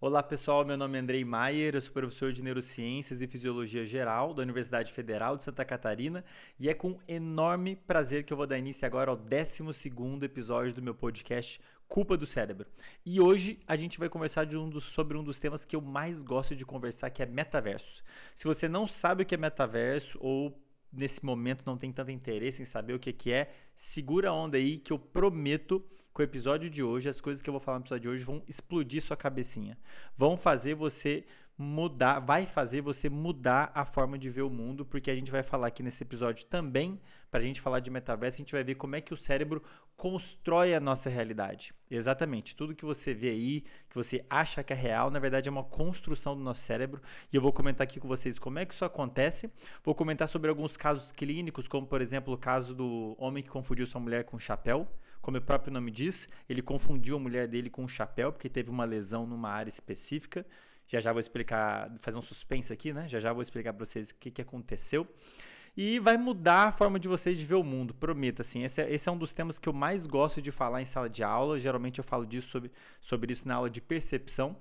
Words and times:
Olá 0.00 0.22
pessoal, 0.22 0.64
meu 0.64 0.76
nome 0.76 0.96
é 0.96 1.00
Andrei 1.00 1.24
Maier, 1.24 1.74
eu 1.74 1.80
sou 1.80 1.92
professor 1.92 2.32
de 2.32 2.40
Neurociências 2.40 3.20
e 3.20 3.26
Fisiologia 3.26 3.84
Geral 3.84 4.32
da 4.32 4.44
Universidade 4.44 4.92
Federal 4.92 5.36
de 5.36 5.42
Santa 5.42 5.64
Catarina 5.64 6.24
e 6.56 6.68
é 6.68 6.74
com 6.74 7.00
enorme 7.08 7.74
prazer 7.74 8.22
que 8.22 8.32
eu 8.32 8.36
vou 8.36 8.46
dar 8.46 8.56
início 8.56 8.86
agora 8.86 9.10
ao 9.10 9.16
12 9.16 9.64
episódio 10.22 10.72
do 10.72 10.80
meu 10.80 10.94
podcast 10.94 11.60
Culpa 11.88 12.16
do 12.16 12.26
Cérebro. 12.26 12.68
E 13.04 13.20
hoje 13.20 13.58
a 13.66 13.74
gente 13.74 13.98
vai 13.98 14.08
conversar 14.08 14.46
um 14.54 14.70
dos, 14.70 14.84
sobre 14.84 15.18
um 15.18 15.24
dos 15.24 15.40
temas 15.40 15.64
que 15.64 15.74
eu 15.74 15.80
mais 15.80 16.22
gosto 16.22 16.54
de 16.54 16.64
conversar, 16.64 17.10
que 17.10 17.20
é 17.20 17.26
metaverso. 17.26 18.00
Se 18.36 18.44
você 18.44 18.68
não 18.68 18.86
sabe 18.86 19.24
o 19.24 19.26
que 19.26 19.34
é 19.34 19.38
metaverso 19.38 20.16
ou 20.22 20.56
nesse 20.92 21.24
momento 21.24 21.64
não 21.66 21.76
tem 21.76 21.90
tanto 21.92 22.12
interesse 22.12 22.62
em 22.62 22.64
saber 22.64 22.92
o 22.92 23.00
que, 23.00 23.12
que 23.12 23.32
é, 23.32 23.52
segura 23.74 24.30
a 24.30 24.32
onda 24.32 24.58
aí 24.58 24.78
que 24.78 24.92
eu 24.92 24.98
prometo 24.98 25.84
que 26.18 26.22
o 26.22 26.24
episódio 26.24 26.68
de 26.68 26.82
hoje, 26.82 27.08
as 27.08 27.20
coisas 27.20 27.40
que 27.40 27.48
eu 27.48 27.52
vou 27.52 27.60
falar 27.60 27.78
no 27.78 27.84
episódio 27.84 28.02
de 28.02 28.08
hoje 28.08 28.24
vão 28.24 28.42
explodir 28.48 29.00
sua 29.00 29.16
cabecinha. 29.16 29.78
Vão 30.16 30.36
fazer 30.36 30.74
você 30.74 31.24
mudar, 31.56 32.18
vai 32.18 32.44
fazer 32.44 32.80
você 32.80 33.08
mudar 33.08 33.70
a 33.72 33.84
forma 33.84 34.18
de 34.18 34.28
ver 34.28 34.42
o 34.42 34.50
mundo, 34.50 34.84
porque 34.84 35.12
a 35.12 35.14
gente 35.14 35.30
vai 35.30 35.44
falar 35.44 35.68
aqui 35.68 35.80
nesse 35.80 36.02
episódio 36.02 36.46
também, 36.46 37.00
para 37.30 37.38
a 37.38 37.42
gente 37.42 37.60
falar 37.60 37.78
de 37.78 37.90
metaverso, 37.90 38.36
a 38.36 38.42
gente 38.42 38.52
vai 38.52 38.64
ver 38.64 38.74
como 38.74 38.96
é 38.96 39.00
que 39.00 39.14
o 39.14 39.16
cérebro 39.16 39.62
constrói 39.96 40.74
a 40.74 40.80
nossa 40.80 41.08
realidade. 41.08 41.72
Exatamente, 41.88 42.56
tudo 42.56 42.74
que 42.74 42.84
você 42.84 43.14
vê 43.14 43.30
aí, 43.30 43.60
que 43.88 43.94
você 43.94 44.24
acha 44.28 44.62
que 44.64 44.72
é 44.72 44.76
real, 44.76 45.10
na 45.10 45.20
verdade 45.20 45.48
é 45.48 45.52
uma 45.52 45.64
construção 45.64 46.36
do 46.36 46.42
nosso 46.42 46.62
cérebro, 46.62 47.00
e 47.32 47.36
eu 47.36 47.42
vou 47.42 47.52
comentar 47.52 47.84
aqui 47.84 48.00
com 48.00 48.08
vocês 48.08 48.40
como 48.40 48.58
é 48.58 48.66
que 48.66 48.74
isso 48.74 48.84
acontece. 48.84 49.52
Vou 49.84 49.94
comentar 49.94 50.28
sobre 50.28 50.50
alguns 50.50 50.76
casos 50.76 51.12
clínicos, 51.12 51.68
como 51.68 51.86
por 51.86 52.00
exemplo 52.00 52.34
o 52.34 52.38
caso 52.38 52.74
do 52.74 53.14
homem 53.18 53.42
que 53.42 53.50
confundiu 53.50 53.86
sua 53.86 54.00
mulher 54.00 54.24
com 54.24 54.36
um 54.36 54.40
chapéu. 54.40 54.88
Como 55.20 55.36
o 55.36 55.40
próprio 55.40 55.72
nome 55.72 55.90
diz, 55.90 56.28
ele 56.48 56.62
confundiu 56.62 57.16
a 57.16 57.18
mulher 57.18 57.46
dele 57.46 57.68
com 57.68 57.84
um 57.84 57.88
chapéu 57.88 58.32
porque 58.32 58.48
teve 58.48 58.70
uma 58.70 58.84
lesão 58.84 59.26
numa 59.26 59.50
área 59.50 59.68
específica. 59.68 60.46
Já 60.86 61.00
já 61.00 61.12
vou 61.12 61.20
explicar, 61.20 61.92
fazer 62.00 62.16
um 62.16 62.22
suspense 62.22 62.72
aqui, 62.72 62.92
né? 62.92 63.08
Já 63.08 63.20
já 63.20 63.32
vou 63.32 63.42
explicar 63.42 63.72
para 63.74 63.84
vocês 63.84 64.10
o 64.10 64.14
que, 64.14 64.30
que 64.30 64.40
aconteceu. 64.40 65.06
E 65.76 65.98
vai 66.00 66.16
mudar 66.16 66.68
a 66.68 66.72
forma 66.72 66.98
de 66.98 67.06
vocês 67.06 67.38
de 67.38 67.44
ver 67.44 67.54
o 67.54 67.62
mundo, 67.62 67.94
prometo. 67.94 68.40
Assim, 68.40 68.64
esse 68.64 68.82
é, 68.82 68.92
esse 68.92 69.08
é 69.08 69.12
um 69.12 69.18
dos 69.18 69.32
temas 69.32 69.58
que 69.58 69.68
eu 69.68 69.72
mais 69.72 70.06
gosto 70.06 70.42
de 70.42 70.50
falar 70.50 70.82
em 70.82 70.84
sala 70.84 71.08
de 71.08 71.22
aula. 71.22 71.58
Geralmente 71.60 71.98
eu 71.98 72.04
falo 72.04 72.26
disso 72.26 72.48
sobre, 72.48 72.72
sobre 73.00 73.32
isso 73.32 73.46
na 73.46 73.54
aula 73.54 73.70
de 73.70 73.80
percepção. 73.80 74.56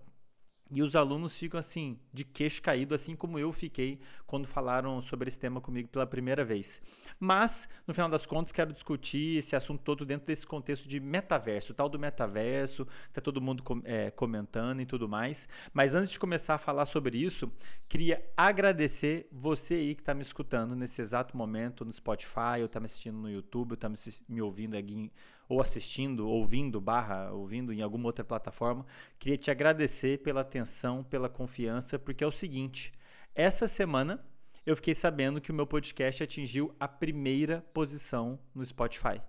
E 0.69 0.81
os 0.81 0.95
alunos 0.95 1.37
ficam 1.37 1.59
assim, 1.59 1.97
de 2.13 2.25
queixo 2.25 2.61
caído, 2.61 2.93
assim 2.93 3.15
como 3.15 3.39
eu 3.39 3.51
fiquei 3.53 3.99
quando 4.25 4.47
falaram 4.47 5.01
sobre 5.01 5.29
esse 5.29 5.39
tema 5.39 5.61
comigo 5.61 5.87
pela 5.87 6.05
primeira 6.05 6.43
vez. 6.43 6.81
Mas, 7.19 7.69
no 7.85 7.93
final 7.93 8.09
das 8.09 8.25
contas, 8.25 8.51
quero 8.51 8.73
discutir 8.73 9.37
esse 9.37 9.55
assunto 9.55 9.81
todo 9.81 10.05
dentro 10.05 10.27
desse 10.27 10.45
contexto 10.45 10.87
de 10.87 10.99
metaverso, 10.99 11.71
o 11.71 11.75
tal 11.75 11.87
do 11.87 11.97
metaverso, 11.97 12.85
que 12.85 12.91
está 13.09 13.21
todo 13.21 13.39
mundo 13.39 13.63
é, 13.85 14.11
comentando 14.11 14.81
e 14.81 14.85
tudo 14.85 15.07
mais. 15.07 15.47
Mas 15.73 15.95
antes 15.95 16.11
de 16.11 16.19
começar 16.19 16.55
a 16.55 16.57
falar 16.57 16.85
sobre 16.85 17.17
isso, 17.17 17.49
queria 17.87 18.21
agradecer 18.35 19.27
você 19.31 19.75
aí 19.75 19.95
que 19.95 20.01
está 20.01 20.13
me 20.13 20.21
escutando 20.21 20.75
nesse 20.75 21.01
exato 21.01 21.37
momento 21.37 21.85
no 21.85 21.93
Spotify, 21.93 22.59
ou 22.59 22.65
está 22.65 22.79
me 22.79 22.85
assistindo 22.85 23.17
no 23.17 23.29
YouTube, 23.29 23.71
ou 23.71 23.75
está 23.75 23.87
me, 23.87 23.95
me 24.27 24.41
ouvindo 24.41 24.75
aqui, 24.75 25.11
ou 25.47 25.61
assistindo, 25.61 26.27
ouvindo, 26.27 26.81
barra, 26.81 27.31
ouvindo 27.31 27.71
em 27.71 27.81
alguma 27.81 28.07
outra 28.07 28.25
plataforma. 28.25 28.85
Queria 29.17 29.37
te 29.37 29.51
agradecer 29.51 30.19
pela 30.19 30.41
atenção 30.41 31.03
pela 31.03 31.29
confiança, 31.29 31.97
porque 31.97 32.23
é 32.23 32.27
o 32.27 32.31
seguinte: 32.31 32.91
essa 33.33 33.67
semana 33.67 34.23
eu 34.65 34.75
fiquei 34.75 34.93
sabendo 34.93 35.39
que 35.39 35.51
o 35.51 35.55
meu 35.55 35.65
podcast 35.65 36.21
atingiu 36.21 36.75
a 36.79 36.87
primeira 36.87 37.65
posição 37.73 38.39
no 38.53 38.65
Spotify 38.65 39.21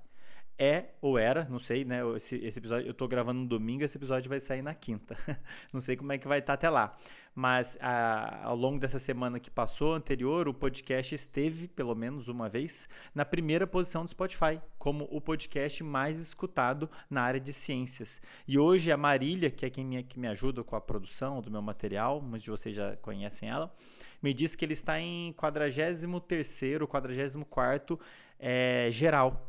é 0.59 0.87
ou 1.01 1.17
era, 1.17 1.47
não 1.49 1.61
sei, 1.61 1.85
né? 1.85 2.01
Esse, 2.17 2.37
esse 2.37 2.59
episódio 2.59 2.89
eu 2.89 2.95
tô 2.95 3.07
gravando 3.07 3.41
no 3.41 3.47
domingo, 3.47 3.85
esse 3.85 3.97
episódio 3.97 4.29
vai 4.29 4.41
sair 4.41 4.61
na 4.61 4.75
quinta. 4.75 5.17
não 5.73 5.81
sei 5.81 5.97
como 5.97 6.13
é 6.13 6.19
que 6.19 6.27
vai 6.27 6.41
estar 6.41 6.53
tá 6.53 6.55
até 6.55 6.69
lá. 6.69 6.99
Mas 7.33 7.79
a, 7.81 8.45
ao 8.45 8.57
longo 8.57 8.81
dessa 8.81 8.99
semana 8.99 9.39
que 9.39 9.49
passou, 9.49 9.95
anterior, 9.95 10.49
o 10.49 10.55
podcast 10.55 11.15
esteve, 11.15 11.69
pelo 11.69 11.95
menos 11.95 12.27
uma 12.27 12.49
vez, 12.49 12.89
na 13.15 13.25
primeira 13.25 13.65
posição 13.65 14.05
do 14.05 14.11
Spotify, 14.11 14.61
como 14.77 15.07
o 15.13 15.21
podcast 15.21 15.85
mais 15.85 16.19
escutado 16.19 16.91
na 17.09 17.23
área 17.23 17.39
de 17.39 17.53
ciências. 17.53 18.21
E 18.47 18.59
hoje 18.59 18.91
a 18.91 18.97
Marília, 18.97 19.53
que 19.53 19.65
é 19.65 19.71
quem 19.71 19.85
me, 19.85 20.03
que 20.03 20.19
me 20.19 20.27
ajuda 20.27 20.65
com 20.65 20.75
a 20.75 20.81
produção 20.81 21.41
do 21.41 21.51
meu 21.51 21.63
material, 21.63 22.21
muitos 22.21 22.43
de 22.43 22.51
vocês 22.51 22.75
já 22.75 22.97
conhecem 22.97 23.49
ela, 23.49 23.73
me 24.21 24.35
disse 24.35 24.57
que 24.57 24.65
ele 24.65 24.73
está 24.73 24.99
em 24.99 25.33
43º, 25.35 26.89
44º 26.89 28.01
é, 28.41 28.89
geral 28.91 29.48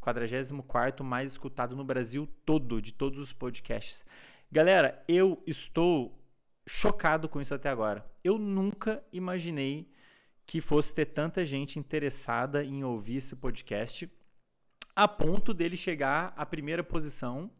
44 0.00 1.04
mais 1.04 1.32
escutado 1.32 1.76
no 1.76 1.84
Brasil 1.84 2.28
todo, 2.44 2.80
de 2.80 2.92
todos 2.92 3.18
os 3.18 3.32
podcasts. 3.32 4.04
Galera, 4.50 5.04
eu 5.06 5.42
estou 5.46 6.18
chocado 6.66 7.28
com 7.28 7.40
isso 7.40 7.54
até 7.54 7.68
agora. 7.68 8.04
Eu 8.22 8.38
nunca 8.38 9.02
imaginei 9.12 9.90
que 10.46 10.60
fosse 10.60 10.94
ter 10.94 11.06
tanta 11.06 11.44
gente 11.44 11.78
interessada 11.78 12.64
em 12.64 12.82
ouvir 12.82 13.16
esse 13.16 13.36
podcast, 13.36 14.10
a 14.96 15.06
ponto 15.06 15.52
dele 15.52 15.76
chegar 15.76 16.32
à 16.36 16.46
primeira 16.46 16.82
posição 16.82 17.50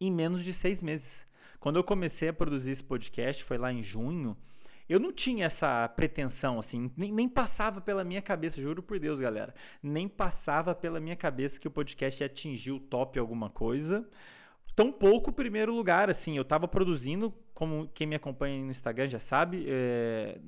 em 0.00 0.12
menos 0.12 0.44
de 0.44 0.52
seis 0.52 0.82
meses. 0.82 1.26
Quando 1.58 1.76
eu 1.76 1.84
comecei 1.84 2.28
a 2.28 2.32
produzir 2.32 2.72
esse 2.72 2.84
podcast, 2.84 3.42
foi 3.42 3.56
lá 3.56 3.72
em 3.72 3.82
junho, 3.82 4.36
eu 4.88 5.00
não 5.00 5.12
tinha 5.12 5.46
essa 5.46 5.88
pretensão, 5.88 6.58
assim, 6.58 6.90
nem, 6.96 7.12
nem, 7.12 7.28
passava 7.28 7.80
pela 7.80 8.04
minha 8.04 8.22
cabeça, 8.22 8.60
juro 8.60 8.82
por 8.82 8.98
Deus, 8.98 9.18
galera. 9.18 9.54
Nem 9.82 10.08
passava 10.08 10.74
pela 10.74 11.00
minha 11.00 11.16
cabeça 11.16 11.60
que 11.60 11.66
o 11.66 11.70
podcast 11.70 12.22
ia 12.22 12.26
atingir 12.26 12.72
o 12.72 12.80
top 12.80 13.18
alguma 13.18 13.50
coisa. 13.50 14.08
Tão 14.74 14.92
pouco 14.92 15.32
primeiro 15.32 15.74
lugar, 15.74 16.10
assim, 16.10 16.36
eu 16.36 16.42
estava 16.42 16.68
produzindo, 16.68 17.34
como 17.54 17.88
quem 17.94 18.06
me 18.06 18.14
acompanha 18.14 18.62
no 18.62 18.70
Instagram 18.70 19.08
já 19.08 19.18
sabe, 19.18 19.64
é, 19.68 20.38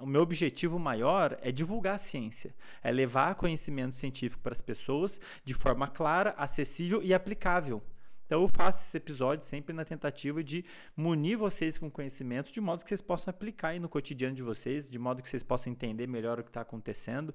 o 0.00 0.06
meu 0.06 0.22
objetivo 0.22 0.78
maior 0.78 1.36
é 1.42 1.52
divulgar 1.52 1.96
a 1.96 1.98
ciência, 1.98 2.54
é 2.82 2.90
levar 2.90 3.34
conhecimento 3.34 3.94
científico 3.94 4.42
para 4.42 4.52
as 4.52 4.60
pessoas 4.60 5.20
de 5.44 5.54
forma 5.54 5.86
clara, 5.86 6.34
acessível 6.36 7.02
e 7.02 7.12
aplicável. 7.12 7.82
Então 8.30 8.42
eu 8.42 8.46
faço 8.46 8.84
esse 8.84 8.96
episódio 8.96 9.44
sempre 9.44 9.74
na 9.74 9.84
tentativa 9.84 10.40
de 10.40 10.64
munir 10.96 11.36
vocês 11.36 11.76
com 11.76 11.90
conhecimento, 11.90 12.52
de 12.52 12.60
modo 12.60 12.84
que 12.84 12.88
vocês 12.88 13.02
possam 13.02 13.32
aplicar 13.32 13.70
aí 13.70 13.80
no 13.80 13.88
cotidiano 13.88 14.36
de 14.36 14.42
vocês, 14.44 14.88
de 14.88 15.00
modo 15.00 15.20
que 15.20 15.28
vocês 15.28 15.42
possam 15.42 15.72
entender 15.72 16.06
melhor 16.06 16.38
o 16.38 16.44
que 16.44 16.48
está 16.50 16.60
acontecendo. 16.60 17.34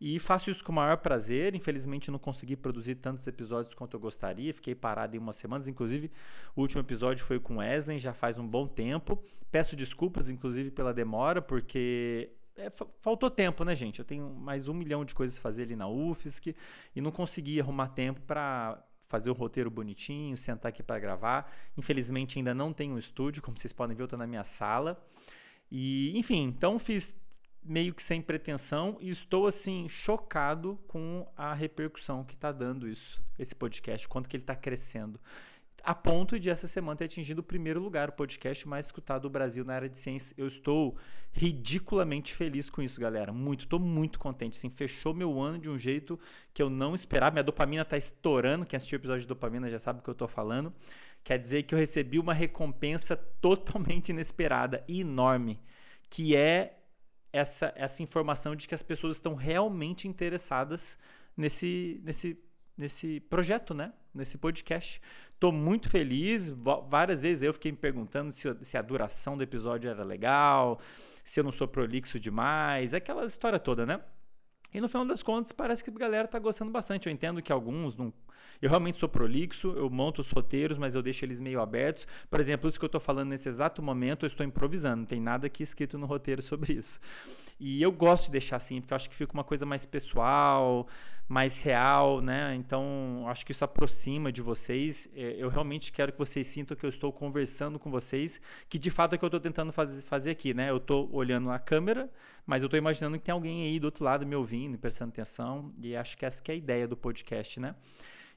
E 0.00 0.20
faço 0.20 0.48
isso 0.48 0.62
com 0.62 0.70
o 0.70 0.74
maior 0.76 0.98
prazer. 0.98 1.56
Infelizmente 1.56 2.12
não 2.12 2.18
consegui 2.20 2.54
produzir 2.54 2.94
tantos 2.94 3.26
episódios 3.26 3.74
quanto 3.74 3.96
eu 3.96 4.00
gostaria. 4.00 4.54
Fiquei 4.54 4.72
parado 4.72 5.16
em 5.16 5.18
umas 5.18 5.34
semanas. 5.34 5.66
Inclusive, 5.66 6.12
o 6.54 6.60
último 6.60 6.80
episódio 6.80 7.24
foi 7.24 7.40
com 7.40 7.56
Wesley, 7.56 7.98
já 7.98 8.14
faz 8.14 8.38
um 8.38 8.46
bom 8.46 8.68
tempo. 8.68 9.20
Peço 9.50 9.74
desculpas, 9.74 10.28
inclusive, 10.28 10.70
pela 10.70 10.94
demora, 10.94 11.42
porque 11.42 12.30
é, 12.56 12.70
faltou 13.00 13.28
tempo, 13.28 13.64
né, 13.64 13.74
gente? 13.74 13.98
Eu 13.98 14.04
tenho 14.04 14.30
mais 14.30 14.68
um 14.68 14.74
milhão 14.74 15.04
de 15.04 15.12
coisas 15.12 15.38
a 15.38 15.40
fazer 15.40 15.64
ali 15.64 15.74
na 15.74 15.88
UFSC 15.88 16.54
e 16.94 17.00
não 17.00 17.10
consegui 17.10 17.60
arrumar 17.60 17.88
tempo 17.88 18.20
para 18.20 18.80
fazer 19.10 19.28
o 19.28 19.34
roteiro 19.34 19.68
bonitinho, 19.68 20.36
sentar 20.36 20.70
aqui 20.70 20.82
para 20.82 20.98
gravar. 21.00 21.52
Infelizmente 21.76 22.38
ainda 22.38 22.54
não 22.54 22.72
tenho 22.72 22.94
um 22.94 22.98
estúdio, 22.98 23.42
como 23.42 23.58
vocês 23.58 23.72
podem 23.72 23.94
ver, 23.96 24.02
eu 24.02 24.04
estou 24.04 24.18
na 24.18 24.26
minha 24.26 24.44
sala. 24.44 25.04
E, 25.70 26.16
enfim, 26.16 26.44
então 26.44 26.78
fiz 26.78 27.14
meio 27.62 27.92
que 27.92 28.02
sem 28.02 28.22
pretensão 28.22 28.96
e 29.00 29.10
estou 29.10 29.46
assim 29.48 29.88
chocado 29.88 30.78
com 30.86 31.26
a 31.36 31.52
repercussão 31.52 32.24
que 32.24 32.34
está 32.34 32.52
dando 32.52 32.88
isso, 32.88 33.20
esse 33.38 33.54
podcast, 33.54 34.08
quanto 34.08 34.28
que 34.28 34.36
ele 34.36 34.44
está 34.44 34.54
crescendo 34.54 35.20
a 35.82 35.94
ponto 35.94 36.38
de 36.38 36.50
essa 36.50 36.66
semana 36.66 36.96
ter 36.96 37.04
atingido 37.04 37.40
o 37.40 37.42
primeiro 37.42 37.80
lugar, 37.80 38.08
o 38.08 38.12
podcast 38.12 38.66
mais 38.68 38.86
escutado 38.86 39.22
do 39.22 39.30
Brasil 39.30 39.64
na 39.64 39.74
área 39.74 39.88
de 39.88 39.98
ciência. 39.98 40.34
Eu 40.36 40.46
estou 40.46 40.96
ridiculamente 41.32 42.34
feliz 42.34 42.68
com 42.68 42.82
isso, 42.82 43.00
galera. 43.00 43.32
Muito, 43.32 43.64
estou 43.64 43.78
muito 43.78 44.18
contente. 44.18 44.56
Assim, 44.56 44.70
fechou 44.70 45.14
meu 45.14 45.40
ano 45.40 45.58
de 45.58 45.68
um 45.68 45.78
jeito 45.78 46.18
que 46.52 46.62
eu 46.62 46.70
não 46.70 46.94
esperava. 46.94 47.32
Minha 47.32 47.44
dopamina 47.44 47.82
está 47.82 47.96
estourando. 47.96 48.66
Quem 48.66 48.76
assistiu 48.76 48.98
o 48.98 49.00
episódio 49.00 49.22
de 49.22 49.28
dopamina 49.28 49.70
já 49.70 49.78
sabe 49.78 50.00
o 50.00 50.02
que 50.02 50.10
eu 50.10 50.12
estou 50.12 50.28
falando. 50.28 50.72
Quer 51.22 51.38
dizer 51.38 51.64
que 51.64 51.74
eu 51.74 51.78
recebi 51.78 52.18
uma 52.18 52.32
recompensa 52.32 53.16
totalmente 53.16 54.10
inesperada 54.10 54.84
e 54.88 55.00
enorme, 55.00 55.60
que 56.08 56.34
é 56.34 56.78
essa, 57.32 57.72
essa 57.76 58.02
informação 58.02 58.56
de 58.56 58.66
que 58.66 58.74
as 58.74 58.82
pessoas 58.82 59.16
estão 59.16 59.34
realmente 59.34 60.08
interessadas 60.08 60.98
nesse, 61.36 62.00
nesse 62.02 62.38
nesse 62.80 63.20
projeto, 63.20 63.74
né? 63.74 63.92
Nesse 64.12 64.38
podcast. 64.38 65.00
Tô 65.40 65.50
muito 65.50 65.88
feliz. 65.88 66.50
Várias 66.88 67.22
vezes 67.22 67.42
eu 67.42 67.52
fiquei 67.54 67.72
me 67.72 67.78
perguntando 67.78 68.30
se, 68.30 68.46
se, 68.62 68.76
a 68.76 68.82
duração 68.82 69.38
do 69.38 69.42
episódio 69.42 69.90
era 69.90 70.04
legal, 70.04 70.78
se 71.24 71.40
eu 71.40 71.44
não 71.44 71.50
sou 71.50 71.66
prolixo 71.66 72.20
demais, 72.20 72.92
aquela 72.92 73.24
história 73.24 73.58
toda, 73.58 73.86
né? 73.86 74.00
E 74.72 74.80
no 74.80 74.88
final 74.88 75.06
das 75.06 75.22
contas, 75.22 75.50
parece 75.50 75.82
que 75.82 75.90
a 75.90 75.94
galera 75.94 76.28
tá 76.28 76.38
gostando 76.38 76.70
bastante. 76.70 77.08
Eu 77.08 77.12
entendo 77.12 77.42
que 77.42 77.50
alguns 77.50 77.96
não, 77.96 78.12
Eu 78.60 78.68
realmente 78.68 78.98
sou 78.98 79.08
prolixo, 79.08 79.72
eu 79.76 79.88
monto 79.88 80.20
os 80.20 80.30
roteiros, 80.30 80.78
mas 80.78 80.94
eu 80.94 81.02
deixo 81.02 81.24
eles 81.24 81.40
meio 81.40 81.60
abertos. 81.60 82.06
Por 82.28 82.40
exemplo, 82.40 82.68
isso 82.68 82.78
que 82.78 82.84
eu 82.84 82.88
estou 82.88 83.00
falando 83.00 83.30
nesse 83.30 83.48
exato 83.48 83.82
momento, 83.82 84.24
eu 84.24 84.28
estou 84.28 84.44
improvisando, 84.44 84.98
não 84.98 85.06
tem 85.06 85.20
nada 85.20 85.46
aqui 85.46 85.62
escrito 85.62 85.98
no 85.98 86.06
roteiro 86.06 86.42
sobre 86.42 86.74
isso. 86.74 87.00
E 87.58 87.82
eu 87.82 87.92
gosto 87.92 88.26
de 88.26 88.32
deixar 88.32 88.56
assim, 88.56 88.80
porque 88.80 88.94
eu 88.94 88.96
acho 88.96 89.10
que 89.10 89.14
fica 89.14 89.34
uma 89.34 89.44
coisa 89.44 89.66
mais 89.66 89.84
pessoal, 89.84 90.88
mais 91.30 91.62
real, 91.62 92.20
né? 92.20 92.56
Então, 92.56 93.24
acho 93.28 93.46
que 93.46 93.52
isso 93.52 93.64
aproxima 93.64 94.32
de 94.32 94.42
vocês. 94.42 95.08
É, 95.14 95.36
eu 95.38 95.48
realmente 95.48 95.92
quero 95.92 96.10
que 96.10 96.18
vocês 96.18 96.46
sintam 96.46 96.76
que 96.76 96.84
eu 96.84 96.88
estou 96.88 97.12
conversando 97.12 97.78
com 97.78 97.88
vocês, 97.88 98.40
que 98.68 98.78
de 98.78 98.90
fato 98.90 99.12
é 99.12 99.16
o 99.16 99.18
que 99.18 99.24
eu 99.24 99.28
estou 99.28 99.38
tentando 99.38 99.72
fazer, 99.72 100.30
aqui, 100.30 100.52
né? 100.52 100.70
Eu 100.70 100.78
estou 100.78 101.08
olhando 101.12 101.46
na 101.46 101.58
câmera, 101.58 102.10
mas 102.44 102.62
eu 102.62 102.66
estou 102.66 102.78
imaginando 102.78 103.16
que 103.16 103.24
tem 103.24 103.32
alguém 103.32 103.64
aí 103.64 103.78
do 103.78 103.84
outro 103.84 104.04
lado 104.04 104.26
me 104.26 104.34
ouvindo, 104.34 104.76
prestando 104.76 105.10
atenção, 105.10 105.72
e 105.80 105.94
acho 105.94 106.16
que 106.18 106.26
essa 106.26 106.42
que 106.42 106.50
é 106.50 106.54
a 106.54 106.58
ideia 106.58 106.88
do 106.88 106.96
podcast, 106.96 107.60
né? 107.60 107.76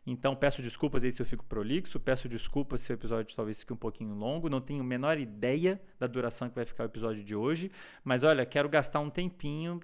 Então, 0.06 0.36
peço 0.36 0.62
desculpas 0.62 1.04
aí 1.04 1.12
se 1.12 1.22
eu 1.22 1.26
fico 1.26 1.46
prolixo, 1.46 2.00
peço 2.00 2.28
desculpas 2.28 2.82
se 2.82 2.92
o 2.92 2.94
episódio 2.94 3.36
talvez 3.36 3.60
fique 3.60 3.72
um 3.72 3.78
pouquinho 3.78 4.14
longo, 4.14 4.50
não 4.50 4.60
tenho 4.60 4.82
a 4.82 4.84
menor 4.84 5.18
ideia 5.18 5.82
da 5.98 6.08
duração 6.08 6.50
que 6.50 6.56
vai 6.56 6.66
ficar 6.66 6.84
o 6.84 6.88
episódio 6.88 7.24
de 7.24 7.36
hoje, 7.36 7.72
mas 8.04 8.24
olha, 8.24 8.46
quero 8.46 8.68
gastar 8.68 9.00
um 9.00 9.10
tempinho 9.10 9.80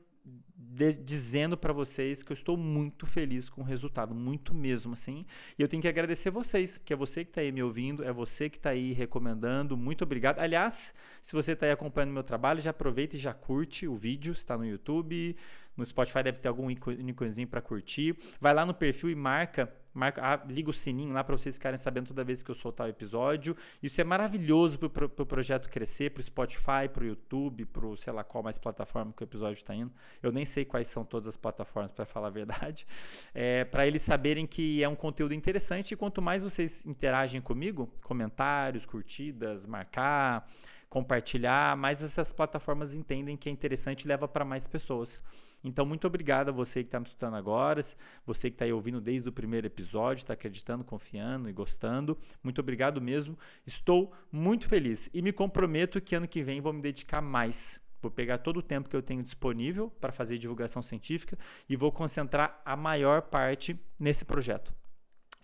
dizendo 1.01 1.57
para 1.57 1.73
vocês 1.73 2.21
que 2.21 2.31
eu 2.31 2.33
estou 2.33 2.55
muito 2.55 3.05
feliz 3.05 3.49
com 3.49 3.61
o 3.61 3.63
resultado, 3.63 4.13
muito 4.13 4.53
mesmo 4.53 4.93
assim. 4.93 5.25
E 5.57 5.61
eu 5.61 5.67
tenho 5.67 5.81
que 5.81 5.87
agradecer 5.87 6.29
vocês, 6.29 6.77
porque 6.77 6.93
é 6.93 6.95
você 6.95 7.23
que 7.23 7.31
está 7.31 7.41
aí 7.41 7.51
me 7.51 7.63
ouvindo, 7.63 8.03
é 8.03 8.11
você 8.11 8.49
que 8.49 8.57
está 8.57 8.71
aí 8.71 8.91
recomendando. 8.91 9.75
Muito 9.75 10.03
obrigado. 10.03 10.39
Aliás, 10.39 10.93
se 11.21 11.33
você 11.33 11.53
está 11.53 11.65
aí 11.65 11.71
acompanhando 11.71 12.11
meu 12.11 12.23
trabalho, 12.23 12.61
já 12.61 12.69
aproveita 12.69 13.15
e 13.15 13.19
já 13.19 13.33
curte 13.33 13.87
o 13.87 13.95
vídeo, 13.95 14.33
está 14.33 14.57
no 14.57 14.65
YouTube, 14.65 15.35
no 15.75 15.85
Spotify 15.85 16.23
deve 16.23 16.39
ter 16.39 16.49
algum 16.49 16.69
íconezinho 16.69 17.47
para 17.47 17.61
curtir. 17.61 18.15
Vai 18.39 18.53
lá 18.53 18.65
no 18.65 18.73
perfil 18.73 19.09
e 19.09 19.15
marca 19.15 19.73
marca, 19.99 20.21
ah, 20.23 20.41
liga 20.47 20.69
o 20.69 20.73
sininho 20.73 21.13
lá 21.13 21.23
para 21.23 21.37
vocês 21.37 21.55
ficarem 21.55 21.77
sabendo 21.77 22.07
toda 22.07 22.23
vez 22.23 22.41
que 22.41 22.49
eu 22.49 22.55
soltar 22.55 22.87
o 22.87 22.89
episódio. 22.89 23.55
Isso 23.83 23.99
é 23.99 24.03
maravilhoso 24.03 24.79
para 24.79 24.87
o 24.87 24.89
pro, 24.89 25.09
pro 25.09 25.25
projeto 25.25 25.69
crescer, 25.69 26.11
para 26.11 26.21
o 26.21 26.23
Spotify, 26.23 26.87
para 26.91 27.03
o 27.03 27.05
YouTube, 27.05 27.65
para 27.65 27.97
sei 27.97 28.13
lá 28.13 28.23
qual 28.23 28.43
mais 28.43 28.57
plataforma 28.57 29.13
que 29.15 29.21
o 29.21 29.25
episódio 29.25 29.55
está 29.55 29.75
indo. 29.75 29.91
Eu 30.23 30.31
nem 30.31 30.45
sei 30.45 30.65
quais 30.65 30.87
são 30.87 31.03
todas 31.03 31.27
as 31.27 31.37
plataformas, 31.37 31.91
para 31.91 32.05
falar 32.05 32.27
a 32.27 32.31
verdade. 32.31 32.87
É, 33.33 33.63
para 33.63 33.85
eles 33.85 34.01
saberem 34.01 34.45
que 34.45 34.83
é 34.83 34.87
um 34.87 34.95
conteúdo 34.95 35.33
interessante 35.33 35.91
e 35.91 35.95
quanto 35.95 36.21
mais 36.21 36.43
vocês 36.43 36.85
interagem 36.85 37.41
comigo, 37.41 37.91
comentários, 38.01 38.85
curtidas, 38.85 39.65
marcar 39.65 40.47
compartilhar, 40.89 41.77
mais 41.77 42.01
essas 42.01 42.33
plataformas 42.33 42.95
entendem 42.95 43.37
que 43.37 43.47
é 43.47 43.51
interessante 43.51 44.03
e 44.03 44.07
leva 44.07 44.27
para 44.27 44.43
mais 44.43 44.67
pessoas. 44.67 45.23
Então, 45.63 45.85
muito 45.85 46.07
obrigado 46.07 46.49
a 46.49 46.51
você 46.51 46.81
que 46.81 46.87
está 46.87 46.99
me 46.99 47.05
escutando 47.05 47.35
agora, 47.35 47.81
você 48.25 48.49
que 48.49 48.55
está 48.55 48.65
aí 48.65 48.73
ouvindo 48.73 48.99
desde 48.99 49.29
o 49.29 49.31
primeiro 49.31 49.67
episódio, 49.67 50.21
está 50.21 50.33
acreditando, 50.33 50.83
confiando 50.83 51.49
e 51.49 51.53
gostando. 51.53 52.17
Muito 52.41 52.59
obrigado 52.59 52.99
mesmo. 52.99 53.37
Estou 53.67 54.11
muito 54.31 54.67
feliz 54.67 55.09
e 55.13 55.21
me 55.21 55.31
comprometo 55.31 56.01
que 56.01 56.15
ano 56.15 56.27
que 56.27 56.41
vem 56.41 56.59
vou 56.59 56.73
me 56.73 56.81
dedicar 56.81 57.21
mais. 57.21 57.79
Vou 58.01 58.09
pegar 58.09 58.37
todo 58.37 58.57
o 58.57 58.63
tempo 58.63 58.89
que 58.89 58.95
eu 58.95 59.03
tenho 59.03 59.21
disponível 59.21 59.89
para 59.99 60.13
fazer 60.13 60.37
divulgação 60.37 60.81
científica 60.81 61.37
e 61.67 61.75
vou 61.75 61.91
concentrar 61.91 62.61
a 62.63 62.75
maior 62.75 63.23
parte 63.23 63.77
nesse 63.99 64.23
projeto. 64.23 64.73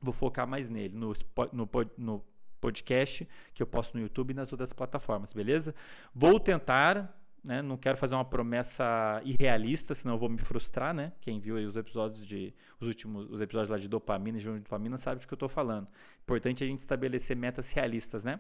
Vou 0.01 0.13
focar 0.13 0.48
mais 0.48 0.69
nele, 0.69 0.95
no, 0.95 1.13
no, 1.51 1.69
no 1.98 2.25
podcast 2.59 3.27
que 3.53 3.61
eu 3.61 3.67
posto 3.67 3.95
no 3.95 4.03
YouTube 4.03 4.31
e 4.31 4.33
nas 4.33 4.51
outras 4.51 4.73
plataformas, 4.73 5.33
beleza? 5.33 5.73
Vou 6.13 6.39
tentar 6.39 7.15
né? 7.45 7.61
Não 7.61 7.77
quero 7.77 7.95
fazer 7.95 8.15
uma 8.15 8.25
promessa 8.25 9.21
irrealista, 9.23 9.93
senão 9.93 10.15
eu 10.15 10.19
vou 10.19 10.27
me 10.27 10.39
frustrar, 10.39 10.93
né? 10.93 11.13
Quem 11.21 11.39
viu 11.39 11.55
os 11.55 11.77
episódios 11.77 12.25
de 12.25 12.53
os 12.79 12.87
últimos 12.87 13.29
os 13.29 13.39
episódios 13.39 13.69
lá 13.69 13.77
de 13.77 13.87
dopamina 13.87 14.39
de 14.39 14.45
dopamina 14.45 14.97
sabe 14.97 15.21
do 15.21 15.27
que 15.27 15.33
eu 15.33 15.35
estou 15.35 15.47
falando. 15.47 15.87
Importante 16.23 16.63
a 16.63 16.67
gente 16.67 16.79
estabelecer 16.79 17.37
metas 17.37 17.71
realistas, 17.71 18.23
né? 18.23 18.39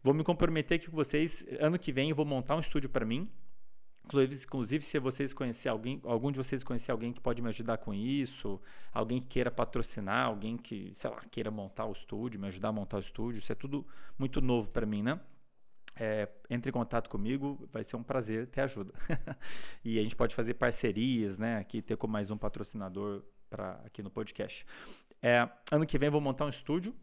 Vou 0.00 0.14
me 0.14 0.22
comprometer 0.22 0.76
aqui 0.76 0.88
com 0.88 0.96
vocês, 0.96 1.44
ano 1.58 1.76
que 1.78 1.90
vem 1.90 2.10
eu 2.10 2.16
vou 2.16 2.24
montar 2.24 2.54
um 2.54 2.60
estúdio 2.60 2.88
para 2.88 3.04
mim. 3.04 3.28
Inclusive, 4.06 4.84
se 4.84 4.98
vocês 4.98 5.32
conhecer 5.32 5.68
alguém, 5.68 6.00
algum 6.04 6.30
de 6.30 6.38
vocês 6.38 6.62
conhecer 6.62 6.92
alguém 6.92 7.12
que 7.12 7.20
pode 7.20 7.42
me 7.42 7.48
ajudar 7.48 7.78
com 7.78 7.92
isso, 7.92 8.60
alguém 8.92 9.20
que 9.20 9.26
queira 9.26 9.50
patrocinar, 9.50 10.26
alguém 10.26 10.56
que, 10.56 10.92
sei 10.94 11.10
lá, 11.10 11.20
queira 11.30 11.50
montar 11.50 11.86
o 11.86 11.92
estúdio, 11.92 12.40
me 12.40 12.46
ajudar 12.46 12.68
a 12.68 12.72
montar 12.72 12.98
o 12.98 13.00
estúdio, 13.00 13.38
isso 13.38 13.50
é 13.50 13.54
tudo 13.54 13.84
muito 14.16 14.40
novo 14.40 14.70
para 14.70 14.86
mim, 14.86 15.02
né? 15.02 15.20
é, 15.98 16.28
entre 16.50 16.68
em 16.68 16.72
contato 16.72 17.08
comigo, 17.08 17.68
vai 17.72 17.82
ser 17.82 17.96
um 17.96 18.02
prazer 18.02 18.46
ter 18.46 18.60
ajuda. 18.60 18.92
e 19.84 19.98
a 19.98 20.02
gente 20.02 20.14
pode 20.14 20.34
fazer 20.34 20.54
parcerias, 20.54 21.38
né? 21.38 21.56
Aqui 21.56 21.80
ter 21.80 21.96
como 21.96 22.12
mais 22.12 22.30
um 22.30 22.36
patrocinador 22.36 23.22
para 23.48 23.80
aqui 23.84 24.02
no 24.02 24.10
podcast. 24.10 24.66
É, 25.22 25.48
ano 25.72 25.86
que 25.86 25.96
vem 25.96 26.10
vou 26.10 26.20
montar 26.20 26.44
um 26.44 26.50
estúdio 26.50 26.94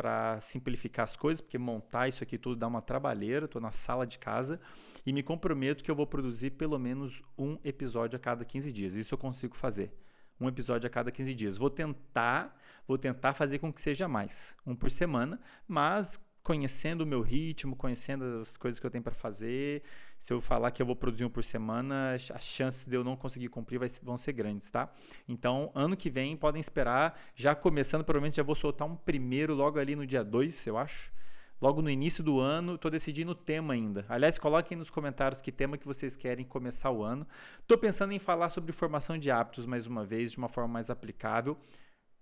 para 0.00 0.40
simplificar 0.40 1.04
as 1.04 1.14
coisas, 1.14 1.42
porque 1.42 1.58
montar 1.58 2.08
isso 2.08 2.24
aqui 2.24 2.38
tudo 2.38 2.56
dá 2.56 2.66
uma 2.66 2.80
trabalheira. 2.80 3.44
Estou 3.44 3.60
na 3.60 3.70
sala 3.70 4.06
de 4.06 4.18
casa 4.18 4.58
e 5.04 5.12
me 5.12 5.22
comprometo 5.22 5.84
que 5.84 5.90
eu 5.90 5.94
vou 5.94 6.06
produzir 6.06 6.52
pelo 6.52 6.78
menos 6.78 7.20
um 7.36 7.58
episódio 7.62 8.16
a 8.16 8.18
cada 8.18 8.42
15 8.42 8.72
dias. 8.72 8.94
Isso 8.94 9.12
eu 9.12 9.18
consigo 9.18 9.54
fazer. 9.54 9.92
Um 10.40 10.48
episódio 10.48 10.86
a 10.86 10.90
cada 10.90 11.10
15 11.10 11.34
dias. 11.34 11.58
Vou 11.58 11.68
tentar, 11.68 12.58
vou 12.88 12.96
tentar 12.96 13.34
fazer 13.34 13.58
com 13.58 13.70
que 13.70 13.78
seja 13.78 14.08
mais, 14.08 14.56
um 14.66 14.74
por 14.74 14.90
semana, 14.90 15.38
mas 15.68 16.18
conhecendo 16.42 17.02
o 17.02 17.06
meu 17.06 17.20
ritmo, 17.20 17.76
conhecendo 17.76 18.40
as 18.40 18.56
coisas 18.56 18.80
que 18.80 18.86
eu 18.86 18.90
tenho 18.90 19.04
para 19.04 19.14
fazer. 19.14 19.82
Se 20.18 20.32
eu 20.32 20.40
falar 20.40 20.70
que 20.70 20.80
eu 20.80 20.86
vou 20.86 20.96
produzir 20.96 21.24
um 21.24 21.30
por 21.30 21.44
semana, 21.44 22.14
as 22.14 22.42
chances 22.42 22.86
de 22.86 22.94
eu 22.94 23.04
não 23.04 23.16
conseguir 23.16 23.48
cumprir 23.48 23.80
vão 24.02 24.16
ser 24.16 24.32
grandes, 24.32 24.70
tá? 24.70 24.90
Então, 25.28 25.70
ano 25.74 25.96
que 25.96 26.10
vem, 26.10 26.36
podem 26.36 26.60
esperar, 26.60 27.18
já 27.34 27.54
começando, 27.54 28.04
provavelmente 28.04 28.36
já 28.36 28.42
vou 28.42 28.54
soltar 28.54 28.88
um 28.88 28.96
primeiro 28.96 29.54
logo 29.54 29.78
ali 29.78 29.94
no 29.94 30.06
dia 30.06 30.24
2, 30.24 30.66
eu 30.66 30.78
acho. 30.78 31.12
Logo 31.60 31.82
no 31.82 31.90
início 31.90 32.24
do 32.24 32.40
ano, 32.40 32.76
estou 32.76 32.90
decidindo 32.90 33.32
o 33.32 33.34
tema 33.34 33.74
ainda. 33.74 34.06
Aliás, 34.08 34.38
coloquem 34.38 34.78
nos 34.78 34.88
comentários 34.88 35.42
que 35.42 35.52
tema 35.52 35.76
que 35.76 35.86
vocês 35.86 36.16
querem 36.16 36.42
começar 36.42 36.90
o 36.90 37.02
ano. 37.02 37.26
Estou 37.60 37.76
pensando 37.76 38.14
em 38.14 38.18
falar 38.18 38.48
sobre 38.48 38.72
formação 38.72 39.18
de 39.18 39.30
hábitos 39.30 39.66
mais 39.66 39.86
uma 39.86 40.02
vez, 40.02 40.32
de 40.32 40.38
uma 40.38 40.48
forma 40.48 40.72
mais 40.72 40.88
aplicável, 40.88 41.58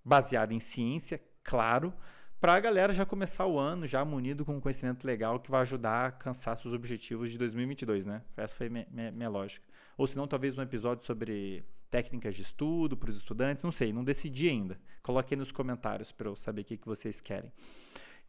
baseada 0.05 0.53
em 0.53 0.59
ciência, 0.59 1.21
claro 1.45 1.95
para 2.41 2.55
a 2.55 2.61
galera 2.61 2.93
já 2.93 3.05
começar 3.05 3.47
o 3.47 3.59
ano 3.59 3.87
já 3.87 4.05
munido 4.05 4.45
com 4.45 4.57
um 4.57 4.61
conhecimento 4.61 5.05
legal 5.05 5.41
que 5.41 5.51
vai 5.51 5.61
ajudar 5.63 5.91
a 5.91 6.07
alcançar 6.07 6.55
seus 6.57 6.73
objetivos 6.73 7.31
de 7.31 7.39
2022, 7.39 8.07
né? 8.07 8.23
Essa 8.37 8.55
foi 8.55 8.69
minha, 8.69 8.87
minha, 8.91 9.11
minha 9.11 9.29
lógica. 9.29 9.67
Ou 9.97 10.07
se 10.07 10.17
não, 10.17 10.29
talvez 10.29 10.57
um 10.57 10.63
episódio 10.63 11.05
sobre 11.05 11.65
técnicas 11.91 12.35
de 12.35 12.43
estudo 12.43 12.97
para 12.97 13.11
os 13.11 13.17
estudantes, 13.17 13.63
não 13.65 13.73
sei, 13.73 13.93
não 13.93 14.05
decidi 14.05 14.49
ainda. 14.49 14.79
Coloque 15.03 15.35
aí 15.35 15.39
nos 15.39 15.51
comentários 15.51 16.13
para 16.13 16.29
eu 16.29 16.37
saber 16.37 16.63
o 16.63 16.65
que, 16.65 16.77
que 16.77 16.87
vocês 16.87 17.21
querem. 17.21 17.53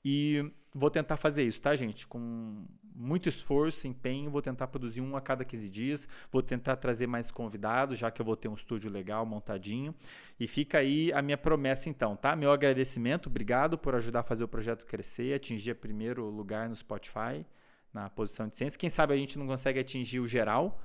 E 0.04 0.52
vou 0.74 0.90
tentar 0.90 1.18
fazer 1.18 1.44
isso, 1.44 1.62
tá, 1.62 1.76
gente? 1.76 2.08
Com 2.08 2.66
muito 2.96 3.30
esforço, 3.30 3.88
empenho, 3.88 4.30
vou 4.30 4.42
tentar 4.42 4.68
produzir 4.68 5.00
um 5.00 5.16
a 5.16 5.22
cada 5.22 5.46
15 5.46 5.70
dias. 5.70 6.08
Vou 6.30 6.42
tentar 6.42 6.76
trazer 6.76 7.08
mais 7.08 7.32
convidados, 7.32 7.98
já 7.98 8.12
que 8.12 8.22
eu 8.22 8.26
vou 8.26 8.36
ter 8.36 8.50
um 8.50 8.54
estúdio 8.54 8.92
legal 8.92 9.26
montadinho. 9.26 9.96
E 10.38 10.48
fica 10.48 10.80
aí 10.80 11.12
a 11.14 11.22
minha 11.22 11.38
promessa, 11.38 11.90
então, 11.90 12.16
tá? 12.16 12.36
Meu 12.36 12.52
agradecimento, 12.52 13.28
obrigado 13.28 13.78
por 13.78 13.96
ajudar 13.96 14.20
a 14.20 14.24
fazer 14.24 14.44
o 14.44 14.48
projeto 14.48 14.86
crescer, 14.86 15.34
atingir 15.34 15.72
o 15.72 15.76
primeiro 15.76 16.26
lugar 16.30 16.68
no 16.68 16.76
Spotify, 16.76 17.46
na 17.94 18.10
posição 18.10 18.48
de 18.48 18.56
ciência. 18.56 18.78
Quem 18.78 18.90
sabe 18.90 19.14
a 19.14 19.18
gente 19.18 19.40
não 19.40 19.48
consegue 19.48 19.80
atingir 19.80 20.20
o 20.20 20.28
geral. 20.28 20.82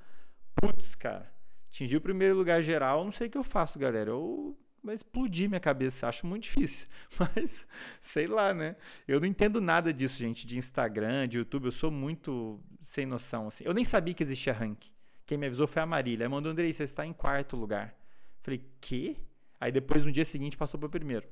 Putz, 0.54 0.94
cara, 0.94 1.32
atingir 1.68 1.96
o 1.96 2.00
primeiro 2.00 2.36
lugar 2.36 2.62
geral, 2.62 3.04
não 3.04 3.12
sei 3.12 3.26
o 3.26 3.30
que 3.30 3.38
eu 3.38 3.44
faço, 3.44 3.76
galera. 3.76 4.10
Eu 4.10 4.56
vai 4.84 4.94
explodir 4.94 5.48
minha 5.48 5.60
cabeça. 5.60 6.06
Acho 6.06 6.26
muito 6.26 6.44
difícil. 6.44 6.86
Mas, 7.18 7.66
sei 8.00 8.26
lá, 8.26 8.52
né? 8.52 8.76
Eu 9.08 9.18
não 9.18 9.26
entendo 9.26 9.60
nada 9.60 9.92
disso, 9.92 10.18
gente, 10.18 10.46
de 10.46 10.58
Instagram, 10.58 11.26
de 11.26 11.38
YouTube. 11.38 11.66
Eu 11.66 11.72
sou 11.72 11.90
muito 11.90 12.60
sem 12.84 13.06
noção, 13.06 13.48
assim. 13.48 13.64
Eu 13.64 13.72
nem 13.72 13.84
sabia 13.84 14.14
que 14.14 14.22
existia 14.22 14.52
ranking. 14.52 14.90
Quem 15.26 15.38
me 15.38 15.46
avisou 15.46 15.66
foi 15.66 15.82
a 15.82 15.86
Marília. 15.86 16.24
Ela 16.24 16.34
mandou, 16.34 16.52
Andrei, 16.52 16.72
você 16.72 16.84
está 16.84 17.06
em 17.06 17.12
quarto 17.12 17.56
lugar. 17.56 17.94
Falei, 18.42 18.62
quê? 18.80 19.16
Aí 19.58 19.72
depois, 19.72 20.04
no 20.04 20.12
dia 20.12 20.24
seguinte, 20.24 20.56
passou 20.56 20.78
para 20.78 20.86
o 20.86 20.90
primeiro. 20.90 21.26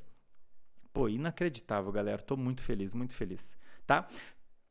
Pô, 0.92 1.08
inacreditável, 1.08 1.92
galera. 1.92 2.22
Tô 2.22 2.36
muito 2.36 2.62
feliz, 2.62 2.94
muito 2.94 3.14
feliz. 3.14 3.54
Tá? 3.86 4.08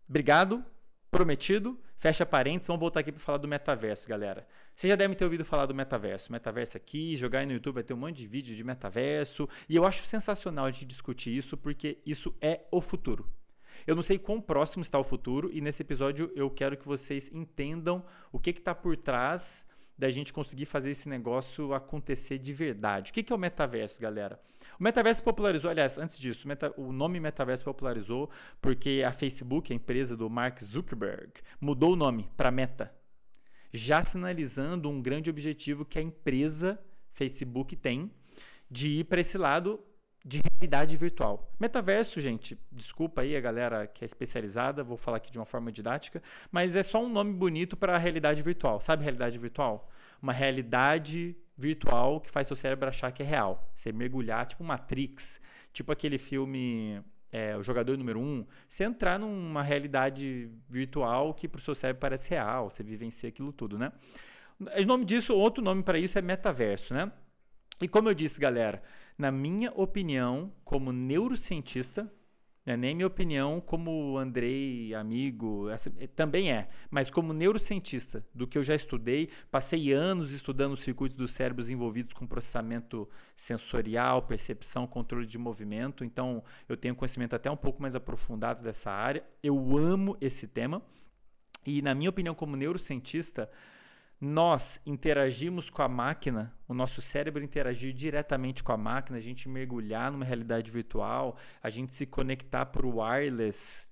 Obrigado 0.10 0.66
prometido. 1.12 1.78
Fecha 1.98 2.26
parênteses, 2.26 2.68
vamos 2.68 2.80
voltar 2.80 3.02
aqui 3.02 3.12
para 3.12 3.22
falar 3.22 3.38
do 3.38 3.48
metaverso, 3.48 4.08
galera. 4.08 4.48
Vocês 4.74 4.90
já 4.90 4.96
devem 4.96 5.16
ter 5.16 5.26
ouvido 5.26 5.46
falar 5.46 5.68
do 5.68 5.76
metaverso. 5.76 6.32
Metaverso 6.32 6.78
aqui, 6.78 7.16
jogar 7.16 7.40
aí 7.40 7.46
no 7.46 7.52
YouTube 7.52 7.76
vai 7.76 7.84
ter 7.84 7.94
um 7.94 7.98
monte 7.98 8.18
de 8.18 8.26
vídeo 8.26 8.56
de 8.56 8.64
metaverso. 8.64 9.48
E 9.70 9.76
eu 9.76 9.86
acho 9.86 10.06
sensacional 10.08 10.66
a 10.66 10.72
gente 10.72 10.86
discutir 10.86 11.38
isso, 11.38 11.58
porque 11.58 12.00
isso 12.06 12.34
é 12.42 12.62
o 12.72 12.82
futuro. 12.82 13.30
Eu 13.86 13.96
não 13.96 14.02
sei 14.02 14.18
quão 14.18 14.42
próximo 14.42 14.82
está 14.82 14.98
o 14.98 15.04
futuro, 15.04 15.50
e 15.54 15.62
nesse 15.62 15.82
episódio 15.82 16.32
eu 16.36 16.50
quero 16.50 16.78
que 16.78 16.88
vocês 16.88 17.30
entendam 17.34 18.04
o 18.32 18.40
que 18.40 18.52
está 18.52 18.74
por 18.74 18.96
trás 18.98 19.66
da 19.98 20.10
gente 20.10 20.34
conseguir 20.34 20.66
fazer 20.66 20.90
esse 20.90 21.08
negócio 21.08 21.74
acontecer 21.74 22.40
de 22.40 22.54
verdade. 22.54 23.12
O 23.12 23.14
que, 23.14 23.22
que 23.22 23.32
é 23.32 23.36
o 23.36 23.40
metaverso, 23.40 24.02
galera? 24.02 24.40
O 24.80 24.84
metaverso 24.84 25.24
popularizou, 25.24 25.70
aliás, 25.70 25.98
antes 25.98 26.18
disso, 26.18 26.48
meta, 26.48 26.74
o 26.78 26.92
nome 26.92 27.20
metaverso 27.20 27.64
popularizou 27.64 28.30
porque 28.62 29.04
a 29.06 29.12
Facebook, 29.12 29.72
a 29.72 29.76
empresa 29.76 30.18
do 30.18 30.30
Mark 30.30 30.62
Zuckerberg, 30.62 31.34
mudou 31.60 31.94
o 31.94 31.96
nome 31.96 32.30
para 32.36 32.52
Meta, 32.52 32.94
já 33.74 34.02
sinalizando 34.04 34.90
um 34.90 35.02
grande 35.02 35.30
objetivo 35.30 35.86
que 35.86 36.00
a 36.00 36.02
empresa 36.02 36.80
Facebook 37.14 37.76
tem 37.76 38.12
de 38.70 38.88
ir 38.88 39.04
para 39.06 39.22
esse 39.22 39.38
lado 39.38 39.84
de 40.24 40.40
realidade 40.40 40.96
virtual. 40.96 41.52
Metaverso, 41.60 42.22
gente, 42.22 42.58
desculpa 42.72 43.22
aí 43.22 43.36
a 43.36 43.42
galera 43.42 43.88
que 43.88 44.04
é 44.04 44.06
especializada, 44.06 44.84
vou 44.84 44.98
falar 44.98 45.18
aqui 45.18 45.32
de 45.32 45.40
uma 45.40 45.46
forma 45.46 45.72
didática, 45.72 46.22
mas 46.52 46.76
é 46.76 46.84
só 46.84 47.04
um 47.04 47.10
nome 47.10 47.34
bonito 47.34 47.76
para 47.76 47.96
a 47.96 47.98
realidade 47.98 48.42
virtual. 48.42 48.80
Sabe 48.80 49.04
realidade 49.04 49.38
virtual? 49.38 49.90
Uma 50.22 50.34
realidade 50.34 51.36
virtual 51.62 52.20
que 52.20 52.30
faz 52.30 52.48
seu 52.48 52.56
cérebro 52.56 52.90
achar 52.90 53.12
que 53.12 53.24
é 53.24 53.26
real. 53.26 53.72
Você 53.76 53.92
mergulhar, 53.92 54.46
tipo 54.46 54.64
Matrix, 54.64 55.40
tipo 55.72 55.92
aquele 55.92 56.18
filme 56.18 57.02
é, 57.32 57.56
O 57.56 57.64
Jogador 57.64 57.98
Número 57.98 58.20
1, 58.20 58.24
um, 58.24 58.46
você 58.68 58.84
entrar 58.84 59.18
numa 59.20 59.64
realidade 59.64 60.50
virtual 60.70 61.34
que 61.34 61.48
para 61.48 61.60
o 61.60 61.62
seu 61.62 61.74
cérebro 61.74 62.02
parece 62.02 62.32
real, 62.32 62.70
você 62.70 62.84
vivencia 62.84 63.30
aquilo 63.30 63.54
tudo, 63.54 63.78
né? 63.78 63.92
O 64.60 64.86
nome 64.86 65.06
disso, 65.06 65.34
outro 65.34 65.64
nome 65.64 65.82
para 65.82 65.98
isso 65.98 66.20
é 66.20 66.22
metaverso, 66.22 66.94
né? 66.94 67.12
E 67.82 67.88
como 67.88 68.10
eu 68.10 68.14
disse, 68.14 68.40
galera, 68.40 68.84
na 69.18 69.32
minha 69.32 69.72
opinião, 69.72 70.52
como 70.64 70.92
neurocientista, 70.92 72.12
é 72.72 72.78
nem 72.78 72.96
minha 72.96 73.08
opinião 73.08 73.62
como 73.62 74.18
Andrei, 74.18 74.94
amigo, 74.94 75.70
essa, 75.70 75.92
é, 76.00 76.08
também 76.08 76.52
é, 76.52 76.70
mas 76.90 77.10
como 77.10 77.34
neurocientista, 77.34 78.26
do 78.34 78.48
que 78.48 78.58
eu 78.58 78.64
já 78.64 78.76
estudei, 78.76 79.30
passei 79.50 79.92
anos 79.92 80.32
estudando 80.32 80.74
os 80.74 80.82
circuitos 80.82 81.16
dos 81.16 81.32
cérebros 81.32 81.70
envolvidos 81.70 82.14
com 82.14 82.26
processamento 82.26 83.08
sensorial, 83.36 84.22
percepção, 84.22 84.88
controle 84.88 85.26
de 85.26 85.38
movimento, 85.38 86.04
então 86.04 86.44
eu 86.68 86.78
tenho 86.78 86.96
conhecimento 86.96 87.36
até 87.36 87.50
um 87.50 87.58
pouco 87.58 87.82
mais 87.82 87.96
aprofundado 87.96 88.64
dessa 88.64 88.92
área. 88.92 89.24
Eu 89.44 89.78
amo 89.78 90.18
esse 90.20 90.48
tema 90.48 90.82
e, 91.66 91.82
na 91.82 91.94
minha 91.94 92.10
opinião, 92.10 92.34
como 92.34 92.56
neurocientista, 92.56 93.50
nós 94.22 94.80
interagimos 94.86 95.68
com 95.68 95.82
a 95.82 95.88
máquina, 95.88 96.56
o 96.68 96.76
nosso 96.76 97.02
cérebro 97.02 97.44
interagir 97.44 97.92
diretamente 97.92 98.64
com 98.64 98.72
a 98.72 98.78
máquina, 98.78 99.18
a 99.18 99.22
gente 99.22 99.50
mergulhar 99.50 100.12
numa 100.12 100.24
realidade 100.24 100.70
virtual, 100.70 101.36
a 101.62 101.72
gente 101.72 101.96
se 101.96 102.06
conectar 102.06 102.68
por 102.68 102.86
wireless 102.86 103.88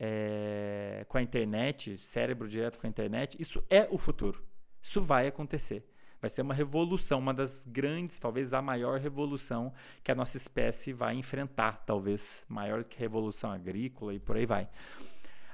é, 0.00 1.04
com 1.06 1.18
a 1.18 1.22
internet, 1.22 1.98
cérebro 1.98 2.48
direto 2.48 2.78
com 2.78 2.86
a 2.86 2.90
internet, 2.90 3.36
isso 3.38 3.62
é 3.68 3.86
o 3.90 3.98
futuro. 3.98 4.42
Isso 4.80 5.02
vai 5.02 5.26
acontecer. 5.26 5.86
Vai 6.18 6.30
ser 6.30 6.40
uma 6.40 6.54
revolução, 6.54 7.18
uma 7.18 7.34
das 7.34 7.66
grandes, 7.66 8.18
talvez 8.18 8.54
a 8.54 8.62
maior 8.62 8.98
revolução 8.98 9.70
que 10.02 10.10
a 10.10 10.14
nossa 10.14 10.38
espécie 10.38 10.94
vai 10.94 11.14
enfrentar, 11.14 11.84
talvez 11.84 12.46
maior 12.48 12.82
que 12.84 12.96
a 12.96 13.00
revolução 13.00 13.52
agrícola 13.52 14.14
e 14.14 14.18
por 14.18 14.38
aí 14.38 14.46
vai. 14.46 14.66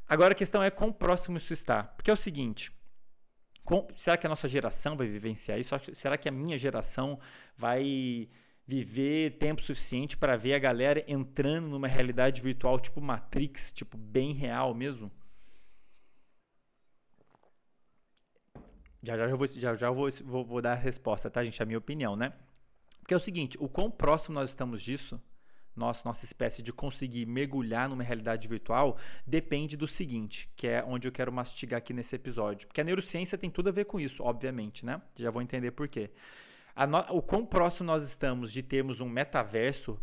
Agora 0.09 0.33
a 0.33 0.37
questão 0.37 0.63
é 0.63 0.71
quão 0.71 0.93
próximo 0.93 1.37
isso 1.37 1.53
está. 1.53 1.83
Porque 1.83 2.11
é 2.11 2.13
o 2.13 2.17
seguinte, 2.17 2.73
com, 3.71 3.87
será 3.97 4.17
que 4.17 4.27
a 4.27 4.29
nossa 4.29 4.49
geração 4.49 4.97
vai 4.97 5.07
vivenciar 5.07 5.57
isso? 5.57 5.73
Será 5.95 6.19
que 6.19 6.29
a 6.29 6.33
minha 6.33 6.59
geração 6.59 7.21
vai 7.57 8.29
viver 8.67 9.39
tempo 9.39 9.63
suficiente 9.63 10.17
para 10.17 10.37
ver 10.37 10.55
a 10.55 10.59
galera 10.59 11.05
entrando 11.07 11.69
numa 11.69 11.87
realidade 11.87 12.41
virtual 12.41 12.81
tipo 12.81 13.01
Matrix, 13.01 13.73
tipo 13.73 13.97
bem 13.97 14.33
real 14.33 14.75
mesmo? 14.75 15.09
Já 19.05 19.17
já, 19.17 19.37
vou, 19.37 19.47
já, 19.47 19.75
já 19.75 19.91
vou, 19.93 20.11
vou, 20.25 20.45
vou 20.45 20.61
dar 20.61 20.73
a 20.73 20.75
resposta, 20.75 21.31
tá, 21.31 21.45
gente? 21.45 21.63
A 21.63 21.67
minha 21.67 21.79
opinião, 21.79 22.17
né? 22.17 22.33
Porque 22.99 23.15
é 23.15 23.17
o 23.17 23.21
seguinte, 23.21 23.57
o 23.61 23.69
quão 23.69 23.89
próximo 23.89 24.35
nós 24.35 24.49
estamos 24.49 24.83
disso 24.83 25.23
nossa, 25.75 26.03
nossa 26.05 26.25
espécie 26.25 26.63
de 26.63 26.73
conseguir 26.73 27.27
mergulhar 27.27 27.89
numa 27.89 28.03
realidade 28.03 28.47
virtual 28.49 28.99
depende 29.27 29.77
do 29.77 29.87
seguinte, 29.87 30.51
que 30.57 30.67
é 30.67 30.85
onde 30.85 31.07
eu 31.07 31.13
quero 31.13 31.33
mastigar 31.33 31.79
aqui 31.79 31.93
nesse 31.93 32.15
episódio. 32.17 32.69
Porque 32.69 32.81
a 32.81 32.85
neurociência 32.85 33.39
tem 33.39 33.51
tudo 33.51 33.69
a 33.69 33.73
ver 33.73 33.85
com 33.85 33.99
isso, 33.99 34.23
obviamente, 34.23 34.85
né? 34.85 35.01
Já 35.17 35.31
vou 35.31 35.43
entender 35.43 35.71
por 35.71 35.89
quê. 35.89 36.11
No, 36.89 37.17
o 37.17 37.23
quão 37.23 37.45
próximo 37.45 37.87
nós 37.87 38.03
estamos 38.03 38.53
de 38.53 38.63
termos 38.63 39.01
um 39.01 39.09
metaverso 39.09 40.01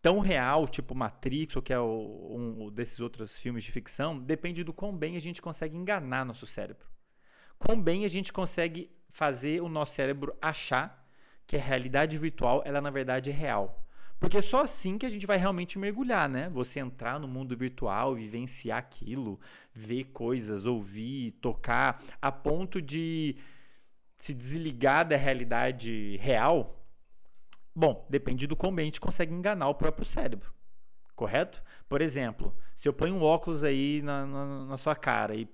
tão 0.00 0.20
real, 0.20 0.66
tipo 0.68 0.94
Matrix, 0.94 1.56
ou 1.56 1.62
que 1.62 1.72
é 1.72 1.78
o, 1.78 2.36
um 2.36 2.70
desses 2.70 3.00
outros 3.00 3.38
filmes 3.38 3.64
de 3.64 3.72
ficção, 3.72 4.18
depende 4.18 4.62
do 4.62 4.72
quão 4.72 4.96
bem 4.96 5.16
a 5.16 5.20
gente 5.20 5.42
consegue 5.42 5.76
enganar 5.76 6.24
nosso 6.24 6.46
cérebro. 6.46 6.88
Quão 7.58 7.80
bem 7.80 8.04
a 8.04 8.08
gente 8.08 8.32
consegue 8.32 8.90
fazer 9.08 9.60
o 9.60 9.68
nosso 9.68 9.94
cérebro 9.94 10.36
achar 10.40 11.06
que 11.46 11.56
a 11.56 11.60
realidade 11.60 12.16
virtual, 12.16 12.62
ela 12.64 12.80
na 12.80 12.90
verdade 12.90 13.30
é 13.30 13.32
real. 13.32 13.87
Porque 14.18 14.38
é 14.38 14.40
só 14.40 14.62
assim 14.62 14.98
que 14.98 15.06
a 15.06 15.10
gente 15.10 15.26
vai 15.26 15.36
realmente 15.36 15.78
mergulhar, 15.78 16.28
né? 16.28 16.48
Você 16.50 16.80
entrar 16.80 17.20
no 17.20 17.28
mundo 17.28 17.56
virtual, 17.56 18.14
vivenciar 18.14 18.78
aquilo, 18.78 19.38
ver 19.72 20.04
coisas, 20.06 20.66
ouvir, 20.66 21.32
tocar, 21.32 22.02
a 22.20 22.32
ponto 22.32 22.82
de 22.82 23.36
se 24.16 24.34
desligar 24.34 25.06
da 25.06 25.16
realidade 25.16 26.16
real. 26.20 26.84
Bom, 27.74 28.04
depende 28.10 28.46
do 28.46 28.56
como 28.56 28.80
a 28.80 28.82
gente 28.82 29.00
consegue 29.00 29.32
enganar 29.32 29.68
o 29.68 29.74
próprio 29.74 30.04
cérebro. 30.04 30.52
Correto? 31.14 31.62
Por 31.88 32.00
exemplo, 32.00 32.56
se 32.74 32.88
eu 32.88 32.92
ponho 32.92 33.14
um 33.14 33.22
óculos 33.22 33.62
aí 33.62 34.02
na, 34.02 34.26
na, 34.26 34.64
na 34.66 34.76
sua 34.76 34.96
cara 34.96 35.34
e 35.36 35.48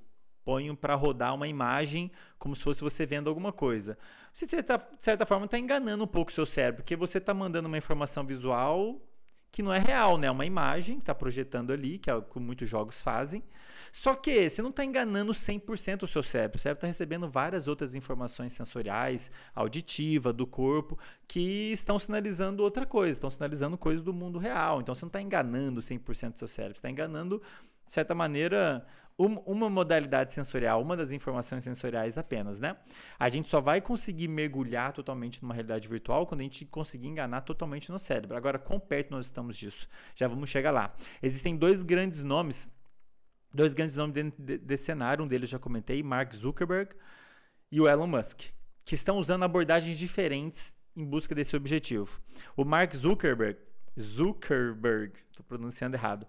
ponho 0.44 0.76
para 0.76 0.94
rodar 0.94 1.34
uma 1.34 1.48
imagem 1.48 2.10
como 2.38 2.54
se 2.54 2.62
fosse 2.62 2.82
você 2.82 3.06
vendo 3.06 3.28
alguma 3.28 3.52
coisa. 3.52 3.96
Você, 4.32 4.46
de 4.46 4.52
certa 5.00 5.24
forma, 5.24 5.46
está 5.46 5.58
enganando 5.58 6.04
um 6.04 6.08
pouco 6.08 6.30
o 6.30 6.34
seu 6.34 6.44
cérebro, 6.44 6.82
porque 6.82 6.96
você 6.96 7.18
está 7.18 7.32
mandando 7.32 7.68
uma 7.68 7.78
informação 7.78 8.24
visual 8.24 9.00
que 9.50 9.62
não 9.62 9.72
é 9.72 9.78
real, 9.78 10.18
né? 10.18 10.26
É 10.26 10.30
uma 10.32 10.44
imagem 10.44 10.96
que 10.96 11.02
está 11.02 11.14
projetando 11.14 11.72
ali, 11.72 11.96
que 11.96 12.10
é 12.10 12.14
o 12.14 12.22
que 12.22 12.40
muitos 12.40 12.68
jogos 12.68 13.00
fazem. 13.00 13.40
Só 13.92 14.16
que 14.16 14.50
você 14.50 14.60
não 14.60 14.70
está 14.70 14.84
enganando 14.84 15.30
100% 15.30 16.02
o 16.02 16.06
seu 16.08 16.24
cérebro. 16.24 16.56
O 16.56 16.60
cérebro 16.60 16.78
está 16.78 16.88
recebendo 16.88 17.28
várias 17.28 17.68
outras 17.68 17.94
informações 17.94 18.52
sensoriais, 18.52 19.30
auditiva, 19.54 20.32
do 20.32 20.44
corpo, 20.44 20.98
que 21.28 21.70
estão 21.70 21.96
sinalizando 22.00 22.64
outra 22.64 22.84
coisa, 22.84 23.12
estão 23.12 23.30
sinalizando 23.30 23.78
coisas 23.78 24.02
do 24.02 24.12
mundo 24.12 24.40
real. 24.40 24.80
Então 24.80 24.92
você 24.92 25.04
não 25.04 25.08
está 25.08 25.22
enganando 25.22 25.80
100% 25.80 26.32
do 26.32 26.38
seu 26.40 26.48
cérebro, 26.48 26.74
você 26.74 26.80
está 26.80 26.90
enganando, 26.90 27.40
de 27.86 27.92
certa 27.92 28.12
maneira, 28.12 28.84
uma 29.16 29.70
modalidade 29.70 30.32
sensorial, 30.32 30.82
uma 30.82 30.96
das 30.96 31.12
informações 31.12 31.62
sensoriais 31.62 32.18
apenas, 32.18 32.58
né? 32.58 32.76
A 33.18 33.28
gente 33.28 33.48
só 33.48 33.60
vai 33.60 33.80
conseguir 33.80 34.26
mergulhar 34.26 34.92
totalmente 34.92 35.40
numa 35.40 35.54
realidade 35.54 35.86
virtual 35.86 36.26
quando 36.26 36.40
a 36.40 36.42
gente 36.42 36.64
conseguir 36.66 37.06
enganar 37.06 37.42
totalmente 37.42 37.92
no 37.92 37.98
cérebro. 37.98 38.36
Agora, 38.36 38.58
quão 38.58 38.80
perto 38.80 39.12
nós 39.12 39.26
estamos 39.26 39.56
disso? 39.56 39.88
Já 40.16 40.26
vamos 40.26 40.50
chegar 40.50 40.72
lá. 40.72 40.94
Existem 41.22 41.56
dois 41.56 41.84
grandes 41.84 42.24
nomes, 42.24 42.68
dois 43.54 43.72
grandes 43.72 43.94
nomes 43.94 44.14
dentro 44.14 44.42
desse 44.42 44.84
cenário, 44.84 45.24
um 45.24 45.28
deles 45.28 45.48
já 45.48 45.60
comentei, 45.60 46.02
Mark 46.02 46.34
Zuckerberg 46.34 46.92
e 47.70 47.80
o 47.80 47.88
Elon 47.88 48.08
Musk, 48.08 48.42
que 48.84 48.96
estão 48.96 49.18
usando 49.18 49.44
abordagens 49.44 49.96
diferentes 49.96 50.76
em 50.96 51.04
busca 51.04 51.34
desse 51.36 51.54
objetivo. 51.56 52.20
O 52.56 52.64
Mark 52.64 52.92
Zuckerberg, 52.94 53.58
Zuckerberg, 54.00 55.12
estou 55.30 55.44
pronunciando 55.46 55.96
errado, 55.96 56.26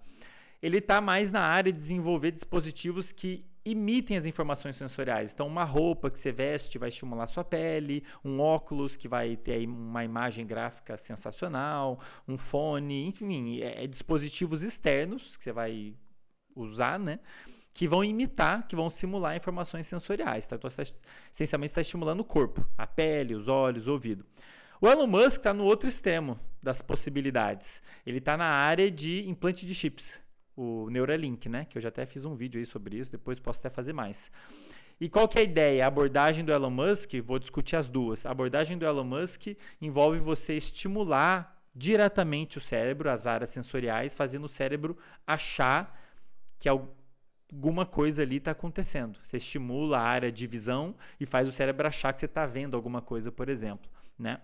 ele 0.65 0.79
está 0.79 1.00
mais 1.00 1.31
na 1.31 1.41
área 1.41 1.72
de 1.72 1.77
desenvolver 1.77 2.31
dispositivos 2.31 3.12
que 3.12 3.45
imitem 3.63 4.17
as 4.17 4.25
informações 4.25 4.75
sensoriais. 4.75 5.31
Então, 5.31 5.45
uma 5.45 5.63
roupa 5.63 6.10
que 6.10 6.19
você 6.19 6.31
veste 6.31 6.79
vai 6.79 6.89
estimular 6.89 7.27
sua 7.27 7.43
pele, 7.43 8.03
um 8.24 8.39
óculos 8.39 8.98
que 8.98 9.07
vai 9.07 9.36
ter 9.36 9.67
uma 9.67 10.03
imagem 10.03 10.43
gráfica 10.43 10.98
sensacional, 10.98 12.00
um 12.27 12.36
fone, 12.36 13.05
enfim, 13.05 13.60
é, 13.62 13.84
é 13.84 13.88
dispositivos 13.88 14.63
externos 14.63 15.38
que 15.38 15.43
você 15.43 15.51
vai 15.51 15.93
usar, 16.55 16.98
né? 16.98 17.19
Que 17.72 17.88
vão 17.88 18.03
imitar, 18.03 18.67
que 18.67 18.75
vão 18.75 18.89
simular 18.89 19.36
informações 19.36 19.86
sensoriais. 19.86 20.48
Tá? 20.48 20.55
Então, 20.55 20.67
você 20.67 20.84
tá, 20.84 20.91
essencialmente 21.31 21.69
está 21.69 21.81
estimulando 21.81 22.22
o 22.22 22.25
corpo, 22.25 22.67
a 22.75 22.88
pele, 22.88 23.36
os 23.36 23.48
olhos, 23.48 23.86
o 23.86 23.91
ouvido. 23.91 24.25
O 24.81 24.88
Elon 24.88 25.05
Musk 25.05 25.38
está 25.38 25.53
no 25.53 25.63
outro 25.63 25.88
extremo 25.88 26.39
das 26.60 26.81
possibilidades. 26.81 27.84
Ele 28.03 28.17
está 28.17 28.36
na 28.36 28.48
área 28.48 28.89
de 28.89 29.29
implante 29.29 29.63
de 29.67 29.75
chips 29.75 30.25
o 30.55 30.89
Neuralink, 30.89 31.50
né? 31.50 31.65
Que 31.65 31.77
eu 31.77 31.81
já 31.81 31.89
até 31.89 32.05
fiz 32.05 32.25
um 32.25 32.35
vídeo 32.35 32.59
aí 32.59 32.65
sobre 32.65 32.97
isso, 32.97 33.12
depois 33.12 33.39
posso 33.39 33.59
até 33.59 33.69
fazer 33.69 33.93
mais. 33.93 34.31
E 35.00 35.09
qual 35.09 35.27
que 35.27 35.38
é 35.38 35.41
a 35.41 35.43
ideia? 35.43 35.83
A 35.83 35.88
abordagem 35.88 36.45
do 36.45 36.53
Elon 36.53 36.69
Musk, 36.69 37.13
vou 37.21 37.38
discutir 37.38 37.75
as 37.75 37.89
duas. 37.89 38.25
A 38.25 38.31
abordagem 38.31 38.77
do 38.77 38.85
Elon 38.85 39.03
Musk 39.03 39.47
envolve 39.81 40.19
você 40.19 40.55
estimular 40.55 41.62
diretamente 41.75 42.57
o 42.57 42.62
cérebro, 42.62 43.09
as 43.09 43.27
áreas 43.27 43.50
sensoriais, 43.50 44.15
fazendo 44.15 44.45
o 44.45 44.50
cérebro 44.50 44.97
achar 45.27 46.01
que 46.57 46.69
alguma 46.69 47.85
coisa 47.85 48.21
ali 48.24 48.38
está 48.38 48.51
acontecendo. 48.51 49.19
Você 49.21 49.35
estimula 49.35 49.97
a 49.97 50.03
área 50.03 50.31
de 50.31 50.47
visão 50.47 50.95
e 51.19 51.25
faz 51.25 51.50
o 51.50 51.51
cérebro 51.51 51.85
achar 51.85 52.13
que 52.13 52.19
você 52.21 52.25
está 52.25 52.45
vendo 52.45 52.77
alguma 52.77 53.01
coisa, 53.01 53.29
por 53.29 53.50
exemplo, 53.50 53.89
né? 54.17 54.39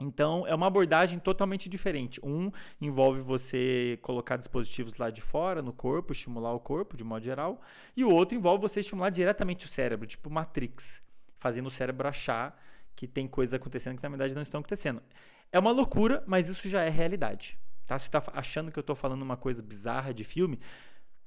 Então, 0.00 0.46
é 0.46 0.54
uma 0.54 0.66
abordagem 0.66 1.18
totalmente 1.18 1.68
diferente. 1.68 2.20
Um 2.22 2.50
envolve 2.80 3.20
você 3.20 3.98
colocar 4.02 4.36
dispositivos 4.36 4.94
lá 4.96 5.10
de 5.10 5.20
fora, 5.20 5.60
no 5.60 5.72
corpo, 5.72 6.12
estimular 6.12 6.52
o 6.52 6.60
corpo, 6.60 6.96
de 6.96 7.02
modo 7.02 7.24
geral. 7.24 7.60
E 7.96 8.04
o 8.04 8.10
outro 8.10 8.36
envolve 8.36 8.62
você 8.62 8.80
estimular 8.80 9.10
diretamente 9.10 9.66
o 9.66 9.68
cérebro, 9.68 10.06
tipo 10.06 10.30
Matrix, 10.30 11.02
fazendo 11.38 11.66
o 11.66 11.70
cérebro 11.70 12.06
achar 12.06 12.60
que 12.94 13.06
tem 13.06 13.26
coisas 13.28 13.54
acontecendo 13.54 13.96
que 13.96 14.02
na 14.02 14.08
verdade 14.08 14.34
não 14.34 14.42
estão 14.42 14.60
acontecendo. 14.60 15.02
É 15.50 15.58
uma 15.58 15.70
loucura, 15.70 16.22
mas 16.26 16.48
isso 16.48 16.68
já 16.68 16.82
é 16.82 16.88
realidade. 16.88 17.58
Tá? 17.86 17.98
Se 17.98 18.04
você 18.04 18.18
está 18.18 18.32
achando 18.34 18.70
que 18.70 18.78
eu 18.78 18.82
estou 18.82 18.96
falando 18.96 19.22
uma 19.22 19.36
coisa 19.36 19.62
bizarra 19.62 20.12
de 20.12 20.24
filme, 20.24 20.58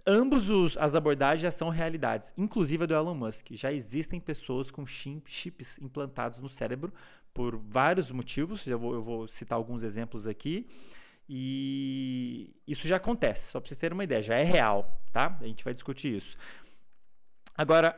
ambos 0.06 0.50
os, 0.50 0.78
as 0.78 0.96
abordagens 0.96 1.42
já 1.42 1.52
são 1.52 1.70
realidades, 1.70 2.34
inclusive 2.38 2.84
a 2.84 2.88
do 2.88 2.94
Elon 2.94 3.16
Musk. 3.16 3.48
Já 3.52 3.72
existem 3.72 4.20
pessoas 4.20 4.70
com 4.70 4.86
chips 4.86 5.80
implantados 5.80 6.40
no 6.40 6.50
cérebro 6.50 6.94
por 7.34 7.58
vários 7.58 8.12
motivos. 8.12 8.66
Eu 8.68 8.80
vou, 8.80 8.94
eu 8.94 9.02
vou 9.02 9.28
citar 9.28 9.58
alguns 9.58 9.84
exemplos 9.84 10.28
aqui. 10.28 10.68
E 11.30 12.54
isso 12.68 12.88
já 12.88 12.98
acontece, 12.98 13.52
só 13.52 13.60
para 13.60 13.70
vocês 13.70 13.78
terem 13.78 13.94
uma 13.94 14.04
ideia, 14.04 14.22
já 14.22 14.36
é 14.36 14.44
real, 14.44 15.02
tá? 15.14 15.38
A 15.40 15.46
gente 15.46 15.64
vai 15.64 15.74
discutir 15.74 16.18
isso. 16.18 16.36
Agora, 17.56 17.98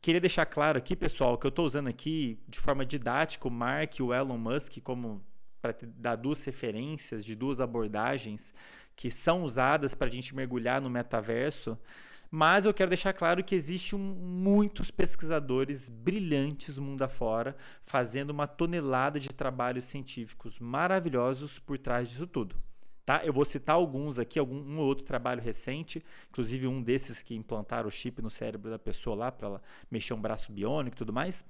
queria 0.00 0.20
deixar 0.20 0.46
claro 0.46 0.78
aqui, 0.78 0.94
pessoal, 0.94 1.36
que 1.36 1.46
eu 1.46 1.48
estou 1.48 1.64
usando 1.64 1.88
aqui 1.88 2.38
de 2.48 2.60
forma 2.60 2.86
didática 2.86 3.48
o 3.48 3.50
Mark 3.50 3.98
e 3.98 4.02
o 4.02 4.14
Elon 4.14 4.38
Musk 4.38 4.78
como 4.82 5.24
para 5.60 5.74
dar 5.82 6.16
duas 6.16 6.44
referências 6.44 7.24
de 7.24 7.34
duas 7.34 7.60
abordagens 7.60 8.52
que 8.94 9.10
são 9.10 9.42
usadas 9.42 9.94
para 9.94 10.08
a 10.08 10.10
gente 10.10 10.34
mergulhar 10.34 10.80
no 10.80 10.88
metaverso. 10.90 11.76
Mas 12.30 12.64
eu 12.66 12.74
quero 12.74 12.90
deixar 12.90 13.12
claro 13.14 13.42
que 13.42 13.54
existem 13.54 13.98
muitos 13.98 14.90
pesquisadores 14.90 15.88
brilhantes 15.88 16.78
mundo 16.78 17.02
afora 17.02 17.56
fazendo 17.84 18.30
uma 18.30 18.46
tonelada 18.46 19.18
de 19.18 19.28
trabalhos 19.30 19.86
científicos 19.86 20.58
maravilhosos 20.58 21.58
por 21.58 21.78
trás 21.78 22.10
disso 22.10 22.26
tudo. 22.26 22.54
Tá? 23.06 23.22
Eu 23.24 23.32
vou 23.32 23.46
citar 23.46 23.76
alguns 23.76 24.18
aqui, 24.18 24.38
algum 24.38 24.56
um 24.56 24.78
ou 24.78 24.86
outro 24.86 25.06
trabalho 25.06 25.40
recente, 25.40 26.04
inclusive 26.28 26.66
um 26.66 26.82
desses 26.82 27.22
que 27.22 27.34
implantaram 27.34 27.88
o 27.88 27.90
chip 27.90 28.20
no 28.20 28.28
cérebro 28.28 28.70
da 28.70 28.78
pessoa 28.78 29.16
lá 29.16 29.32
para 29.32 29.62
mexer 29.90 30.12
um 30.12 30.20
braço 30.20 30.52
biônico 30.52 30.96
e 30.96 30.98
tudo 30.98 31.12
mais 31.12 31.46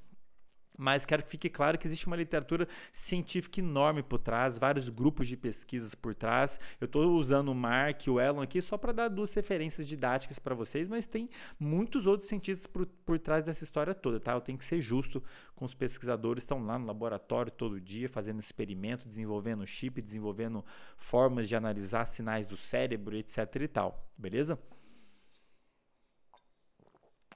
mas 0.78 1.04
quero 1.04 1.24
que 1.24 1.30
fique 1.30 1.50
claro 1.50 1.76
que 1.76 1.88
existe 1.88 2.06
uma 2.06 2.14
literatura 2.14 2.68
científica 2.92 3.58
enorme 3.58 4.00
por 4.00 4.20
trás, 4.20 4.58
vários 4.58 4.88
grupos 4.88 5.26
de 5.26 5.36
pesquisas 5.36 5.92
por 5.92 6.14
trás. 6.14 6.60
Eu 6.80 6.84
estou 6.84 7.10
usando 7.16 7.48
o 7.48 7.54
Mark 7.54 8.06
e 8.06 8.10
o 8.10 8.20
Elon 8.20 8.40
aqui 8.40 8.62
só 8.62 8.78
para 8.78 8.92
dar 8.92 9.08
duas 9.08 9.34
referências 9.34 9.86
didáticas 9.86 10.38
para 10.38 10.54
vocês, 10.54 10.88
mas 10.88 11.04
tem 11.04 11.28
muitos 11.58 12.06
outros 12.06 12.28
cientistas 12.28 12.66
por, 12.66 12.86
por 12.86 13.18
trás 13.18 13.42
dessa 13.42 13.64
história 13.64 13.92
toda, 13.92 14.20
tá? 14.20 14.32
Eu 14.32 14.40
tenho 14.40 14.56
que 14.56 14.64
ser 14.64 14.80
justo 14.80 15.20
com 15.56 15.64
os 15.64 15.74
pesquisadores, 15.74 16.44
estão 16.44 16.64
lá 16.64 16.78
no 16.78 16.86
laboratório 16.86 17.50
todo 17.50 17.80
dia 17.80 18.08
fazendo 18.08 18.38
experimento, 18.38 19.08
desenvolvendo 19.08 19.66
chip, 19.66 20.00
desenvolvendo 20.00 20.64
formas 20.96 21.48
de 21.48 21.56
analisar 21.56 22.04
sinais 22.04 22.46
do 22.46 22.56
cérebro, 22.56 23.16
etc 23.16 23.56
e 23.56 23.68
tal, 23.68 24.08
beleza? 24.16 24.56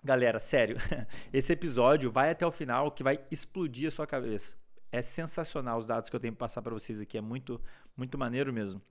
Galera, 0.04 0.38
sério, 0.40 0.76
esse 1.32 1.52
episódio 1.52 2.10
vai 2.10 2.30
até 2.30 2.44
o 2.44 2.50
final 2.50 2.90
que 2.90 3.04
vai 3.04 3.20
explodir 3.30 3.86
a 3.86 3.90
sua 3.90 4.06
cabeça. 4.06 4.56
É 4.90 5.00
sensacional 5.00 5.78
os 5.78 5.86
dados 5.86 6.10
que 6.10 6.16
eu 6.16 6.20
tenho 6.20 6.34
para 6.34 6.40
passar 6.46 6.60
para 6.60 6.74
vocês 6.74 7.00
aqui, 7.00 7.16
é 7.16 7.20
muito, 7.20 7.60
muito 7.96 8.18
maneiro 8.18 8.52
mesmo. 8.52 8.82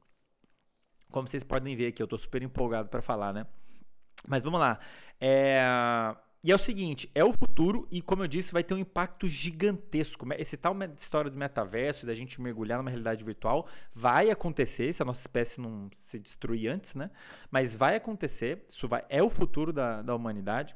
Como 1.12 1.28
vocês 1.28 1.44
podem 1.44 1.76
ver 1.76 1.88
aqui, 1.88 2.02
eu 2.02 2.06
estou 2.06 2.18
super 2.18 2.42
empolgado 2.42 2.88
para 2.88 3.02
falar, 3.02 3.34
né? 3.34 3.46
Mas 4.26 4.42
vamos 4.42 4.60
lá. 4.60 4.80
É... 5.20 6.16
E 6.44 6.52
é 6.52 6.56
o 6.56 6.58
seguinte, 6.58 7.08
é 7.14 7.24
o 7.24 7.32
futuro 7.32 7.88
e, 7.92 8.02
como 8.02 8.24
eu 8.24 8.28
disse, 8.28 8.52
vai 8.52 8.64
ter 8.64 8.74
um 8.74 8.80
impacto 8.80 9.28
gigantesco. 9.28 10.26
Esse 10.34 10.58
tal 10.58 10.76
história 10.98 11.30
do 11.30 11.38
metaverso, 11.38 12.04
da 12.04 12.16
gente 12.16 12.42
mergulhar 12.42 12.80
numa 12.80 12.90
realidade 12.90 13.24
virtual, 13.24 13.68
vai 13.94 14.32
acontecer, 14.32 14.92
se 14.92 15.04
a 15.04 15.06
nossa 15.06 15.22
espécie 15.22 15.62
não 15.62 15.88
se 15.94 16.18
destruir 16.18 16.72
antes, 16.72 16.96
né? 16.96 17.12
Mas 17.52 17.76
vai 17.76 17.96
acontecer, 17.96 18.66
isso 18.68 18.88
vai, 18.88 19.06
é 19.08 19.22
o 19.22 19.30
futuro 19.30 19.72
da, 19.72 20.02
da 20.02 20.16
humanidade. 20.16 20.76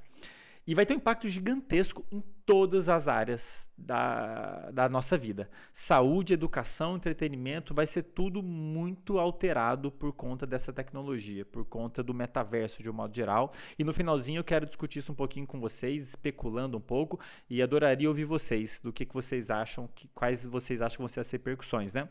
E 0.67 0.73
vai 0.73 0.85
ter 0.85 0.93
um 0.93 0.97
impacto 0.97 1.27
gigantesco 1.29 2.03
em 2.11 2.21
todas 2.43 2.89
as 2.89 3.07
áreas 3.07 3.69
da, 3.77 4.71
da 4.71 4.89
nossa 4.89 5.15
vida. 5.15 5.49
Saúde, 5.71 6.33
educação, 6.33 6.95
entretenimento, 6.95 7.73
vai 7.73 7.85
ser 7.85 8.01
tudo 8.01 8.41
muito 8.41 9.19
alterado 9.19 9.91
por 9.91 10.11
conta 10.11 10.45
dessa 10.45 10.73
tecnologia, 10.73 11.45
por 11.45 11.65
conta 11.65 12.01
do 12.01 12.13
metaverso 12.13 12.81
de 12.81 12.89
um 12.89 12.93
modo 12.93 13.15
geral. 13.15 13.51
E 13.77 13.83
no 13.83 13.93
finalzinho 13.93 14.39
eu 14.39 14.43
quero 14.43 14.65
discutir 14.65 14.99
isso 14.99 15.11
um 15.11 15.15
pouquinho 15.15 15.45
com 15.45 15.59
vocês, 15.59 16.09
especulando 16.09 16.77
um 16.77 16.81
pouco, 16.81 17.19
e 17.47 17.61
adoraria 17.61 18.09
ouvir 18.09 18.25
vocês, 18.25 18.79
do 18.79 18.91
que, 18.91 19.05
que 19.05 19.13
vocês 19.13 19.51
acham, 19.51 19.87
que, 19.93 20.07
quais 20.09 20.47
vocês 20.47 20.81
acham 20.81 20.97
que 20.97 21.01
vão 21.01 21.09
ser 21.09 21.19
as 21.19 21.29
repercussões, 21.29 21.93
né? 21.93 22.09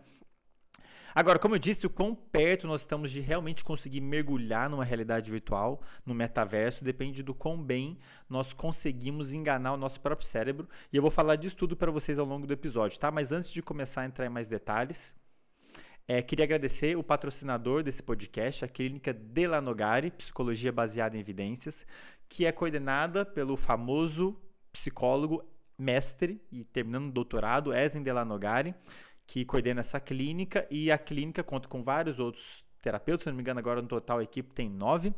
Agora, 1.15 1.39
como 1.39 1.55
eu 1.55 1.59
disse, 1.61 1.87
o 1.87 1.91
quão 1.91 2.13
perto 2.13 2.67
nós 2.67 2.81
estamos 2.81 3.11
de 3.11 3.21
realmente 3.21 3.63
conseguir 3.63 4.01
mergulhar 4.01 4.69
numa 4.69 4.85
realidade 4.85 5.31
virtual, 5.31 5.81
no 6.05 6.13
metaverso, 6.13 6.85
depende 6.85 7.23
do 7.23 7.33
quão 7.33 7.63
bem 7.63 7.97
nós 8.29 8.53
conseguimos 8.53 9.33
enganar 9.33 9.75
o 9.75 9.77
nosso 9.77 10.01
próprio 10.01 10.27
cérebro. 10.27 10.69
E 10.93 10.97
eu 10.97 11.03
vou 11.03 11.13
falar 11.13 11.37
disso 11.37 11.57
tudo 11.57 11.77
para 11.77 11.93
vocês 11.93 12.19
ao 12.19 12.27
longo 12.27 12.49
do 12.49 12.53
episódio, 12.53 12.99
tá? 12.99 13.13
Mas 13.13 13.31
antes 13.31 13.53
de 13.53 13.63
começar 13.63 14.01
a 14.01 14.07
entrar 14.07 14.27
em 14.27 14.31
mais 14.31 14.49
detalhes, 14.49 15.15
é, 16.09 16.21
queria 16.21 16.45
agradecer 16.45 16.97
o 16.97 17.03
patrocinador 17.05 17.85
desse 17.85 18.03
podcast, 18.03 18.65
a 18.65 18.69
Clínica 18.69 19.13
Delanogari, 19.13 20.11
Psicologia 20.11 20.73
Baseada 20.73 21.17
em 21.17 21.21
Evidências, 21.21 21.87
que 22.29 22.45
é 22.45 22.51
coordenada 22.51 23.25
pelo 23.25 23.57
famoso 23.57 24.37
psicólogo 24.73 25.49
mestre 25.79 26.41
e 26.51 26.65
terminando 26.65 27.09
o 27.09 27.13
doutorado, 27.13 27.73
Eslen 27.73 28.03
Delanogari 28.03 28.75
que 29.27 29.45
coordena 29.45 29.81
essa 29.81 30.01
clínica 30.01 30.67
e 30.71 30.91
a 30.91 30.99
clínica 30.99 31.43
conta 31.43 31.69
com 31.69 31.83
vários 31.83 32.19
outros 32.19 32.65
terapeutas, 32.81 33.23
se 33.23 33.29
não 33.29 33.37
me 33.37 33.43
engano, 33.43 33.59
agora 33.59 33.81
no 33.81 33.89
total 33.89 34.19
a 34.19 34.23
equipe 34.23 34.53
tem 34.53 34.69
nove. 34.69 35.15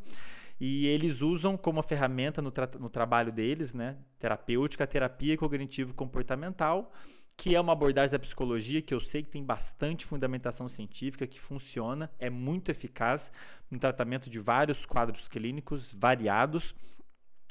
E 0.59 0.87
eles 0.87 1.21
usam 1.21 1.55
como 1.55 1.81
ferramenta 1.83 2.41
no, 2.41 2.49
tra 2.49 2.67
no 2.79 2.89
trabalho 2.89 3.31
deles, 3.31 3.73
né, 3.73 3.97
terapêutica, 4.17 4.87
terapia 4.87 5.37
cognitivo-comportamental, 5.37 6.91
que 7.35 7.55
é 7.55 7.61
uma 7.61 7.73
abordagem 7.73 8.11
da 8.11 8.17
psicologia 8.17 8.81
que 8.81 8.93
eu 8.93 8.99
sei 8.99 9.21
que 9.21 9.29
tem 9.29 9.43
bastante 9.43 10.03
fundamentação 10.03 10.67
científica, 10.67 11.27
que 11.27 11.39
funciona, 11.39 12.11
é 12.17 12.31
muito 12.31 12.71
eficaz 12.71 13.31
no 13.69 13.77
tratamento 13.77 14.27
de 14.29 14.39
vários 14.39 14.85
quadros 14.85 15.27
clínicos 15.27 15.93
variados 15.93 16.73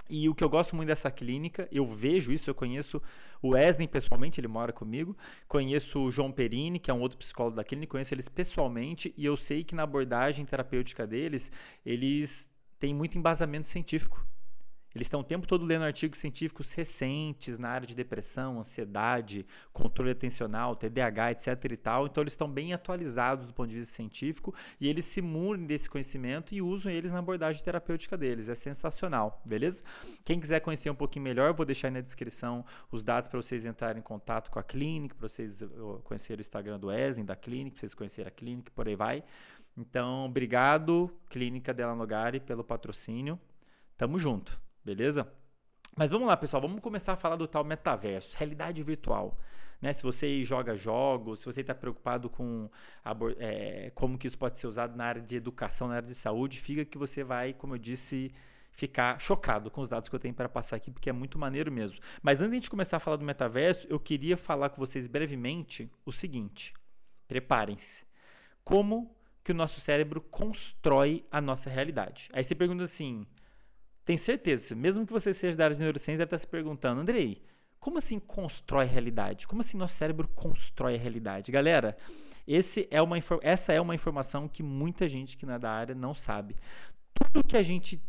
e 0.08 0.28
o 0.28 0.34
que 0.34 0.44
eu 0.44 0.48
gosto 0.48 0.74
muito 0.76 0.88
dessa 0.88 1.10
clínica, 1.10 1.68
eu 1.70 1.86
vejo 1.86 2.32
isso, 2.32 2.48
eu 2.48 2.54
conheço 2.54 3.02
o 3.42 3.50
Wesley 3.50 3.88
pessoalmente, 3.88 4.40
ele 4.40 4.48
mora 4.48 4.72
comigo, 4.72 5.16
conheço 5.48 6.00
o 6.00 6.10
João 6.10 6.30
Perini, 6.32 6.78
que 6.78 6.90
é 6.90 6.94
um 6.94 7.00
outro 7.00 7.18
psicólogo 7.18 7.56
da 7.56 7.64
clínica, 7.64 7.92
conheço 7.92 8.14
eles 8.14 8.28
pessoalmente 8.28 9.12
e 9.16 9.24
eu 9.24 9.36
sei 9.36 9.64
que 9.64 9.74
na 9.74 9.82
abordagem 9.82 10.44
terapêutica 10.44 11.06
deles, 11.06 11.50
eles 11.84 12.50
têm 12.78 12.94
muito 12.94 13.18
embasamento 13.18 13.68
científico. 13.68 14.26
Eles 14.96 15.08
estão 15.08 15.20
o 15.20 15.24
tempo 15.24 15.46
todo 15.46 15.62
lendo 15.62 15.84
artigos 15.84 16.18
científicos 16.18 16.72
recentes 16.72 17.58
na 17.58 17.68
área 17.68 17.86
de 17.86 17.94
depressão, 17.94 18.58
ansiedade, 18.58 19.46
controle 19.70 20.12
atencional, 20.12 20.74
TDAH, 20.74 21.32
etc 21.32 21.64
e 21.70 21.76
tal. 21.76 22.06
Então 22.06 22.22
eles 22.22 22.32
estão 22.32 22.50
bem 22.50 22.72
atualizados 22.72 23.46
do 23.46 23.52
ponto 23.52 23.68
de 23.68 23.76
vista 23.76 23.94
científico 23.94 24.54
e 24.80 24.88
eles 24.88 25.04
se 25.04 25.20
munem 25.20 25.66
desse 25.66 25.90
conhecimento 25.90 26.54
e 26.54 26.62
usam 26.62 26.90
eles 26.90 27.12
na 27.12 27.18
abordagem 27.18 27.62
terapêutica 27.62 28.16
deles. 28.16 28.48
É 28.48 28.54
sensacional, 28.54 29.42
beleza? 29.44 29.84
Quem 30.24 30.40
quiser 30.40 30.60
conhecer 30.60 30.88
um 30.88 30.94
pouquinho 30.94 31.24
melhor, 31.24 31.52
vou 31.52 31.66
deixar 31.66 31.88
aí 31.88 31.92
na 31.92 32.00
descrição 32.00 32.64
os 32.90 33.04
dados 33.04 33.28
para 33.28 33.38
vocês 33.38 33.66
entrarem 33.66 34.00
em 34.00 34.02
contato 34.02 34.50
com 34.50 34.58
a 34.58 34.62
clínica, 34.62 35.14
para 35.14 35.28
vocês 35.28 35.62
conhecerem 36.04 36.40
o 36.40 36.40
Instagram 36.40 36.78
do 36.78 36.86
Wesley, 36.86 37.22
da 37.22 37.36
clínica, 37.36 37.74
para 37.74 37.80
vocês 37.80 37.92
conhecerem 37.92 38.28
a 38.28 38.30
clínica, 38.30 38.72
por 38.74 38.88
aí 38.88 38.96
vai. 38.96 39.22
Então, 39.76 40.24
obrigado, 40.24 41.10
Clínica 41.28 41.74
Della 41.74 41.94
Nogari, 41.94 42.40
pelo 42.40 42.64
patrocínio. 42.64 43.38
Tamo 43.98 44.18
junto. 44.18 44.64
Beleza? 44.86 45.26
Mas 45.96 46.12
vamos 46.12 46.28
lá, 46.28 46.36
pessoal, 46.36 46.62
vamos 46.62 46.80
começar 46.80 47.14
a 47.14 47.16
falar 47.16 47.34
do 47.34 47.48
tal 47.48 47.64
metaverso, 47.64 48.36
realidade 48.36 48.80
virtual. 48.84 49.36
Né? 49.82 49.92
Se 49.92 50.04
você 50.04 50.44
joga 50.44 50.76
jogos, 50.76 51.40
se 51.40 51.46
você 51.46 51.62
está 51.62 51.74
preocupado 51.74 52.30
com 52.30 52.70
é, 53.40 53.90
como 53.96 54.16
que 54.16 54.28
isso 54.28 54.38
pode 54.38 54.60
ser 54.60 54.68
usado 54.68 54.96
na 54.96 55.04
área 55.04 55.20
de 55.20 55.34
educação, 55.34 55.88
na 55.88 55.96
área 55.96 56.06
de 56.06 56.14
saúde, 56.14 56.60
fica 56.60 56.84
que 56.84 56.96
você 56.96 57.24
vai, 57.24 57.52
como 57.52 57.74
eu 57.74 57.78
disse, 57.78 58.32
ficar 58.70 59.20
chocado 59.20 59.72
com 59.72 59.80
os 59.80 59.88
dados 59.88 60.08
que 60.08 60.14
eu 60.14 60.20
tenho 60.20 60.34
para 60.34 60.48
passar 60.48 60.76
aqui, 60.76 60.92
porque 60.92 61.10
é 61.10 61.12
muito 61.12 61.36
maneiro 61.36 61.72
mesmo. 61.72 61.98
Mas 62.22 62.40
antes 62.40 62.60
de 62.60 62.70
começar 62.70 62.98
a 62.98 63.00
falar 63.00 63.16
do 63.16 63.24
metaverso, 63.24 63.88
eu 63.90 63.98
queria 63.98 64.36
falar 64.36 64.68
com 64.68 64.76
vocês 64.76 65.08
brevemente 65.08 65.90
o 66.04 66.12
seguinte: 66.12 66.72
preparem-se. 67.26 68.04
Como 68.62 69.16
que 69.42 69.50
o 69.50 69.54
nosso 69.54 69.80
cérebro 69.80 70.20
constrói 70.20 71.26
a 71.28 71.40
nossa 71.40 71.68
realidade? 71.68 72.28
Aí 72.32 72.44
você 72.44 72.54
pergunta 72.54 72.84
assim 72.84 73.26
tem 74.06 74.16
certeza, 74.16 74.74
mesmo 74.76 75.04
que 75.04 75.12
você 75.12 75.34
seja 75.34 75.58
da 75.58 75.64
área 75.64 75.74
de 75.74 75.82
neurociência, 75.82 76.18
deve 76.18 76.28
estar 76.28 76.38
se 76.38 76.46
perguntando, 76.46 77.00
Andrei, 77.00 77.42
como 77.80 77.98
assim 77.98 78.20
constrói 78.20 78.84
a 78.84 78.88
realidade? 78.88 79.48
Como 79.48 79.60
assim 79.60 79.76
nosso 79.76 79.96
cérebro 79.96 80.28
constrói 80.28 80.94
a 80.94 80.98
realidade? 80.98 81.50
Galera, 81.50 81.96
é 82.46 82.54
essa 83.42 83.72
é 83.72 83.80
uma 83.80 83.94
informação 83.96 84.48
que 84.48 84.62
muita 84.62 85.08
gente 85.08 85.36
que 85.36 85.44
não 85.44 85.54
é 85.54 85.58
da 85.58 85.72
área 85.72 85.92
não 85.92 86.14
sabe. 86.14 86.54
Tudo 87.12 87.44
que 87.44 87.56
a 87.56 87.62
gente 87.62 88.00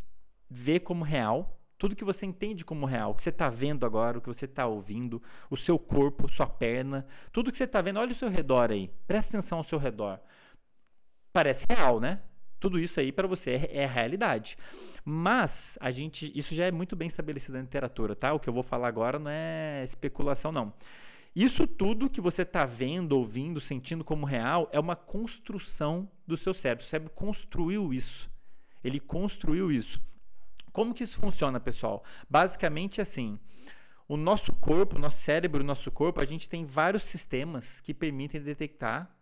vê 0.48 0.80
como 0.80 1.04
real, 1.04 1.60
tudo 1.80 1.96
que 1.96 2.06
você 2.06 2.28
entende 2.28 2.64
como 2.64 2.86
real, 2.86 3.12
o 3.12 3.16
que 3.16 3.24
você 3.24 3.30
está 3.30 3.50
vendo 3.50 3.84
agora, 3.84 4.20
o 4.20 4.22
que 4.22 4.28
você 4.28 4.46
está 4.46 4.68
ouvindo, 4.68 5.20
o 5.50 5.58
seu 5.58 5.80
corpo, 5.80 6.32
sua 6.32 6.46
perna, 6.46 7.08
tudo 7.32 7.50
que 7.50 7.58
você 7.58 7.64
está 7.64 7.82
vendo, 7.82 8.00
olha 8.00 8.12
o 8.12 8.16
seu 8.16 8.30
redor 8.30 8.72
aí, 8.72 8.92
presta 9.08 9.36
atenção 9.36 9.58
ao 9.58 9.64
seu 9.64 9.80
redor. 9.80 10.20
Parece 11.34 11.66
real, 11.68 12.00
né? 12.00 12.22
Tudo 12.60 12.80
isso 12.80 13.00
aí 13.00 13.12
para 13.12 13.28
você 13.28 13.52
é, 13.52 13.84
é 13.84 13.86
realidade. 13.86 14.58
Mas 15.04 15.78
a 15.80 15.92
gente, 15.92 16.32
isso 16.36 16.56
já 16.56 16.66
é 16.66 16.72
muito 16.72 16.96
bem 16.96 17.08
estabelecido 17.08 17.58
na 17.58 17.62
literatura, 17.62 18.16
tá? 18.16 18.34
O 18.34 18.40
que 18.40 18.50
eu 18.50 18.54
vou 18.54 18.64
falar 18.64 18.88
agora 18.88 19.20
não 19.20 19.30
é 19.30 19.84
especulação 19.84 20.52
não. 20.52 20.74
Isso 21.36 21.68
tudo 21.68 22.10
que 22.10 22.20
você 22.20 22.42
está 22.42 22.66
vendo, 22.66 23.12
ouvindo, 23.12 23.62
sentindo 23.62 24.04
como 24.04 24.26
real 24.26 24.68
é 24.72 24.80
uma 24.80 24.96
construção 24.96 26.10
do 26.26 26.36
seu 26.36 26.54
cérebro. 26.54 26.84
O 26.84 26.88
cérebro 26.88 27.14
construiu 27.14 27.94
isso. 27.94 28.30
Ele 28.84 29.00
construiu 29.00 29.72
isso. 29.72 30.02
Como 30.72 30.94
que 30.94 31.04
isso 31.04 31.18
funciona, 31.18 31.60
pessoal? 31.60 32.04
Basicamente 32.30 33.02
assim, 33.02 33.40
o 34.08 34.16
nosso 34.16 34.54
corpo, 34.54 34.98
nosso 34.98 35.20
cérebro, 35.20 35.64
nosso 35.64 35.92
corpo, 35.92 36.22
a 36.22 36.26
gente 36.26 36.48
tem 36.50 36.66
vários 36.66 37.04
sistemas 37.04 37.82
que 37.82 37.94
permitem 37.94 38.42
detectar 38.42 39.16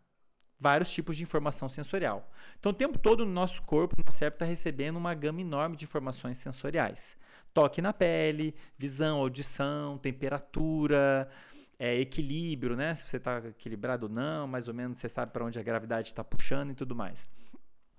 vários 0.59 0.91
tipos 0.91 1.17
de 1.17 1.23
informação 1.23 1.67
sensorial. 1.67 2.29
Então, 2.59 2.71
o 2.71 2.75
tempo 2.75 2.97
todo 2.97 3.25
no 3.25 3.31
nosso 3.31 3.61
corpo, 3.63 3.95
nosso 4.05 4.17
cérebro 4.17 4.35
está 4.35 4.45
recebendo 4.45 4.97
uma 4.97 5.13
gama 5.13 5.41
enorme 5.41 5.75
de 5.75 5.85
informações 5.85 6.37
sensoriais. 6.37 7.17
Toque 7.53 7.81
na 7.81 7.93
pele, 7.93 8.55
visão, 8.77 9.17
audição, 9.17 9.97
temperatura, 9.97 11.29
é, 11.79 11.97
equilíbrio, 11.99 12.75
né? 12.75 12.95
Se 12.95 13.07
você 13.07 13.17
está 13.17 13.37
equilibrado 13.47 14.07
ou 14.07 14.11
não, 14.11 14.47
mais 14.47 14.67
ou 14.67 14.73
menos 14.73 14.99
você 14.99 15.09
sabe 15.09 15.31
para 15.31 15.45
onde 15.45 15.59
a 15.59 15.63
gravidade 15.63 16.09
está 16.09 16.23
puxando 16.23 16.71
e 16.71 16.75
tudo 16.75 16.95
mais. 16.95 17.29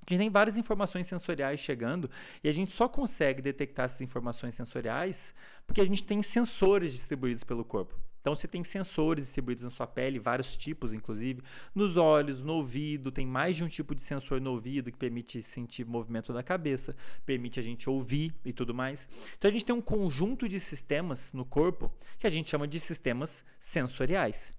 A 0.09 0.13
gente 0.13 0.21
tem 0.21 0.31
várias 0.31 0.57
informações 0.57 1.07
sensoriais 1.07 1.59
chegando 1.59 2.09
e 2.43 2.49
a 2.49 2.53
gente 2.53 2.71
só 2.71 2.89
consegue 2.89 3.43
detectar 3.43 3.87
essas 3.87 4.01
informações 4.01 4.55
sensoriais 4.55 5.35
porque 5.67 5.81
a 5.81 5.85
gente 5.85 6.05
tem 6.05 6.23
sensores 6.23 6.93
distribuídos 6.93 7.43
pelo 7.43 7.65
corpo. 7.65 7.99
Então 8.27 8.35
você 8.35 8.49
tem 8.49 8.65
sensores 8.65 9.27
distribuídos 9.27 9.63
na 9.63 9.71
sua 9.71 9.87
pele, 9.87 10.19
vários 10.19 10.57
tipos, 10.57 10.93
inclusive, 10.93 11.45
nos 11.73 11.97
olhos, 11.97 12.43
no 12.43 12.55
ouvido, 12.55 13.13
tem 13.13 13.25
mais 13.25 13.55
de 13.55 13.63
um 13.63 13.69
tipo 13.69 13.95
de 13.95 14.03
sensor 14.03 14.41
no 14.41 14.51
ouvido 14.51 14.91
que 14.91 14.99
permite 14.99 15.41
sentir 15.41 15.87
movimento 15.87 16.33
da 16.33 16.43
cabeça, 16.43 16.97
permite 17.25 17.61
a 17.61 17.63
gente 17.63 17.89
ouvir 17.89 18.35
e 18.45 18.53
tudo 18.53 18.75
mais. 18.75 19.09
Então 19.39 19.49
a 19.49 19.53
gente 19.53 19.65
tem 19.65 19.73
um 19.73 19.81
conjunto 19.81 20.49
de 20.49 20.59
sistemas 20.59 21.33
no 21.35 21.45
corpo 21.45 21.89
que 22.19 22.27
a 22.27 22.31
gente 22.31 22.51
chama 22.51 22.67
de 22.67 22.81
sistemas 22.81 23.45
sensoriais, 23.61 24.53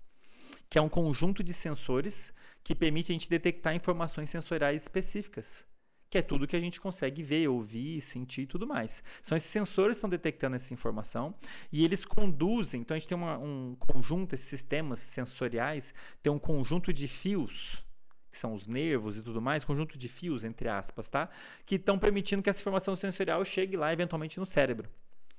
que 0.70 0.78
é 0.78 0.82
um 0.82 0.88
conjunto 0.88 1.44
de 1.44 1.54
sensores 1.54 2.34
que 2.64 2.74
permite 2.74 3.12
a 3.12 3.16
gente 3.16 3.30
detectar 3.30 3.76
informações 3.76 4.30
sensoriais 4.30 4.84
específicas, 4.84 5.67
que 6.10 6.18
é 6.18 6.22
tudo 6.22 6.48
que 6.48 6.56
a 6.56 6.60
gente 6.60 6.80
consegue 6.80 7.22
ver, 7.22 7.48
ouvir, 7.48 8.02
sentir 8.02 8.42
e 8.42 8.48
tudo 8.48 8.66
mais. 8.66 9.04
São 9.22 9.36
esses 9.36 9.50
sensores 9.50 9.96
que 9.96 10.00
estão 10.00 10.10
detectando 10.10 10.56
essa 10.56 10.74
informação 10.74 11.36
e 11.72 11.84
eles 11.84 12.06
conduzem. 12.06 12.82
Então 12.82 12.96
a 12.96 13.00
gente 13.00 13.10
tem 13.10 13.18
uma, 13.18 13.38
um 13.38 13.76
conjunto, 13.80 14.34
esses 14.34 14.48
sistemas 14.48 15.00
sensoriais, 15.00 15.94
tem 16.22 16.32
um 16.32 16.40
conjunto 16.40 16.94
de 16.94 17.08
fios 17.08 17.84
que 18.30 18.38
são 18.38 18.54
os 18.54 18.68
nervos 18.68 19.18
e 19.18 19.22
tudo 19.22 19.42
mais, 19.42 19.64
conjunto 19.64 19.98
de 19.98 20.08
fios, 20.08 20.44
entre 20.44 20.70
aspas, 20.70 21.10
tá? 21.10 21.30
Que 21.66 21.76
estão 21.76 21.98
permitindo 21.98 22.44
que 22.44 22.50
essa 22.50 22.60
informação 22.60 22.96
sensorial 22.96 23.44
chegue 23.44 23.76
lá 23.76 23.92
eventualmente 23.92 24.40
no 24.40 24.46
cérebro. 24.46 24.88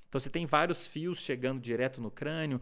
Então 0.08 0.20
você 0.20 0.30
tem 0.30 0.46
vários 0.46 0.86
fios 0.86 1.20
chegando 1.20 1.60
direto 1.60 2.00
no 2.00 2.10
crânio, 2.10 2.60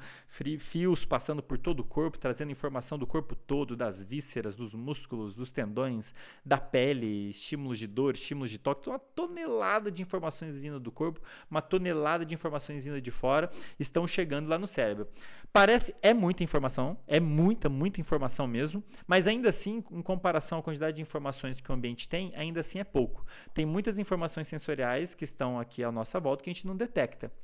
fios 0.58 1.04
passando 1.04 1.42
por 1.42 1.56
todo 1.56 1.80
o 1.80 1.84
corpo, 1.84 2.18
trazendo 2.18 2.50
informação 2.50 2.98
do 2.98 3.06
corpo 3.06 3.36
todo, 3.36 3.76
das 3.76 4.02
vísceras, 4.02 4.56
dos 4.56 4.74
músculos, 4.74 5.34
dos 5.34 5.52
tendões, 5.52 6.12
da 6.44 6.58
pele, 6.58 7.30
estímulos 7.30 7.78
de 7.78 7.86
dor, 7.86 8.14
estímulos 8.14 8.50
de 8.50 8.58
toque, 8.58 8.80
então, 8.82 8.92
uma 8.92 8.98
tonelada 8.98 9.90
de 9.90 10.02
informações 10.02 10.58
vindo 10.58 10.80
do 10.80 10.90
corpo, 10.90 11.20
uma 11.50 11.62
tonelada 11.62 12.26
de 12.26 12.34
informações 12.34 12.84
vindo 12.84 13.00
de 13.00 13.10
fora, 13.10 13.50
estão 13.78 14.06
chegando 14.06 14.48
lá 14.48 14.58
no 14.58 14.66
cérebro. 14.66 15.08
Parece 15.52 15.94
é 16.02 16.12
muita 16.12 16.42
informação, 16.42 16.98
é 17.06 17.20
muita, 17.20 17.68
muita 17.68 18.00
informação 18.00 18.46
mesmo, 18.46 18.82
mas 19.06 19.26
ainda 19.26 19.48
assim, 19.48 19.84
em 19.90 20.02
comparação 20.02 20.58
à 20.58 20.62
quantidade 20.62 20.96
de 20.96 21.02
informações 21.02 21.60
que 21.60 21.70
o 21.70 21.74
ambiente 21.74 22.08
tem, 22.08 22.32
ainda 22.34 22.60
assim 22.60 22.78
é 22.78 22.84
pouco. 22.84 23.24
Tem 23.54 23.64
muitas 23.64 23.98
informações 23.98 24.48
sensoriais 24.48 25.14
que 25.14 25.24
estão 25.24 25.58
aqui 25.58 25.84
à 25.84 25.92
nossa 25.92 26.18
volta 26.18 26.42
que 26.42 26.50
a 26.50 26.52
gente 26.52 26.66
não 26.66 26.76
detecta. 26.76 27.35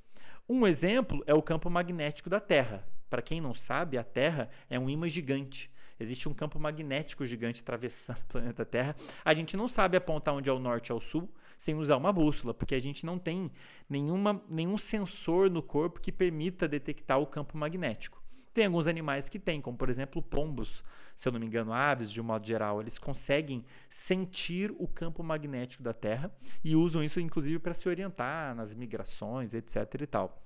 Um 0.48 0.66
exemplo 0.66 1.22
é 1.26 1.32
o 1.32 1.42
campo 1.42 1.70
magnético 1.70 2.28
da 2.28 2.40
Terra. 2.40 2.86
Para 3.08 3.22
quem 3.22 3.40
não 3.40 3.54
sabe, 3.54 3.96
a 3.96 4.02
Terra 4.02 4.50
é 4.68 4.78
um 4.78 4.90
imã 4.90 5.08
gigante. 5.08 5.70
Existe 6.00 6.28
um 6.28 6.34
campo 6.34 6.58
magnético 6.58 7.24
gigante 7.24 7.60
atravessando 7.60 8.18
o 8.22 8.26
planeta 8.26 8.64
Terra. 8.64 8.96
A 9.24 9.34
gente 9.34 9.56
não 9.56 9.68
sabe 9.68 9.96
apontar 9.96 10.34
onde 10.34 10.50
é 10.50 10.52
o 10.52 10.58
norte 10.58 10.88
e 10.88 10.92
o 10.92 11.00
sul 11.00 11.32
sem 11.56 11.76
usar 11.76 11.96
uma 11.96 12.12
bússola, 12.12 12.52
porque 12.52 12.74
a 12.74 12.80
gente 12.80 13.06
não 13.06 13.18
tem 13.18 13.50
nenhuma, 13.88 14.42
nenhum 14.48 14.76
sensor 14.76 15.48
no 15.48 15.62
corpo 15.62 16.00
que 16.00 16.10
permita 16.10 16.66
detectar 16.66 17.20
o 17.20 17.26
campo 17.26 17.56
magnético. 17.56 18.21
Tem 18.52 18.66
alguns 18.66 18.86
animais 18.86 19.28
que 19.28 19.38
têm, 19.38 19.60
como 19.60 19.76
por 19.76 19.88
exemplo 19.88 20.20
pombos, 20.22 20.84
se 21.16 21.26
eu 21.28 21.32
não 21.32 21.40
me 21.40 21.46
engano, 21.46 21.72
aves 21.72 22.10
de 22.10 22.20
um 22.20 22.24
modo 22.24 22.46
geral, 22.46 22.80
eles 22.80 22.98
conseguem 22.98 23.64
sentir 23.88 24.74
o 24.78 24.86
campo 24.86 25.22
magnético 25.22 25.82
da 25.82 25.92
Terra 25.92 26.30
e 26.62 26.76
usam 26.76 27.02
isso 27.02 27.20
inclusive 27.20 27.58
para 27.58 27.74
se 27.74 27.88
orientar 27.88 28.54
nas 28.54 28.74
migrações, 28.74 29.54
etc 29.54 30.00
e 30.02 30.06
tal. 30.06 30.42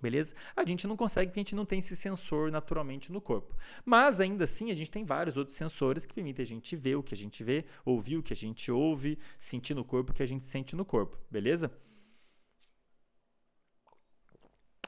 Beleza? 0.00 0.34
A 0.54 0.64
gente 0.64 0.86
não 0.86 0.96
consegue 0.96 1.30
porque 1.30 1.40
a 1.40 1.42
gente 1.42 1.56
não 1.56 1.64
tem 1.64 1.80
esse 1.80 1.96
sensor 1.96 2.52
naturalmente 2.52 3.10
no 3.10 3.20
corpo. 3.20 3.56
Mas 3.84 4.20
ainda 4.20 4.44
assim, 4.44 4.70
a 4.70 4.74
gente 4.74 4.90
tem 4.90 5.04
vários 5.04 5.36
outros 5.36 5.56
sensores 5.56 6.06
que 6.06 6.14
permitem 6.14 6.42
a 6.42 6.46
gente 6.46 6.76
ver 6.76 6.96
o 6.96 7.02
que 7.02 7.14
a 7.14 7.16
gente 7.16 7.42
vê, 7.42 7.64
ouvir 7.84 8.16
o 8.16 8.22
que 8.22 8.32
a 8.32 8.36
gente 8.36 8.70
ouve, 8.70 9.18
sentir 9.40 9.74
no 9.74 9.84
corpo 9.84 10.12
o 10.12 10.14
que 10.14 10.22
a 10.22 10.26
gente 10.26 10.44
sente 10.44 10.76
no 10.76 10.84
corpo. 10.84 11.18
Beleza? 11.28 11.72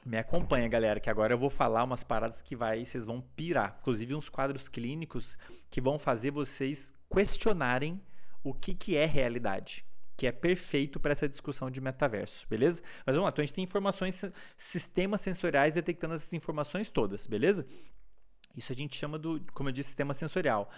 Me 0.03 0.17
acompanha, 0.17 0.67
galera, 0.67 0.99
que 0.99 1.09
agora 1.09 1.33
eu 1.33 1.37
vou 1.37 1.49
falar 1.49 1.83
umas 1.83 2.03
paradas 2.03 2.41
que 2.41 2.55
vai, 2.55 2.83
vocês 2.83 3.05
vão 3.05 3.21
pirar. 3.21 3.77
Inclusive 3.81 4.15
uns 4.15 4.29
quadros 4.29 4.67
clínicos 4.67 5.37
que 5.69 5.79
vão 5.79 5.99
fazer 5.99 6.31
vocês 6.31 6.93
questionarem 7.13 8.01
o 8.43 8.51
que, 8.53 8.73
que 8.73 8.97
é 8.97 9.05
realidade, 9.05 9.85
que 10.17 10.25
é 10.25 10.31
perfeito 10.31 10.99
para 10.99 11.11
essa 11.11 11.29
discussão 11.29 11.69
de 11.69 11.79
metaverso, 11.79 12.47
beleza? 12.49 12.81
Mas 13.05 13.15
vamos 13.15 13.25
lá, 13.25 13.29
então 13.31 13.43
a 13.43 13.45
gente 13.45 13.53
tem 13.53 13.63
informações, 13.63 14.23
sistemas 14.57 15.21
sensoriais 15.21 15.75
detectando 15.75 16.15
essas 16.15 16.33
informações 16.33 16.89
todas, 16.89 17.27
beleza? 17.27 17.67
Isso 18.57 18.71
a 18.71 18.75
gente 18.75 18.97
chama 18.97 19.19
do, 19.19 19.39
como 19.53 19.69
eu 19.69 19.73
disse, 19.73 19.89
sistema 19.89 20.15
sensorial. 20.15 20.69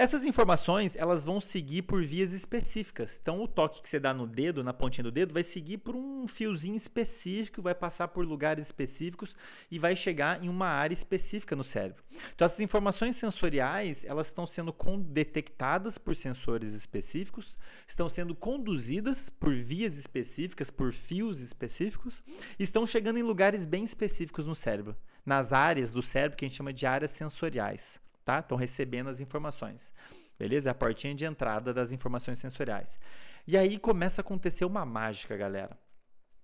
Essas 0.00 0.24
informações, 0.24 0.94
elas 0.94 1.24
vão 1.24 1.40
seguir 1.40 1.82
por 1.82 2.04
vias 2.04 2.32
específicas. 2.32 3.18
Então, 3.20 3.42
o 3.42 3.48
toque 3.48 3.82
que 3.82 3.88
você 3.88 3.98
dá 3.98 4.14
no 4.14 4.28
dedo, 4.28 4.62
na 4.62 4.72
pontinha 4.72 5.02
do 5.02 5.10
dedo, 5.10 5.34
vai 5.34 5.42
seguir 5.42 5.78
por 5.78 5.96
um 5.96 6.28
fiozinho 6.28 6.76
específico, 6.76 7.60
vai 7.60 7.74
passar 7.74 8.06
por 8.06 8.24
lugares 8.24 8.66
específicos 8.66 9.36
e 9.68 9.76
vai 9.76 9.96
chegar 9.96 10.40
em 10.40 10.48
uma 10.48 10.68
área 10.68 10.94
específica 10.94 11.56
no 11.56 11.64
cérebro. 11.64 12.04
Então, 12.32 12.44
essas 12.44 12.60
informações 12.60 13.16
sensoriais, 13.16 14.04
elas 14.04 14.28
estão 14.28 14.46
sendo 14.46 14.72
detectadas 15.08 15.98
por 15.98 16.14
sensores 16.14 16.74
específicos, 16.74 17.58
estão 17.84 18.08
sendo 18.08 18.36
conduzidas 18.36 19.28
por 19.28 19.52
vias 19.52 19.98
específicas, 19.98 20.70
por 20.70 20.92
fios 20.92 21.40
específicos, 21.40 22.22
e 22.56 22.62
estão 22.62 22.86
chegando 22.86 23.18
em 23.18 23.24
lugares 23.24 23.66
bem 23.66 23.82
específicos 23.82 24.46
no 24.46 24.54
cérebro, 24.54 24.96
nas 25.26 25.52
áreas 25.52 25.90
do 25.90 26.02
cérebro 26.02 26.36
que 26.36 26.44
a 26.44 26.48
gente 26.48 26.56
chama 26.56 26.72
de 26.72 26.86
áreas 26.86 27.10
sensoriais 27.10 28.00
tá? 28.28 28.40
Estão 28.40 28.58
recebendo 28.58 29.08
as 29.08 29.20
informações. 29.20 29.90
Beleza? 30.38 30.68
É 30.68 30.72
a 30.72 30.74
portinha 30.74 31.14
de 31.14 31.24
entrada 31.24 31.72
das 31.72 31.92
informações 31.92 32.38
sensoriais. 32.38 32.98
E 33.46 33.56
aí 33.56 33.78
começa 33.78 34.20
a 34.20 34.22
acontecer 34.22 34.66
uma 34.66 34.84
mágica, 34.84 35.34
galera. 35.34 35.78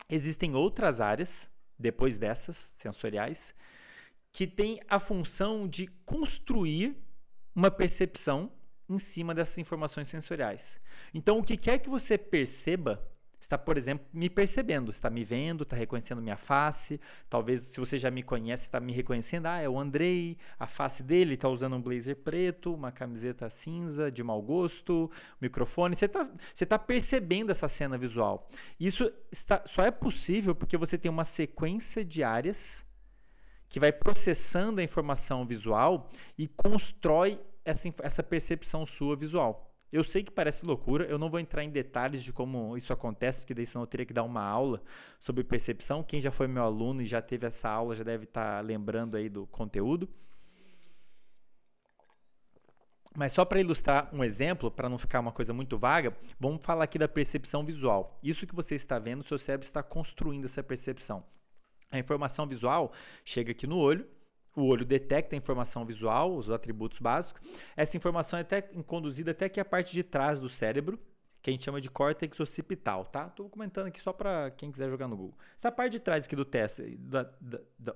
Existem 0.09 0.55
outras 0.55 1.03
áreas, 1.03 1.51
depois 1.79 2.17
dessas, 2.17 2.73
sensoriais, 2.75 3.55
que 4.33 4.47
têm 4.47 4.81
a 4.89 4.99
função 4.99 5.69
de 5.69 5.87
construir 6.07 6.97
uma 7.55 7.71
percepção 7.71 8.51
em 8.89 8.99
cima 8.99 9.35
dessas 9.35 9.59
informações 9.59 10.09
sensoriais. 10.09 10.81
Então, 11.13 11.39
o 11.39 11.45
que 11.45 11.59
quer 11.59 11.79
que 11.81 11.91
você 11.91 12.17
perceba 12.17 13.07
está, 13.45 13.59
por 13.59 13.77
exemplo, 13.77 14.07
me 14.11 14.31
percebendo, 14.31 14.91
está 14.91 15.11
me 15.11 15.23
vendo, 15.23 15.65
está 15.65 15.77
reconhecendo 15.77 16.23
minha 16.23 16.37
face. 16.37 16.99
Talvez, 17.29 17.61
se 17.61 17.79
você 17.79 17.99
já 17.99 18.11
me 18.11 18.23
conhece, 18.23 18.65
está 18.65 18.81
me 18.81 18.91
reconhecendo. 18.91 19.47
Ah, 19.47 19.61
é 19.61 19.69
o 19.69 19.79
Andrei, 19.79 20.39
a 20.59 20.67
face 20.67 21.03
dele 21.03 21.35
está 21.35 21.47
usando 21.47 21.77
um 21.77 21.83
blazer 21.83 22.17
preto, 22.17 22.73
uma 22.73 22.91
camiseta 22.91 23.51
cinza 23.51 24.11
de 24.11 24.23
mau 24.23 24.41
gosto, 24.41 25.11
microfone. 25.39 25.95
Você 25.95 26.07
está 26.07 26.27
você 26.55 26.65
tá 26.65 26.79
percebendo 26.79 27.53
essa 27.53 27.69
cena 27.69 27.99
visual. 27.99 28.49
Isso 28.81 29.13
está, 29.31 29.63
só 29.67 29.85
é 29.85 29.91
possível 29.91 30.55
porque 30.55 30.79
você 30.79 30.97
tem 30.97 31.11
uma 31.11 31.25
sequência 31.25 32.03
de 32.03 32.23
áreas 32.23 32.83
que 33.69 33.79
vai 33.79 33.93
processando 33.93 34.81
a 34.81 34.85
informação 34.85 35.45
visual 35.47 36.11
e 36.39 36.49
constrói 36.49 37.39
essa, 37.63 37.93
essa 38.03 38.23
percepção 38.23 38.87
sua 38.87 39.15
visual. 39.15 39.74
Eu 39.95 40.03
sei 40.03 40.25
que 40.25 40.31
parece 40.33 40.67
loucura, 40.67 41.05
eu 41.05 41.17
não 41.17 41.31
vou 41.31 41.39
entrar 41.39 41.63
em 41.63 41.71
detalhes 41.71 42.25
de 42.25 42.33
como 42.33 42.77
isso 42.77 42.93
acontece, 42.93 43.41
porque 43.41 43.55
daí 43.55 43.65
senão 43.65 43.85
eu 43.85 43.87
teria 43.87 44.05
que 44.05 44.13
dar 44.13 44.25
uma 44.25 44.43
aula 44.43 44.83
sobre 45.21 45.45
percepção. 45.45 46.03
Quem 46.03 46.21
já 46.21 46.33
foi 46.33 46.49
meu 46.49 46.65
aluno 46.65 47.01
e 47.01 47.07
já 47.07 47.23
teve 47.23 47.47
essa 47.47 47.69
aula 47.69 47.95
já 47.95 48.03
deve 48.03 48.25
estar 48.25 48.57
tá 48.57 48.61
lembrando 48.61 49.17
aí 49.17 49.29
do 49.29 49.47
conteúdo. 49.47 50.09
Mas 53.17 53.33
só 53.33 53.45
para 53.45 53.61
ilustrar 53.61 54.13
um 54.13 54.25
exemplo, 54.25 54.69
para 54.69 54.89
não 54.89 54.99
ficar 54.99 55.21
uma 55.21 55.31
coisa 55.31 55.55
muito 55.55 55.79
vaga, 55.79 56.13
vamos 56.41 56.67
falar 56.67 56.83
aqui 56.83 56.99
da 56.99 57.07
percepção 57.07 57.65
visual. 57.65 58.19
Isso 58.21 58.49
que 58.49 58.55
você 58.57 58.75
está 58.75 58.99
vendo, 58.99 59.23
seu 59.23 59.39
cérebro 59.39 59.65
está 59.65 59.81
construindo 59.81 60.47
essa 60.47 60.61
percepção. 60.61 61.23
A 61.93 62.01
informação 62.01 62.49
visual 62.49 62.93
chega 63.25 63.53
aqui 63.53 63.65
no 63.65 63.79
olho, 63.79 64.05
o 64.57 64.65
olho 64.67 64.85
detecta 64.85 65.35
a 65.35 65.39
informação 65.39 65.85
visual, 65.85 66.37
os 66.37 66.51
atributos 66.51 66.99
básicos. 66.99 67.43
Essa 67.77 67.97
informação 67.97 68.39
é 68.39 68.43
até 68.43 68.63
conduzida 68.63 69.33
até 69.33 69.47
aqui 69.47 69.61
a 69.61 69.65
parte 69.65 69.93
de 69.93 70.03
trás 70.03 70.41
do 70.41 70.49
cérebro, 70.49 70.99
que 71.43 71.51
a 71.51 71.53
gente 71.53 71.65
chama 71.65 71.81
de 71.81 71.91
córtex 71.91 72.41
occipital, 72.41 73.05
tá? 73.05 73.27
Estou 73.27 73.51
comentando 73.51 73.89
aqui 73.89 74.01
só 74.01 74.13
para 74.13 74.51
quem 74.53 74.73
quiser 74.73 74.89
jogar 74.89 75.09
no 75.09 75.17
Google. 75.17 75.37
Essa 75.59 75.71
parte 75.71 75.93
de 75.93 76.01
trás 76.01 76.25
aqui 76.25 76.35
do 76.35 76.45
teste, 76.45 76.97
da, 76.97 77.25
da, 77.41 77.61
da, 77.79 77.95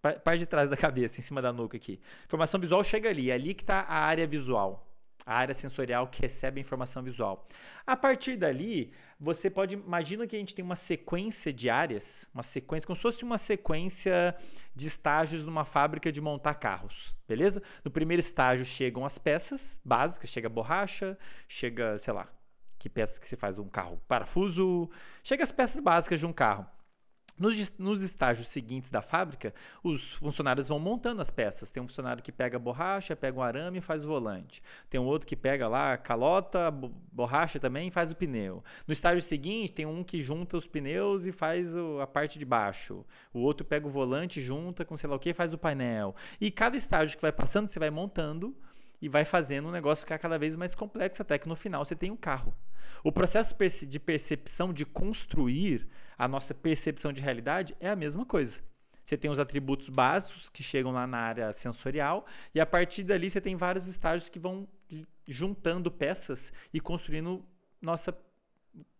parte 0.00 0.40
de 0.40 0.46
trás 0.46 0.68
da 0.68 0.76
cabeça, 0.76 1.18
em 1.18 1.22
cima 1.22 1.40
da 1.40 1.52
nuca 1.52 1.76
aqui. 1.76 2.00
Informação 2.26 2.60
visual 2.60 2.82
chega 2.84 3.08
ali, 3.08 3.30
é 3.30 3.34
ali 3.34 3.54
que 3.54 3.62
está 3.62 3.80
a 3.80 4.04
área 4.04 4.26
visual, 4.26 4.86
a 5.24 5.34
área 5.34 5.54
sensorial 5.54 6.08
que 6.08 6.20
recebe 6.20 6.60
a 6.60 6.62
informação 6.62 7.02
visual. 7.02 7.46
A 7.86 7.96
partir 7.96 8.36
dali, 8.36 8.92
você 9.20 9.50
pode 9.50 9.74
imagina 9.74 10.26
que 10.26 10.34
a 10.34 10.38
gente 10.38 10.54
tem 10.54 10.64
uma 10.64 10.74
sequência 10.74 11.52
de 11.52 11.68
áreas, 11.68 12.26
uma 12.32 12.42
sequência 12.42 12.86
como 12.86 12.96
se 12.96 13.02
fosse 13.02 13.22
uma 13.22 13.36
sequência 13.36 14.34
de 14.74 14.86
estágios 14.86 15.44
numa 15.44 15.64
fábrica 15.66 16.10
de 16.10 16.20
montar 16.20 16.54
carros, 16.54 17.14
beleza? 17.28 17.62
No 17.84 17.90
primeiro 17.90 18.20
estágio 18.20 18.64
chegam 18.64 19.04
as 19.04 19.18
peças 19.18 19.78
básicas, 19.84 20.30
chega 20.30 20.48
borracha, 20.48 21.18
chega, 21.46 21.98
sei 21.98 22.14
lá, 22.14 22.32
que 22.78 22.88
peças 22.88 23.18
que 23.18 23.28
se 23.28 23.36
faz 23.36 23.58
um 23.58 23.68
carro, 23.68 24.00
parafuso, 24.08 24.90
chega 25.22 25.44
as 25.44 25.52
peças 25.52 25.82
básicas 25.82 26.18
de 26.18 26.26
um 26.26 26.32
carro. 26.32 26.66
Nos, 27.40 27.78
nos, 27.78 28.02
estágios 28.02 28.48
seguintes 28.48 28.90
da 28.90 29.00
fábrica, 29.00 29.54
os 29.82 30.12
funcionários 30.12 30.68
vão 30.68 30.78
montando 30.78 31.22
as 31.22 31.30
peças. 31.30 31.70
Tem 31.70 31.82
um 31.82 31.88
funcionário 31.88 32.22
que 32.22 32.30
pega 32.30 32.58
a 32.58 32.60
borracha, 32.60 33.16
pega 33.16 33.38
um 33.38 33.42
arame 33.42 33.78
e 33.78 33.80
faz 33.80 34.04
o 34.04 34.08
volante. 34.08 34.62
Tem 34.90 35.00
um 35.00 35.06
outro 35.06 35.26
que 35.26 35.34
pega 35.34 35.66
lá 35.66 35.94
a 35.94 35.96
calota, 35.96 36.70
borracha 36.70 37.58
também 37.58 37.88
e 37.88 37.90
faz 37.90 38.12
o 38.12 38.14
pneu. 38.14 38.62
No 38.86 38.92
estágio 38.92 39.22
seguinte, 39.22 39.72
tem 39.72 39.86
um 39.86 40.04
que 40.04 40.20
junta 40.20 40.58
os 40.58 40.66
pneus 40.66 41.24
e 41.24 41.32
faz 41.32 41.74
a 41.74 42.06
parte 42.06 42.38
de 42.38 42.44
baixo. 42.44 43.06
O 43.32 43.40
outro 43.40 43.64
pega 43.64 43.86
o 43.86 43.90
volante, 43.90 44.42
junta 44.42 44.84
com 44.84 44.94
sei 44.94 45.08
lá 45.08 45.16
o 45.16 45.18
que 45.18 45.32
faz 45.32 45.54
o 45.54 45.58
painel. 45.58 46.14
E 46.38 46.50
cada 46.50 46.76
estágio 46.76 47.16
que 47.16 47.22
vai 47.22 47.32
passando, 47.32 47.70
você 47.70 47.78
vai 47.78 47.88
montando 47.88 48.54
e 49.00 49.08
vai 49.08 49.24
fazendo 49.24 49.68
o 49.68 49.72
negócio 49.72 50.04
ficar 50.04 50.18
cada 50.18 50.38
vez 50.38 50.54
mais 50.54 50.74
complexo 50.74 51.22
até 51.22 51.38
que 51.38 51.48
no 51.48 51.56
final 51.56 51.84
você 51.84 51.96
tem 51.96 52.10
um 52.10 52.16
carro. 52.16 52.54
O 53.02 53.10
processo 53.10 53.56
de 53.86 54.00
percepção, 54.00 54.72
de 54.72 54.84
construir 54.84 55.88
a 56.18 56.28
nossa 56.28 56.52
percepção 56.52 57.12
de 57.12 57.22
realidade 57.22 57.74
é 57.80 57.88
a 57.88 57.96
mesma 57.96 58.26
coisa. 58.26 58.60
Você 59.04 59.16
tem 59.16 59.30
os 59.30 59.38
atributos 59.38 59.88
básicos 59.88 60.48
que 60.48 60.62
chegam 60.62 60.92
lá 60.92 61.06
na 61.06 61.18
área 61.18 61.52
sensorial, 61.52 62.26
e 62.54 62.60
a 62.60 62.66
partir 62.66 63.02
dali 63.02 63.28
você 63.28 63.40
tem 63.40 63.56
vários 63.56 63.88
estágios 63.88 64.28
que 64.28 64.38
vão 64.38 64.68
juntando 65.26 65.90
peças 65.90 66.52
e 66.72 66.80
construindo 66.80 67.44
nossa 67.80 68.16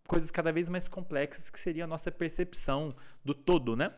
coisas 0.06 0.30
cada 0.32 0.50
vez 0.50 0.68
mais 0.68 0.88
complexas 0.88 1.50
que 1.50 1.60
seria 1.60 1.84
a 1.84 1.86
nossa 1.86 2.10
percepção 2.10 2.96
do 3.24 3.32
todo, 3.32 3.76
né? 3.76 3.94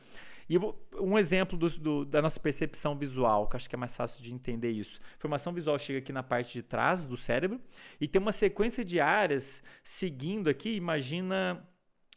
E 0.52 0.58
vou, 0.58 0.78
um 1.00 1.18
exemplo 1.18 1.56
do, 1.56 1.70
do, 1.70 2.04
da 2.04 2.20
nossa 2.20 2.38
percepção 2.38 2.94
visual, 2.94 3.48
que 3.48 3.56
acho 3.56 3.70
que 3.70 3.74
é 3.74 3.78
mais 3.78 3.96
fácil 3.96 4.22
de 4.22 4.34
entender 4.34 4.68
isso. 4.68 5.00
A 5.14 5.16
informação 5.16 5.50
visual 5.50 5.78
chega 5.78 5.98
aqui 5.98 6.12
na 6.12 6.22
parte 6.22 6.52
de 6.52 6.62
trás 6.62 7.06
do 7.06 7.16
cérebro 7.16 7.58
e 7.98 8.06
tem 8.06 8.20
uma 8.20 8.32
sequência 8.32 8.84
de 8.84 9.00
áreas 9.00 9.62
seguindo 9.82 10.50
aqui. 10.50 10.76
Imagina 10.76 11.66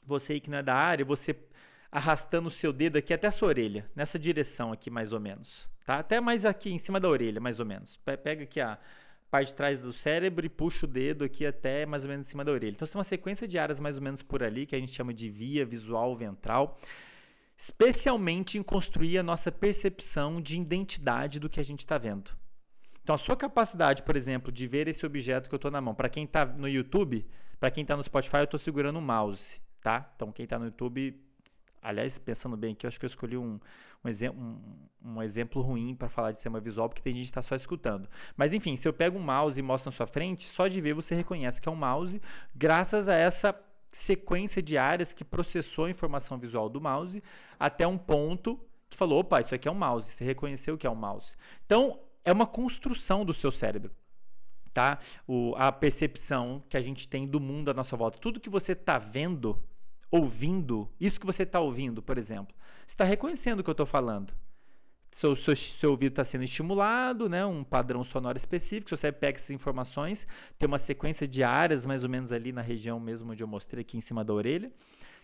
você 0.06 0.34
aí 0.34 0.42
que 0.42 0.50
não 0.50 0.58
é 0.58 0.64
da 0.64 0.76
área, 0.76 1.06
você 1.06 1.34
arrastando 1.90 2.50
o 2.50 2.52
seu 2.52 2.74
dedo 2.74 2.98
aqui 2.98 3.14
até 3.14 3.26
a 3.26 3.32
sua 3.32 3.48
orelha, 3.48 3.90
nessa 3.96 4.20
direção 4.20 4.74
aqui 4.74 4.90
mais 4.90 5.14
ou 5.14 5.20
menos, 5.22 5.70
tá? 5.86 6.00
Até 6.00 6.20
mais 6.20 6.44
aqui 6.44 6.74
em 6.74 6.78
cima 6.78 7.00
da 7.00 7.08
orelha, 7.08 7.40
mais 7.40 7.62
ou 7.62 7.66
menos. 7.66 7.96
Pega 8.22 8.44
aqui 8.44 8.60
a 8.60 8.78
parte 9.32 9.48
de 9.48 9.54
trás 9.54 9.80
do 9.80 9.94
cérebro 9.94 10.46
e 10.46 10.50
puxa 10.50 10.86
o 10.86 10.90
dedo 10.90 11.24
aqui 11.24 11.46
até 11.46 11.86
mais 11.86 12.04
ou 12.04 12.10
menos 12.10 12.28
em 12.28 12.30
cima 12.32 12.44
da 12.44 12.52
orelha. 12.52 12.74
Então, 12.74 12.86
você 12.86 12.92
tem 12.92 12.98
uma 12.98 13.06
sequência 13.06 13.48
de 13.48 13.58
áreas 13.58 13.80
mais 13.80 13.96
ou 13.96 14.04
menos 14.04 14.22
por 14.22 14.44
ali, 14.44 14.66
que 14.66 14.76
a 14.76 14.80
gente 14.80 14.94
chama 14.94 15.14
de 15.14 15.30
via 15.30 15.66
visual 15.66 16.14
ventral 16.14 16.78
especialmente 17.58 18.58
em 18.58 18.64
construir 18.64 19.18
a 19.18 19.24
nossa 19.24 19.52
percepção 19.52 20.42
de 20.42 20.60
identidade 20.60 21.40
do 21.40 21.50
que 21.50 21.60
a 21.60 21.64
gente 21.64 21.80
está 21.80 21.98
vendo. 21.98 22.32
Então, 23.02 23.14
a 23.14 23.18
sua 23.20 23.38
capacidade, 23.38 24.04
por 24.04 24.16
exemplo, 24.16 24.52
de 24.52 24.68
ver 24.68 24.88
esse 24.88 25.06
objeto 25.06 25.48
que 25.48 25.54
eu 25.54 25.58
estou 25.58 25.70
na 25.70 25.80
mão, 25.80 25.94
para 25.94 26.10
quem 26.10 26.24
está 26.24 26.44
no 26.44 26.68
YouTube, 26.68 27.26
para 27.60 27.70
quem 27.70 27.84
está 27.84 27.96
no 27.96 28.04
Spotify, 28.04 28.38
eu 28.38 28.44
estou 28.46 28.60
segurando 28.60 28.98
o 28.98 29.02
mouse, 29.02 29.62
tá? 29.82 30.12
Então, 30.16 30.32
quem 30.32 30.44
está 30.44 30.58
no 30.58 30.66
YouTube, 30.66 31.16
aliás, 31.82 32.18
pensando 32.18 32.58
bem 32.58 32.74
aqui, 32.74 32.86
eu 32.86 32.88
acho 32.88 33.00
que 33.00 33.06
eu 33.06 33.08
escolhi 33.08 33.38
um, 33.38 33.60
um, 34.04 34.10
exemplo, 34.10 34.42
um, 34.42 35.18
um 35.18 35.22
exemplo 35.22 35.62
ruim 35.62 35.96
para 35.96 36.10
falar 36.10 36.32
de 36.32 36.38
sistema 36.38 36.60
visual, 36.60 36.90
porque 36.90 37.02
tem 37.02 37.14
gente 37.14 37.26
que 37.26 37.30
está 37.30 37.44
só 37.44 37.56
escutando. 37.56 38.10
Mas, 38.36 38.54
enfim, 38.54 38.76
se 38.76 38.88
eu 38.88 38.92
pego 38.92 39.20
um 39.20 39.24
mouse 39.24 39.60
e 39.60 39.64
mostro 39.64 39.90
na 39.90 39.92
sua 39.92 40.08
frente, 40.08 40.50
só 40.50 40.68
de 40.68 40.82
ver 40.82 40.94
você 40.94 41.14
reconhece 41.14 41.62
que 41.62 41.70
é 41.70 41.72
um 41.72 41.76
mouse, 41.76 42.20
graças 42.56 43.08
a 43.08 43.14
essa 43.14 43.54
sequência 43.96 44.62
de 44.62 44.78
áreas 44.78 45.14
que 45.14 45.24
processou 45.24 45.86
a 45.86 45.90
informação 45.90 46.38
visual 46.38 46.68
do 46.68 46.82
mouse 46.82 47.24
até 47.58 47.88
um 47.88 47.98
ponto 47.98 48.60
que 48.90 48.98
falou: 48.98 49.20
opa, 49.20 49.40
isso 49.40 49.56
aqui 49.56 49.70
é 49.70 49.72
um 49.72 49.76
mouse. 49.76 50.12
Você 50.12 50.26
reconheceu 50.26 50.78
que 50.78 50.86
é 50.86 50.90
um 50.90 50.96
mouse. 50.96 51.36
Então, 51.66 52.02
é 52.26 52.34
uma 52.34 52.46
construção 52.46 53.24
do 53.24 53.34
seu 53.34 53.52
cérebro. 53.52 53.96
Tá? 54.74 55.00
O, 55.26 55.56
a 55.56 55.72
percepção 55.72 56.62
que 56.68 56.76
a 56.76 56.82
gente 56.82 57.08
tem 57.08 57.26
do 57.26 57.40
mundo 57.40 57.72
à 57.72 57.74
nossa 57.74 57.96
volta. 57.96 58.20
Tudo 58.20 58.42
que 58.42 58.50
você 58.50 58.74
está 58.74 58.98
vendo, 58.98 59.64
ouvindo, 60.12 60.92
isso 61.00 61.18
que 61.18 61.26
você 61.26 61.44
está 61.44 61.62
ouvindo, 61.62 62.02
por 62.02 62.18
exemplo, 62.18 62.54
você 62.86 62.94
está 62.94 63.06
reconhecendo 63.06 63.62
o 63.62 63.64
que 63.64 63.70
eu 63.70 63.74
estou 63.74 63.86
falando 63.86 64.34
seu, 65.16 65.34
seu, 65.34 65.56
seu 65.56 65.92
ouvido 65.92 66.12
está 66.12 66.26
sendo 66.26 66.44
estimulado, 66.44 67.30
né, 67.30 67.46
um 67.46 67.64
padrão 67.64 68.04
sonoro 68.04 68.38
específico, 68.38 68.90
você 68.90 69.14
pega 69.14 69.38
essas 69.38 69.50
informações, 69.50 70.28
tem 70.60 70.68
uma 70.68 70.78
sequência 70.78 71.26
de 71.26 71.42
áreas 71.42 71.86
mais 71.86 72.04
ou 72.04 72.10
menos 72.10 72.34
ali 72.34 72.52
na 72.52 72.62
região 72.62 73.00
mesmo 73.00 73.32
onde 73.32 73.42
eu 73.42 73.48
mostrei 73.48 73.80
aqui 73.80 73.98
em 73.98 74.02
cima 74.02 74.26
da 74.26 74.34
orelha, 74.34 74.70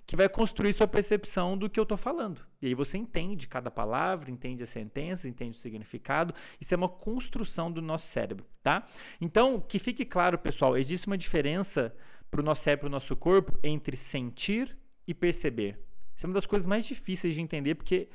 que 0.07 0.15
vai 0.15 0.29
construir 0.29 0.71
sua 0.71 0.87
percepção 0.87 1.57
do 1.57 1.69
que 1.69 1.77
eu 1.77 1.83
estou 1.83 1.97
falando. 1.97 2.41
E 2.61 2.67
aí 2.67 2.73
você 2.73 2.97
entende 2.97 3.49
cada 3.49 3.69
palavra, 3.69 4.31
entende 4.31 4.63
a 4.63 4.65
sentença, 4.65 5.27
entende 5.27 5.57
o 5.57 5.59
significado. 5.59 6.33
Isso 6.59 6.73
é 6.73 6.77
uma 6.77 6.87
construção 6.87 7.69
do 7.69 7.81
nosso 7.81 8.07
cérebro, 8.07 8.45
tá? 8.63 8.87
Então, 9.19 9.59
que 9.59 9.77
fique 9.77 10.05
claro, 10.05 10.39
pessoal, 10.39 10.77
existe 10.77 11.05
uma 11.05 11.17
diferença 11.17 11.93
para 12.31 12.39
o 12.39 12.43
nosso 12.43 12.63
cérebro, 12.63 12.83
para 12.83 12.87
o 12.87 12.91
nosso 12.91 13.13
corpo, 13.17 13.59
entre 13.61 13.97
sentir 13.97 14.73
e 15.05 15.13
perceber. 15.13 15.77
Isso 16.15 16.25
é 16.25 16.27
uma 16.27 16.35
das 16.35 16.45
coisas 16.45 16.65
mais 16.65 16.85
difíceis 16.85 17.35
de 17.35 17.41
entender, 17.41 17.75
porque 17.75 18.07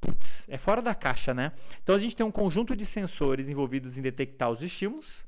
putz, 0.00 0.46
é 0.48 0.58
fora 0.58 0.82
da 0.82 0.94
caixa, 0.94 1.34
né? 1.34 1.52
Então 1.82 1.94
a 1.94 1.98
gente 1.98 2.16
tem 2.16 2.24
um 2.24 2.30
conjunto 2.30 2.76
de 2.76 2.84
sensores 2.86 3.48
envolvidos 3.48 3.96
em 3.98 4.02
detectar 4.02 4.50
os 4.50 4.62
estímulos, 4.62 5.24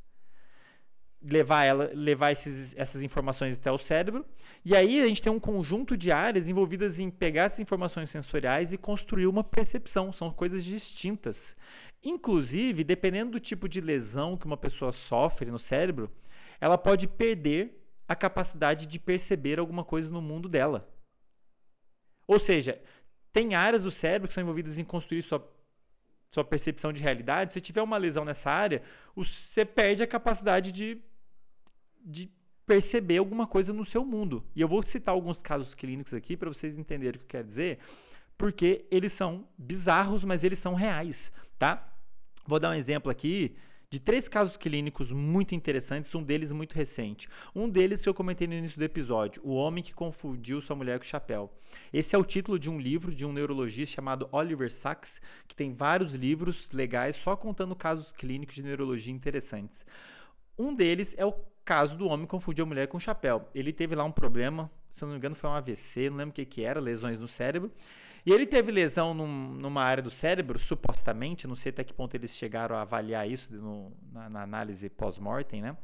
levar, 1.21 1.65
ela, 1.65 1.91
levar 1.95 2.31
esses, 2.31 2.75
essas 2.77 3.03
informações 3.03 3.57
até 3.57 3.71
o 3.73 3.79
cérebro, 3.79 4.25
e 4.65 4.77
aí 4.77 5.01
a 5.01 5.07
gente 5.07 5.23
tem 5.23 5.33
um 5.33 5.41
conjunto 5.41 5.97
de 5.97 6.13
áreas 6.13 6.49
envolvidas 6.49 6.99
em 7.01 7.11
pegar 7.11 7.45
essas 7.45 7.61
informações 7.61 8.11
sensoriais 8.11 8.73
e 8.73 8.79
construir 8.79 9.27
uma 9.27 9.43
percepção. 9.43 10.13
São 10.13 10.31
coisas 10.31 10.65
distintas. 10.65 11.57
Inclusive, 12.05 12.85
dependendo 12.85 13.33
do 13.33 13.41
tipo 13.41 13.69
de 13.69 13.81
lesão 13.81 14.37
que 14.37 14.47
uma 14.47 14.57
pessoa 14.57 14.93
sofre 14.93 15.51
no 15.51 15.59
cérebro, 15.59 16.11
ela 16.61 16.79
pode 16.79 17.09
perder 17.09 17.75
a 18.07 18.15
capacidade 18.15 18.87
de 18.87 18.99
perceber 18.99 19.59
alguma 19.59 19.85
coisa 19.85 20.11
no 20.13 20.23
mundo 20.23 20.49
dela. 20.49 20.89
Ou 22.27 22.39
seja, 22.39 22.81
tem 23.33 23.55
áreas 23.55 23.83
do 23.83 23.91
cérebro 23.91 24.29
que 24.29 24.35
são 24.35 24.43
envolvidas 24.43 24.79
em 24.79 24.85
construir 24.85 25.23
sua, 25.23 25.47
sua 26.31 26.45
percepção 26.45 26.93
de 26.93 27.03
realidade. 27.03 27.53
Se 27.53 27.61
tiver 27.61 27.83
uma 27.83 27.97
lesão 27.97 28.25
nessa 28.25 28.51
área, 28.51 28.83
você 29.15 29.65
perde 29.65 30.03
a 30.03 30.07
capacidade 30.07 30.73
de, 30.73 31.01
de 32.05 32.31
perceber 32.67 33.19
alguma 33.19 33.47
coisa 33.47 33.73
no 33.73 33.85
seu 33.85 34.05
mundo. 34.05 34.45
E 34.55 34.61
eu 34.61 34.69
vou 34.69 34.83
citar 34.83 35.15
alguns 35.15 35.41
casos 35.41 35.75
clínicos 35.75 36.13
aqui 36.15 36.37
para 36.37 36.49
vocês 36.49 36.79
entenderem 36.79 37.17
o 37.17 37.19
que 37.21 37.25
eu 37.25 37.29
quero 37.29 37.47
dizer, 37.47 37.79
porque 38.37 38.87
eles 38.91 39.13
são 39.13 39.49
bizarros, 39.57 40.25
mas 40.25 40.45
eles 40.45 40.59
são 40.59 40.75
reais, 40.75 41.33
tá? 41.59 41.93
Vou 42.47 42.61
dar 42.61 42.71
um 42.71 42.75
exemplo 42.75 43.11
aqui 43.11 43.57
de 43.91 43.99
três 43.99 44.29
casos 44.29 44.59
clínicos 44.59 45.11
muito 45.11 45.55
interessantes, 45.55 46.15
um 46.15 46.23
deles 46.23 46.53
muito 46.53 46.75
recente. 46.75 47.27
Um 47.55 47.67
deles 47.67 48.03
que 48.03 48.09
eu 48.09 48.13
comentei 48.13 48.47
no 48.47 48.53
início 48.53 48.79
do 48.79 48.85
episódio, 48.85 49.41
O 49.43 49.55
Homem 49.55 49.83
que 49.83 49.95
Confundiu 49.95 50.61
Sua 50.61 50.77
Mulher 50.77 50.99
com 50.99 51.07
o 51.07 51.09
Chapéu. 51.09 51.51
Esse 51.91 52.15
é 52.15 52.19
o 52.19 52.25
título 52.25 52.59
de 52.59 52.69
um 52.69 52.79
livro 52.79 53.15
de 53.15 53.25
um 53.25 53.33
neurologista 53.33 53.97
chamado 53.97 54.29
Oliver 54.31 54.71
Sacks, 54.71 55.23
que 55.47 55.57
tem 55.57 55.73
vários 55.73 56.13
livros 56.13 56.69
legais 56.71 57.17
só 57.17 57.35
contando 57.35 57.75
casos 57.75 58.13
clínicos 58.13 58.57
de 58.57 58.63
neurologia 58.63 59.13
interessantes. 59.13 59.87
Um 60.59 60.75
deles 60.75 61.15
é 61.17 61.25
o 61.25 61.33
caso 61.65 61.97
do 61.97 62.09
homem 62.09 62.27
que 62.27 62.31
confundiu 62.31 62.65
a 62.67 62.69
mulher 62.69 62.89
com 62.89 62.99
o 62.99 63.01
chapéu. 63.01 63.49
Ele 63.55 63.73
teve 63.73 63.95
lá 63.95 64.05
um 64.05 64.13
problema, 64.13 64.71
se 64.91 65.01
não 65.01 65.13
me 65.13 65.17
engano 65.17 65.35
foi 65.35 65.49
um 65.49 65.55
AVC, 65.55 66.11
não 66.11 66.19
lembro 66.19 66.33
o 66.33 66.35
que, 66.35 66.45
que 66.45 66.63
era, 66.63 66.79
lesões 66.79 67.19
no 67.19 67.29
cérebro. 67.29 67.73
E 68.25 68.33
ele 68.33 68.47
teve 68.47 68.73
lesão 68.73 69.15
num, 69.15 69.55
numa 69.55 69.83
área 69.83 70.03
do 70.03 70.11
cérebro, 70.11 70.59
supostamente, 70.59 71.47
não 71.47 71.57
sei 71.57 71.71
até 71.71 71.85
que 71.85 71.95
ponto 71.95 72.15
eles 72.15 72.37
chegaram 72.37 72.77
a 72.77 72.83
avaliar 72.83 73.29
isso 73.29 73.55
no, 73.55 73.93
na, 74.13 74.29
na 74.29 74.43
análise 74.43 74.89
pós-mortem, 74.91 75.63
né? 75.63 75.77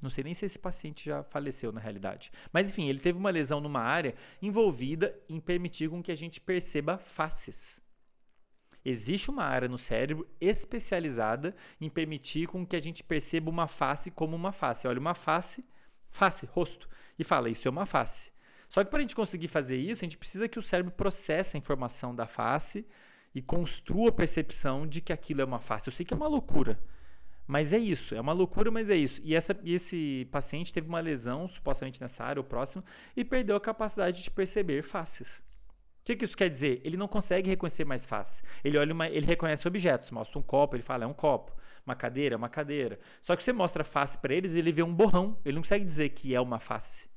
Não 0.00 0.10
sei 0.10 0.22
nem 0.22 0.34
se 0.34 0.46
esse 0.46 0.58
paciente 0.58 1.06
já 1.06 1.22
faleceu 1.24 1.72
na 1.72 1.80
realidade. 1.80 2.30
Mas 2.52 2.68
enfim, 2.68 2.88
ele 2.88 3.00
teve 3.00 3.18
uma 3.18 3.30
lesão 3.30 3.60
numa 3.60 3.80
área 3.80 4.14
envolvida 4.40 5.18
em 5.28 5.40
permitir 5.40 5.90
com 5.90 6.02
que 6.02 6.12
a 6.12 6.14
gente 6.14 6.40
perceba 6.40 6.98
faces. 6.98 7.80
Existe 8.84 9.28
uma 9.28 9.44
área 9.44 9.68
no 9.68 9.76
cérebro 9.76 10.26
especializada 10.40 11.54
em 11.80 11.90
permitir 11.90 12.46
com 12.46 12.64
que 12.64 12.76
a 12.76 12.80
gente 12.80 13.02
perceba 13.02 13.50
uma 13.50 13.66
face 13.66 14.10
como 14.10 14.36
uma 14.36 14.52
face. 14.52 14.86
Olha, 14.86 15.00
uma 15.00 15.14
face, 15.14 15.64
face, 16.08 16.46
rosto, 16.46 16.88
e 17.18 17.24
fala, 17.24 17.50
isso 17.50 17.66
é 17.66 17.70
uma 17.70 17.84
face. 17.84 18.32
Só 18.68 18.84
que 18.84 18.90
para 18.90 18.98
a 18.98 19.02
gente 19.02 19.16
conseguir 19.16 19.48
fazer 19.48 19.76
isso, 19.76 20.04
a 20.04 20.06
gente 20.06 20.18
precisa 20.18 20.46
que 20.46 20.58
o 20.58 20.62
cérebro 20.62 20.92
processe 20.92 21.56
a 21.56 21.58
informação 21.58 22.14
da 22.14 22.26
face 22.26 22.86
e 23.34 23.40
construa 23.40 24.10
a 24.10 24.12
percepção 24.12 24.86
de 24.86 25.00
que 25.00 25.12
aquilo 25.12 25.40
é 25.40 25.44
uma 25.44 25.58
face. 25.58 25.88
Eu 25.88 25.92
sei 25.92 26.04
que 26.04 26.12
é 26.12 26.16
uma 26.16 26.28
loucura, 26.28 26.78
mas 27.46 27.72
é 27.72 27.78
isso, 27.78 28.14
é 28.14 28.20
uma 28.20 28.32
loucura, 28.34 28.70
mas 28.70 28.90
é 28.90 28.94
isso. 28.94 29.22
E, 29.24 29.34
essa, 29.34 29.58
e 29.62 29.74
esse 29.74 30.28
paciente 30.30 30.72
teve 30.72 30.86
uma 30.86 31.00
lesão, 31.00 31.48
supostamente 31.48 31.98
nessa 32.00 32.22
área 32.22 32.40
ou 32.40 32.44
próximo, 32.44 32.84
e 33.16 33.24
perdeu 33.24 33.56
a 33.56 33.60
capacidade 33.60 34.22
de 34.22 34.30
perceber 34.30 34.82
faces. 34.82 35.38
O 36.00 36.04
que, 36.04 36.16
que 36.16 36.24
isso 36.26 36.36
quer 36.36 36.50
dizer? 36.50 36.80
Ele 36.84 36.96
não 36.96 37.08
consegue 37.08 37.48
reconhecer 37.48 37.84
mais 37.84 38.06
face. 38.06 38.42
Ele 38.62 38.76
olha 38.76 38.92
uma, 38.92 39.08
ele 39.08 39.26
reconhece 39.26 39.66
objetos, 39.66 40.10
mostra 40.10 40.38
um 40.38 40.42
copo, 40.42 40.76
ele 40.76 40.82
fala 40.82 41.04
é 41.04 41.06
um 41.06 41.14
copo, 41.14 41.54
uma 41.86 41.94
cadeira, 41.94 42.34
é 42.34 42.36
uma 42.36 42.48
cadeira. 42.50 42.98
Só 43.22 43.34
que 43.34 43.42
você 43.42 43.52
mostra 43.52 43.82
face 43.82 44.18
para 44.18 44.34
eles, 44.34 44.54
ele 44.54 44.72
vê 44.72 44.82
um 44.82 44.94
borrão, 44.94 45.38
ele 45.42 45.54
não 45.54 45.62
consegue 45.62 45.84
dizer 45.84 46.10
que 46.10 46.34
é 46.34 46.40
uma 46.40 46.58
face. 46.58 47.08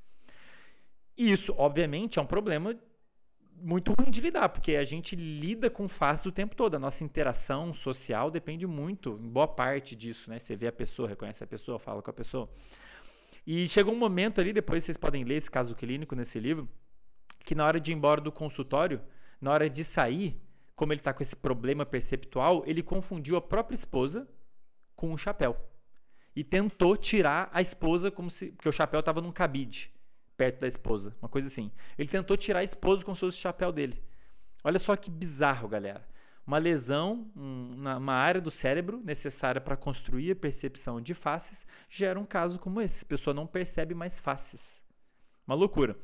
E 1.18 1.32
isso, 1.32 1.54
obviamente, 1.58 2.20
é 2.20 2.22
um 2.22 2.26
problema 2.26 2.76
muito 3.62 3.94
ruim 3.98 4.10
de 4.10 4.22
lidar, 4.22 4.50
porque 4.50 4.76
a 4.76 4.84
gente 4.84 5.16
lida 5.16 5.70
com 5.70 5.88
faces 5.88 6.26
o 6.26 6.32
tempo 6.32 6.56
todo. 6.56 6.76
A 6.76 6.80
nossa 6.80 7.04
interação 7.04 7.74
social 7.74 8.32
depende 8.32 8.66
muito, 8.66 9.20
em 9.22 9.30
boa 9.30 9.48
parte 9.48 9.96
disso, 9.96 10.30
né? 10.30 10.40
Você 10.40 10.56
vê 10.56 10.68
a 10.68 10.72
pessoa, 10.72 11.08
reconhece 11.08 11.44
a 11.44 11.48
pessoa, 11.48 11.78
fala 11.78 12.02
com 12.02 12.10
a 12.10 12.14
pessoa. 12.14 12.50
E 13.46 13.68
chegou 13.68 13.94
um 13.94 13.98
momento 13.98 14.42
ali, 14.42 14.54
depois 14.54 14.84
vocês 14.84 14.98
podem 14.98 15.24
ler 15.24 15.36
esse 15.36 15.50
caso 15.50 15.76
clínico 15.76 16.16
nesse 16.16 16.40
livro, 16.40 16.68
que 17.44 17.56
na 17.56 17.66
hora 17.66 17.80
de 17.80 17.92
ir 17.92 17.96
embora 17.96 18.22
do 18.22 18.32
consultório, 18.32 19.02
na 19.40 19.52
hora 19.52 19.70
de 19.70 19.84
sair, 19.84 20.40
como 20.76 20.94
ele 20.94 21.00
está 21.00 21.14
com 21.14 21.22
esse 21.22 21.36
problema 21.36 21.86
perceptual, 21.86 22.64
ele 22.66 22.82
confundiu 22.82 23.36
a 23.36 23.42
própria 23.42 23.76
esposa 23.76 24.28
com 24.96 25.14
o 25.14 25.18
chapéu. 25.18 25.58
E 26.36 26.44
tentou 26.44 26.96
tirar 26.96 27.50
a 27.52 27.62
esposa 27.62 28.10
como 28.10 28.30
se. 28.30 28.52
Porque 28.52 28.70
o 28.70 28.72
chapéu 28.72 29.02
estava 29.02 29.20
num 29.20 29.32
cabide 29.32 29.92
perto 30.42 30.60
da 30.62 30.68
esposa, 30.68 31.16
uma 31.22 31.30
coisa 31.30 31.48
assim. 31.48 31.72
Ele 32.00 32.10
tentou 32.10 32.36
tirar 32.36 32.62
a 32.62 32.64
esposa 32.64 33.06
fosse 33.06 33.24
o 33.26 33.32
chapéu 33.32 33.72
dele. 33.72 34.02
Olha 34.64 34.80
só 34.80 34.96
que 34.96 35.12
bizarro, 35.12 35.68
galera. 35.68 36.04
Uma 36.48 36.58
lesão, 36.58 37.32
um, 37.36 37.74
uma 37.76 38.14
área 38.14 38.42
do 38.42 38.50
cérebro 38.50 39.00
necessária 39.04 39.62
para 39.62 39.78
construir 39.78 40.32
a 40.32 40.36
percepção 40.36 41.00
de 41.00 41.14
faces 41.14 41.64
gera 41.88 42.20
um 42.20 42.26
caso 42.26 42.58
como 42.58 42.82
esse. 42.82 43.06
A 43.06 43.08
pessoa 43.08 43.36
não 43.36 43.46
percebe 43.46 43.94
mais 43.94 44.20
faces. 44.20 44.82
Uma 45.46 45.56
loucura. 45.56 45.96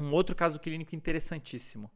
Um 0.00 0.14
outro 0.14 0.34
caso 0.34 0.58
clínico 0.58 0.96
interessantíssimo. 0.96 1.90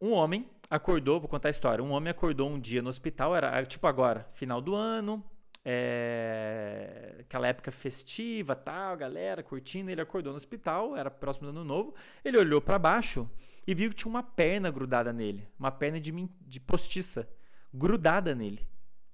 Um 0.00 0.12
homem 0.12 0.48
acordou, 0.70 1.18
vou 1.18 1.28
contar 1.28 1.48
a 1.48 1.50
história. 1.50 1.82
Um 1.82 1.90
homem 1.90 2.12
acordou 2.12 2.48
um 2.48 2.60
dia 2.60 2.80
no 2.80 2.88
hospital, 2.88 3.34
era 3.34 3.66
tipo 3.66 3.88
agora, 3.88 4.30
final 4.32 4.60
do 4.60 4.76
ano, 4.76 5.24
é, 5.68 7.16
aquela 7.18 7.48
época 7.48 7.72
festiva, 7.72 8.54
tal, 8.54 8.96
galera 8.96 9.42
curtindo. 9.42 9.90
Ele 9.90 10.00
acordou 10.00 10.32
no 10.32 10.36
hospital, 10.36 10.96
era 10.96 11.10
próximo 11.10 11.50
do 11.50 11.58
ano 11.58 11.64
novo. 11.64 11.92
Ele 12.24 12.38
olhou 12.38 12.60
para 12.60 12.78
baixo 12.78 13.28
e 13.66 13.74
viu 13.74 13.90
que 13.90 13.96
tinha 13.96 14.08
uma 14.08 14.22
perna 14.22 14.70
grudada 14.70 15.12
nele, 15.12 15.48
uma 15.58 15.72
perna 15.72 16.00
de, 16.00 16.12
de 16.42 16.60
postiça 16.60 17.28
grudada 17.74 18.32
nele, 18.32 18.64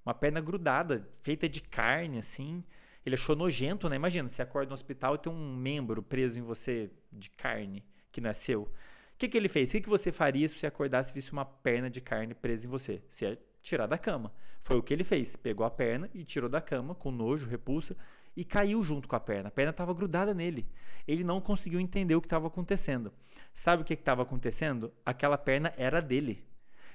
uma 0.04 0.12
perna 0.12 0.42
grudada, 0.42 1.08
feita 1.22 1.48
de 1.48 1.62
carne, 1.62 2.18
assim. 2.18 2.62
Ele 3.04 3.14
achou 3.14 3.34
nojento, 3.34 3.88
né? 3.88 3.96
Imagina, 3.96 4.28
você 4.28 4.42
acorda 4.42 4.68
no 4.68 4.74
hospital 4.74 5.14
e 5.14 5.18
tem 5.18 5.32
um 5.32 5.56
membro 5.56 6.02
preso 6.02 6.38
em 6.38 6.42
você 6.42 6.90
de 7.10 7.30
carne 7.30 7.82
que 8.12 8.20
não 8.20 8.28
é 8.28 8.34
seu. 8.34 8.64
O 8.64 8.68
que, 9.16 9.26
que 9.26 9.38
ele 9.38 9.48
fez? 9.48 9.70
O 9.70 9.72
que, 9.72 9.80
que 9.80 9.88
você 9.88 10.12
faria 10.12 10.46
se 10.46 10.54
você 10.54 10.66
acordasse 10.66 11.12
e 11.12 11.14
visse 11.14 11.32
uma 11.32 11.46
perna 11.46 11.88
de 11.88 12.02
carne 12.02 12.34
presa 12.34 12.66
em 12.66 12.70
você? 12.70 13.02
Você 13.08 13.24
ia 13.24 13.38
tirar 13.62 13.86
da 13.86 13.96
cama. 13.96 14.32
Foi 14.60 14.76
o 14.76 14.82
que 14.82 14.92
ele 14.92 15.04
fez. 15.04 15.36
Pegou 15.36 15.64
a 15.64 15.70
perna 15.70 16.10
e 16.12 16.24
tirou 16.24 16.48
da 16.48 16.60
cama 16.60 16.94
com 16.94 17.10
nojo, 17.10 17.48
repulsa 17.48 17.96
e 18.36 18.44
caiu 18.44 18.82
junto 18.82 19.08
com 19.08 19.16
a 19.16 19.20
perna. 19.20 19.48
A 19.48 19.52
perna 19.52 19.70
estava 19.70 19.92
grudada 19.94 20.34
nele. 20.34 20.66
Ele 21.06 21.24
não 21.24 21.40
conseguiu 21.40 21.80
entender 21.80 22.14
o 22.14 22.20
que 22.20 22.26
estava 22.26 22.46
acontecendo. 22.46 23.12
Sabe 23.54 23.82
o 23.82 23.84
que 23.84 23.94
estava 23.94 24.22
acontecendo? 24.22 24.92
Aquela 25.04 25.36
perna 25.36 25.72
era 25.76 26.00
dele. 26.00 26.44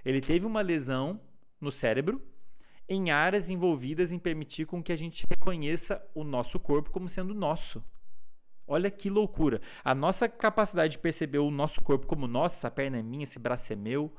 Ele 0.04 0.22
teve 0.22 0.46
uma 0.46 0.62
lesão 0.62 1.20
no 1.60 1.72
cérebro 1.72 2.22
em 2.88 3.12
áreas 3.12 3.50
envolvidas 3.50 4.12
em 4.12 4.20
permitir 4.20 4.66
com 4.66 4.82
que 4.82 4.94
a 4.94 4.96
gente 4.96 5.26
reconheça 5.30 6.04
o 6.16 6.24
nosso 6.24 6.60
corpo 6.60 6.90
como 6.90 7.10
sendo 7.10 7.34
nosso. 7.34 7.84
Olha 8.66 8.90
que 8.90 9.10
loucura. 9.10 9.62
A 9.84 9.94
nossa 9.94 10.28
capacidade 10.28 10.94
de 10.94 11.00
perceber 11.00 11.40
o 11.40 11.52
nosso 11.52 11.82
corpo 11.82 12.08
como 12.08 12.28
nosso, 12.28 12.56
essa 12.58 12.72
perna 12.72 12.98
é 12.98 13.04
minha, 13.04 13.24
esse 13.24 13.40
braço 13.40 13.72
é 13.72 13.76
meu, 13.76 14.14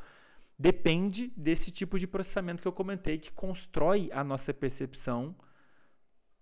depende 0.58 1.32
desse 1.36 1.70
tipo 1.70 1.98
de 1.98 2.06
processamento 2.06 2.60
que 2.60 2.68
eu 2.68 2.72
comentei 2.72 3.18
que 3.18 3.32
constrói 3.32 4.10
a 4.12 4.24
nossa 4.24 4.52
percepção 4.52 5.36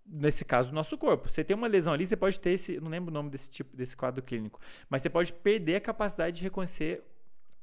nesse 0.05 0.43
caso 0.45 0.69
do 0.69 0.75
nosso 0.75 0.97
corpo. 0.97 1.29
Você 1.29 1.43
tem 1.43 1.55
uma 1.55 1.67
lesão 1.67 1.93
ali, 1.93 2.05
você 2.05 2.15
pode 2.15 2.39
ter 2.39 2.51
esse, 2.51 2.79
não 2.79 2.89
lembro 2.89 3.11
o 3.11 3.13
nome 3.13 3.29
desse 3.29 3.51
tipo 3.51 3.75
desse 3.75 3.95
quadro 3.95 4.23
clínico, 4.23 4.59
mas 4.89 5.01
você 5.01 5.09
pode 5.09 5.33
perder 5.33 5.75
a 5.75 5.81
capacidade 5.81 6.37
de 6.37 6.43
reconhecer 6.43 7.03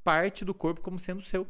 parte 0.04 0.44
do 0.44 0.54
corpo 0.54 0.80
como 0.80 0.98
sendo 0.98 1.22
seu. 1.22 1.46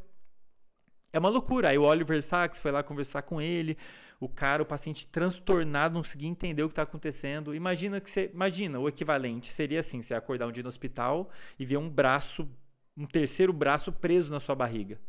É 1.13 1.19
uma 1.19 1.29
loucura. 1.29 1.69
Aí 1.69 1.79
o 1.79 1.83
Oliver 1.83 2.21
Sacks 2.23 2.59
foi 2.59 2.73
lá 2.73 2.83
conversar 2.83 3.23
com 3.23 3.41
ele, 3.41 3.77
o 4.19 4.29
cara, 4.29 4.63
o 4.63 4.67
paciente 4.67 5.07
transtornado, 5.07 5.95
não 5.95 6.03
conseguia 6.03 6.29
entender 6.29 6.63
o 6.63 6.69
que 6.69 6.73
está 6.73 6.83
acontecendo. 6.83 7.55
Imagina 7.55 8.01
que 8.01 8.11
você, 8.11 8.31
imagina, 8.33 8.79
o 8.81 8.89
equivalente 8.89 9.53
seria 9.53 9.81
assim, 9.81 10.03
você 10.03 10.15
acordar 10.15 10.47
um 10.47 10.53
dia 10.53 10.63
no 10.63 10.69
hospital 10.69 11.31
e 11.59 11.65
ver 11.65 11.77
um 11.77 11.89
braço 11.89 12.49
um 12.97 13.07
terceiro 13.07 13.53
braço 13.53 13.93
preso 13.93 14.31
na 14.31 14.41
sua 14.41 14.55
barriga. 14.55 15.01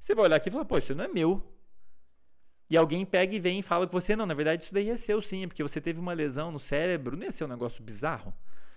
Você 0.00 0.14
vai 0.14 0.24
olhar 0.24 0.36
aqui 0.36 0.48
e 0.48 0.52
falar, 0.52 0.64
pô, 0.64 0.78
isso 0.78 0.94
não 0.94 1.04
é 1.04 1.08
meu. 1.08 1.42
E 2.68 2.76
alguém 2.76 3.04
pega 3.04 3.34
e 3.34 3.40
vem 3.40 3.58
e 3.58 3.62
fala 3.62 3.86
com 3.86 3.92
você, 3.92 4.14
não, 4.14 4.24
na 4.24 4.34
verdade 4.34 4.62
isso 4.62 4.72
daí 4.72 4.90
é 4.90 4.96
seu 4.96 5.20
sim, 5.20 5.42
é 5.42 5.46
porque 5.46 5.62
você 5.62 5.80
teve 5.80 5.98
uma 5.98 6.12
lesão 6.12 6.52
no 6.52 6.58
cérebro, 6.58 7.16
não 7.16 7.24
ia 7.24 7.32
ser 7.32 7.44
um 7.44 7.48
negócio 7.48 7.82
bizarro? 7.82 8.32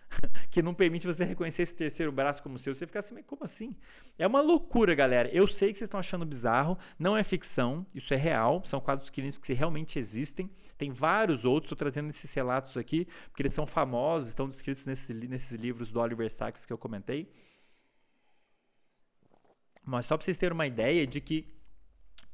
que 0.50 0.62
não 0.62 0.74
permite 0.74 1.06
você 1.06 1.24
reconhecer 1.24 1.64
esse 1.64 1.76
terceiro 1.76 2.12
braço 2.12 2.42
como 2.42 2.58
seu, 2.58 2.74
você 2.74 2.86
fica 2.86 3.00
assim, 3.00 3.14
mas 3.14 3.26
como 3.26 3.44
assim? 3.44 3.76
É 4.18 4.26
uma 4.26 4.42
loucura, 4.42 4.94
galera. 4.96 5.30
Eu 5.30 5.48
sei 5.48 5.72
que 5.72 5.78
vocês 5.78 5.88
estão 5.88 6.00
achando 6.00 6.26
bizarro, 6.26 6.78
não 6.98 7.16
é 7.16 7.24
ficção, 7.24 7.86
isso 7.94 8.14
é 8.14 8.18
real, 8.18 8.64
são 8.66 8.80
quadros 8.80 9.10
clínicos 9.10 9.40
que 9.40 9.54
realmente 9.54 10.00
existem. 10.00 10.50
Tem 10.78 10.92
vários 10.92 11.46
outros, 11.46 11.72
estou 11.72 11.78
trazendo 11.78 12.10
esses 12.10 12.34
relatos 12.34 12.76
aqui, 12.78 13.08
porque 13.30 13.44
eles 13.44 13.54
são 13.54 13.66
famosos, 13.66 14.30
estão 14.30 14.48
descritos 14.48 14.86
nesse, 14.86 15.14
nesses 15.14 15.58
livros 15.58 15.92
do 15.92 16.00
Oliver 16.00 16.32
Sacks 16.32 16.66
que 16.66 16.74
eu 16.74 16.78
comentei. 16.78 17.32
Mas 19.86 20.06
só 20.06 20.16
para 20.18 20.26
vocês 20.26 20.38
terem 20.38 20.54
uma 20.54 20.68
ideia 20.68 21.06
de 21.06 21.20
que 21.20 21.54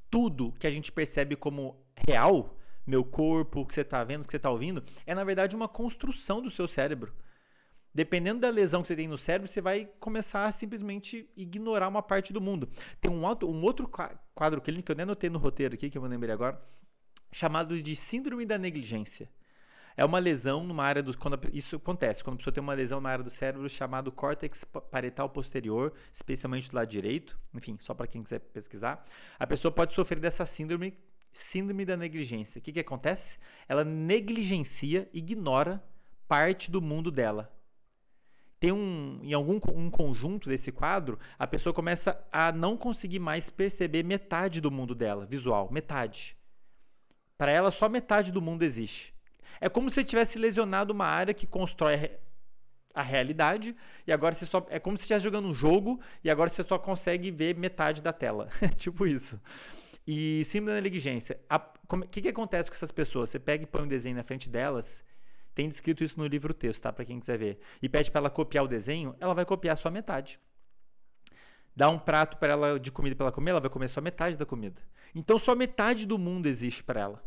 tudo 0.10 0.54
que 0.60 0.68
a 0.68 0.72
gente 0.72 0.92
percebe 0.92 1.36
como 1.36 1.84
real, 1.96 2.58
meu 2.86 3.04
corpo, 3.04 3.62
o 3.62 3.66
que 3.66 3.74
você 3.74 3.82
está 3.82 4.04
vendo, 4.04 4.24
o 4.24 4.26
que 4.26 4.32
você 4.32 4.38
está 4.38 4.50
ouvindo, 4.50 4.84
é 5.06 5.14
na 5.14 5.24
verdade 5.24 5.56
uma 5.56 5.68
construção 5.68 6.42
do 6.42 6.50
seu 6.50 6.68
cérebro. 6.68 7.14
Dependendo 7.94 8.40
da 8.40 8.50
lesão 8.50 8.82
que 8.82 8.88
você 8.88 8.96
tem 8.96 9.08
no 9.08 9.18
cérebro, 9.18 9.48
você 9.48 9.62
vai 9.62 9.90
começar 10.00 10.46
a 10.46 10.52
simplesmente 10.52 11.28
ignorar 11.36 11.88
uma 11.88 12.04
parte 12.04 12.32
do 12.32 12.40
mundo. 12.40 12.70
Tem 13.02 13.12
um, 13.12 13.26
outro, 13.26 13.50
um 13.50 13.64
outro 13.64 13.90
quadro 14.36 14.62
clínico 14.62 14.86
que 14.86 14.92
eu 14.92 14.96
nem 14.96 15.04
anotei 15.04 15.30
no 15.30 15.40
roteiro 15.40 15.74
aqui, 15.74 15.90
que 15.90 15.98
eu 15.98 16.02
vou 16.02 16.10
lembrar 16.10 16.34
agora, 16.34 16.62
chamado 17.32 17.82
de 17.82 17.96
Síndrome 17.96 18.46
da 18.46 18.58
Negligência. 18.58 19.30
É 19.96 20.06
uma 20.06 20.20
lesão 20.20 20.64
numa 20.64 20.84
área 20.84 21.04
do. 21.04 21.18
Quando 21.18 21.40
isso 21.54 21.76
acontece, 21.76 22.24
quando 22.24 22.36
a 22.36 22.38
pessoa 22.38 22.54
tem 22.54 22.62
uma 22.62 22.74
lesão 22.74 23.02
na 23.02 23.10
área 23.10 23.24
do 23.24 23.30
cérebro 23.30 23.68
chamado 23.68 24.12
córtex 24.12 24.64
parietal 24.64 25.30
posterior, 25.30 25.94
especialmente 26.14 26.70
do 26.70 26.76
lado 26.76 26.88
direito, 26.88 27.38
enfim, 27.54 27.78
só 27.80 27.94
para 27.94 28.08
quem 28.08 28.24
quiser 28.24 28.40
pesquisar, 28.40 29.04
a 29.38 29.46
pessoa 29.46 29.72
pode 29.72 29.94
sofrer 29.94 30.20
dessa 30.20 30.46
síndrome, 30.46 30.98
síndrome 31.32 31.86
da 31.86 31.98
negligência. 31.98 32.60
O 32.60 32.62
que, 32.62 32.72
que 32.72 32.80
acontece? 32.80 33.38
Ela 33.68 33.84
negligencia, 33.84 35.10
ignora 35.14 35.84
parte 36.28 36.70
do 36.70 36.82
mundo 36.82 37.12
dela. 37.12 37.52
Tem 38.60 38.74
um, 38.74 39.20
em 39.24 39.34
algum 39.34 39.60
um 39.74 39.90
conjunto 39.90 40.50
desse 40.50 40.72
quadro, 40.72 41.18
a 41.38 41.48
pessoa 41.48 41.74
começa 41.74 42.22
a 42.30 42.52
não 42.52 42.76
conseguir 42.76 43.20
mais 43.20 43.50
perceber 43.50 44.04
metade 44.04 44.60
do 44.60 44.70
mundo 44.70 44.94
dela, 44.94 45.26
visual, 45.26 45.70
metade. 45.72 46.38
Para 47.38 47.52
ela, 47.52 47.72
só 47.72 47.88
metade 47.88 48.34
do 48.34 48.42
mundo 48.42 48.64
existe. 48.64 49.14
É 49.60 49.70
como 49.70 49.90
se 49.90 49.96
você 49.96 50.04
tivesse 50.04 50.38
lesionado 50.38 50.94
uma 50.94 51.06
área 51.06 51.34
que 51.34 51.48
constrói 51.48 52.12
a 52.94 53.02
realidade 53.02 53.76
e 54.06 54.12
agora 54.12 54.34
você 54.34 54.46
só 54.46 54.66
é 54.70 54.80
como 54.80 54.98
se 54.98 55.04
estivesse 55.04 55.24
jogando 55.24 55.48
um 55.48 55.54
jogo 55.54 56.00
e 56.24 56.30
agora 56.30 56.50
você 56.50 56.64
só 56.64 56.78
consegue 56.78 57.32
ver 57.32 57.56
metade 57.56 58.02
da 58.02 58.12
tela. 58.12 58.50
tipo 58.76 59.06
isso. 59.06 59.40
E 60.08 60.44
símbolo 60.46 60.76
da 60.76 60.82
negligência. 60.82 61.40
O 61.88 62.02
que, 62.08 62.22
que 62.22 62.30
acontece 62.30 62.70
com 62.70 62.76
essas 62.76 62.92
pessoas? 62.92 63.30
Você 63.30 63.40
pega 63.40 63.64
e 63.64 63.68
põe 63.68 63.84
um 63.84 63.88
desenho 63.88 64.16
na 64.16 64.24
frente 64.24 64.50
delas. 64.50 65.04
Tem 65.54 65.68
descrito 65.68 66.04
isso 66.04 66.20
no 66.20 66.26
livro 66.26 66.54
texto, 66.54 66.82
tá? 66.82 66.94
Para 66.94 67.06
quem 67.06 67.20
quiser 67.20 67.38
ver. 67.38 67.60
E 67.82 67.90
pede 67.90 68.10
para 68.10 68.20
ela 68.20 68.30
copiar 68.30 68.64
o 68.64 68.68
desenho, 68.68 69.16
ela 69.20 69.34
vai 69.34 69.46
copiar 69.46 69.76
só 69.78 69.92
metade. 69.92 70.40
Dá 71.76 71.90
um 71.90 72.00
prato 72.00 72.38
para 72.38 72.54
ela 72.54 72.80
de 72.80 72.92
comida 72.92 73.16
para 73.16 73.26
ela 73.26 73.32
comer, 73.32 73.52
ela 73.52 73.60
vai 73.60 73.70
comer 73.70 73.88
só 73.88 74.02
metade 74.02 74.38
da 74.38 74.46
comida. 74.46 74.82
Então 75.14 75.38
só 75.38 75.56
metade 75.56 76.06
do 76.06 76.18
mundo 76.18 76.48
existe 76.48 76.84
para 76.84 77.02
ela. 77.02 77.24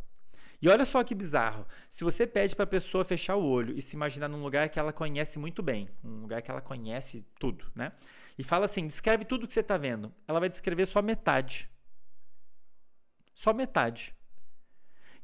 E 0.63 0.69
olha 0.69 0.85
só 0.85 1.03
que 1.03 1.13
bizarro. 1.13 1.67
Se 1.91 2.05
você 2.05 2.25
pede 2.25 2.55
para 2.55 2.63
a 2.63 2.69
pessoa 2.69 3.05
fechar 3.05 3.35
o 3.35 3.45
olho 3.45 3.77
e 3.77 3.83
se 3.83 3.97
imaginar 3.97 4.29
num 4.29 4.41
lugar 4.41 4.69
que 4.69 4.79
ela 4.79 4.93
conhece 4.93 5.37
muito 5.37 5.61
bem, 5.61 5.89
um 6.05 6.21
lugar 6.21 6.41
que 6.41 6.53
ela 6.53 6.61
conhece 6.61 7.27
tudo, 7.37 7.67
né? 7.75 7.91
E 8.39 8.45
fala 8.45 8.67
assim: 8.67 8.87
descreve 8.87 9.25
tudo 9.25 9.45
que 9.47 9.53
você 9.53 9.59
está 9.59 9.77
vendo. 9.77 10.15
Ela 10.27 10.39
vai 10.39 10.49
descrever 10.49 10.87
só 10.87 11.03
metade. 11.03 11.69
Só 13.35 13.53
metade. 13.53 14.15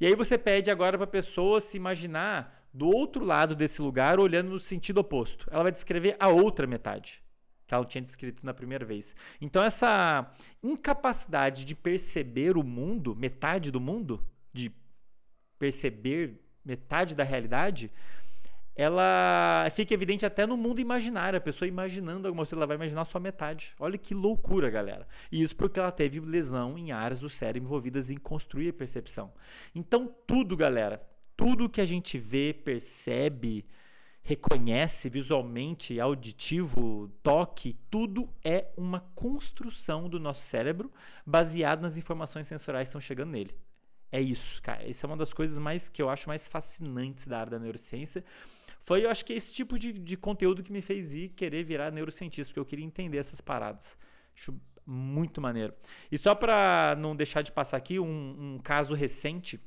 E 0.00 0.06
aí 0.06 0.14
você 0.16 0.36
pede 0.36 0.72
agora 0.72 0.98
para 0.98 1.04
a 1.04 1.08
pessoa 1.08 1.60
se 1.60 1.76
imaginar 1.76 2.66
do 2.74 2.88
outro 2.88 3.24
lado 3.24 3.54
desse 3.54 3.80
lugar, 3.80 4.18
olhando 4.18 4.50
no 4.50 4.58
sentido 4.58 4.98
oposto. 4.98 5.48
Ela 5.52 5.62
vai 5.62 5.72
descrever 5.72 6.16
a 6.18 6.28
outra 6.28 6.66
metade 6.66 7.22
que 7.64 7.74
ela 7.74 7.84
tinha 7.84 8.00
descrito 8.00 8.44
na 8.46 8.54
primeira 8.54 8.84
vez. 8.84 9.14
Então 9.40 9.62
essa 9.62 10.32
incapacidade 10.62 11.66
de 11.66 11.74
perceber 11.74 12.56
o 12.56 12.64
mundo, 12.64 13.14
metade 13.14 13.70
do 13.70 13.78
mundo, 13.78 14.26
de 14.54 14.72
perceber 15.58 16.40
metade 16.64 17.14
da 17.14 17.24
realidade, 17.24 17.90
ela 18.78 19.68
fica 19.72 19.92
evidente 19.92 20.24
até 20.24 20.46
no 20.46 20.56
mundo 20.56 20.80
imaginário. 20.80 21.36
A 21.36 21.40
pessoa 21.40 21.66
imaginando 21.68 22.28
alguma 22.28 22.44
coisa, 22.44 22.54
ela 22.54 22.66
vai 22.66 22.76
imaginar 22.76 23.04
só 23.04 23.18
metade. 23.18 23.74
Olha 23.80 23.98
que 23.98 24.14
loucura, 24.14 24.70
galera. 24.70 25.06
E 25.32 25.42
isso 25.42 25.56
porque 25.56 25.80
ela 25.80 25.90
teve 25.90 26.20
lesão 26.20 26.78
em 26.78 26.92
áreas 26.92 27.18
do 27.18 27.28
cérebro 27.28 27.66
envolvidas 27.66 28.08
em 28.08 28.16
construir 28.16 28.68
a 28.68 28.72
percepção. 28.72 29.32
Então, 29.74 30.14
tudo, 30.28 30.56
galera, 30.56 31.02
tudo 31.36 31.68
que 31.68 31.80
a 31.80 31.84
gente 31.84 32.18
vê, 32.18 32.54
percebe, 32.54 33.66
reconhece 34.22 35.08
visualmente, 35.08 35.98
auditivo, 35.98 37.10
toque, 37.20 37.76
tudo 37.90 38.28
é 38.44 38.66
uma 38.76 39.00
construção 39.14 40.08
do 40.08 40.20
nosso 40.20 40.42
cérebro 40.42 40.92
baseado 41.26 41.80
nas 41.80 41.96
informações 41.96 42.46
sensoriais 42.46 42.86
que 42.86 42.90
estão 42.90 43.00
chegando 43.00 43.30
nele. 43.30 43.56
É 44.10 44.20
isso, 44.20 44.62
cara. 44.62 44.86
Isso 44.86 45.04
é 45.04 45.06
uma 45.06 45.16
das 45.16 45.32
coisas 45.32 45.58
mais 45.58 45.88
que 45.88 46.00
eu 46.00 46.08
acho 46.08 46.28
mais 46.28 46.48
fascinantes 46.48 47.26
da 47.26 47.40
área 47.40 47.50
da 47.52 47.58
neurociência. 47.58 48.24
Foi, 48.80 49.04
eu 49.04 49.10
acho 49.10 49.24
que 49.24 49.32
esse 49.32 49.52
tipo 49.52 49.78
de, 49.78 49.92
de 49.92 50.16
conteúdo 50.16 50.62
que 50.62 50.72
me 50.72 50.80
fez 50.80 51.14
ir 51.14 51.28
querer 51.30 51.62
virar 51.62 51.90
neurocientista, 51.90 52.50
porque 52.50 52.60
eu 52.60 52.64
queria 52.64 52.84
entender 52.84 53.18
essas 53.18 53.40
paradas. 53.40 53.98
Acho 54.34 54.58
muito 54.86 55.40
maneiro. 55.40 55.74
E 56.10 56.16
só 56.16 56.34
para 56.34 56.96
não 56.98 57.14
deixar 57.14 57.42
de 57.42 57.52
passar 57.52 57.76
aqui 57.76 58.00
um, 58.00 58.54
um 58.54 58.58
caso 58.58 58.94
recente 58.94 59.60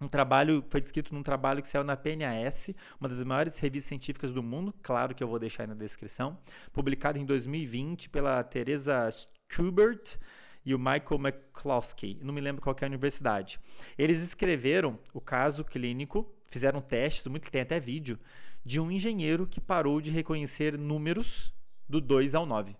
um 0.00 0.08
trabalho 0.08 0.62
foi 0.68 0.80
descrito 0.80 1.14
num 1.14 1.22
trabalho 1.22 1.62
que 1.62 1.68
saiu 1.68 1.82
na 1.82 1.96
PNAS, 1.96 2.70
uma 3.00 3.08
das 3.08 3.22
maiores 3.22 3.58
revistas 3.58 3.88
científicas 3.88 4.32
do 4.32 4.42
mundo, 4.42 4.74
claro 4.82 5.14
que 5.14 5.24
eu 5.24 5.28
vou 5.28 5.38
deixar 5.38 5.62
aí 5.62 5.68
na 5.68 5.74
descrição, 5.74 6.38
publicado 6.72 7.18
em 7.18 7.24
2020 7.24 8.10
pela 8.10 8.44
Teresa 8.44 9.08
Schubert 9.50 10.18
e 10.66 10.74
o 10.74 10.78
Michael 10.78 11.20
McCloskey, 11.20 12.18
não 12.20 12.34
me 12.34 12.40
lembro 12.40 12.60
qual 12.60 12.74
é 12.80 12.84
a 12.84 12.88
universidade. 12.88 13.60
Eles 13.96 14.20
escreveram 14.20 14.98
o 15.14 15.20
caso 15.20 15.64
clínico, 15.64 16.28
fizeram 16.50 16.80
testes, 16.80 17.28
muito 17.28 17.48
tem 17.48 17.60
até 17.60 17.78
vídeo, 17.78 18.18
de 18.64 18.80
um 18.80 18.90
engenheiro 18.90 19.46
que 19.46 19.60
parou 19.60 20.00
de 20.00 20.10
reconhecer 20.10 20.76
números 20.76 21.54
do 21.88 22.00
2 22.00 22.34
ao 22.34 22.44
9. 22.44 22.76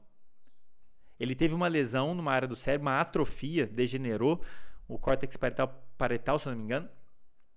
Ele 1.19 1.37
teve 1.37 1.55
uma 1.55 1.69
lesão 1.69 2.13
numa 2.13 2.33
área 2.33 2.49
do 2.49 2.57
cérebro, 2.57 2.89
uma 2.89 3.01
atrofia, 3.01 3.69
degenerou 3.69 4.43
o 4.89 4.99
córtex 4.99 5.37
paretal, 5.37 5.89
paretal 5.97 6.41
se 6.41 6.47
não 6.47 6.57
me 6.57 6.65
engano, 6.65 6.89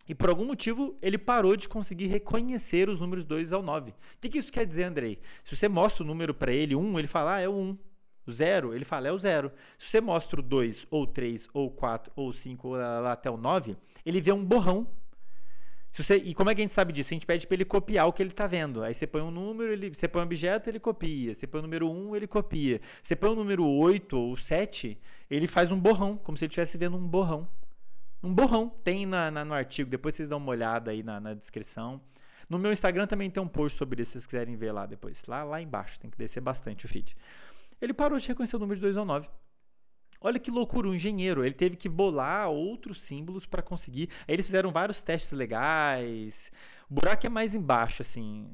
e 0.08 0.14
por 0.14 0.30
algum 0.30 0.46
motivo 0.46 0.96
ele 1.02 1.18
parou 1.18 1.56
de 1.56 1.68
conseguir 1.68 2.06
reconhecer 2.06 2.88
os 2.88 3.00
números 3.00 3.26
2 3.26 3.52
ao 3.52 3.64
9. 3.64 3.92
O 3.92 3.96
que, 4.22 4.30
que 4.30 4.38
isso 4.38 4.52
quer 4.52 4.66
dizer, 4.66 4.84
Andrei? 4.84 5.20
Se 5.44 5.56
você 5.56 5.68
mostra 5.68 6.04
o 6.04 6.08
número 6.08 6.36
para 6.36 6.52
ele, 6.54 6.76
1, 6.76 6.80
um, 6.80 7.00
ele 7.00 7.08
fala, 7.08 7.36
ah, 7.36 7.40
é 7.40 7.50
o 7.50 7.54
1. 7.54 7.60
Um. 7.60 7.78
O 8.30 8.32
0, 8.32 8.76
ele 8.76 8.86
fala, 8.86 9.08
é 9.08 9.12
o 9.12 9.18
0. 9.18 9.52
Se 9.78 9.90
você 9.90 10.00
mostra 10.00 10.40
o 10.40 10.44
2, 10.44 10.86
ou 10.92 11.08
3, 11.08 11.50
ou 11.52 11.72
4, 11.72 12.14
ou 12.16 12.32
5, 12.32 12.68
ou 12.68 12.76
lá, 12.76 13.00
lá 13.00 13.12
até 13.14 13.30
o 13.30 13.38
9, 13.38 13.76
ele 14.06 14.22
vê 14.22 14.32
um 14.32 14.46
borrão. 14.46 14.88
Se 15.90 16.04
você, 16.04 16.18
e 16.18 16.36
como 16.36 16.52
é 16.52 16.56
que 16.56 16.62
a 16.62 16.64
gente 16.64 16.74
sabe 16.74 16.94
disso? 16.94 17.12
A 17.12 17.16
gente 17.16 17.26
pede 17.26 17.48
para 17.48 17.56
ele 17.56 17.66
copiar 17.66 18.08
o 18.08 18.14
que 18.14 18.22
ele 18.22 18.30
está 18.30 18.46
vendo. 18.46 18.84
Aí 18.84 18.94
você 18.94 19.08
põe 19.08 19.24
um 19.24 19.32
número, 19.32 19.74
ele, 19.74 19.90
você 19.90 20.08
põe 20.08 20.22
um 20.22 20.26
objeto, 20.26 20.70
ele 20.70 20.80
copia. 20.80 21.34
Você 21.34 21.48
põe 21.48 21.60
o 21.60 21.64
número 21.64 21.92
1, 21.92 22.16
ele 22.16 22.28
copia. 22.28 22.80
Você 23.02 23.16
põe 23.16 23.32
o 23.32 23.36
número 23.36 23.66
8 23.66 24.16
ou 24.16 24.38
7, 24.38 25.00
ele 25.30 25.48
faz 25.48 25.72
um 25.72 25.80
borrão, 25.80 26.16
como 26.18 26.38
se 26.38 26.46
ele 26.46 26.50
estivesse 26.50 26.78
vendo 26.78 26.96
um 26.96 27.08
borrão. 27.08 27.50
Um 28.22 28.34
borrão. 28.34 28.70
Tem 28.84 29.06
na, 29.06 29.32
na, 29.32 29.44
no 29.44 29.54
artigo, 29.54 29.90
depois 29.90 30.14
vocês 30.14 30.30
dão 30.30 30.38
uma 30.38 30.52
olhada 30.52 30.92
aí 30.92 31.02
na, 31.02 31.20
na, 31.20 31.34
descrição. 31.34 32.00
No 32.48 32.60
meu 32.60 32.72
Instagram 32.72 33.08
também 33.08 33.30
tem 33.30 33.42
um 33.42 33.48
post 33.48 33.78
sobre 33.78 34.02
isso, 34.02 34.12
se 34.12 34.14
vocês 34.14 34.26
quiserem 34.28 34.56
ver 34.56 34.72
lá 34.72 34.86
depois. 34.86 35.24
Lá, 35.28 35.44
lá 35.44 35.62
embaixo, 35.62 36.00
tem 36.00 36.10
que 36.10 36.18
descer 36.18 36.42
bastante 36.42 36.86
o 36.86 36.88
feed. 36.88 37.16
Ele 37.82 37.94
parou 37.94 38.18
de 38.18 38.28
reconhecer 38.28 38.56
o 38.56 38.60
número 38.60 38.76
de 38.76 38.82
2 38.82 38.98
ao 38.98 39.06
9. 39.06 39.30
Olha 40.22 40.40
que 40.40 40.52
loucura, 40.52 40.88
um 40.88 40.94
engenheiro. 40.94 41.46
Ele 41.46 41.54
teve 41.54 41.78
que 41.78 41.88
bolar 41.88 42.50
outros 42.50 43.02
símbolos 43.02 43.46
para 43.46 43.62
conseguir. 43.62 44.10
Aí 44.28 44.36
eles 44.36 44.46
fizeram 44.46 44.72
vários 44.72 45.02
testes 45.02 45.32
legais. 45.32 46.52
O 46.90 46.94
buraco 46.94 47.26
é 47.26 47.30
mais 47.30 47.56
embaixo, 47.56 48.02
assim. 48.02 48.52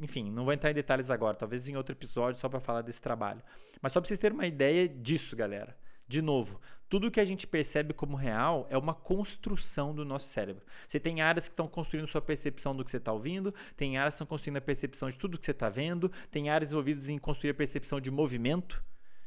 Enfim, 0.00 0.30
não 0.30 0.44
vou 0.44 0.52
entrar 0.52 0.70
em 0.70 0.74
detalhes 0.74 1.10
agora, 1.10 1.36
talvez 1.36 1.68
em 1.68 1.76
outro 1.76 1.94
episódio 1.94 2.40
só 2.40 2.48
para 2.48 2.60
falar 2.60 2.82
desse 2.82 3.00
trabalho. 3.00 3.42
Mas 3.80 3.92
só 3.92 4.00
para 4.00 4.08
vocês 4.08 4.18
terem 4.18 4.36
uma 4.36 4.46
ideia 4.46 4.88
disso, 4.88 5.36
galera. 5.36 5.76
De 6.08 6.22
novo, 6.22 6.60
tudo 6.88 7.10
que 7.10 7.18
a 7.18 7.24
gente 7.24 7.46
percebe 7.46 7.92
como 7.92 8.16
real 8.16 8.66
é 8.70 8.78
uma 8.78 8.94
construção 8.94 9.94
do 9.94 10.04
nosso 10.04 10.28
cérebro. 10.28 10.64
Você 10.86 11.00
tem 11.00 11.20
áreas 11.20 11.48
que 11.48 11.52
estão 11.52 11.66
construindo 11.66 12.06
sua 12.06 12.20
percepção 12.20 12.76
do 12.76 12.84
que 12.84 12.90
você 12.90 12.98
está 12.98 13.12
ouvindo, 13.12 13.52
tem 13.76 13.98
áreas 13.98 14.14
que 14.14 14.16
estão 14.16 14.26
construindo 14.26 14.58
a 14.58 14.60
percepção 14.60 15.10
de 15.10 15.18
tudo 15.18 15.36
que 15.36 15.44
você 15.44 15.50
está 15.50 15.68
vendo, 15.68 16.10
tem 16.30 16.48
áreas 16.48 16.70
envolvidas 16.70 17.08
em 17.08 17.18
construir 17.18 17.50
a 17.50 17.54
percepção 17.54 18.00
de 18.00 18.10
movimento, 18.10 18.84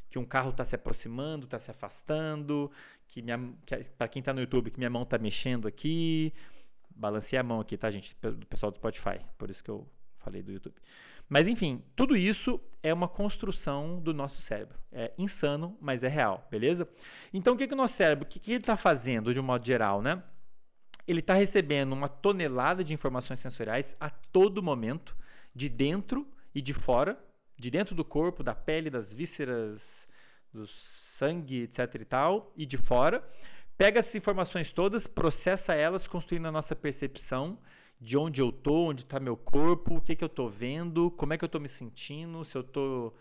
que 0.08 0.18
um 0.18 0.24
carro 0.24 0.50
está 0.50 0.64
se 0.64 0.74
aproximando, 0.74 1.44
está 1.44 1.58
se 1.58 1.70
afastando, 1.70 2.70
que, 3.06 3.22
que 3.22 3.90
para 3.96 4.08
quem 4.08 4.20
está 4.20 4.32
no 4.32 4.40
YouTube, 4.40 4.70
que 4.70 4.78
minha 4.78 4.90
mão 4.90 5.02
está 5.02 5.18
mexendo 5.18 5.68
aqui. 5.68 6.32
Balancei 6.96 7.38
a 7.38 7.42
mão 7.42 7.60
aqui, 7.60 7.76
tá, 7.76 7.90
gente? 7.90 8.16
Do 8.20 8.46
pessoal 8.46 8.72
do 8.72 8.76
Spotify, 8.76 9.20
por 9.38 9.50
isso 9.50 9.62
que 9.62 9.70
eu 9.70 9.86
falei 10.18 10.42
do 10.42 10.50
YouTube. 10.50 10.74
Mas 11.30 11.46
enfim, 11.46 11.84
tudo 11.94 12.16
isso 12.16 12.60
é 12.82 12.92
uma 12.92 13.06
construção 13.06 14.00
do 14.00 14.12
nosso 14.12 14.42
cérebro. 14.42 14.76
É 14.90 15.12
insano, 15.16 15.78
mas 15.80 16.02
é 16.02 16.08
real, 16.08 16.46
beleza? 16.50 16.88
Então 17.32 17.54
o 17.54 17.56
que, 17.56 17.68
que 17.68 17.72
o 17.72 17.76
nosso 17.76 17.94
cérebro, 17.94 18.24
o 18.24 18.28
que, 18.28 18.40
que 18.40 18.50
ele 18.50 18.58
está 18.58 18.76
fazendo 18.76 19.32
de 19.32 19.38
um 19.38 19.44
modo 19.44 19.64
geral, 19.64 20.02
né? 20.02 20.20
Ele 21.06 21.20
está 21.20 21.34
recebendo 21.34 21.92
uma 21.92 22.08
tonelada 22.08 22.82
de 22.82 22.92
informações 22.92 23.38
sensoriais 23.38 23.96
a 24.00 24.10
todo 24.10 24.60
momento, 24.60 25.16
de 25.54 25.68
dentro 25.68 26.26
e 26.52 26.60
de 26.60 26.74
fora, 26.74 27.16
de 27.56 27.70
dentro 27.70 27.94
do 27.94 28.04
corpo, 28.04 28.42
da 28.42 28.54
pele, 28.54 28.90
das 28.90 29.12
vísceras, 29.12 30.08
do 30.52 30.66
sangue, 30.66 31.62
etc 31.62 31.94
e 31.94 32.04
tal, 32.04 32.52
e 32.56 32.66
de 32.66 32.76
fora. 32.76 33.24
Pega 33.78 34.00
essas 34.00 34.16
informações 34.16 34.72
todas, 34.72 35.06
processa 35.06 35.74
elas, 35.74 36.08
construindo 36.08 36.46
a 36.46 36.52
nossa 36.52 36.74
percepção 36.74 37.56
de 38.00 38.16
onde 38.16 38.40
eu 38.40 38.50
tô, 38.50 38.88
onde 38.88 39.02
está 39.02 39.20
meu 39.20 39.36
corpo, 39.36 39.96
o 39.96 40.00
que, 40.00 40.16
que 40.16 40.24
eu 40.24 40.28
tô 40.28 40.48
vendo, 40.48 41.10
como 41.12 41.34
é 41.34 41.38
que 41.38 41.44
eu 41.44 41.48
tô 41.48 41.60
me 41.60 41.68
sentindo, 41.68 42.44
se 42.44 42.56
eu 42.56 42.64
tô. 42.64 43.12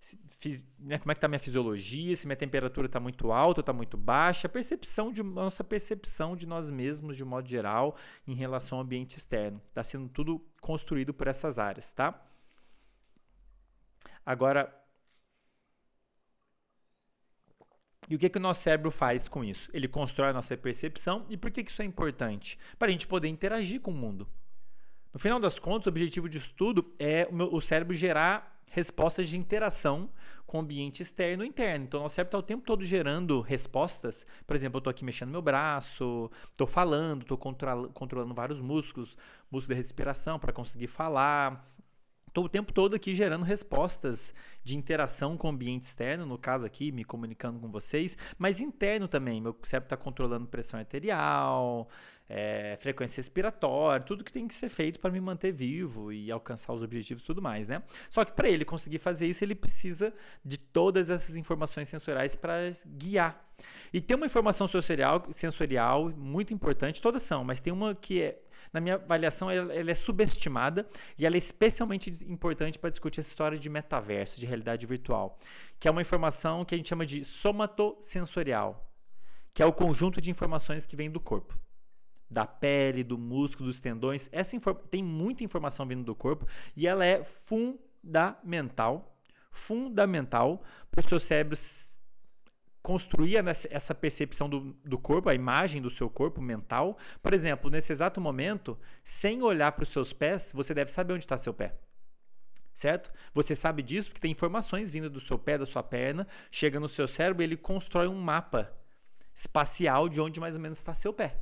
Se, 0.00 0.16
fiz, 0.38 0.64
né, 0.78 0.96
como 0.98 1.10
é 1.10 1.14
que 1.14 1.20
tá 1.20 1.26
minha 1.26 1.40
fisiologia, 1.40 2.14
se 2.14 2.26
minha 2.26 2.36
temperatura 2.36 2.86
está 2.86 3.00
muito 3.00 3.32
alta 3.32 3.60
ou 3.60 3.62
está 3.62 3.72
muito 3.72 3.96
baixa, 3.96 4.46
a 4.46 4.50
percepção 4.50 5.12
de 5.12 5.22
nossa 5.24 5.64
percepção 5.64 6.36
de 6.36 6.46
nós 6.46 6.70
mesmos 6.70 7.16
de 7.16 7.24
modo 7.24 7.48
geral 7.48 7.96
em 8.26 8.34
relação 8.34 8.78
ao 8.78 8.84
ambiente 8.84 9.16
externo. 9.16 9.60
Está 9.66 9.82
sendo 9.82 10.08
tudo 10.08 10.40
construído 10.60 11.12
por 11.12 11.26
essas 11.26 11.58
áreas, 11.58 11.92
tá? 11.92 12.22
Agora, 14.24 14.72
E 18.08 18.16
o 18.16 18.18
que, 18.18 18.28
que 18.28 18.38
o 18.38 18.40
nosso 18.40 18.62
cérebro 18.62 18.90
faz 18.90 19.28
com 19.28 19.44
isso? 19.44 19.70
Ele 19.72 19.86
constrói 19.86 20.30
a 20.30 20.32
nossa 20.32 20.56
percepção. 20.56 21.26
E 21.28 21.36
por 21.36 21.50
que, 21.50 21.62
que 21.62 21.70
isso 21.70 21.82
é 21.82 21.84
importante? 21.84 22.58
Para 22.78 22.88
a 22.88 22.90
gente 22.90 23.06
poder 23.06 23.28
interagir 23.28 23.80
com 23.80 23.90
o 23.90 23.94
mundo. 23.94 24.26
No 25.12 25.18
final 25.18 25.38
das 25.38 25.58
contas, 25.58 25.86
o 25.86 25.88
objetivo 25.90 26.28
de 26.28 26.38
estudo 26.38 26.94
é 26.98 27.28
o 27.30 27.60
cérebro 27.60 27.94
gerar 27.94 28.58
respostas 28.70 29.28
de 29.28 29.38
interação 29.38 30.10
com 30.46 30.58
o 30.58 30.60
ambiente 30.60 31.02
externo 31.02 31.44
e 31.44 31.48
interno. 31.48 31.84
Então, 31.84 32.00
o 32.00 32.02
nosso 32.04 32.14
cérebro 32.14 32.28
está 32.28 32.38
o 32.38 32.42
tempo 32.42 32.64
todo 32.64 32.84
gerando 32.84 33.40
respostas. 33.40 34.24
Por 34.46 34.56
exemplo, 34.56 34.76
eu 34.76 34.80
estou 34.80 34.90
aqui 34.90 35.04
mexendo 35.04 35.30
meu 35.30 35.42
braço, 35.42 36.30
estou 36.50 36.66
falando, 36.66 37.22
estou 37.22 37.36
controlando 37.36 38.34
vários 38.34 38.60
músculos, 38.60 39.16
músculo 39.50 39.74
de 39.74 39.78
respiração 39.78 40.38
para 40.38 40.52
conseguir 40.52 40.86
falar, 40.86 41.70
Estou 42.28 42.44
o 42.44 42.48
tempo 42.48 42.72
todo 42.72 42.94
aqui 42.94 43.14
gerando 43.14 43.42
respostas 43.42 44.34
de 44.62 44.76
interação 44.76 45.36
com 45.36 45.48
o 45.48 45.50
ambiente 45.50 45.84
externo, 45.84 46.26
no 46.26 46.36
caso 46.36 46.66
aqui, 46.66 46.92
me 46.92 47.02
comunicando 47.02 47.58
com 47.58 47.70
vocês, 47.70 48.16
mas 48.36 48.60
interno 48.60 49.08
também. 49.08 49.40
Meu 49.40 49.56
cérebro 49.64 49.86
está 49.86 49.96
controlando 49.96 50.46
pressão 50.46 50.78
arterial, 50.78 51.88
é, 52.28 52.76
frequência 52.80 53.18
respiratória, 53.18 54.04
tudo 54.04 54.22
que 54.22 54.32
tem 54.32 54.46
que 54.46 54.54
ser 54.54 54.68
feito 54.68 55.00
para 55.00 55.10
me 55.10 55.20
manter 55.20 55.52
vivo 55.52 56.12
e 56.12 56.30
alcançar 56.30 56.74
os 56.74 56.82
objetivos 56.82 57.22
e 57.22 57.26
tudo 57.26 57.40
mais, 57.40 57.66
né? 57.68 57.82
Só 58.10 58.24
que 58.24 58.32
para 58.32 58.48
ele 58.48 58.64
conseguir 58.64 58.98
fazer 58.98 59.26
isso, 59.26 59.42
ele 59.42 59.54
precisa 59.54 60.12
de 60.44 60.58
todas 60.58 61.08
essas 61.08 61.34
informações 61.36 61.88
sensoriais 61.88 62.36
para 62.36 62.70
guiar. 62.86 63.42
E 63.92 64.00
tem 64.00 64.16
uma 64.16 64.26
informação 64.26 64.68
sensorial, 64.68 65.26
sensorial 65.32 66.10
muito 66.10 66.52
importante, 66.52 67.00
todas 67.00 67.22
são, 67.22 67.42
mas 67.42 67.58
tem 67.58 67.72
uma 67.72 67.94
que 67.94 68.20
é 68.20 68.38
na 68.72 68.80
minha 68.80 68.94
avaliação, 68.96 69.50
ela, 69.50 69.72
ela 69.72 69.90
é 69.90 69.94
subestimada 69.94 70.88
e 71.18 71.26
ela 71.26 71.36
é 71.36 71.38
especialmente 71.38 72.10
importante 72.26 72.78
para 72.78 72.90
discutir 72.90 73.20
essa 73.20 73.30
história 73.30 73.58
de 73.58 73.68
metaverso, 73.68 74.38
de 74.38 74.46
realidade 74.46 74.86
virtual, 74.86 75.38
que 75.78 75.88
é 75.88 75.90
uma 75.90 76.02
informação 76.02 76.64
que 76.64 76.74
a 76.74 76.78
gente 76.78 76.88
chama 76.88 77.06
de 77.06 77.24
somatosensorial, 77.24 78.92
que 79.54 79.62
é 79.62 79.66
o 79.66 79.72
conjunto 79.72 80.20
de 80.20 80.30
informações 80.30 80.86
que 80.86 80.96
vem 80.96 81.10
do 81.10 81.20
corpo 81.20 81.58
da 82.30 82.46
pele, 82.46 83.02
do 83.02 83.16
músculo, 83.16 83.68
dos 83.68 83.80
tendões. 83.80 84.28
Essa 84.32 84.56
tem 84.90 85.02
muita 85.02 85.42
informação 85.44 85.86
vindo 85.86 86.04
do 86.04 86.14
corpo 86.14 86.46
e 86.76 86.86
ela 86.86 87.04
é 87.04 87.24
fundamental, 87.24 89.16
fundamental 89.50 90.62
para 90.90 91.00
o 91.00 91.08
seu 91.08 91.18
cérebro 91.18 91.56
construir 92.88 93.36
essa 93.46 93.94
percepção 93.94 94.48
do, 94.48 94.72
do 94.82 94.96
corpo, 94.96 95.28
a 95.28 95.34
imagem 95.34 95.82
do 95.82 95.90
seu 95.90 96.08
corpo 96.08 96.40
mental. 96.40 96.96
Por 97.22 97.34
exemplo, 97.34 97.70
nesse 97.70 97.92
exato 97.92 98.18
momento, 98.18 98.78
sem 99.04 99.42
olhar 99.42 99.72
para 99.72 99.82
os 99.82 99.90
seus 99.90 100.14
pés, 100.14 100.52
você 100.54 100.72
deve 100.72 100.90
saber 100.90 101.12
onde 101.12 101.22
está 101.22 101.36
seu 101.36 101.52
pé. 101.52 101.74
Certo? 102.72 103.12
Você 103.34 103.54
sabe 103.54 103.82
disso 103.82 104.08
porque 104.08 104.22
tem 104.22 104.30
informações 104.30 104.90
vindo 104.90 105.10
do 105.10 105.20
seu 105.20 105.38
pé, 105.38 105.58
da 105.58 105.66
sua 105.66 105.82
perna, 105.82 106.26
chega 106.50 106.80
no 106.80 106.88
seu 106.88 107.06
cérebro 107.06 107.42
e 107.42 107.44
ele 107.44 107.58
constrói 107.58 108.08
um 108.08 108.18
mapa 108.18 108.72
espacial 109.34 110.08
de 110.08 110.18
onde 110.18 110.40
mais 110.40 110.56
ou 110.56 110.62
menos 110.62 110.78
está 110.78 110.94
seu 110.94 111.12
pé. 111.12 111.36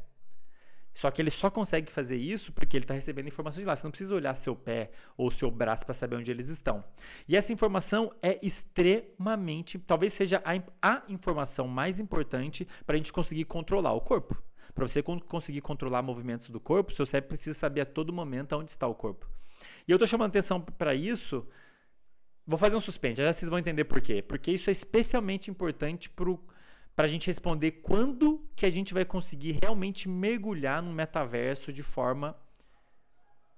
Só 0.96 1.10
que 1.10 1.20
ele 1.20 1.30
só 1.30 1.50
consegue 1.50 1.92
fazer 1.92 2.16
isso 2.16 2.50
porque 2.54 2.74
ele 2.74 2.84
está 2.84 2.94
recebendo 2.94 3.28
informações 3.28 3.60
de 3.60 3.66
lá. 3.66 3.76
Você 3.76 3.84
não 3.84 3.90
precisa 3.90 4.14
olhar 4.14 4.32
seu 4.32 4.56
pé 4.56 4.90
ou 5.14 5.30
seu 5.30 5.50
braço 5.50 5.84
para 5.84 5.92
saber 5.92 6.16
onde 6.16 6.30
eles 6.30 6.48
estão. 6.48 6.82
E 7.28 7.36
essa 7.36 7.52
informação 7.52 8.10
é 8.22 8.38
extremamente, 8.42 9.78
talvez 9.78 10.14
seja 10.14 10.42
a, 10.42 10.54
a 10.80 11.02
informação 11.10 11.68
mais 11.68 12.00
importante 12.00 12.66
para 12.86 12.94
a 12.94 12.96
gente 12.96 13.12
conseguir 13.12 13.44
controlar 13.44 13.92
o 13.92 14.00
corpo. 14.00 14.42
Para 14.74 14.88
você 14.88 15.02
conseguir 15.02 15.60
controlar 15.60 16.00
movimentos 16.00 16.48
do 16.48 16.58
corpo, 16.58 16.94
seu 16.94 17.04
cérebro 17.04 17.28
precisa 17.28 17.52
saber 17.52 17.82
a 17.82 17.86
todo 17.86 18.10
momento 18.10 18.56
onde 18.56 18.70
está 18.70 18.86
o 18.86 18.94
corpo. 18.94 19.28
E 19.86 19.92
eu 19.92 19.96
estou 19.96 20.08
chamando 20.08 20.30
atenção 20.30 20.62
para 20.62 20.94
isso. 20.94 21.46
Vou 22.46 22.58
fazer 22.58 22.74
um 22.74 22.80
suspense, 22.80 23.22
já 23.22 23.30
vocês 23.30 23.50
vão 23.50 23.58
entender 23.58 23.84
por 23.84 24.00
quê. 24.00 24.22
Porque 24.22 24.50
isso 24.50 24.70
é 24.70 24.72
especialmente 24.72 25.50
importante 25.50 26.08
para 26.96 27.04
a 27.04 27.08
gente 27.08 27.26
responder 27.26 27.72
quando 27.72 28.42
que 28.56 28.64
a 28.64 28.70
gente 28.70 28.94
vai 28.94 29.04
conseguir 29.04 29.58
realmente 29.62 30.08
mergulhar 30.08 30.82
no 30.82 30.92
metaverso 30.92 31.70
de 31.70 31.82
forma 31.82 32.34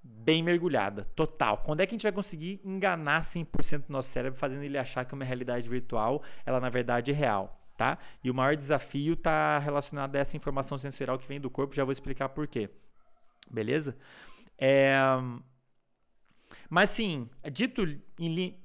bem 0.03 0.43
mergulhada, 0.43 1.05
total. 1.14 1.59
Quando 1.59 1.80
é 1.80 1.86
que 1.86 1.95
a 1.95 1.97
gente 1.97 2.03
vai 2.03 2.12
conseguir 2.12 2.61
enganar 2.64 3.20
100% 3.20 3.86
do 3.86 3.93
nosso 3.93 4.09
cérebro, 4.09 4.39
fazendo 4.39 4.64
ele 4.64 4.76
achar 4.76 5.05
que 5.05 5.14
uma 5.14 5.24
realidade 5.24 5.68
virtual, 5.68 6.22
ela 6.45 6.59
na 6.59 6.68
verdade 6.68 7.12
é 7.12 7.14
real, 7.14 7.64
tá? 7.76 7.99
E 8.24 8.30
o 8.30 8.34
maior 8.34 8.57
desafio 8.57 9.12
está 9.12 9.59
relacionado 9.61 10.16
a 10.16 10.18
essa 10.18 10.36
informação 10.36 10.76
sensorial 10.76 11.18
que 11.18 11.28
vem 11.28 11.41
do 11.41 11.49
corpo, 11.49 11.74
já 11.74 11.84
vou 11.84 11.93
explicar 11.93 12.30
por 12.30 12.49
quê. 12.49 12.68
Beleza? 13.49 13.97
É... 14.59 14.97
Mas 16.68 16.91
sim, 16.91 17.28
dito 17.53 17.86
em 18.18 18.59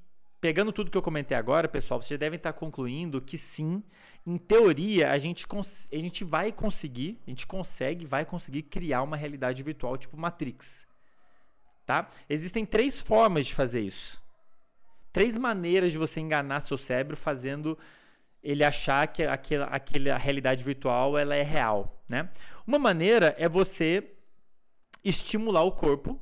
pegando 0.43 0.73
tudo 0.73 0.91
que 0.91 0.97
eu 0.97 1.01
comentei 1.01 1.37
agora, 1.37 1.69
pessoal, 1.69 2.01
vocês 2.01 2.19
devem 2.19 2.35
estar 2.35 2.51
concluindo 2.51 3.21
que 3.21 3.37
sim, 3.37 3.81
em 4.27 4.37
teoria, 4.37 5.09
a 5.09 5.17
gente, 5.17 5.47
a 5.49 5.95
gente 5.95 6.25
vai 6.25 6.51
conseguir, 6.51 7.17
a 7.25 7.29
gente 7.29 7.47
consegue, 7.47 8.05
vai 8.05 8.25
conseguir 8.25 8.63
criar 8.63 9.03
uma 9.03 9.15
realidade 9.15 9.63
virtual 9.63 9.95
tipo 9.95 10.17
Matrix. 10.17 10.85
Tá? 11.85 12.09
Existem 12.29 12.65
três 12.65 12.99
formas 12.99 13.45
de 13.45 13.53
fazer 13.53 13.79
isso. 13.83 14.21
Três 15.13 15.37
maneiras 15.37 15.93
de 15.93 15.97
você 15.97 16.19
enganar 16.19 16.59
seu 16.59 16.77
cérebro 16.77 17.15
fazendo 17.15 17.79
ele 18.43 18.65
achar 18.65 19.07
que 19.07 19.23
aquela, 19.23 19.67
aquela 19.67 20.17
realidade 20.17 20.61
virtual 20.61 21.17
ela 21.17 21.37
é 21.37 21.41
real. 21.41 22.03
Né? 22.09 22.29
Uma 22.67 22.77
maneira 22.77 23.33
é 23.39 23.47
você 23.47 24.11
estimular 25.05 25.63
o 25.63 25.71
corpo, 25.71 26.19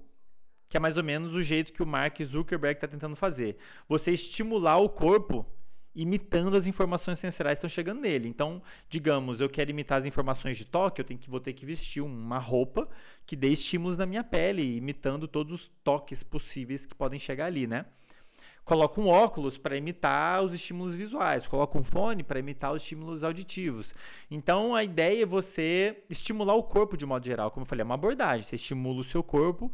que 0.71 0.77
é 0.77 0.79
mais 0.79 0.97
ou 0.97 1.03
menos 1.03 1.35
o 1.35 1.41
jeito 1.41 1.73
que 1.73 1.83
o 1.83 1.85
Mark 1.85 2.17
Zuckerberg 2.23 2.77
está 2.77 2.87
tentando 2.87 3.13
fazer. 3.13 3.57
Você 3.89 4.13
estimular 4.13 4.77
o 4.77 4.87
corpo 4.87 5.45
imitando 5.93 6.55
as 6.55 6.65
informações 6.65 7.19
sensoriais 7.19 7.59
que 7.59 7.65
estão 7.65 7.69
chegando 7.69 7.99
nele. 7.99 8.29
Então, 8.29 8.61
digamos, 8.87 9.41
eu 9.41 9.49
quero 9.49 9.69
imitar 9.69 9.97
as 9.97 10.05
informações 10.05 10.55
de 10.55 10.63
toque, 10.63 11.01
eu 11.01 11.05
tenho 11.05 11.19
que, 11.19 11.29
vou 11.29 11.41
ter 11.41 11.51
que 11.51 11.65
vestir 11.65 12.01
uma 12.01 12.39
roupa 12.39 12.87
que 13.25 13.35
dê 13.35 13.49
estímulos 13.49 13.97
na 13.97 14.05
minha 14.05 14.23
pele, 14.23 14.77
imitando 14.77 15.27
todos 15.27 15.53
os 15.53 15.67
toques 15.83 16.23
possíveis 16.23 16.85
que 16.85 16.95
podem 16.95 17.19
chegar 17.19 17.47
ali, 17.47 17.67
né? 17.67 17.85
Coloco 18.63 19.01
um 19.01 19.09
óculos 19.09 19.57
para 19.57 19.75
imitar 19.75 20.41
os 20.41 20.53
estímulos 20.53 20.95
visuais, 20.95 21.49
coloco 21.49 21.77
um 21.77 21.83
fone 21.83 22.23
para 22.23 22.39
imitar 22.39 22.71
os 22.71 22.83
estímulos 22.83 23.25
auditivos. 23.25 23.93
Então 24.29 24.73
a 24.73 24.85
ideia 24.85 25.23
é 25.23 25.25
você 25.25 26.01
estimular 26.09 26.53
o 26.55 26.63
corpo 26.63 26.95
de 26.95 27.05
modo 27.05 27.25
geral, 27.25 27.51
como 27.51 27.65
eu 27.65 27.67
falei, 27.67 27.81
é 27.81 27.83
uma 27.83 27.95
abordagem. 27.95 28.43
Você 28.43 28.55
estimula 28.55 29.01
o 29.01 29.03
seu 29.03 29.21
corpo, 29.21 29.69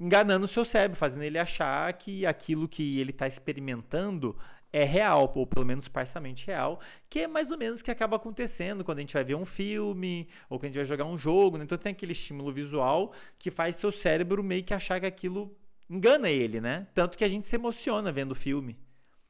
enganando 0.00 0.46
o 0.46 0.48
seu 0.48 0.64
cérebro, 0.64 0.96
fazendo 0.96 1.22
ele 1.22 1.38
achar 1.38 1.92
que 1.92 2.24
aquilo 2.24 2.66
que 2.66 2.98
ele 2.98 3.10
está 3.10 3.26
experimentando 3.26 4.34
é 4.72 4.82
real, 4.82 5.30
ou 5.34 5.46
pelo 5.46 5.66
menos 5.66 5.88
parcialmente 5.88 6.46
real, 6.46 6.80
que 7.08 7.20
é 7.20 7.28
mais 7.28 7.50
ou 7.50 7.58
menos 7.58 7.80
o 7.80 7.84
que 7.84 7.90
acaba 7.90 8.16
acontecendo 8.16 8.82
quando 8.82 8.98
a 8.98 9.00
gente 9.02 9.12
vai 9.12 9.24
ver 9.24 9.34
um 9.34 9.44
filme 9.44 10.26
ou 10.48 10.58
quando 10.58 10.64
a 10.64 10.68
gente 10.68 10.76
vai 10.76 10.84
jogar 10.86 11.04
um 11.04 11.18
jogo. 11.18 11.58
Né? 11.58 11.64
Então 11.64 11.76
tem 11.76 11.92
aquele 11.92 12.12
estímulo 12.12 12.50
visual 12.50 13.12
que 13.38 13.50
faz 13.50 13.76
seu 13.76 13.92
cérebro 13.92 14.42
meio 14.42 14.64
que 14.64 14.72
achar 14.72 14.98
que 14.98 15.06
aquilo 15.06 15.54
engana 15.88 16.30
ele, 16.30 16.60
né? 16.60 16.86
Tanto 16.94 17.18
que 17.18 17.24
a 17.24 17.28
gente 17.28 17.48
se 17.48 17.56
emociona 17.56 18.10
vendo 18.12 18.32
o 18.32 18.34
filme. 18.34 18.78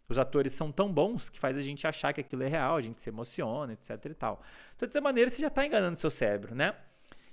Os 0.08 0.18
atores 0.18 0.52
são 0.52 0.70
tão 0.70 0.92
bons 0.92 1.30
que 1.30 1.40
faz 1.40 1.56
a 1.56 1.60
gente 1.60 1.86
achar 1.86 2.12
que 2.12 2.20
aquilo 2.20 2.42
é 2.42 2.48
real, 2.48 2.76
a 2.76 2.82
gente 2.82 3.00
se 3.00 3.08
emociona, 3.08 3.72
etc 3.72 4.04
e 4.04 4.14
tal. 4.14 4.42
Então, 4.76 4.86
dessa 4.86 5.00
maneira, 5.00 5.30
você 5.30 5.40
já 5.40 5.48
está 5.48 5.64
enganando 5.64 5.98
seu 5.98 6.10
cérebro, 6.10 6.54
né? 6.54 6.74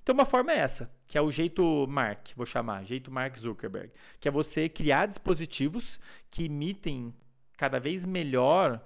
Então, 0.08 0.16
uma 0.16 0.24
forma 0.24 0.54
é 0.54 0.60
essa, 0.60 0.90
que 1.10 1.18
é 1.18 1.22
o 1.22 1.30
jeito 1.30 1.86
Mark, 1.90 2.30
vou 2.34 2.46
chamar, 2.46 2.86
jeito 2.86 3.12
Mark 3.12 3.38
Zuckerberg, 3.38 3.92
que 4.22 4.30
é 4.30 4.32
você 4.32 4.70
criar 4.70 5.06
dispositivos 5.06 6.00
que 6.32 6.46
imitem 6.46 7.14
cada 7.58 7.78
vez 7.78 8.06
melhor 8.06 8.82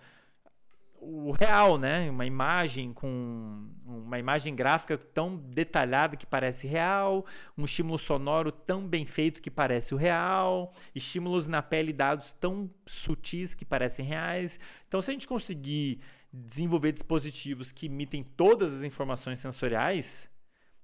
o 0.96 1.32
real, 1.32 1.78
né? 1.78 2.10
Uma 2.10 2.26
imagem 2.26 2.92
com 2.92 3.70
uma 3.86 4.18
imagem 4.18 4.56
gráfica 4.56 4.98
tão 4.98 5.38
detalhada 5.38 6.18
que 6.18 6.26
parece 6.26 6.66
real, 6.66 7.24
um 7.56 7.66
estímulo 7.66 8.00
sonoro 8.00 8.52
tão 8.52 8.88
bem 8.88 9.06
feito 9.06 9.44
que 9.44 9.52
parece 9.52 9.94
o 9.94 9.98
real, 9.98 10.74
estímulos 10.96 11.46
na 11.46 11.62
pele 11.62 11.94
dados 11.94 12.34
tão 12.34 12.68
sutis 12.84 13.54
que 13.54 13.64
parecem 13.64 14.04
reais. 14.04 14.60
Então, 14.88 15.00
se 15.04 15.12
a 15.12 15.14
gente 15.14 15.28
conseguir 15.28 16.02
desenvolver 16.34 16.92
dispositivos 16.92 17.72
que 17.72 17.86
imitem 17.86 18.24
todas 18.24 18.74
as 18.74 18.82
informações 18.82 19.40
sensoriais 19.40 20.31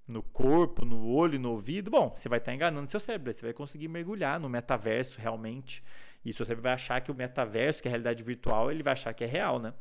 no 0.08 0.24
corpo, 0.24 0.86
no 0.86 1.06
olho, 1.08 1.38
no 1.40 1.52
ouvido, 1.52 1.92
bom, 1.92 2.14
você 2.16 2.30
vai 2.30 2.40
estar 2.40 2.54
enganando 2.54 2.90
seu 2.90 3.00
cérebro, 3.00 3.34
você 3.34 3.46
vai 3.46 3.54
conseguir 3.54 3.88
mergulhar 3.88 4.40
no 4.40 4.48
metaverso 4.48 5.20
realmente 5.20 5.84
e 6.24 6.32
você 6.32 6.56
vai 6.56 6.74
achar 6.74 7.02
que 7.02 7.12
o 7.12 7.16
metaverso, 7.16 7.82
que 7.82 7.88
é 7.88 7.90
a 7.90 7.92
realidade 7.92 8.24
virtual, 8.24 8.72
ele 8.72 8.84
vai 8.84 8.94
achar 8.94 9.14
que 9.14 9.24
é 9.24 9.28
real, 9.28 9.60
né? 9.60 9.74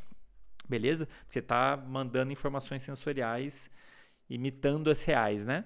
Beleza? 0.69 1.09
Você 1.29 1.39
está 1.39 1.77
mandando 1.77 2.33
informações 2.33 2.83
sensoriais 2.83 3.71
imitando 4.29 4.91
as 4.91 5.05
reais, 5.05 5.45
né? 5.45 5.65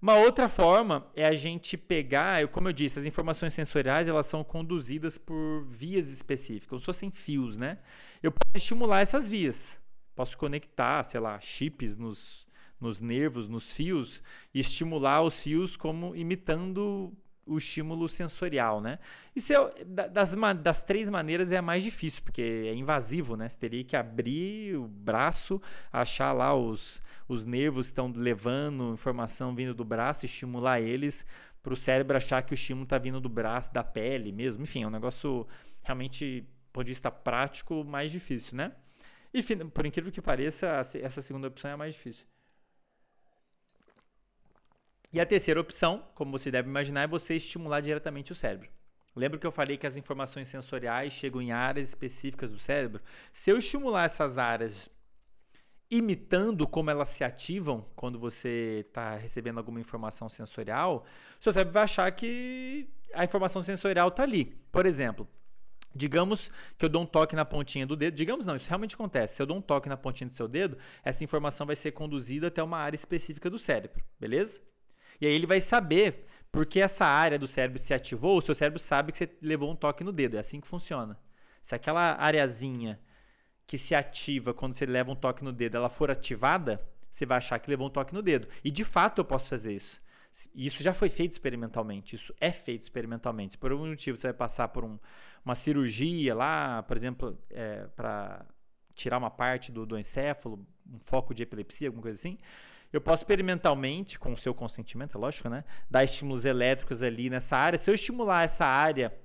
Uma 0.00 0.14
outra 0.14 0.48
forma 0.48 1.10
é 1.16 1.26
a 1.26 1.34
gente 1.34 1.76
pegar, 1.76 2.46
como 2.48 2.68
eu 2.68 2.72
disse, 2.72 3.00
as 3.00 3.04
informações 3.04 3.52
sensoriais 3.52 4.06
elas 4.06 4.26
são 4.26 4.44
conduzidas 4.44 5.18
por 5.18 5.64
vias 5.68 6.08
específicas, 6.08 6.68
como 6.68 6.78
se 6.80 6.86
fossem 6.86 7.10
fios, 7.10 7.58
né? 7.58 7.78
Eu 8.22 8.30
posso 8.30 8.52
estimular 8.54 9.00
essas 9.00 9.26
vias, 9.26 9.80
posso 10.14 10.38
conectar, 10.38 11.02
sei 11.02 11.18
lá, 11.18 11.40
chips 11.40 11.96
nos, 11.96 12.47
nos 12.80 13.00
nervos, 13.00 13.48
nos 13.48 13.72
fios, 13.72 14.22
e 14.54 14.60
estimular 14.60 15.22
os 15.22 15.42
fios 15.42 15.76
como 15.76 16.14
imitando 16.14 17.12
o 17.48 17.56
estímulo 17.56 18.08
sensorial, 18.08 18.80
né? 18.80 18.98
Isso 19.34 19.52
é, 19.52 19.84
das, 19.84 20.34
das 20.62 20.82
três 20.82 21.08
maneiras 21.08 21.50
é 21.50 21.56
a 21.56 21.62
mais 21.62 21.82
difícil, 21.82 22.22
porque 22.22 22.42
é 22.42 22.74
invasivo, 22.74 23.36
né? 23.36 23.48
Você 23.48 23.58
teria 23.58 23.82
que 23.82 23.96
abrir 23.96 24.76
o 24.76 24.86
braço, 24.86 25.60
achar 25.90 26.32
lá 26.32 26.54
os, 26.54 27.02
os 27.26 27.44
nervos 27.44 27.86
que 27.86 27.92
estão 27.92 28.12
levando 28.14 28.92
informação 28.92 29.54
vindo 29.54 29.74
do 29.74 29.84
braço, 29.84 30.26
estimular 30.26 30.80
eles 30.80 31.24
para 31.62 31.72
o 31.72 31.76
cérebro 31.76 32.16
achar 32.16 32.42
que 32.42 32.52
o 32.52 32.54
estímulo 32.54 32.84
está 32.84 32.98
vindo 32.98 33.20
do 33.20 33.28
braço, 33.28 33.72
da 33.72 33.82
pele 33.82 34.30
mesmo. 34.30 34.62
Enfim, 34.62 34.82
é 34.82 34.86
um 34.86 34.90
negócio 34.90 35.46
realmente, 35.82 36.42
do 36.42 36.72
ponto 36.72 36.84
de 36.84 36.90
vista 36.90 37.10
prático, 37.10 37.82
mais 37.84 38.12
difícil, 38.12 38.56
né? 38.56 38.72
E 39.32 39.42
por 39.42 39.84
incrível 39.84 40.10
que 40.10 40.22
pareça, 40.22 40.66
essa 41.02 41.20
segunda 41.20 41.48
opção 41.48 41.70
é 41.70 41.74
a 41.74 41.76
mais 41.76 41.94
difícil. 41.94 42.24
E 45.12 45.20
a 45.20 45.26
terceira 45.26 45.60
opção, 45.60 46.04
como 46.14 46.30
você 46.30 46.50
deve 46.50 46.68
imaginar, 46.68 47.02
é 47.02 47.06
você 47.06 47.36
estimular 47.36 47.80
diretamente 47.80 48.32
o 48.32 48.34
cérebro. 48.34 48.68
Lembra 49.16 49.38
que 49.38 49.46
eu 49.46 49.50
falei 49.50 49.76
que 49.76 49.86
as 49.86 49.96
informações 49.96 50.48
sensoriais 50.48 51.12
chegam 51.12 51.42
em 51.42 51.50
áreas 51.50 51.88
específicas 51.88 52.50
do 52.50 52.58
cérebro? 52.58 53.02
Se 53.32 53.50
eu 53.50 53.58
estimular 53.58 54.04
essas 54.04 54.38
áreas 54.38 54.88
imitando 55.90 56.66
como 56.66 56.90
elas 56.90 57.08
se 57.08 57.24
ativam 57.24 57.86
quando 57.96 58.18
você 58.18 58.84
está 58.86 59.16
recebendo 59.16 59.58
alguma 59.58 59.80
informação 59.80 60.28
sensorial, 60.28 61.06
seu 61.40 61.52
cérebro 61.52 61.72
vai 61.72 61.84
achar 61.84 62.10
que 62.12 62.88
a 63.14 63.24
informação 63.24 63.62
sensorial 63.62 64.08
está 64.08 64.22
ali. 64.22 64.44
Por 64.70 64.86
exemplo, 64.86 65.26
Digamos 65.94 66.50
que 66.76 66.84
eu 66.84 66.88
dou 66.88 67.02
um 67.02 67.06
toque 67.06 67.34
na 67.34 67.46
pontinha 67.46 67.86
do 67.86 67.96
dedo. 67.96 68.14
Digamos 68.14 68.44
não, 68.44 68.54
isso 68.54 68.68
realmente 68.68 68.94
acontece. 68.94 69.36
Se 69.36 69.42
eu 69.42 69.46
dou 69.46 69.56
um 69.56 69.60
toque 69.60 69.88
na 69.88 69.96
pontinha 69.96 70.28
do 70.28 70.34
seu 70.34 70.46
dedo, 70.46 70.76
essa 71.02 71.24
informação 71.24 71.66
vai 71.66 71.74
ser 71.74 71.92
conduzida 71.92 72.48
até 72.48 72.62
uma 72.62 72.76
área 72.78 72.94
específica 72.94 73.48
do 73.48 73.58
cérebro, 73.58 74.04
beleza? 74.20 74.60
E 75.20 75.26
aí 75.26 75.32
ele 75.32 75.46
vai 75.46 75.60
saber 75.60 76.26
porque 76.50 76.80
essa 76.80 77.04
área 77.04 77.38
do 77.38 77.46
cérebro 77.46 77.78
se 77.78 77.92
ativou, 77.92 78.38
o 78.38 78.42
seu 78.42 78.54
cérebro 78.54 78.78
sabe 78.78 79.12
que 79.12 79.18
você 79.18 79.30
levou 79.42 79.70
um 79.70 79.76
toque 79.76 80.02
no 80.02 80.12
dedo. 80.12 80.36
É 80.36 80.40
assim 80.40 80.60
que 80.60 80.66
funciona. 80.66 81.18
Se 81.62 81.74
aquela 81.74 82.14
areazinha 82.14 83.00
que 83.66 83.76
se 83.76 83.94
ativa 83.94 84.54
quando 84.54 84.74
você 84.74 84.86
leva 84.86 85.10
um 85.10 85.16
toque 85.16 85.44
no 85.44 85.52
dedo, 85.52 85.76
ela 85.76 85.90
for 85.90 86.10
ativada, 86.10 86.80
você 87.10 87.26
vai 87.26 87.38
achar 87.38 87.58
que 87.58 87.68
levou 87.68 87.88
um 87.88 87.90
toque 87.90 88.14
no 88.14 88.22
dedo. 88.22 88.48
E 88.64 88.70
de 88.70 88.84
fato 88.84 89.20
eu 89.20 89.24
posso 89.24 89.48
fazer 89.48 89.74
isso. 89.74 90.00
Isso 90.54 90.82
já 90.82 90.92
foi 90.92 91.08
feito 91.08 91.32
experimentalmente, 91.32 92.14
isso 92.14 92.34
é 92.40 92.52
feito 92.52 92.82
experimentalmente. 92.82 93.58
Por 93.58 93.72
algum 93.72 93.86
motivo 93.86 94.16
você 94.16 94.28
vai 94.28 94.34
passar 94.34 94.68
por 94.68 94.84
um, 94.84 94.98
uma 95.44 95.54
cirurgia 95.54 96.34
lá, 96.34 96.82
por 96.84 96.96
exemplo, 96.96 97.38
é, 97.50 97.86
para 97.96 98.46
tirar 98.94 99.18
uma 99.18 99.30
parte 99.30 99.72
do, 99.72 99.84
do 99.84 99.98
encéfalo, 99.98 100.66
um 100.86 100.98
foco 101.00 101.34
de 101.34 101.42
epilepsia, 101.42 101.88
alguma 101.88 102.02
coisa 102.02 102.18
assim 102.18 102.38
eu 102.92 103.00
posso 103.00 103.22
experimentalmente, 103.22 104.18
com 104.18 104.32
o 104.32 104.36
seu 104.36 104.54
consentimento, 104.54 105.16
é 105.16 105.20
lógico, 105.20 105.48
né? 105.48 105.64
Dar 105.90 106.04
estímulos 106.04 106.44
elétricos 106.44 107.02
ali 107.02 107.28
nessa 107.28 107.56
área. 107.56 107.78
Se 107.78 107.90
eu 107.90 107.94
estimular 107.94 108.44
essa 108.44 108.64
área 108.64 109.16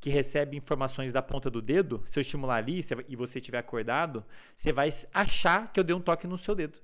que 0.00 0.10
recebe 0.10 0.56
informações 0.56 1.12
da 1.12 1.22
ponta 1.22 1.50
do 1.50 1.60
dedo, 1.60 2.02
se 2.06 2.18
eu 2.18 2.22
estimular 2.22 2.56
ali 2.56 2.80
e 3.08 3.14
você 3.14 3.38
estiver 3.38 3.58
acordado, 3.58 4.24
você 4.56 4.72
vai 4.72 4.88
achar 5.12 5.70
que 5.70 5.78
eu 5.78 5.84
dei 5.84 5.94
um 5.94 6.00
toque 6.00 6.26
no 6.26 6.38
seu 6.38 6.54
dedo. 6.54 6.78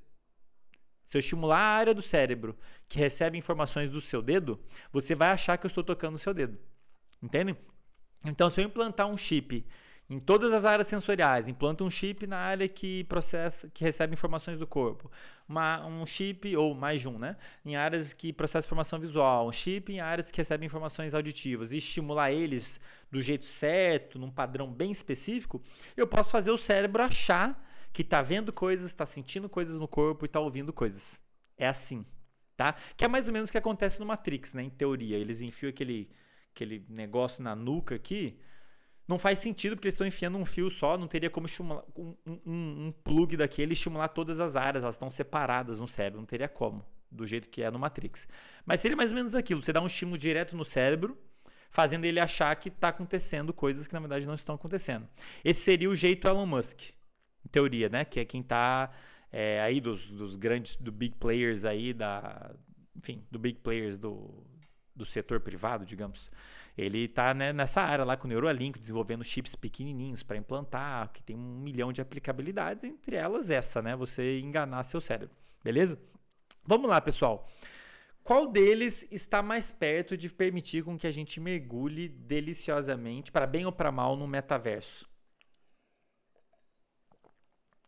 Se 1.04 1.16
eu 1.16 1.20
estimular 1.20 1.58
a 1.58 1.76
área 1.76 1.94
do 1.94 2.02
cérebro 2.02 2.56
que 2.86 2.98
recebe 2.98 3.38
informações 3.38 3.88
do 3.88 4.00
seu 4.00 4.20
dedo, 4.20 4.60
você 4.92 5.14
vai 5.14 5.30
achar 5.30 5.56
que 5.56 5.64
eu 5.64 5.68
estou 5.68 5.82
tocando 5.82 6.12
no 6.12 6.18
seu 6.18 6.34
dedo. 6.34 6.58
Entende? 7.22 7.56
Então, 8.24 8.50
se 8.50 8.60
eu 8.60 8.66
implantar 8.66 9.06
um 9.06 9.16
chip 9.16 9.66
em 10.10 10.18
todas 10.18 10.54
as 10.54 10.64
áreas 10.64 10.86
sensoriais, 10.86 11.48
implanta 11.48 11.84
um 11.84 11.90
chip 11.90 12.26
na 12.26 12.38
área 12.38 12.66
que 12.66 13.04
processa, 13.04 13.68
que 13.68 13.84
recebe 13.84 14.14
informações 14.14 14.58
do 14.58 14.66
corpo, 14.66 15.10
uma, 15.46 15.84
um 15.84 16.06
chip 16.06 16.56
ou 16.56 16.74
mais 16.74 17.02
de 17.02 17.08
um, 17.08 17.18
né? 17.18 17.36
Em 17.62 17.76
áreas 17.76 18.14
que 18.14 18.32
processa 18.32 18.66
informação 18.66 18.98
visual, 18.98 19.46
um 19.46 19.52
chip 19.52 19.92
em 19.92 20.00
áreas 20.00 20.30
que 20.30 20.38
recebem 20.38 20.64
informações 20.64 21.12
auditivas 21.12 21.72
e 21.72 21.78
estimular 21.78 22.32
eles 22.32 22.80
do 23.10 23.20
jeito 23.20 23.44
certo, 23.44 24.18
num 24.18 24.30
padrão 24.30 24.72
bem 24.72 24.90
específico, 24.90 25.62
eu 25.94 26.06
posso 26.06 26.30
fazer 26.30 26.50
o 26.50 26.56
cérebro 26.56 27.02
achar 27.02 27.62
que 27.92 28.00
está 28.00 28.22
vendo 28.22 28.50
coisas, 28.50 28.86
está 28.86 29.04
sentindo 29.04 29.48
coisas 29.48 29.78
no 29.78 29.88
corpo 29.88 30.24
e 30.24 30.26
está 30.26 30.40
ouvindo 30.40 30.72
coisas. 30.72 31.22
É 31.56 31.68
assim, 31.68 32.06
tá? 32.56 32.74
Que 32.96 33.04
é 33.04 33.08
mais 33.08 33.28
ou 33.28 33.34
menos 33.34 33.50
o 33.50 33.52
que 33.52 33.58
acontece 33.58 34.00
no 34.00 34.06
Matrix, 34.06 34.54
né? 34.54 34.62
Em 34.62 34.70
teoria, 34.70 35.18
eles 35.18 35.42
enfiam 35.42 35.68
aquele 35.68 36.10
aquele 36.54 36.84
negócio 36.88 37.42
na 37.42 37.54
nuca 37.54 37.94
aqui 37.94 38.36
não 39.08 39.18
faz 39.18 39.38
sentido 39.38 39.74
porque 39.74 39.88
eles 39.88 39.94
estão 39.94 40.06
enfiando 40.06 40.36
um 40.36 40.44
fio 40.44 40.68
só, 40.68 40.98
não 40.98 41.08
teria 41.08 41.30
como 41.30 41.46
estimular 41.46 41.82
um, 41.96 42.14
um, 42.26 42.86
um 42.86 42.92
plug 43.02 43.38
daquele 43.38 43.72
estimular 43.72 44.08
todas 44.08 44.38
as 44.38 44.54
áreas, 44.54 44.84
elas 44.84 44.96
estão 44.96 45.08
separadas 45.08 45.80
no 45.80 45.88
cérebro, 45.88 46.20
não 46.20 46.26
teria 46.26 46.48
como, 46.48 46.84
do 47.10 47.26
jeito 47.26 47.48
que 47.48 47.62
é 47.62 47.70
no 47.70 47.78
Matrix. 47.78 48.28
Mas 48.66 48.80
seria 48.80 48.96
mais 48.96 49.10
ou 49.10 49.16
menos 49.16 49.34
aquilo, 49.34 49.62
você 49.62 49.72
dá 49.72 49.80
um 49.80 49.86
estímulo 49.86 50.18
direto 50.18 50.54
no 50.54 50.64
cérebro, 50.64 51.16
fazendo 51.70 52.04
ele 52.04 52.20
achar 52.20 52.54
que 52.56 52.68
está 52.68 52.88
acontecendo 52.88 53.52
coisas 53.52 53.88
que 53.88 53.94
na 53.94 54.00
verdade 54.00 54.26
não 54.26 54.34
estão 54.34 54.54
acontecendo. 54.54 55.08
Esse 55.42 55.60
seria 55.62 55.88
o 55.88 55.94
jeito 55.94 56.28
Elon 56.28 56.46
Musk, 56.46 56.90
em 57.44 57.48
teoria, 57.50 57.88
né? 57.88 58.04
Que 58.04 58.20
é 58.20 58.24
quem 58.24 58.42
está 58.42 58.90
é, 59.32 59.60
aí 59.60 59.80
dos, 59.80 60.10
dos 60.10 60.36
grandes, 60.36 60.76
do 60.76 60.92
big 60.92 61.16
players 61.16 61.64
aí 61.64 61.92
da, 61.92 62.54
enfim, 62.96 63.24
do 63.30 63.38
big 63.38 63.60
players 63.60 63.98
do, 63.98 64.46
do 64.94 65.04
setor 65.04 65.40
privado, 65.40 65.84
digamos. 65.84 66.30
Ele 66.78 67.06
está 67.06 67.34
né, 67.34 67.52
nessa 67.52 67.82
área 67.82 68.04
lá 68.04 68.16
com 68.16 68.28
o 68.28 68.30
Neuralink, 68.30 68.78
desenvolvendo 68.78 69.24
chips 69.24 69.56
pequenininhos 69.56 70.22
para 70.22 70.36
implantar, 70.36 71.10
que 71.12 71.20
tem 71.20 71.34
um 71.34 71.58
milhão 71.58 71.92
de 71.92 72.00
aplicabilidades, 72.00 72.84
entre 72.84 73.16
elas 73.16 73.50
essa, 73.50 73.82
né? 73.82 73.96
Você 73.96 74.38
enganar 74.38 74.84
seu 74.84 75.00
cérebro, 75.00 75.34
beleza? 75.64 75.98
Vamos 76.64 76.88
lá, 76.88 77.00
pessoal. 77.00 77.48
Qual 78.22 78.46
deles 78.46 79.08
está 79.10 79.42
mais 79.42 79.72
perto 79.72 80.16
de 80.16 80.28
permitir 80.28 80.84
com 80.84 80.96
que 80.96 81.08
a 81.08 81.10
gente 81.10 81.40
mergulhe 81.40 82.08
deliciosamente, 82.08 83.32
para 83.32 83.44
bem 83.46 83.66
ou 83.66 83.72
para 83.72 83.90
mal, 83.90 84.16
no 84.16 84.28
metaverso? 84.28 85.08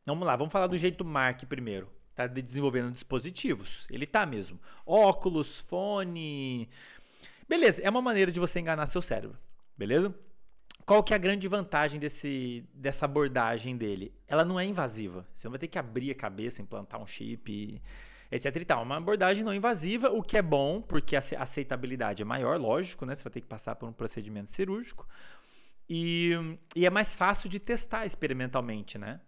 Vamos 0.05 0.27
lá, 0.27 0.35
vamos 0.35 0.53
falar 0.53 0.67
do 0.67 0.77
jeito 0.77 1.05
Mark 1.05 1.45
primeiro. 1.45 1.89
Está 2.11 2.27
desenvolvendo 2.27 2.91
dispositivos. 2.91 3.87
Ele 3.89 4.05
tá 4.07 4.27
mesmo. 4.27 4.59
Óculos, 4.85 5.61
fone, 5.61 6.69
Beleza, 7.51 7.83
é 7.83 7.91
uma 7.91 8.01
maneira 8.01 8.31
de 8.31 8.39
você 8.39 8.61
enganar 8.61 8.87
seu 8.87 9.03
cérebro, 9.03 9.37
beleza? 9.77 10.15
Qual 10.87 11.03
que 11.03 11.13
é 11.13 11.17
a 11.17 11.19
grande 11.19 11.49
vantagem 11.49 11.99
desse, 11.99 12.65
dessa 12.73 13.07
abordagem 13.07 13.77
dele? 13.77 14.15
Ela 14.29 14.45
não 14.45 14.59
é 14.59 14.65
invasiva. 14.65 15.27
Você 15.35 15.49
não 15.49 15.51
vai 15.51 15.59
ter 15.59 15.67
que 15.67 15.77
abrir 15.77 16.13
a 16.13 16.15
cabeça, 16.15 16.63
implantar 16.63 17.03
um 17.03 17.07
chip, 17.09 17.83
etc 18.31 18.55
e 18.55 18.65
tal. 18.65 18.83
É 18.83 18.85
uma 18.85 18.99
abordagem 18.99 19.43
não 19.43 19.53
invasiva, 19.53 20.13
o 20.13 20.23
que 20.23 20.39
é 20.39 20.43
bom, 20.43 20.81
porque 20.81 21.17
a 21.17 21.19
aceitabilidade 21.19 22.23
é 22.23 22.25
maior, 22.25 22.57
lógico, 22.57 23.05
né? 23.05 23.17
Você 23.17 23.25
vai 23.25 23.33
ter 23.33 23.41
que 23.41 23.49
passar 23.49 23.75
por 23.75 23.89
um 23.89 23.93
procedimento 23.93 24.49
cirúrgico. 24.49 25.05
E, 25.89 26.31
e 26.77 26.87
é 26.87 26.91
mais 26.91 27.17
fácil 27.17 27.49
de 27.49 27.59
testar 27.59 28.07
experimentalmente, 28.07 28.97
né? 28.97 29.21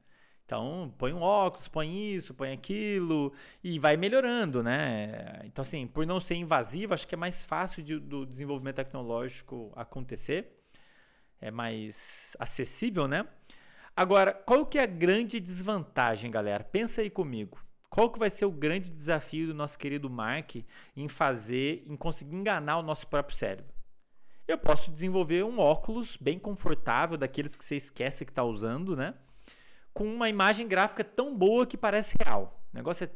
Então, 0.45 0.93
põe 0.99 1.13
um 1.13 1.23
óculos, 1.23 1.69
põe 1.69 2.15
isso, 2.15 2.35
põe 2.35 2.53
aquilo 2.53 3.33
e 3.63 3.79
vai 3.79 3.97
melhorando, 3.97 4.63
né? 4.63 5.41
Então, 5.45 5.63
assim, 5.63 5.87
por 5.87 6.07
não 6.07 6.21
ser 6.21 6.35
invasivo, 6.35 6.93
acho 6.93 7.07
que 7.09 7.15
é 7.15 7.19
mais 7.19 7.45
fácil 7.45 7.83
de, 7.83 7.99
do 7.99 8.27
desenvolvimento 8.27 8.77
tecnológico 8.77 9.73
acontecer. 9.75 10.63
É 11.41 11.51
mais 11.51 12.37
acessível, 12.39 13.09
né? 13.09 13.27
Agora, 13.97 14.33
qual 14.33 14.65
que 14.67 14.79
é 14.79 14.83
a 14.83 14.87
grande 14.87 15.41
desvantagem, 15.41 16.31
galera? 16.31 16.65
Pensa 16.65 17.03
aí 17.03 17.11
comigo. 17.11 17.59
Qual 17.91 18.11
que 18.11 18.19
vai 18.19 18.31
ser 18.31 18.47
o 18.47 18.51
grande 18.51 18.91
desafio 18.91 19.49
do 19.49 19.55
nosso 19.55 19.79
querido 19.79 20.09
Mark 20.09 20.57
em 20.97 21.09
fazer, 21.09 21.85
em 21.87 21.95
conseguir 21.95 22.35
enganar 22.35 22.79
o 22.79 22.83
nosso 22.83 23.07
próprio 23.07 23.37
cérebro? 23.37 23.73
Eu 24.49 24.57
posso 24.57 24.91
desenvolver 24.91 25.45
um 25.45 25.59
óculos 25.59 26.17
bem 26.17 26.39
confortável, 26.39 27.19
daqueles 27.19 27.55
que 27.55 27.65
você 27.65 27.77
esquece 27.77 28.25
que 28.25 28.31
está 28.31 28.43
usando, 28.43 28.97
né? 28.97 29.15
Com 29.93 30.05
uma 30.05 30.29
imagem 30.29 30.67
gráfica 30.67 31.05
tão 31.05 31.37
boa 31.37 31.67
que 31.67 31.77
parece 31.77 32.17
real. 32.23 32.61
O 32.73 32.77
negócio 32.77 33.05
é 33.05 33.11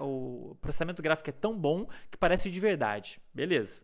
o 0.00 0.56
processamento 0.60 1.02
gráfico 1.02 1.30
é 1.30 1.32
tão 1.32 1.58
bom 1.58 1.86
que 2.10 2.18
parece 2.18 2.50
de 2.50 2.60
verdade. 2.60 3.20
Beleza. 3.34 3.82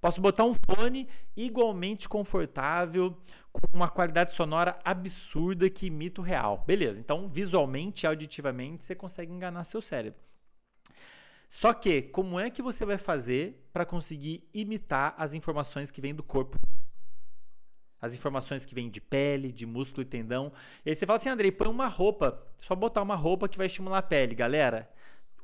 Posso 0.00 0.20
botar 0.20 0.44
um 0.44 0.52
fone 0.52 1.08
igualmente 1.36 2.08
confortável, 2.08 3.16
com 3.50 3.60
uma 3.72 3.88
qualidade 3.88 4.34
sonora 4.34 4.78
absurda 4.84 5.70
que 5.70 5.86
imita 5.86 6.20
o 6.20 6.24
real. 6.24 6.62
Beleza. 6.66 7.00
Então, 7.00 7.28
visualmente 7.28 8.04
e 8.04 8.06
auditivamente, 8.06 8.84
você 8.84 8.94
consegue 8.94 9.32
enganar 9.32 9.64
seu 9.64 9.80
cérebro. 9.80 10.20
Só 11.48 11.72
que, 11.72 12.02
como 12.02 12.38
é 12.38 12.50
que 12.50 12.60
você 12.60 12.84
vai 12.84 12.98
fazer 12.98 13.66
para 13.72 13.86
conseguir 13.86 14.48
imitar 14.52 15.14
as 15.16 15.32
informações 15.32 15.90
que 15.90 16.00
vêm 16.00 16.14
do 16.14 16.22
corpo 16.22 16.58
as 18.00 18.14
informações 18.14 18.64
que 18.64 18.74
vêm 18.74 18.90
de 18.90 19.00
pele, 19.00 19.50
de 19.50 19.66
músculo 19.66 20.02
e 20.02 20.06
tendão. 20.06 20.52
E 20.84 20.90
aí 20.90 20.94
você 20.94 21.06
fala 21.06 21.18
assim, 21.18 21.28
Andrei, 21.28 21.50
põe 21.50 21.68
uma 21.68 21.86
roupa, 21.86 22.46
só 22.58 22.74
botar 22.74 23.02
uma 23.02 23.16
roupa 23.16 23.48
que 23.48 23.56
vai 23.56 23.66
estimular 23.66 23.98
a 23.98 24.02
pele. 24.02 24.34
Galera, 24.34 24.90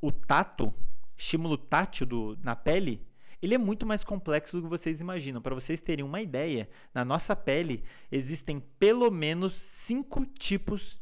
o 0.01 0.13
tato, 0.13 0.73
estímulo 1.17 1.57
tátil 1.57 2.07
do, 2.07 2.39
na 2.43 2.55
pele, 2.55 3.07
ele 3.41 3.55
é 3.55 3.59
muito 3.59 3.85
mais 3.85 4.05
complexo 4.05 4.57
do 4.57 4.63
que 4.63 4.69
vocês 4.69 5.01
imaginam. 5.01 5.43
Para 5.43 5.55
vocês 5.55 5.81
terem 5.81 6.05
uma 6.05 6.21
ideia, 6.21 6.69
na 6.95 7.05
nossa 7.05 7.35
pele 7.35 7.83
existem 8.11 8.61
pelo 8.61 9.11
menos 9.11 9.55
cinco 9.55 10.25
tipos, 10.25 11.01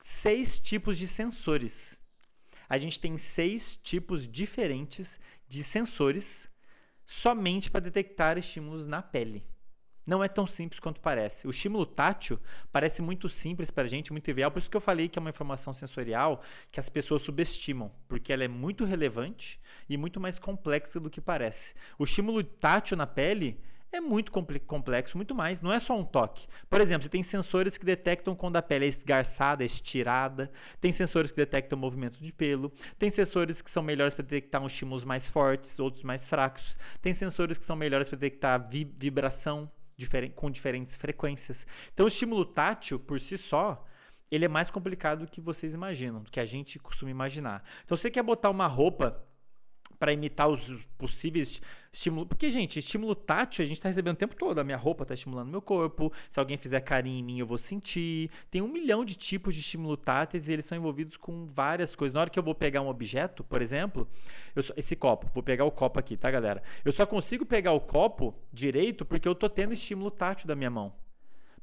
seis 0.00 0.58
tipos 0.58 0.98
de 0.98 1.06
sensores. 1.06 2.00
A 2.68 2.78
gente 2.78 2.98
tem 2.98 3.16
seis 3.16 3.76
tipos 3.76 4.26
diferentes 4.26 5.20
de 5.46 5.62
sensores 5.62 6.48
somente 7.04 7.70
para 7.70 7.82
detectar 7.82 8.36
estímulos 8.38 8.86
na 8.86 9.02
pele. 9.02 9.46
Não 10.06 10.22
é 10.22 10.28
tão 10.28 10.46
simples 10.46 10.80
quanto 10.80 11.00
parece. 11.00 11.46
O 11.46 11.50
estímulo 11.50 11.86
tátil 11.86 12.38
parece 12.70 13.00
muito 13.00 13.28
simples 13.28 13.70
para 13.70 13.84
a 13.84 13.86
gente, 13.86 14.12
muito 14.12 14.24
trivial. 14.24 14.50
Por 14.50 14.58
isso 14.58 14.70
que 14.70 14.76
eu 14.76 14.80
falei 14.80 15.08
que 15.08 15.18
é 15.18 15.20
uma 15.20 15.30
informação 15.30 15.72
sensorial 15.72 16.42
que 16.70 16.78
as 16.78 16.88
pessoas 16.88 17.22
subestimam, 17.22 17.90
porque 18.06 18.32
ela 18.32 18.44
é 18.44 18.48
muito 18.48 18.84
relevante 18.84 19.60
e 19.88 19.96
muito 19.96 20.20
mais 20.20 20.38
complexa 20.38 21.00
do 21.00 21.08
que 21.08 21.20
parece. 21.20 21.74
O 21.98 22.04
estímulo 22.04 22.42
tátil 22.42 22.96
na 22.96 23.06
pele 23.06 23.58
é 23.96 24.00
muito 24.00 24.32
complexo, 24.66 25.16
muito 25.16 25.34
mais. 25.34 25.62
Não 25.62 25.72
é 25.72 25.78
só 25.78 25.96
um 25.96 26.04
toque. 26.04 26.48
Por 26.68 26.80
exemplo, 26.80 27.04
você 27.04 27.08
tem 27.08 27.22
sensores 27.22 27.78
que 27.78 27.84
detectam 27.84 28.34
quando 28.34 28.56
a 28.56 28.62
pele 28.62 28.84
é 28.84 28.88
esgarçada, 28.88 29.64
estirada. 29.64 30.50
Tem 30.80 30.90
sensores 30.90 31.30
que 31.30 31.36
detectam 31.36 31.78
movimento 31.78 32.18
de 32.20 32.32
pelo. 32.32 32.72
Tem 32.98 33.08
sensores 33.08 33.62
que 33.62 33.70
são 33.70 33.82
melhores 33.82 34.12
para 34.12 34.24
detectar 34.24 34.60
um 34.60 34.66
estímulos 34.66 35.04
mais 35.04 35.28
fortes, 35.28 35.78
outros 35.78 36.02
mais 36.02 36.28
fracos. 36.28 36.76
Tem 37.00 37.14
sensores 37.14 37.56
que 37.56 37.64
são 37.64 37.76
melhores 37.76 38.08
para 38.08 38.18
detectar 38.18 38.68
vi 38.68 38.84
vibração 38.84 39.70
com 40.34 40.50
diferentes 40.50 40.96
frequências. 40.96 41.66
Então, 41.92 42.04
o 42.04 42.08
estímulo 42.08 42.44
tátil, 42.44 42.98
por 42.98 43.20
si 43.20 43.36
só, 43.36 43.84
ele 44.30 44.44
é 44.44 44.48
mais 44.48 44.70
complicado 44.70 45.20
do 45.20 45.30
que 45.30 45.40
vocês 45.40 45.74
imaginam, 45.74 46.22
do 46.22 46.30
que 46.30 46.40
a 46.40 46.44
gente 46.44 46.78
costuma 46.78 47.10
imaginar. 47.10 47.62
Então, 47.84 47.96
você 47.96 48.10
quer 48.10 48.22
botar 48.22 48.50
uma 48.50 48.66
roupa 48.66 49.24
para 49.98 50.12
imitar 50.12 50.48
os 50.48 50.72
possíveis 50.98 51.60
estímulos. 51.92 52.28
Porque, 52.28 52.50
gente, 52.50 52.78
estímulo 52.78 53.14
tátil 53.14 53.64
a 53.64 53.66
gente 53.66 53.76
está 53.76 53.88
recebendo 53.88 54.14
o 54.14 54.18
tempo 54.18 54.34
todo. 54.34 54.58
A 54.58 54.64
minha 54.64 54.76
roupa 54.76 55.04
está 55.04 55.14
estimulando 55.14 55.50
meu 55.50 55.62
corpo. 55.62 56.12
Se 56.30 56.38
alguém 56.38 56.56
fizer 56.56 56.80
carinho 56.80 57.18
em 57.18 57.22
mim, 57.22 57.38
eu 57.38 57.46
vou 57.46 57.58
sentir. 57.58 58.30
Tem 58.50 58.60
um 58.60 58.68
milhão 58.68 59.04
de 59.04 59.14
tipos 59.14 59.54
de 59.54 59.60
estímulo 59.60 59.96
táteis 59.96 60.48
e 60.48 60.52
eles 60.52 60.64
são 60.64 60.76
envolvidos 60.76 61.16
com 61.16 61.46
várias 61.46 61.94
coisas. 61.94 62.14
Na 62.14 62.20
hora 62.20 62.30
que 62.30 62.38
eu 62.38 62.42
vou 62.42 62.54
pegar 62.54 62.80
um 62.80 62.88
objeto, 62.88 63.44
por 63.44 63.62
exemplo, 63.62 64.08
só, 64.60 64.74
esse 64.76 64.96
copo, 64.96 65.30
vou 65.32 65.42
pegar 65.42 65.64
o 65.64 65.70
copo 65.70 65.98
aqui, 65.98 66.16
tá, 66.16 66.30
galera? 66.30 66.62
Eu 66.84 66.92
só 66.92 67.06
consigo 67.06 67.46
pegar 67.46 67.72
o 67.72 67.80
copo 67.80 68.34
direito 68.52 69.04
porque 69.04 69.28
eu 69.28 69.32
estou 69.32 69.48
tendo 69.48 69.72
estímulo 69.72 70.10
tátil 70.10 70.46
da 70.46 70.54
minha 70.54 70.70
mão. 70.70 70.92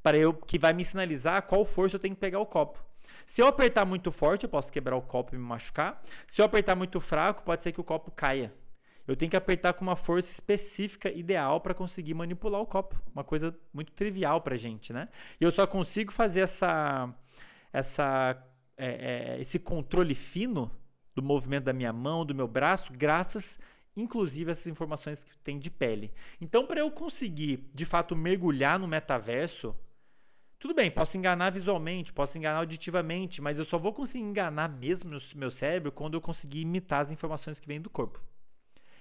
Para 0.02 0.18
eu 0.18 0.34
que 0.34 0.58
vai 0.58 0.74
me 0.74 0.84
sinalizar 0.84 1.44
qual 1.44 1.64
força 1.64 1.96
eu 1.96 2.00
tenho 2.00 2.16
que 2.16 2.22
pegar 2.22 2.40
o 2.40 2.46
copo. 2.46 2.91
Se 3.26 3.42
eu 3.42 3.48
apertar 3.48 3.86
muito 3.86 4.12
forte, 4.12 4.44
eu 4.44 4.50
posso 4.50 4.72
quebrar 4.72 4.96
o 4.96 5.02
copo 5.02 5.36
e 5.36 5.38
me 5.38 5.44
machucar. 5.44 6.02
Se 6.28 6.42
eu 6.42 6.46
apertar 6.46 6.76
muito 6.76 7.00
fraco, 7.00 7.44
pode 7.44 7.64
ser 7.64 7.72
que 7.72 7.82
o 7.82 7.84
copo 7.84 8.12
caia. 8.12 8.54
Eu 9.08 9.16
tenho 9.16 9.30
que 9.30 9.36
apertar 9.36 9.74
com 9.74 9.84
uma 9.84 9.96
força 9.96 10.32
específica, 10.32 11.12
ideal, 11.12 11.60
para 11.60 11.74
conseguir 11.74 12.14
manipular 12.14 12.62
o 12.62 12.66
copo. 12.66 13.02
Uma 13.14 13.24
coisa 13.24 13.58
muito 13.74 13.92
trivial 13.92 14.42
para 14.42 14.56
gente, 14.56 14.94
né? 14.94 15.10
E 15.40 15.44
eu 15.44 15.52
só 15.52 15.66
consigo 15.66 16.12
fazer 16.12 16.42
essa, 16.42 17.14
essa, 17.74 18.42
é, 18.78 19.36
é, 19.36 19.42
esse 19.42 19.60
controle 19.60 20.14
fino 20.14 20.72
do 21.16 21.22
movimento 21.22 21.66
da 21.66 21.74
minha 21.74 21.92
mão, 21.92 22.26
do 22.26 22.34
meu 22.34 22.48
braço, 22.48 22.94
graças 22.94 23.60
inclusive 23.96 24.52
essas 24.52 24.68
informações 24.68 25.24
que 25.24 25.38
tem 25.40 25.60
de 25.60 25.70
pele. 25.70 26.12
Então, 26.40 26.66
para 26.66 26.80
eu 26.80 26.90
conseguir, 26.92 27.70
de 27.74 27.86
fato, 27.86 28.16
mergulhar 28.16 28.80
no 28.80 28.88
metaverso, 28.88 29.76
tudo 30.62 30.76
bem, 30.76 30.92
posso 30.92 31.18
enganar 31.18 31.50
visualmente, 31.50 32.14
posso 32.14 32.38
enganar 32.38 32.60
auditivamente, 32.60 33.42
mas 33.42 33.58
eu 33.58 33.66
só 33.66 33.80
vou 33.80 33.92
conseguir 33.92 34.24
enganar 34.24 34.70
mesmo 34.70 35.10
no 35.10 35.18
meu 35.36 35.50
cérebro 35.50 35.92
quando 35.92 36.14
eu 36.14 36.22
conseguir 36.22 36.62
imitar 36.62 37.02
as 37.02 37.12
informações 37.12 37.60
que 37.60 37.68
vêm 37.68 37.82
do 37.82 37.90
corpo. 37.90 38.22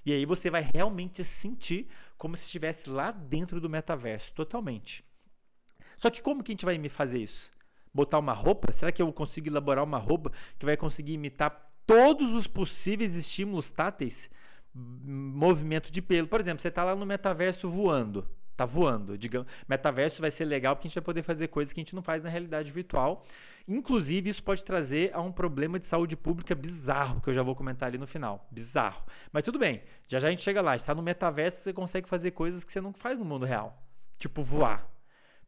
E 0.07 0.11
aí 0.11 0.25
você 0.25 0.49
vai 0.49 0.63
realmente 0.63 1.23
sentir 1.23 1.87
como 2.17 2.35
se 2.35 2.47
estivesse 2.47 2.89
lá 2.89 3.11
dentro 3.11 3.61
do 3.61 3.69
metaverso, 3.69 4.33
totalmente. 4.33 5.05
Só 5.99 6.09
que 6.09 6.23
como 6.23 6.43
que 6.43 6.51
a 6.51 6.55
gente 6.55 6.65
vai 6.65 6.79
me 6.79 6.89
fazer 6.89 7.19
isso? 7.19 7.53
Botar 7.93 8.19
uma 8.19 8.33
roupa? 8.33 8.73
Será 8.73 8.91
que 8.91 9.03
eu 9.03 9.13
consigo 9.13 9.49
elaborar 9.49 9.85
uma 9.85 9.99
roupa 9.99 10.33
que 10.59 10.65
vai 10.65 10.79
conseguir 10.79 11.13
imitar 11.13 11.71
todos 11.87 12.33
os 12.33 12.47
possíveis 12.47 13.17
estímulos 13.17 13.71
táteis? 13.71 14.31
Movimento 14.75 15.93
de 15.93 16.01
pelo. 16.01 16.27
Por 16.27 16.41
exemplo, 16.41 16.63
você 16.63 16.69
está 16.69 16.85
lá 16.85 16.97
no 16.97 17.05
metaverso 17.05 17.69
voando. 17.69 18.27
Tá 18.61 18.67
voando. 18.67 19.17
Digamos, 19.17 19.51
metaverso 19.67 20.21
vai 20.21 20.31
ser 20.31 20.45
legal 20.45 20.77
porque 20.77 20.87
a 20.87 20.91
gente 20.91 20.97
vai 20.97 21.03
poder 21.03 21.23
fazer 21.23 21.49
coisas 21.49 21.73
que 21.73 21.81
a 21.81 21.83
gente 21.83 21.95
não 21.95 22.03
faz 22.03 22.23
na 22.23 22.29
realidade 22.29 22.71
virtual. 22.71 23.25
Inclusive, 23.67 24.29
isso 24.29 24.43
pode 24.43 24.63
trazer 24.63 25.11
a 25.15 25.23
um 25.23 25.33
problema 25.33 25.79
de 25.79 25.87
saúde 25.87 26.15
pública 26.15 26.55
bizarro, 26.55 27.23
que 27.23 27.31
eu 27.31 27.33
já 27.33 27.43
vou 27.43 27.57
comentar 27.57 27.89
ali 27.89 27.97
no 27.97 28.07
final. 28.07 28.47
Bizarro. 28.51 29.03
Mas 29.33 29.45
tudo 29.45 29.59
bem, 29.59 29.83
já 30.07 30.21
já 30.21 30.29
a 30.29 30.31
gente 30.31 30.43
chega 30.43 30.61
lá. 30.61 30.77
Está 30.77 30.95
no 30.95 31.01
metaverso, 31.01 31.57
você 31.57 31.73
consegue 31.73 32.07
fazer 32.07 32.33
coisas 32.33 32.63
que 32.63 32.71
você 32.71 32.83
não 32.83 32.93
faz 32.93 33.19
no 33.19 33.25
mundo 33.25 33.47
real. 33.47 33.83
Tipo 34.19 34.43
voar. 34.43 34.87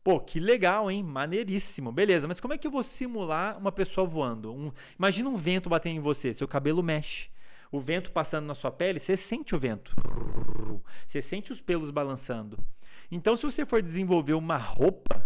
Pô, 0.02 0.18
que 0.18 0.40
legal, 0.40 0.90
hein? 0.90 1.02
Maneiríssimo. 1.02 1.92
Beleza, 1.92 2.26
mas 2.26 2.40
como 2.40 2.54
é 2.54 2.56
que 2.56 2.66
eu 2.66 2.70
vou 2.70 2.82
simular 2.82 3.58
uma 3.58 3.70
pessoa 3.70 4.06
voando? 4.06 4.54
Um, 4.54 4.72
imagina 4.98 5.28
um 5.28 5.36
vento 5.36 5.68
batendo 5.68 5.96
em 5.96 6.00
você, 6.00 6.32
seu 6.32 6.48
cabelo 6.48 6.82
mexe. 6.82 7.28
O 7.70 7.78
vento 7.78 8.10
passando 8.10 8.46
na 8.46 8.54
sua 8.54 8.70
pele, 8.70 8.98
você 8.98 9.18
sente 9.18 9.54
o 9.54 9.58
vento. 9.58 9.94
Você 11.06 11.20
sente 11.20 11.52
os 11.52 11.60
pelos 11.60 11.90
balançando. 11.90 12.58
Então, 13.14 13.36
se 13.36 13.44
você 13.44 13.64
for 13.66 13.82
desenvolver 13.82 14.32
uma 14.32 14.56
roupa, 14.56 15.22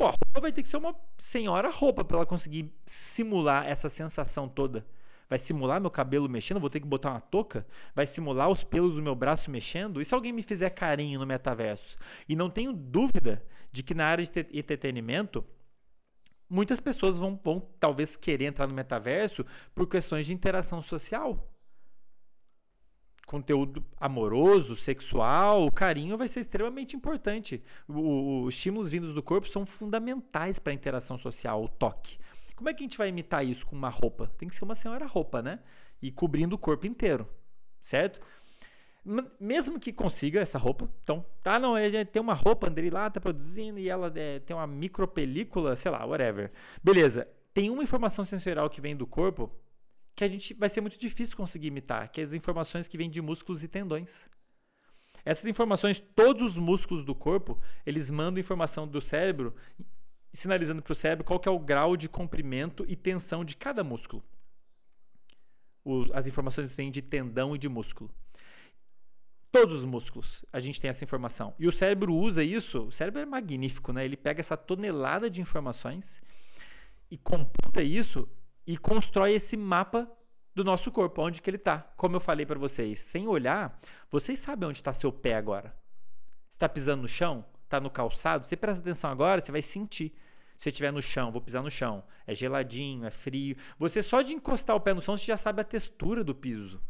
Pô, 0.00 0.06
a 0.06 0.12
roupa 0.12 0.40
vai 0.40 0.50
ter 0.50 0.62
que 0.62 0.68
ser 0.68 0.78
uma 0.78 0.96
senhora 1.18 1.68
roupa 1.68 2.02
para 2.02 2.16
ela 2.16 2.24
conseguir 2.24 2.72
simular 2.86 3.66
essa 3.66 3.86
sensação 3.86 4.48
toda. 4.48 4.86
Vai 5.28 5.38
simular 5.38 5.78
meu 5.78 5.90
cabelo 5.90 6.26
mexendo, 6.26 6.58
vou 6.58 6.70
ter 6.70 6.80
que 6.80 6.86
botar 6.86 7.10
uma 7.10 7.20
touca? 7.20 7.66
Vai 7.94 8.06
simular 8.06 8.48
os 8.48 8.64
pelos 8.64 8.94
do 8.94 9.02
meu 9.02 9.14
braço 9.14 9.50
mexendo? 9.50 10.00
E 10.00 10.04
se 10.06 10.14
alguém 10.14 10.32
me 10.32 10.42
fizer 10.42 10.70
carinho 10.70 11.20
no 11.20 11.26
metaverso? 11.26 11.98
E 12.26 12.34
não 12.34 12.48
tenho 12.48 12.72
dúvida 12.72 13.44
de 13.70 13.82
que 13.82 13.92
na 13.92 14.06
área 14.06 14.24
de 14.24 14.46
entretenimento, 14.54 15.44
muitas 16.48 16.80
pessoas 16.80 17.18
vão, 17.18 17.38
vão 17.44 17.60
talvez 17.60 18.16
querer 18.16 18.46
entrar 18.46 18.66
no 18.66 18.72
metaverso 18.72 19.44
por 19.74 19.86
questões 19.86 20.24
de 20.24 20.32
interação 20.32 20.80
social 20.80 21.46
conteúdo 23.30 23.84
amoroso, 23.96 24.74
sexual, 24.74 25.64
o 25.64 25.70
carinho 25.70 26.18
vai 26.18 26.26
ser 26.26 26.40
extremamente 26.40 26.96
importante. 26.96 27.62
os 27.88 28.52
estímulos 28.52 28.90
vindos 28.90 29.14
do 29.14 29.22
corpo 29.22 29.46
são 29.46 29.64
fundamentais 29.64 30.58
para 30.58 30.72
a 30.72 30.74
interação 30.74 31.16
social, 31.16 31.62
o 31.62 31.68
toque. 31.68 32.18
Como 32.56 32.68
é 32.68 32.74
que 32.74 32.82
a 32.82 32.86
gente 32.86 32.98
vai 32.98 33.08
imitar 33.08 33.46
isso 33.46 33.64
com 33.64 33.76
uma 33.76 33.88
roupa? 33.88 34.32
Tem 34.36 34.48
que 34.48 34.56
ser 34.56 34.64
uma 34.64 34.74
senhora 34.74 35.06
roupa, 35.06 35.40
né? 35.40 35.60
E 36.02 36.10
cobrindo 36.10 36.56
o 36.56 36.58
corpo 36.58 36.88
inteiro, 36.88 37.24
certo? 37.80 38.20
Mesmo 39.38 39.78
que 39.78 39.92
consiga 39.92 40.40
essa 40.40 40.58
roupa, 40.58 40.90
então, 41.00 41.24
tá, 41.40 41.56
não, 41.56 41.74
tem 42.10 42.20
uma 42.20 42.34
roupa, 42.34 42.68
Andrei 42.68 42.90
lá 42.90 43.08
tá 43.08 43.20
produzindo 43.20 43.78
e 43.78 43.88
ela 43.88 44.12
é, 44.16 44.40
tem 44.40 44.56
uma 44.56 44.66
micropelícula, 44.66 45.76
sei 45.76 45.92
lá, 45.92 46.04
whatever. 46.04 46.50
Beleza, 46.82 47.28
tem 47.54 47.70
uma 47.70 47.84
informação 47.84 48.24
sensorial 48.24 48.68
que 48.68 48.80
vem 48.80 48.96
do 48.96 49.06
corpo, 49.06 49.48
que 50.20 50.24
a 50.24 50.28
gente 50.28 50.52
vai 50.52 50.68
ser 50.68 50.82
muito 50.82 50.98
difícil 50.98 51.34
conseguir 51.34 51.68
imitar, 51.68 52.10
que 52.10 52.20
é 52.20 52.24
as 52.24 52.34
informações 52.34 52.86
que 52.86 52.98
vêm 52.98 53.08
de 53.08 53.22
músculos 53.22 53.62
e 53.62 53.68
tendões. 53.68 54.28
Essas 55.24 55.46
informações, 55.46 55.98
todos 55.98 56.42
os 56.42 56.58
músculos 56.58 57.06
do 57.06 57.14
corpo, 57.14 57.58
eles 57.86 58.10
mandam 58.10 58.38
informação 58.38 58.86
do 58.86 59.00
cérebro, 59.00 59.54
sinalizando 60.30 60.82
para 60.82 60.92
o 60.92 60.94
cérebro 60.94 61.24
qual 61.24 61.40
é 61.46 61.48
o 61.48 61.58
grau 61.58 61.96
de 61.96 62.06
comprimento 62.06 62.84
e 62.86 62.94
tensão 62.94 63.42
de 63.42 63.56
cada 63.56 63.82
músculo. 63.82 64.22
O, 65.82 66.04
as 66.12 66.26
informações 66.26 66.76
vêm 66.76 66.90
de 66.90 67.00
tendão 67.00 67.56
e 67.56 67.58
de 67.58 67.70
músculo. 67.70 68.10
Todos 69.50 69.76
os 69.76 69.84
músculos, 69.84 70.44
a 70.52 70.60
gente 70.60 70.78
tem 70.82 70.90
essa 70.90 71.02
informação. 71.02 71.54
E 71.58 71.66
o 71.66 71.72
cérebro 71.72 72.14
usa 72.14 72.44
isso, 72.44 72.88
o 72.88 72.92
cérebro 72.92 73.22
é 73.22 73.24
magnífico, 73.24 73.90
né? 73.90 74.04
Ele 74.04 74.18
pega 74.18 74.40
essa 74.40 74.54
tonelada 74.54 75.30
de 75.30 75.40
informações 75.40 76.20
e 77.10 77.16
computa 77.16 77.82
isso 77.82 78.28
e 78.70 78.78
constrói 78.78 79.32
esse 79.32 79.56
mapa 79.56 80.08
do 80.54 80.62
nosso 80.62 80.92
corpo, 80.92 81.20
onde 81.22 81.42
que 81.42 81.50
ele 81.50 81.56
está. 81.56 81.80
Como 81.96 82.14
eu 82.14 82.20
falei 82.20 82.46
para 82.46 82.56
vocês, 82.56 83.00
sem 83.00 83.26
olhar, 83.26 83.80
vocês 84.08 84.38
sabem 84.38 84.68
onde 84.68 84.78
está 84.78 84.92
seu 84.92 85.10
pé 85.10 85.34
agora. 85.34 85.76
Está 86.48 86.68
pisando 86.68 87.02
no 87.02 87.08
chão? 87.08 87.44
Está 87.64 87.80
no 87.80 87.90
calçado? 87.90 88.46
Você 88.46 88.56
presta 88.56 88.80
atenção 88.80 89.10
agora, 89.10 89.40
você 89.40 89.50
vai 89.50 89.60
sentir. 89.60 90.14
Se 90.56 90.68
estiver 90.68 90.92
no 90.92 91.02
chão, 91.02 91.32
vou 91.32 91.40
pisar 91.40 91.64
no 91.64 91.70
chão. 91.70 92.04
É 92.24 92.32
geladinho, 92.32 93.04
é 93.04 93.10
frio. 93.10 93.56
Você 93.76 94.04
só 94.04 94.22
de 94.22 94.34
encostar 94.34 94.76
o 94.76 94.80
pé 94.80 94.94
no 94.94 95.02
chão, 95.02 95.16
você 95.16 95.24
já 95.24 95.36
sabe 95.36 95.62
a 95.62 95.64
textura 95.64 96.22
do 96.22 96.32
piso. 96.32 96.80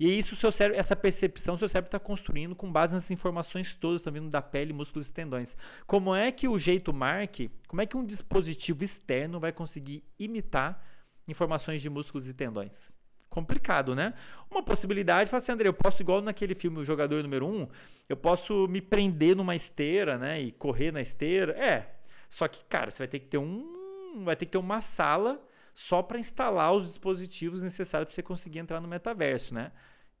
E 0.00 0.10
é 0.10 0.14
isso, 0.14 0.34
seu 0.34 0.50
cérebro, 0.50 0.80
essa 0.80 0.96
percepção, 0.96 1.56
seu 1.56 1.68
cérebro 1.68 1.86
está 1.86 2.00
construindo 2.00 2.56
com 2.56 2.72
base 2.72 2.92
nessas 2.92 3.12
informações 3.12 3.72
todas, 3.76 4.00
estão 4.00 4.12
vindo 4.12 4.28
da 4.28 4.42
pele, 4.42 4.72
músculos 4.72 5.06
e 5.06 5.12
tendões. 5.12 5.56
Como 5.86 6.12
é 6.12 6.32
que 6.32 6.48
o 6.48 6.58
jeito 6.58 6.92
Mark, 6.92 7.36
como 7.68 7.80
é 7.80 7.86
que 7.86 7.96
um 7.96 8.04
dispositivo 8.04 8.82
externo 8.82 9.38
vai 9.38 9.52
conseguir 9.52 10.02
imitar 10.18 10.93
informações 11.26 11.80
de 11.82 11.90
músculos 11.90 12.28
e 12.28 12.34
tendões. 12.34 12.92
Complicado, 13.28 13.94
né? 13.94 14.14
Uma 14.50 14.62
possibilidade, 14.62 15.28
fala 15.28 15.38
assim, 15.38 15.52
André, 15.52 15.68
eu 15.68 15.74
posso, 15.74 16.00
igual 16.00 16.22
naquele 16.22 16.54
filme 16.54 16.78
O 16.78 16.84
Jogador 16.84 17.22
Número 17.22 17.46
1, 17.46 17.68
eu 18.08 18.16
posso 18.16 18.68
me 18.68 18.80
prender 18.80 19.34
numa 19.34 19.56
esteira, 19.56 20.16
né? 20.16 20.40
E 20.40 20.52
correr 20.52 20.92
na 20.92 21.00
esteira. 21.00 21.52
É. 21.52 21.96
Só 22.28 22.46
que, 22.46 22.62
cara, 22.64 22.90
você 22.90 22.98
vai 22.98 23.08
ter 23.08 23.18
que 23.18 23.26
ter 23.26 23.38
um. 23.38 24.22
Vai 24.24 24.36
ter 24.36 24.46
que 24.46 24.52
ter 24.52 24.58
uma 24.58 24.80
sala 24.80 25.42
só 25.74 26.00
para 26.00 26.18
instalar 26.18 26.72
os 26.72 26.86
dispositivos 26.86 27.60
necessários 27.60 28.06
para 28.06 28.14
você 28.14 28.22
conseguir 28.22 28.60
entrar 28.60 28.80
no 28.80 28.86
metaverso, 28.86 29.52
né? 29.52 29.72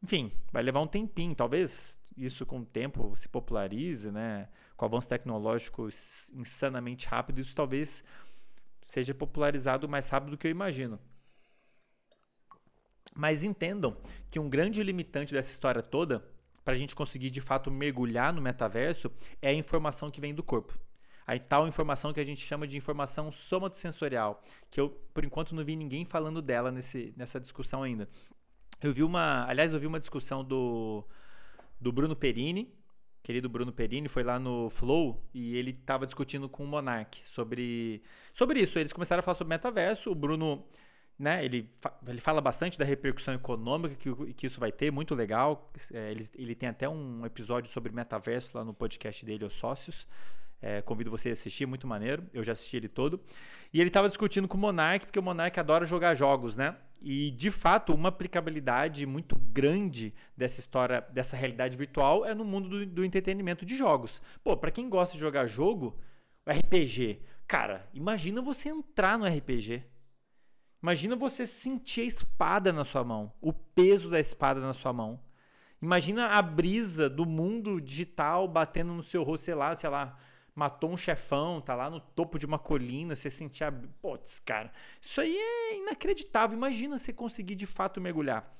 Enfim, 0.02 0.32
vai 0.52 0.62
levar 0.62 0.80
um 0.80 0.86
tempinho, 0.86 1.34
talvez 1.34 2.00
isso 2.16 2.44
com 2.44 2.60
o 2.60 2.64
tempo 2.64 3.14
se 3.16 3.28
popularize, 3.28 4.10
né? 4.10 4.48
Com 4.76 4.84
o 4.84 4.88
avanço 4.88 5.08
tecnológico 5.08 5.88
insanamente 6.34 7.06
rápido, 7.06 7.40
isso 7.40 7.54
talvez 7.54 8.02
seja 8.84 9.14
popularizado 9.14 9.88
mais 9.88 10.08
rápido 10.08 10.30
do 10.30 10.38
que 10.38 10.46
eu 10.46 10.50
imagino. 10.50 10.98
Mas 13.14 13.44
entendam 13.44 13.96
que 14.30 14.40
um 14.40 14.48
grande 14.48 14.82
limitante 14.82 15.32
dessa 15.32 15.50
história 15.50 15.82
toda, 15.82 16.24
para 16.64 16.74
a 16.74 16.76
gente 16.76 16.94
conseguir 16.94 17.30
de 17.30 17.40
fato 17.40 17.70
mergulhar 17.70 18.32
no 18.32 18.42
metaverso, 18.42 19.10
é 19.40 19.50
a 19.50 19.54
informação 19.54 20.10
que 20.10 20.20
vem 20.20 20.34
do 20.34 20.42
corpo. 20.42 20.78
A 21.26 21.38
tal 21.38 21.66
informação 21.66 22.12
que 22.12 22.20
a 22.20 22.24
gente 22.24 22.44
chama 22.44 22.66
de 22.66 22.76
informação 22.76 23.32
somatosensorial, 23.32 24.42
que 24.70 24.80
eu, 24.80 24.90
por 25.14 25.24
enquanto, 25.24 25.54
não 25.54 25.64
vi 25.64 25.74
ninguém 25.74 26.04
falando 26.04 26.42
dela 26.42 26.70
nesse, 26.70 27.14
nessa 27.16 27.40
discussão 27.40 27.82
ainda. 27.82 28.08
Eu 28.82 28.92
vi 28.92 29.02
uma. 29.02 29.46
Aliás, 29.48 29.72
eu 29.72 29.80
vi 29.80 29.86
uma 29.86 29.98
discussão 29.98 30.44
do, 30.44 31.02
do 31.80 31.90
Bruno 31.90 32.14
Perini, 32.14 32.74
querido 33.24 33.48
Bruno 33.48 33.72
Perini, 33.72 34.06
foi 34.06 34.22
lá 34.22 34.38
no 34.38 34.68
Flow 34.68 35.18
e 35.32 35.56
ele 35.56 35.70
estava 35.70 36.04
discutindo 36.04 36.46
com 36.46 36.62
o 36.62 36.66
Monark 36.66 37.22
sobre, 37.24 38.02
sobre 38.34 38.60
isso. 38.60 38.78
Eles 38.78 38.92
começaram 38.92 39.20
a 39.20 39.22
falar 39.22 39.34
sobre 39.34 39.48
metaverso. 39.48 40.10
O 40.10 40.14
Bruno, 40.14 40.62
né, 41.18 41.42
ele, 41.42 41.72
ele 42.06 42.20
fala 42.20 42.42
bastante 42.42 42.78
da 42.78 42.84
repercussão 42.84 43.32
econômica 43.32 43.94
que, 43.94 44.34
que 44.34 44.46
isso 44.46 44.60
vai 44.60 44.70
ter, 44.70 44.92
muito 44.92 45.14
legal. 45.14 45.72
É, 45.90 46.10
ele, 46.10 46.28
ele 46.34 46.54
tem 46.54 46.68
até 46.68 46.86
um 46.86 47.24
episódio 47.24 47.70
sobre 47.70 47.90
metaverso 47.92 48.50
lá 48.58 48.62
no 48.62 48.74
podcast 48.74 49.24
dele, 49.24 49.46
Os 49.46 49.54
Sócios. 49.54 50.06
É, 50.60 50.80
convido 50.80 51.10
você 51.10 51.28
a 51.28 51.32
assistir, 51.32 51.66
muito 51.66 51.86
maneiro. 51.86 52.24
Eu 52.32 52.42
já 52.42 52.52
assisti 52.52 52.76
ele 52.76 52.88
todo. 52.88 53.20
E 53.72 53.80
ele 53.80 53.88
estava 53.88 54.08
discutindo 54.08 54.48
com 54.48 54.56
o 54.56 54.60
Monark, 54.60 55.06
porque 55.06 55.18
o 55.18 55.22
Monark 55.22 55.58
adora 55.58 55.84
jogar 55.84 56.14
jogos, 56.14 56.56
né? 56.56 56.76
E 57.00 57.30
de 57.32 57.50
fato, 57.50 57.92
uma 57.92 58.08
aplicabilidade 58.08 59.04
muito 59.04 59.36
grande 59.36 60.14
dessa 60.36 60.60
história, 60.60 61.02
dessa 61.12 61.36
realidade 61.36 61.76
virtual, 61.76 62.24
é 62.24 62.34
no 62.34 62.44
mundo 62.44 62.68
do, 62.68 62.86
do 62.86 63.04
entretenimento 63.04 63.66
de 63.66 63.76
jogos. 63.76 64.22
Pô, 64.42 64.56
para 64.56 64.70
quem 64.70 64.88
gosta 64.88 65.14
de 65.14 65.20
jogar 65.20 65.46
jogo, 65.46 65.98
RPG, 66.46 67.20
cara, 67.46 67.86
imagina 67.92 68.40
você 68.40 68.70
entrar 68.70 69.18
no 69.18 69.26
RPG. 69.26 69.84
Imagina 70.82 71.16
você 71.16 71.46
sentir 71.46 72.02
a 72.02 72.04
espada 72.04 72.72
na 72.72 72.84
sua 72.84 73.02
mão, 73.02 73.32
o 73.40 73.52
peso 73.52 74.10
da 74.10 74.20
espada 74.20 74.60
na 74.60 74.74
sua 74.74 74.92
mão. 74.92 75.18
Imagina 75.80 76.28
a 76.28 76.42
brisa 76.42 77.10
do 77.10 77.26
mundo 77.26 77.80
digital 77.80 78.46
batendo 78.46 78.92
no 78.92 79.02
seu 79.02 79.22
rosto, 79.22 79.44
sei 79.44 79.54
lá, 79.54 79.74
sei 79.74 79.90
lá, 79.90 80.18
matou 80.54 80.90
um 80.90 80.96
chefão, 80.96 81.60
tá 81.60 81.74
lá 81.74 81.90
no 81.90 82.00
topo 82.00 82.38
de 82.38 82.46
uma 82.46 82.58
colina, 82.58 83.16
você 83.16 83.28
sentia. 83.28 83.72
Putz, 84.00 84.38
cara, 84.38 84.72
isso 85.00 85.20
aí 85.20 85.36
é 85.36 85.78
inacreditável. 85.78 86.56
Imagina 86.56 86.96
você 86.96 87.12
conseguir 87.12 87.56
de 87.56 87.66
fato 87.66 88.00
mergulhar 88.00 88.54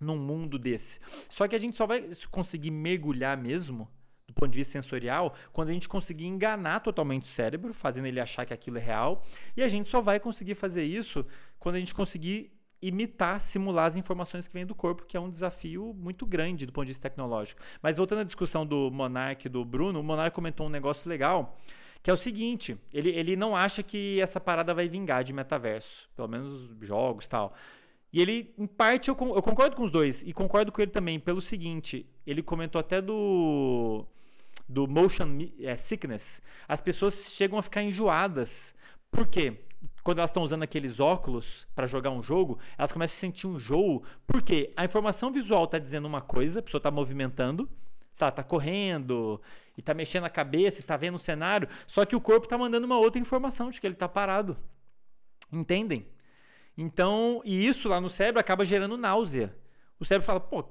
num 0.00 0.18
mundo 0.18 0.58
desse. 0.58 1.00
Só 1.28 1.46
que 1.46 1.54
a 1.54 1.58
gente 1.58 1.76
só 1.76 1.86
vai 1.86 2.10
conseguir 2.30 2.70
mergulhar 2.70 3.36
mesmo, 3.36 3.88
do 4.26 4.34
ponto 4.34 4.50
de 4.50 4.58
vista 4.58 4.72
sensorial, 4.72 5.34
quando 5.52 5.68
a 5.68 5.72
gente 5.72 5.88
conseguir 5.88 6.26
enganar 6.26 6.80
totalmente 6.80 7.24
o 7.24 7.28
cérebro, 7.28 7.72
fazendo 7.72 8.06
ele 8.06 8.20
achar 8.20 8.44
que 8.44 8.54
aquilo 8.54 8.78
é 8.78 8.80
real. 8.80 9.22
E 9.56 9.62
a 9.62 9.68
gente 9.68 9.88
só 9.88 10.00
vai 10.00 10.18
conseguir 10.18 10.54
fazer 10.54 10.84
isso 10.84 11.24
quando 11.58 11.76
a 11.76 11.78
gente 11.78 11.94
conseguir 11.94 12.55
imitar, 12.80 13.40
simular 13.40 13.86
as 13.86 13.96
informações 13.96 14.46
que 14.46 14.52
vêm 14.52 14.66
do 14.66 14.74
corpo, 14.74 15.04
que 15.04 15.16
é 15.16 15.20
um 15.20 15.30
desafio 15.30 15.94
muito 15.94 16.26
grande 16.26 16.66
do 16.66 16.72
ponto 16.72 16.84
de 16.84 16.90
vista 16.90 17.08
tecnológico. 17.08 17.60
Mas 17.82 17.96
voltando 17.96 18.20
à 18.20 18.24
discussão 18.24 18.66
do 18.66 18.90
Monark 18.90 19.46
e 19.46 19.50
do 19.50 19.64
Bruno, 19.64 20.00
o 20.00 20.02
Monark 20.02 20.34
comentou 20.34 20.66
um 20.66 20.70
negócio 20.70 21.08
legal, 21.08 21.56
que 22.02 22.10
é 22.10 22.12
o 22.12 22.16
seguinte, 22.16 22.78
ele, 22.92 23.10
ele 23.10 23.36
não 23.36 23.56
acha 23.56 23.82
que 23.82 24.20
essa 24.20 24.38
parada 24.38 24.72
vai 24.74 24.88
vingar 24.88 25.24
de 25.24 25.32
metaverso, 25.32 26.08
pelo 26.14 26.28
menos 26.28 26.70
jogos 26.80 27.28
tal. 27.28 27.54
E 28.12 28.20
ele, 28.20 28.54
em 28.56 28.66
parte, 28.66 29.08
eu, 29.08 29.16
eu 29.18 29.42
concordo 29.42 29.74
com 29.74 29.82
os 29.82 29.90
dois, 29.90 30.22
e 30.22 30.32
concordo 30.32 30.70
com 30.70 30.80
ele 30.80 30.90
também 30.90 31.18
pelo 31.18 31.40
seguinte, 31.40 32.06
ele 32.26 32.42
comentou 32.42 32.78
até 32.78 33.00
do 33.00 34.06
do 34.68 34.86
motion 34.86 35.38
é, 35.60 35.76
sickness. 35.76 36.42
As 36.66 36.80
pessoas 36.80 37.32
chegam 37.34 37.58
a 37.58 37.62
ficar 37.62 37.82
enjoadas. 37.82 38.74
Por 39.10 39.28
quê? 39.28 39.60
Quando 40.06 40.18
elas 40.18 40.30
estão 40.30 40.44
usando 40.44 40.62
aqueles 40.62 41.00
óculos 41.00 41.66
para 41.74 41.84
jogar 41.84 42.10
um 42.10 42.22
jogo, 42.22 42.60
elas 42.78 42.92
começam 42.92 43.16
a 43.16 43.18
sentir 43.18 43.48
um 43.48 43.56
enjoo. 43.56 44.04
Porque 44.24 44.72
a 44.76 44.84
informação 44.84 45.32
visual 45.32 45.64
está 45.64 45.80
dizendo 45.80 46.06
uma 46.06 46.20
coisa, 46.20 46.60
a 46.60 46.62
pessoa 46.62 46.78
está 46.78 46.92
movimentando, 46.92 47.68
está 48.12 48.30
tá 48.30 48.44
correndo 48.44 49.42
e 49.76 49.80
está 49.80 49.94
mexendo 49.94 50.22
a 50.22 50.30
cabeça, 50.30 50.78
está 50.78 50.96
vendo 50.96 51.16
o 51.16 51.18
cenário, 51.18 51.68
só 51.88 52.04
que 52.04 52.14
o 52.14 52.20
corpo 52.20 52.46
está 52.46 52.56
mandando 52.56 52.86
uma 52.86 52.96
outra 52.96 53.20
informação 53.20 53.68
de 53.68 53.80
que 53.80 53.86
ele 53.88 53.94
está 53.94 54.08
parado. 54.08 54.56
Entendem? 55.52 56.06
Então, 56.78 57.42
e 57.44 57.66
isso 57.66 57.88
lá 57.88 58.00
no 58.00 58.08
cérebro 58.08 58.38
acaba 58.38 58.64
gerando 58.64 58.96
náusea. 58.96 59.56
O 59.98 60.04
cérebro 60.04 60.24
fala, 60.24 60.38
pô, 60.38 60.60
o 60.60 60.68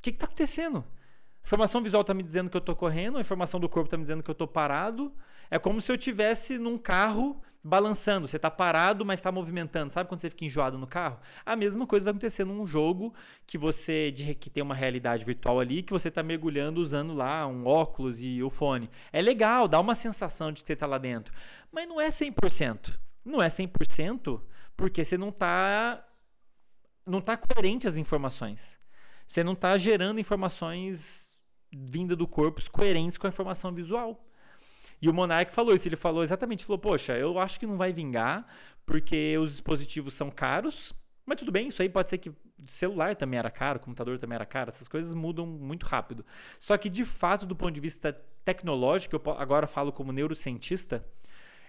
que 0.00 0.10
está 0.10 0.26
acontecendo? 0.26 0.78
A 0.78 1.46
informação 1.46 1.84
visual 1.84 2.00
está 2.00 2.14
me 2.14 2.24
dizendo 2.24 2.50
que 2.50 2.56
eu 2.56 2.58
estou 2.58 2.74
correndo, 2.74 3.18
a 3.18 3.20
informação 3.20 3.60
do 3.60 3.68
corpo 3.68 3.86
está 3.86 3.96
me 3.96 4.02
dizendo 4.02 4.24
que 4.24 4.30
eu 4.30 4.32
estou 4.32 4.48
parado. 4.48 5.12
É 5.52 5.58
como 5.58 5.82
se 5.82 5.92
eu 5.92 5.98
tivesse 5.98 6.56
num 6.56 6.78
carro 6.78 7.38
balançando. 7.62 8.26
Você 8.26 8.36
está 8.36 8.50
parado, 8.50 9.04
mas 9.04 9.20
está 9.20 9.30
movimentando. 9.30 9.92
Sabe 9.92 10.08
quando 10.08 10.18
você 10.18 10.30
fica 10.30 10.46
enjoado 10.46 10.78
no 10.78 10.86
carro? 10.86 11.18
A 11.44 11.54
mesma 11.54 11.86
coisa 11.86 12.04
vai 12.04 12.12
acontecer 12.12 12.42
num 12.42 12.66
jogo 12.66 13.12
que 13.46 13.58
você 13.58 14.10
de, 14.10 14.34
que 14.34 14.48
tem 14.48 14.62
uma 14.62 14.74
realidade 14.74 15.26
virtual 15.26 15.60
ali, 15.60 15.82
que 15.82 15.92
você 15.92 16.08
está 16.08 16.22
mergulhando 16.22 16.80
usando 16.80 17.12
lá 17.12 17.46
um 17.46 17.66
óculos 17.66 18.18
e 18.18 18.42
o 18.42 18.48
fone. 18.48 18.88
É 19.12 19.20
legal, 19.20 19.68
dá 19.68 19.78
uma 19.78 19.94
sensação 19.94 20.50
de 20.50 20.62
que 20.62 20.66
você 20.68 20.72
está 20.72 20.86
lá 20.86 20.96
dentro. 20.96 21.34
Mas 21.70 21.86
não 21.86 22.00
é 22.00 22.08
100%. 22.08 22.98
Não 23.22 23.42
é 23.42 23.48
100% 23.48 24.40
porque 24.74 25.04
você 25.04 25.18
não 25.18 25.28
está 25.28 26.02
não 27.04 27.20
tá 27.20 27.36
coerente 27.36 27.86
as 27.86 27.98
informações. 27.98 28.78
Você 29.28 29.44
não 29.44 29.52
está 29.52 29.76
gerando 29.76 30.18
informações 30.18 31.30
vinda 31.70 32.16
do 32.16 32.26
corpo 32.26 32.58
coerentes 32.70 33.18
com 33.18 33.26
a 33.26 33.28
informação 33.28 33.70
visual. 33.70 34.26
E 35.02 35.08
o 35.08 35.12
Monark 35.12 35.52
falou 35.52 35.74
isso, 35.74 35.88
ele 35.88 35.96
falou 35.96 36.22
exatamente, 36.22 36.64
falou, 36.64 36.78
poxa, 36.78 37.18
eu 37.18 37.36
acho 37.36 37.58
que 37.58 37.66
não 37.66 37.76
vai 37.76 37.92
vingar, 37.92 38.46
porque 38.86 39.36
os 39.36 39.50
dispositivos 39.50 40.14
são 40.14 40.30
caros, 40.30 40.94
mas 41.26 41.36
tudo 41.36 41.50
bem, 41.50 41.66
isso 41.66 41.82
aí 41.82 41.88
pode 41.88 42.08
ser 42.08 42.18
que 42.18 42.32
celular 42.66 43.16
também 43.16 43.36
era 43.36 43.50
caro, 43.50 43.80
computador 43.80 44.16
também 44.16 44.36
era 44.36 44.46
caro, 44.46 44.68
essas 44.68 44.86
coisas 44.86 45.12
mudam 45.12 45.44
muito 45.44 45.84
rápido. 45.86 46.24
Só 46.60 46.78
que, 46.78 46.88
de 46.88 47.04
fato, 47.04 47.44
do 47.44 47.56
ponto 47.56 47.72
de 47.72 47.80
vista 47.80 48.12
tecnológico, 48.44 49.16
eu 49.16 49.32
agora 49.32 49.66
falo 49.66 49.92
como 49.92 50.12
neurocientista, 50.12 51.04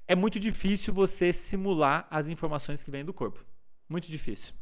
é 0.07 0.15
muito 0.15 0.39
difícil 0.39 0.93
você 0.93 1.33
simular 1.33 2.07
as 2.11 2.29
informações 2.29 2.83
que 2.83 2.91
vêm 2.91 3.03
do 3.03 3.13
corpo. 3.13 3.43
Muito 3.89 4.11
difícil. 4.11 4.53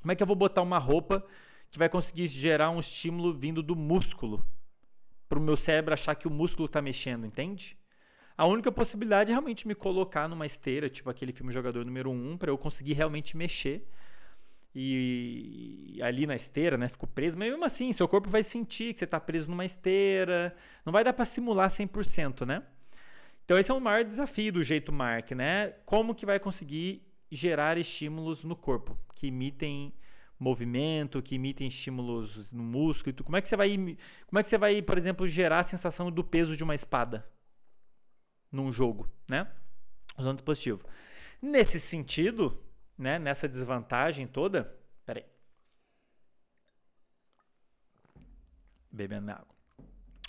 Como 0.00 0.12
é 0.12 0.14
que 0.14 0.22
eu 0.22 0.26
vou 0.26 0.36
botar 0.36 0.62
uma 0.62 0.78
roupa 0.78 1.26
que 1.72 1.78
vai 1.78 1.88
conseguir 1.88 2.28
gerar 2.28 2.70
um 2.70 2.78
estímulo 2.78 3.32
vindo 3.32 3.64
do 3.64 3.74
músculo 3.74 4.46
para 5.28 5.40
o 5.40 5.42
meu 5.42 5.56
cérebro 5.56 5.92
achar 5.92 6.14
que 6.14 6.28
o 6.28 6.30
músculo 6.30 6.66
está 6.66 6.80
mexendo, 6.80 7.26
entende? 7.26 7.76
A 8.36 8.44
única 8.46 8.70
possibilidade 8.70 9.30
é 9.30 9.34
realmente 9.34 9.66
me 9.66 9.74
colocar 9.74 10.28
numa 10.28 10.44
esteira, 10.44 10.90
tipo 10.90 11.08
aquele 11.08 11.32
filme 11.32 11.52
Jogador 11.52 11.84
número 11.84 12.10
1, 12.10 12.32
um, 12.32 12.36
para 12.36 12.50
eu 12.50 12.58
conseguir 12.58 12.92
realmente 12.92 13.36
mexer. 13.36 13.88
E 14.74 15.98
ali 16.02 16.26
na 16.26 16.36
esteira, 16.36 16.76
né? 16.76 16.86
Fico 16.86 17.06
preso, 17.06 17.38
mas 17.38 17.48
mesmo 17.48 17.64
assim, 17.64 17.90
seu 17.94 18.06
corpo 18.06 18.28
vai 18.28 18.42
sentir 18.42 18.92
que 18.92 18.98
você 18.98 19.06
está 19.06 19.18
preso 19.18 19.50
numa 19.50 19.64
esteira. 19.64 20.54
Não 20.84 20.92
vai 20.92 21.02
dar 21.02 21.14
para 21.14 21.24
simular 21.24 21.70
100%, 21.70 22.46
né? 22.46 22.62
Então 23.44 23.58
esse 23.58 23.70
é 23.70 23.74
o 23.74 23.80
maior 23.80 24.04
desafio 24.04 24.52
do 24.52 24.62
jeito 24.62 24.92
Mark, 24.92 25.30
né? 25.30 25.70
Como 25.86 26.14
que 26.14 26.26
vai 26.26 26.38
conseguir 26.38 27.02
gerar 27.30 27.78
estímulos 27.78 28.44
no 28.44 28.54
corpo 28.54 28.98
que 29.14 29.28
imitem 29.28 29.94
movimento, 30.38 31.22
que 31.22 31.36
imitem 31.36 31.68
estímulos 31.68 32.52
no 32.52 32.62
músculo. 32.62 33.16
Como 33.24 33.36
é 33.36 33.40
que 33.40 33.48
você 33.48 33.56
vai, 33.56 33.96
como 34.26 34.38
é 34.38 34.42
que 34.42 34.48
você 34.48 34.58
vai, 34.58 34.82
por 34.82 34.98
exemplo, 34.98 35.26
gerar 35.26 35.60
a 35.60 35.64
sensação 35.64 36.10
do 36.10 36.22
peso 36.22 36.54
de 36.54 36.62
uma 36.62 36.74
espada? 36.74 37.26
Num 38.50 38.72
jogo, 38.72 39.08
né? 39.28 39.50
Usando 40.18 40.36
dispositivo. 40.36 40.84
Nesse 41.40 41.78
sentido, 41.78 42.62
né, 42.96 43.18
nessa 43.18 43.48
desvantagem 43.48 44.26
toda, 44.26 44.74
peraí. 45.04 45.24
Bebendo 48.90 49.22
minha 49.22 49.36
água. 49.36 49.54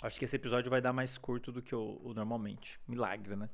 Acho 0.02 0.18
que 0.18 0.24
esse 0.24 0.36
episódio 0.36 0.70
vai 0.70 0.80
dar 0.80 0.92
mais 0.92 1.18
curto 1.18 1.50
do 1.50 1.62
que 1.62 1.74
o, 1.74 2.00
o 2.04 2.14
normalmente. 2.14 2.78
Milagre, 2.86 3.34
né? 3.34 3.48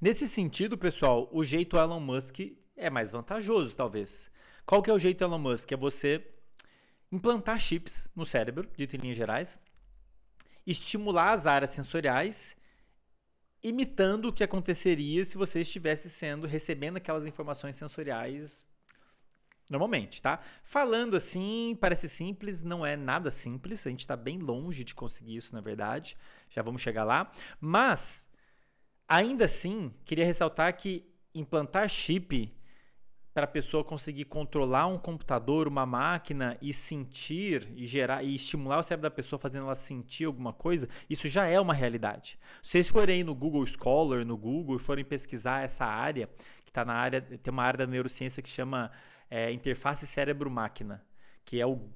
Nesse 0.00 0.26
sentido, 0.26 0.78
pessoal, 0.78 1.28
o 1.32 1.44
jeito 1.44 1.76
Elon 1.76 2.00
Musk 2.00 2.40
é 2.76 2.88
mais 2.88 3.12
vantajoso, 3.12 3.76
talvez. 3.76 4.30
Qual 4.64 4.82
que 4.82 4.90
é 4.90 4.94
o 4.94 4.98
jeito 4.98 5.22
Elon 5.22 5.38
Musk? 5.38 5.72
É 5.72 5.76
você 5.76 6.26
implantar 7.12 7.58
chips 7.58 8.08
no 8.14 8.24
cérebro, 8.24 8.70
dito 8.76 8.96
em 8.96 9.00
linhas 9.00 9.16
gerais, 9.16 9.60
estimular 10.66 11.32
as 11.32 11.46
áreas 11.46 11.70
sensoriais 11.70 12.56
imitando 13.62 14.26
o 14.26 14.32
que 14.32 14.44
aconteceria 14.44 15.24
se 15.24 15.36
você 15.36 15.60
estivesse 15.60 16.08
sendo 16.08 16.46
recebendo 16.46 16.96
aquelas 16.96 17.26
informações 17.26 17.76
sensoriais 17.76 18.68
normalmente, 19.70 20.20
tá? 20.20 20.40
Falando 20.64 21.14
assim, 21.14 21.78
parece 21.80 22.08
simples, 22.08 22.64
não 22.64 22.84
é 22.84 22.96
nada 22.96 23.30
simples, 23.30 23.86
a 23.86 23.90
gente 23.90 24.00
está 24.00 24.16
bem 24.16 24.38
longe 24.38 24.82
de 24.82 24.94
conseguir 24.94 25.36
isso, 25.36 25.54
na 25.54 25.60
verdade. 25.60 26.16
Já 26.50 26.60
vamos 26.60 26.82
chegar 26.82 27.04
lá, 27.04 27.30
mas 27.60 28.28
ainda 29.08 29.44
assim, 29.44 29.94
queria 30.04 30.24
ressaltar 30.24 30.76
que 30.76 31.08
implantar 31.32 31.88
chip 31.88 32.52
para 33.32 33.44
a 33.44 33.48
pessoa 33.48 33.84
conseguir 33.84 34.24
controlar 34.24 34.86
um 34.86 34.98
computador, 34.98 35.68
uma 35.68 35.86
máquina 35.86 36.58
e 36.60 36.72
sentir 36.72 37.68
e 37.76 37.86
gerar 37.86 38.24
e 38.24 38.34
estimular 38.34 38.78
o 38.78 38.82
cérebro 38.82 39.08
da 39.08 39.14
pessoa 39.14 39.38
fazendo 39.38 39.66
ela 39.66 39.74
sentir 39.74 40.24
alguma 40.24 40.52
coisa, 40.52 40.88
isso 41.08 41.28
já 41.28 41.46
é 41.46 41.60
uma 41.60 41.72
realidade. 41.72 42.38
Se 42.60 42.70
vocês 42.70 42.88
forem 42.88 43.22
no 43.22 43.34
Google 43.34 43.64
Scholar, 43.66 44.24
no 44.24 44.36
Google, 44.36 44.76
e 44.76 44.80
forem 44.80 45.04
pesquisar 45.04 45.62
essa 45.62 45.84
área, 45.84 46.28
que 46.64 46.70
está 46.70 46.84
na 46.84 46.94
área, 46.94 47.20
tem 47.20 47.52
uma 47.52 47.62
área 47.62 47.78
da 47.78 47.86
neurociência 47.86 48.42
que 48.42 48.48
chama 48.48 48.90
é, 49.30 49.52
interface 49.52 50.06
cérebro-máquina, 50.06 51.04
que 51.44 51.60
é 51.60 51.66
o 51.66 51.88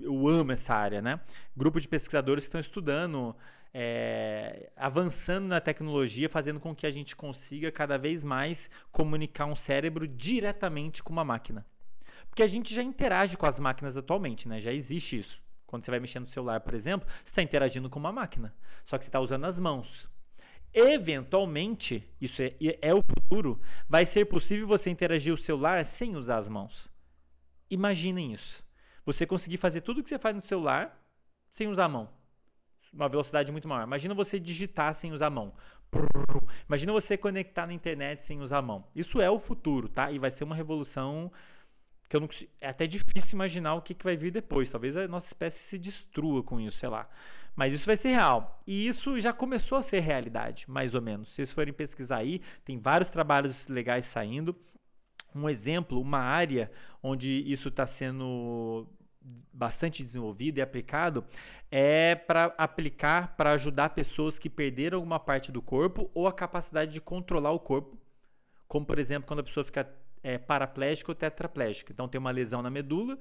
eu 0.00 0.26
amo 0.28 0.52
essa 0.52 0.74
área, 0.74 1.02
né? 1.02 1.20
Grupo 1.56 1.80
de 1.80 1.88
pesquisadores 1.88 2.44
que 2.44 2.48
estão 2.48 2.60
estudando 2.60 3.36
é, 3.74 4.70
avançando 4.76 5.46
na 5.46 5.60
tecnologia, 5.60 6.28
fazendo 6.28 6.60
com 6.60 6.74
que 6.74 6.86
a 6.86 6.90
gente 6.90 7.16
consiga 7.16 7.72
cada 7.72 7.96
vez 7.96 8.22
mais 8.22 8.68
comunicar 8.90 9.46
um 9.46 9.56
cérebro 9.56 10.06
diretamente 10.06 11.02
com 11.02 11.12
uma 11.12 11.24
máquina. 11.24 11.66
Porque 12.28 12.42
a 12.42 12.46
gente 12.46 12.74
já 12.74 12.82
interage 12.82 13.36
com 13.36 13.46
as 13.46 13.58
máquinas 13.58 13.96
atualmente, 13.96 14.48
né? 14.48 14.60
Já 14.60 14.72
existe 14.72 15.18
isso. 15.18 15.42
Quando 15.66 15.84
você 15.84 15.90
vai 15.90 16.00
mexer 16.00 16.20
no 16.20 16.26
celular, 16.26 16.60
por 16.60 16.74
exemplo, 16.74 17.08
você 17.08 17.30
está 17.30 17.42
interagindo 17.42 17.88
com 17.88 17.98
uma 17.98 18.12
máquina. 18.12 18.54
Só 18.84 18.98
que 18.98 19.04
você 19.04 19.08
está 19.08 19.20
usando 19.20 19.44
as 19.44 19.58
mãos. 19.58 20.08
Eventualmente, 20.74 22.08
isso 22.20 22.42
é, 22.42 22.54
é 22.80 22.94
o 22.94 23.02
futuro, 23.06 23.60
vai 23.88 24.06
ser 24.06 24.26
possível 24.26 24.66
você 24.66 24.88
interagir 24.90 25.32
o 25.32 25.36
celular 25.36 25.84
sem 25.84 26.16
usar 26.16 26.38
as 26.38 26.48
mãos. 26.48 26.88
Imaginem 27.70 28.32
isso. 28.32 28.64
Você 29.04 29.26
conseguir 29.26 29.56
fazer 29.56 29.80
tudo 29.80 30.00
o 30.00 30.02
que 30.02 30.08
você 30.08 30.18
faz 30.18 30.34
no 30.34 30.40
celular 30.40 30.98
sem 31.50 31.68
usar 31.68 31.86
a 31.86 31.88
mão 31.88 32.22
uma 32.92 33.08
velocidade 33.08 33.50
muito 33.50 33.66
maior. 33.66 33.84
Imagina 33.84 34.14
você 34.14 34.38
digitar 34.38 34.94
sem 34.94 35.12
usar 35.12 35.28
a 35.28 35.30
mão. 35.30 35.54
Imagina 36.68 36.92
você 36.92 37.16
conectar 37.16 37.66
na 37.66 37.72
internet 37.72 38.22
sem 38.22 38.40
usar 38.40 38.58
a 38.58 38.62
mão. 38.62 38.84
Isso 38.94 39.20
é 39.20 39.30
o 39.30 39.38
futuro, 39.38 39.88
tá? 39.88 40.10
E 40.12 40.18
vai 40.18 40.30
ser 40.30 40.44
uma 40.44 40.54
revolução 40.54 41.32
que 42.08 42.16
eu 42.16 42.20
não 42.20 42.28
é 42.60 42.68
até 42.68 42.86
difícil 42.86 43.36
imaginar 43.36 43.74
o 43.74 43.80
que, 43.80 43.94
que 43.94 44.04
vai 44.04 44.16
vir 44.16 44.30
depois. 44.30 44.70
Talvez 44.70 44.96
a 44.96 45.08
nossa 45.08 45.28
espécie 45.28 45.60
se 45.60 45.78
destrua 45.78 46.42
com 46.42 46.60
isso, 46.60 46.78
sei 46.78 46.88
lá. 46.88 47.08
Mas 47.56 47.72
isso 47.72 47.86
vai 47.86 47.96
ser 47.96 48.10
real. 48.10 48.62
E 48.66 48.86
isso 48.86 49.18
já 49.18 49.32
começou 49.32 49.78
a 49.78 49.82
ser 49.82 50.00
realidade, 50.00 50.70
mais 50.70 50.94
ou 50.94 51.00
menos. 51.00 51.28
Se 51.28 51.36
vocês 51.36 51.52
forem 51.52 51.72
pesquisar 51.72 52.18
aí, 52.18 52.40
tem 52.64 52.78
vários 52.78 53.08
trabalhos 53.08 53.66
legais 53.68 54.04
saindo. 54.04 54.54
Um 55.34 55.48
exemplo, 55.48 56.00
uma 56.00 56.18
área 56.18 56.70
onde 57.02 57.30
isso 57.50 57.68
está 57.68 57.86
sendo 57.86 58.86
bastante 59.52 60.02
desenvolvido 60.02 60.58
e 60.58 60.62
aplicado 60.62 61.24
é 61.70 62.14
para 62.14 62.54
aplicar 62.58 63.36
para 63.36 63.52
ajudar 63.52 63.90
pessoas 63.90 64.38
que 64.38 64.50
perderam 64.50 64.98
alguma 64.98 65.20
parte 65.20 65.52
do 65.52 65.62
corpo 65.62 66.10
ou 66.14 66.26
a 66.26 66.32
capacidade 66.32 66.92
de 66.92 67.00
controlar 67.00 67.52
o 67.52 67.60
corpo, 67.60 67.96
como 68.66 68.84
por 68.84 68.98
exemplo 68.98 69.26
quando 69.26 69.40
a 69.40 69.44
pessoa 69.44 69.64
fica 69.64 69.88
é, 70.22 70.38
paraplégica 70.38 71.10
ou 71.10 71.14
tetraplégica. 71.14 71.92
Então 71.92 72.08
tem 72.08 72.18
uma 72.18 72.30
lesão 72.30 72.62
na 72.62 72.70
medula, 72.70 73.18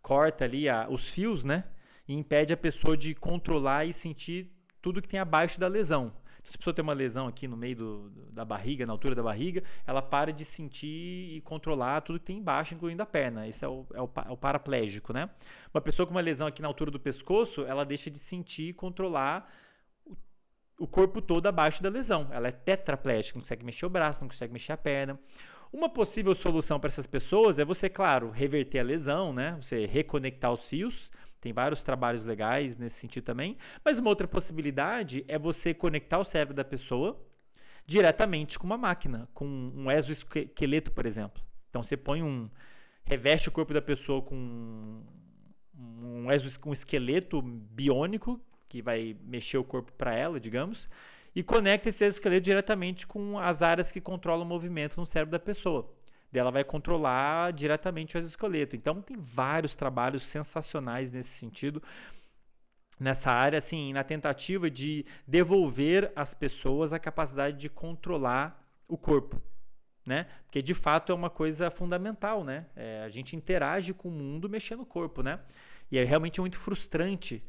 corta 0.00 0.44
ali 0.44 0.68
a, 0.68 0.88
os 0.88 1.10
fios, 1.10 1.44
né, 1.44 1.64
e 2.06 2.14
impede 2.14 2.52
a 2.52 2.56
pessoa 2.56 2.96
de 2.96 3.14
controlar 3.14 3.84
e 3.84 3.92
sentir 3.92 4.50
tudo 4.80 5.00
que 5.00 5.08
tem 5.08 5.20
abaixo 5.20 5.58
da 5.58 5.68
lesão. 5.68 6.12
Se 6.44 6.56
a 6.56 6.58
pessoa 6.58 6.74
tem 6.74 6.82
uma 6.82 6.92
lesão 6.92 7.26
aqui 7.26 7.48
no 7.48 7.56
meio 7.56 7.76
do, 7.76 8.10
da 8.30 8.44
barriga, 8.44 8.84
na 8.84 8.92
altura 8.92 9.14
da 9.14 9.22
barriga, 9.22 9.62
ela 9.86 10.02
para 10.02 10.32
de 10.32 10.44
sentir 10.44 11.36
e 11.36 11.40
controlar 11.40 12.02
tudo 12.02 12.18
que 12.18 12.26
tem 12.26 12.38
embaixo, 12.38 12.74
incluindo 12.74 13.02
a 13.02 13.06
perna. 13.06 13.48
Esse 13.48 13.64
é 13.64 13.68
o, 13.68 13.86
é 13.94 14.00
o, 14.00 14.10
é 14.26 14.30
o 14.30 14.36
paraplégico, 14.36 15.12
né? 15.12 15.30
Uma 15.72 15.80
pessoa 15.80 16.06
com 16.06 16.12
uma 16.12 16.20
lesão 16.20 16.46
aqui 16.46 16.60
na 16.60 16.68
altura 16.68 16.90
do 16.90 17.00
pescoço, 17.00 17.62
ela 17.62 17.84
deixa 17.84 18.10
de 18.10 18.18
sentir 18.18 18.68
e 18.68 18.72
controlar 18.74 19.50
o, 20.78 20.86
corpo 20.86 21.22
todo 21.22 21.46
abaixo 21.46 21.82
da 21.82 21.88
lesão. 21.88 22.28
Ela 22.30 22.48
é 22.48 22.52
tetraplégica, 22.52 23.38
não 23.38 23.42
consegue 23.42 23.64
mexer 23.64 23.86
o 23.86 23.90
braço, 23.90 24.20
não 24.20 24.28
consegue 24.28 24.52
mexer 24.52 24.72
a 24.72 24.76
perna. 24.76 25.18
Uma 25.72 25.88
possível 25.88 26.34
solução 26.34 26.78
para 26.78 26.88
essas 26.88 27.06
pessoas 27.06 27.58
é 27.58 27.64
você, 27.64 27.88
claro, 27.88 28.30
reverter 28.30 28.78
a 28.78 28.82
lesão, 28.84 29.32
né? 29.32 29.56
Você 29.60 29.86
reconectar 29.86 30.52
os 30.52 30.68
fios 30.68 31.10
Tem 31.44 31.52
vários 31.52 31.82
trabalhos 31.82 32.24
legais 32.24 32.78
nesse 32.78 32.96
sentido 32.96 33.22
também. 33.22 33.58
Mas 33.84 33.98
uma 33.98 34.08
outra 34.08 34.26
possibilidade 34.26 35.26
é 35.28 35.38
você 35.38 35.74
conectar 35.74 36.18
o 36.18 36.24
cérebro 36.24 36.54
da 36.54 36.64
pessoa 36.64 37.22
diretamente 37.84 38.58
com 38.58 38.64
uma 38.64 38.78
máquina, 38.78 39.28
com 39.34 39.44
um 39.44 39.90
exoesqueleto, 39.90 40.90
por 40.90 41.04
exemplo. 41.04 41.42
Então 41.68 41.82
você 41.82 41.98
põe 41.98 42.22
um. 42.22 42.48
reveste 43.04 43.50
o 43.50 43.52
corpo 43.52 43.74
da 43.74 43.82
pessoa 43.82 44.22
com 44.22 45.02
um, 45.78 46.32
exo, 46.32 46.58
um 46.64 46.72
esqueleto 46.72 47.42
biônico 47.42 48.40
que 48.66 48.80
vai 48.80 49.14
mexer 49.20 49.58
o 49.58 49.64
corpo 49.64 49.92
para 49.92 50.14
ela, 50.14 50.40
digamos, 50.40 50.88
e 51.36 51.42
conecta 51.42 51.90
esse 51.90 52.06
exoesqueleto 52.06 52.46
diretamente 52.46 53.06
com 53.06 53.38
as 53.38 53.60
áreas 53.60 53.92
que 53.92 54.00
controlam 54.00 54.46
o 54.46 54.48
movimento 54.48 54.98
no 54.98 55.04
cérebro 55.04 55.32
da 55.32 55.38
pessoa. 55.38 55.93
Ela 56.38 56.50
vai 56.50 56.64
controlar 56.64 57.52
diretamente 57.52 58.16
o 58.16 58.18
exoesqueleto. 58.18 58.76
Então 58.76 59.00
tem 59.00 59.16
vários 59.18 59.74
trabalhos 59.74 60.22
sensacionais 60.22 61.12
nesse 61.12 61.30
sentido 61.30 61.82
nessa 62.98 63.30
área, 63.30 63.58
assim, 63.58 63.92
na 63.92 64.04
tentativa 64.04 64.70
de 64.70 65.04
devolver 65.26 66.12
às 66.14 66.34
pessoas 66.34 66.92
a 66.92 66.98
capacidade 66.98 67.56
de 67.58 67.68
controlar 67.68 68.62
o 68.86 68.96
corpo, 68.96 69.40
né? 70.06 70.26
Porque 70.44 70.62
de 70.62 70.74
fato 70.74 71.10
é 71.10 71.14
uma 71.14 71.30
coisa 71.30 71.70
fundamental, 71.70 72.44
né? 72.44 72.66
É, 72.76 73.02
a 73.04 73.08
gente 73.08 73.34
interage 73.34 73.92
com 73.92 74.08
o 74.08 74.12
mundo 74.12 74.48
mexendo 74.48 74.80
o 74.80 74.86
corpo, 74.86 75.22
né? 75.22 75.40
E 75.90 75.98
é 75.98 76.04
realmente 76.04 76.40
muito 76.40 76.58
frustrante. 76.58 77.42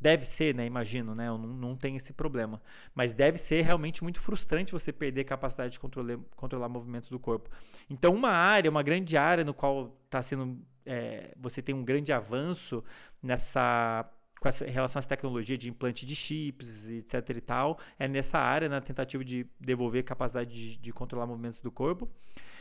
Deve 0.00 0.24
ser, 0.24 0.54
né? 0.54 0.64
Imagino, 0.64 1.14
né? 1.14 1.28
Eu 1.28 1.38
não, 1.38 1.48
não 1.48 1.76
tenho 1.76 1.96
esse 1.96 2.12
problema. 2.12 2.62
Mas 2.94 3.12
deve 3.12 3.38
ser 3.38 3.62
realmente 3.62 4.02
muito 4.02 4.20
frustrante 4.20 4.72
você 4.72 4.92
perder 4.92 5.24
capacidade 5.24 5.72
de 5.72 5.80
controlar, 5.80 6.18
controlar 6.36 6.68
movimentos 6.68 7.08
do 7.08 7.18
corpo. 7.18 7.50
Então, 7.90 8.14
uma 8.14 8.30
área, 8.30 8.70
uma 8.70 8.82
grande 8.82 9.16
área 9.16 9.44
no 9.44 9.52
qual 9.52 9.98
está 10.04 10.22
sendo. 10.22 10.58
É, 10.86 11.34
você 11.36 11.60
tem 11.60 11.74
um 11.74 11.84
grande 11.84 12.12
avanço 12.12 12.82
nessa 13.22 14.08
com 14.40 14.48
essa, 14.48 14.66
em 14.66 14.70
relação 14.70 15.00
às 15.00 15.06
tecnologias 15.06 15.58
de 15.58 15.68
implante 15.68 16.06
de 16.06 16.14
chips, 16.14 16.88
etc 16.88 17.30
e 17.36 17.40
tal, 17.40 17.78
é 17.98 18.06
nessa 18.06 18.38
área, 18.38 18.68
na 18.68 18.80
tentativa 18.80 19.24
de 19.24 19.46
devolver 19.60 20.04
capacidade 20.04 20.52
de, 20.52 20.76
de 20.76 20.92
controlar 20.92 21.26
movimentos 21.26 21.60
do 21.60 21.70
corpo. 21.70 22.08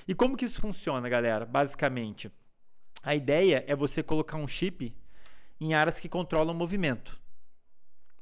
E 0.08 0.16
como 0.16 0.36
que 0.36 0.46
isso 0.46 0.60
funciona, 0.60 1.08
galera? 1.08 1.46
Basicamente, 1.46 2.32
a 3.04 3.14
ideia 3.14 3.64
é 3.68 3.76
você 3.76 4.02
colocar 4.02 4.38
um 4.38 4.48
chip 4.48 4.94
em 5.60 5.74
áreas 5.74 6.00
que 6.00 6.10
controlam 6.10 6.54
o 6.54 6.58
movimento, 6.58 7.20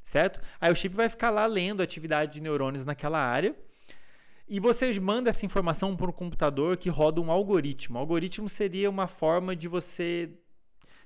certo? 0.05 0.39
Aí 0.61 0.71
o 0.71 0.75
chip 0.75 0.95
vai 0.95 1.09
ficar 1.09 1.31
lá 1.31 1.47
lendo 1.47 1.81
a 1.81 1.83
atividade 1.83 2.33
de 2.33 2.41
neurônios 2.41 2.85
naquela 2.85 3.19
área 3.19 3.55
e 4.47 4.59
você 4.59 4.97
manda 4.99 5.31
essa 5.31 5.45
informação 5.45 5.97
para 5.97 6.07
um 6.07 6.13
computador 6.13 6.77
que 6.77 6.87
roda 6.87 7.19
um 7.19 7.31
algoritmo. 7.31 7.97
O 7.97 7.99
algoritmo 7.99 8.47
seria 8.47 8.87
uma 8.87 9.07
forma 9.07 9.55
de 9.55 9.67
você 9.67 10.29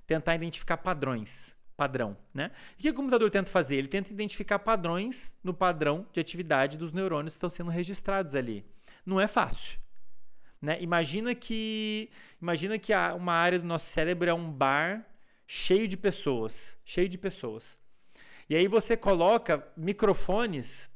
tentar 0.05 0.35
identificar 0.35 0.77
padrões 0.77 1.57
padrão, 1.77 2.17
né? 2.33 2.51
o 2.77 2.81
que 2.81 2.89
o 2.89 2.93
computador 2.93 3.31
tenta 3.31 3.49
fazer? 3.49 3.77
Ele 3.77 3.87
tenta 3.87 4.11
identificar 4.11 4.59
padrões 4.59 5.37
no 5.41 5.53
padrão 5.53 6.05
de 6.11 6.19
atividade 6.19 6.77
dos 6.77 6.91
neurônios 6.91 7.35
que 7.35 7.37
estão 7.37 7.49
sendo 7.49 7.71
registrados 7.71 8.35
ali. 8.35 8.65
Não 9.05 9.17
é 9.17 9.29
fácil. 9.29 9.79
Né? 10.61 10.77
Imagina 10.81 11.33
que, 11.33 12.09
imagina 12.41 12.77
que 12.77 12.91
uma 13.15 13.31
área 13.31 13.57
do 13.57 13.65
nosso 13.65 13.85
cérebro 13.85 14.29
é 14.29 14.33
um 14.33 14.51
bar 14.51 15.05
cheio 15.47 15.87
de 15.87 15.95
pessoas, 15.95 16.77
cheio 16.83 17.07
de 17.07 17.17
pessoas. 17.17 17.78
E 18.49 18.55
aí 18.55 18.67
você 18.67 18.97
coloca 18.97 19.65
microfones 19.77 20.89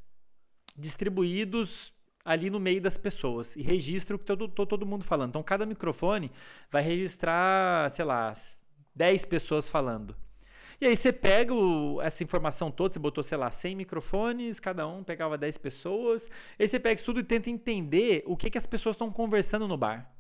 distribuídos 0.76 1.94
ali 2.26 2.50
no 2.50 2.60
meio 2.60 2.82
das 2.82 2.98
pessoas 2.98 3.56
e 3.56 3.62
registra 3.62 4.16
o 4.16 4.20
que 4.20 4.26
todo, 4.26 4.48
todo, 4.48 4.68
todo 4.68 4.86
mundo 4.86 5.04
falando. 5.04 5.30
Então 5.30 5.44
cada 5.44 5.66
microfone 5.66 6.32
vai 6.72 6.82
registrar, 6.82 7.92
sei 7.92 8.06
lá, 8.06 8.34
10 8.96 9.26
pessoas 9.26 9.70
falando. 9.70 10.16
E 10.82 10.88
aí 10.88 10.96
você 10.96 11.14
pega 11.14 11.54
o, 11.54 12.02
essa 12.02 12.24
informação 12.24 12.72
toda, 12.72 12.94
você 12.94 13.00
botou, 13.00 13.24
sei 13.24 13.38
lá, 13.38 13.52
100 13.52 13.76
microfones, 13.76 14.60
cada 14.60 14.88
um 14.88 15.04
pegava 15.04 15.38
10 15.38 15.58
pessoas. 15.60 16.30
Aí 16.60 16.68
você 16.68 16.80
pega 16.80 16.96
isso 16.96 17.06
tudo 17.06 17.20
e 17.20 17.24
tenta 17.24 17.50
entender 17.50 18.24
o 18.26 18.36
que, 18.36 18.50
que 18.50 18.58
as 18.58 18.66
pessoas 18.66 18.96
estão 18.96 19.12
conversando 19.12 19.68
no 19.68 19.78
bar. 19.78 20.12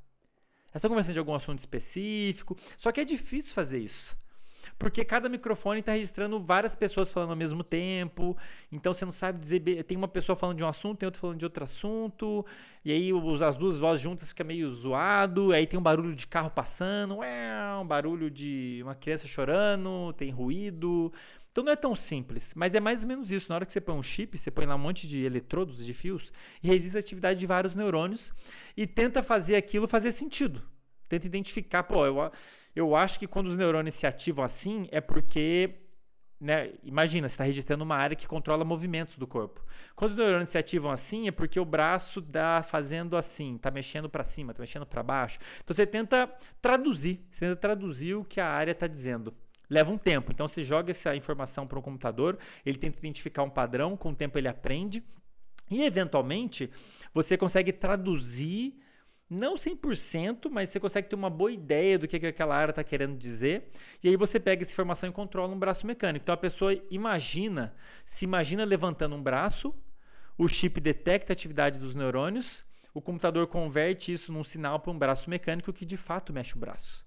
Elas 0.67 0.75
estão 0.75 0.89
conversando 0.89 1.13
de 1.13 1.19
algum 1.19 1.33
assunto 1.33 1.59
específico. 1.59 2.55
Só 2.77 2.91
que 2.91 3.01
é 3.01 3.05
difícil 3.05 3.53
fazer 3.53 3.79
isso. 3.79 4.15
Porque 4.77 5.05
cada 5.05 5.29
microfone 5.29 5.79
está 5.79 5.93
registrando 5.93 6.39
várias 6.39 6.75
pessoas 6.75 7.11
falando 7.11 7.29
ao 7.29 7.35
mesmo 7.35 7.63
tempo. 7.63 8.35
Então 8.71 8.93
você 8.93 9.05
não 9.05 9.11
sabe 9.11 9.39
dizer. 9.39 9.61
Tem 9.83 9.97
uma 9.97 10.07
pessoa 10.07 10.35
falando 10.35 10.57
de 10.57 10.63
um 10.63 10.67
assunto, 10.67 10.99
tem 10.99 11.07
outra 11.07 11.21
falando 11.21 11.37
de 11.37 11.45
outro 11.45 11.63
assunto. 11.63 12.45
E 12.83 12.91
aí 12.91 13.11
as 13.45 13.55
duas 13.55 13.77
vozes 13.77 14.03
juntas 14.03 14.29
fica 14.29 14.43
meio 14.43 14.69
zoado. 14.69 15.51
Aí 15.53 15.65
tem 15.65 15.79
um 15.79 15.83
barulho 15.83 16.15
de 16.15 16.27
carro 16.27 16.49
passando, 16.49 17.19
um 17.81 17.87
barulho 17.87 18.29
de 18.29 18.81
uma 18.83 18.95
criança 18.95 19.27
chorando, 19.27 20.13
tem 20.13 20.31
ruído. 20.31 21.13
Então 21.53 21.63
não 21.63 21.71
é 21.71 21.75
tão 21.75 21.93
simples, 21.93 22.51
mas 22.55 22.73
é 22.73 22.79
mais 22.79 23.03
ou 23.03 23.07
menos 23.07 23.31
isso. 23.31 23.47
Na 23.47 23.55
hora 23.55 23.65
que 23.65 23.71
você 23.71 23.79
põe 23.79 23.95
um 23.95 24.01
chip, 24.01 24.35
você 24.35 24.49
põe 24.49 24.65
lá 24.65 24.73
um 24.73 24.79
monte 24.79 25.07
de 25.07 25.23
eletrodos, 25.23 25.85
de 25.85 25.93
fios, 25.93 26.33
e 26.63 26.67
registra 26.67 26.97
a 26.97 27.01
atividade 27.01 27.39
de 27.39 27.45
vários 27.45 27.75
neurônios 27.75 28.33
e 28.75 28.87
tenta 28.87 29.21
fazer 29.21 29.55
aquilo 29.55 29.87
fazer 29.87 30.11
sentido. 30.11 30.63
Tenta 31.07 31.27
identificar, 31.27 31.83
pô, 31.83 32.07
eu, 32.07 32.31
eu 32.75 32.95
acho 32.95 33.19
que 33.19 33.27
quando 33.27 33.47
os 33.47 33.57
neurônios 33.57 33.95
se 33.95 34.07
ativam 34.07 34.43
assim 34.43 34.87
é 34.91 34.99
porque 34.99 35.83
né, 36.43 36.73
imagina, 36.83 37.29
você 37.29 37.35
está 37.35 37.45
registrando 37.45 37.85
uma 37.85 37.95
área 37.95 38.17
que 38.17 38.27
controla 38.27 38.65
movimentos 38.65 39.17
do 39.17 39.25
corpo. 39.25 39.63
Quando 39.95 40.11
os 40.11 40.17
neurônios 40.17 40.49
se 40.49 40.57
ativam 40.57 40.91
assim, 40.91 41.25
é 41.25 41.31
porque 41.31 41.57
o 41.57 41.63
braço 41.63 42.19
está 42.19 42.61
fazendo 42.61 43.15
assim, 43.15 43.55
está 43.55 43.71
mexendo 43.71 44.09
para 44.09 44.25
cima, 44.25 44.51
está 44.51 44.61
mexendo 44.61 44.85
para 44.85 45.01
baixo. 45.01 45.39
Então 45.63 45.73
você 45.73 45.85
tenta 45.85 46.29
traduzir, 46.61 47.25
você 47.31 47.45
tenta 47.45 47.55
traduzir 47.55 48.15
o 48.15 48.25
que 48.25 48.41
a 48.41 48.47
área 48.47 48.73
está 48.73 48.87
dizendo. 48.87 49.33
Leva 49.69 49.89
um 49.89 49.97
tempo. 49.97 50.33
Então 50.33 50.45
você 50.45 50.65
joga 50.65 50.91
essa 50.91 51.15
informação 51.15 51.65
para 51.65 51.79
um 51.79 51.81
computador, 51.81 52.37
ele 52.65 52.77
tenta 52.77 52.97
identificar 52.97 53.43
um 53.43 53.49
padrão, 53.49 53.95
com 53.95 54.09
o 54.09 54.15
tempo 54.15 54.37
ele 54.37 54.49
aprende. 54.49 55.01
E 55.71 55.83
eventualmente 55.83 56.69
você 57.13 57.37
consegue 57.37 57.71
traduzir 57.71 58.82
não 59.33 59.55
100%, 59.55 60.49
mas 60.49 60.69
você 60.69 60.79
consegue 60.79 61.07
ter 61.07 61.15
uma 61.15 61.29
boa 61.29 61.51
ideia 61.51 61.97
do 61.97 62.07
que, 62.07 62.19
que 62.19 62.27
aquela 62.27 62.55
área 62.55 62.71
está 62.71 62.83
querendo 62.83 63.17
dizer. 63.17 63.69
E 64.03 64.07
aí 64.07 64.15
você 64.15 64.39
pega 64.39 64.61
essa 64.61 64.71
informação 64.71 65.09
e 65.09 65.11
controla 65.11 65.53
um 65.53 65.59
braço 65.59 65.87
mecânico. 65.87 66.23
Então 66.23 66.33
a 66.33 66.37
pessoa 66.37 66.73
imagina, 66.89 67.73
se 68.05 68.25
imagina 68.25 68.63
levantando 68.63 69.15
um 69.15 69.21
braço, 69.21 69.73
o 70.37 70.47
chip 70.47 70.79
detecta 70.79 71.31
a 71.31 71.35
atividade 71.35 71.79
dos 71.79 71.95
neurônios, 71.95 72.63
o 72.93 73.01
computador 73.01 73.47
converte 73.47 74.13
isso 74.13 74.31
num 74.31 74.43
sinal 74.43 74.79
para 74.79 74.91
um 74.91 74.97
braço 74.97 75.29
mecânico 75.29 75.73
que 75.73 75.85
de 75.85 75.97
fato 75.97 76.31
mexe 76.31 76.55
o 76.55 76.59
braço. 76.59 77.05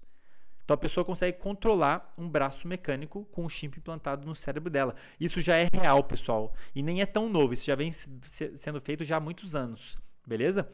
Então 0.67 0.75
a 0.75 0.77
pessoa 0.77 1.05
consegue 1.05 1.37
controlar 1.37 2.11
um 2.17 2.27
braço 2.27 2.67
mecânico 2.67 3.23
com 3.31 3.45
um 3.45 3.49
chip 3.49 3.79
implantado 3.79 4.27
no 4.27 4.35
cérebro 4.35 4.69
dela. 4.69 4.95
Isso 5.17 5.39
já 5.39 5.55
é 5.55 5.69
real, 5.71 6.03
pessoal. 6.03 6.53
E 6.75 6.83
nem 6.83 7.01
é 7.01 7.05
tão 7.05 7.29
novo, 7.29 7.53
isso 7.53 7.65
já 7.65 7.73
vem 7.73 7.89
sendo 7.89 8.81
feito 8.81 9.05
já 9.05 9.15
há 9.15 9.19
muitos 9.21 9.55
anos. 9.55 9.97
Beleza? 10.27 10.69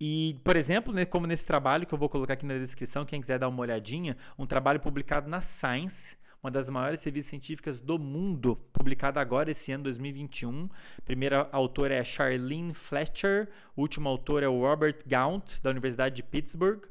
E, 0.00 0.40
por 0.42 0.56
exemplo, 0.56 0.94
né, 0.94 1.04
como 1.04 1.26
nesse 1.26 1.44
trabalho 1.44 1.86
que 1.86 1.92
eu 1.92 1.98
vou 1.98 2.08
colocar 2.08 2.32
aqui 2.32 2.46
na 2.46 2.56
descrição, 2.56 3.04
quem 3.04 3.20
quiser 3.20 3.38
dar 3.38 3.48
uma 3.48 3.60
olhadinha, 3.60 4.16
um 4.38 4.46
trabalho 4.46 4.80
publicado 4.80 5.28
na 5.28 5.42
Science, 5.42 6.16
uma 6.42 6.50
das 6.50 6.70
maiores 6.70 7.04
revistas 7.04 7.28
científicas 7.28 7.78
do 7.78 7.98
mundo, 7.98 8.56
publicada 8.72 9.20
agora 9.20 9.50
esse 9.50 9.70
ano 9.72 9.84
2021. 9.84 10.70
A 10.96 11.02
primeira 11.02 11.48
autora 11.52 11.94
é 11.94 12.02
Charlene 12.02 12.72
Fletcher, 12.72 13.50
o 13.76 13.82
último 13.82 14.08
autor 14.08 14.42
é 14.42 14.48
o 14.48 14.60
Robert 14.60 14.96
Gaunt, 15.06 15.60
da 15.62 15.68
Universidade 15.68 16.16
de 16.16 16.22
Pittsburgh. 16.22 16.82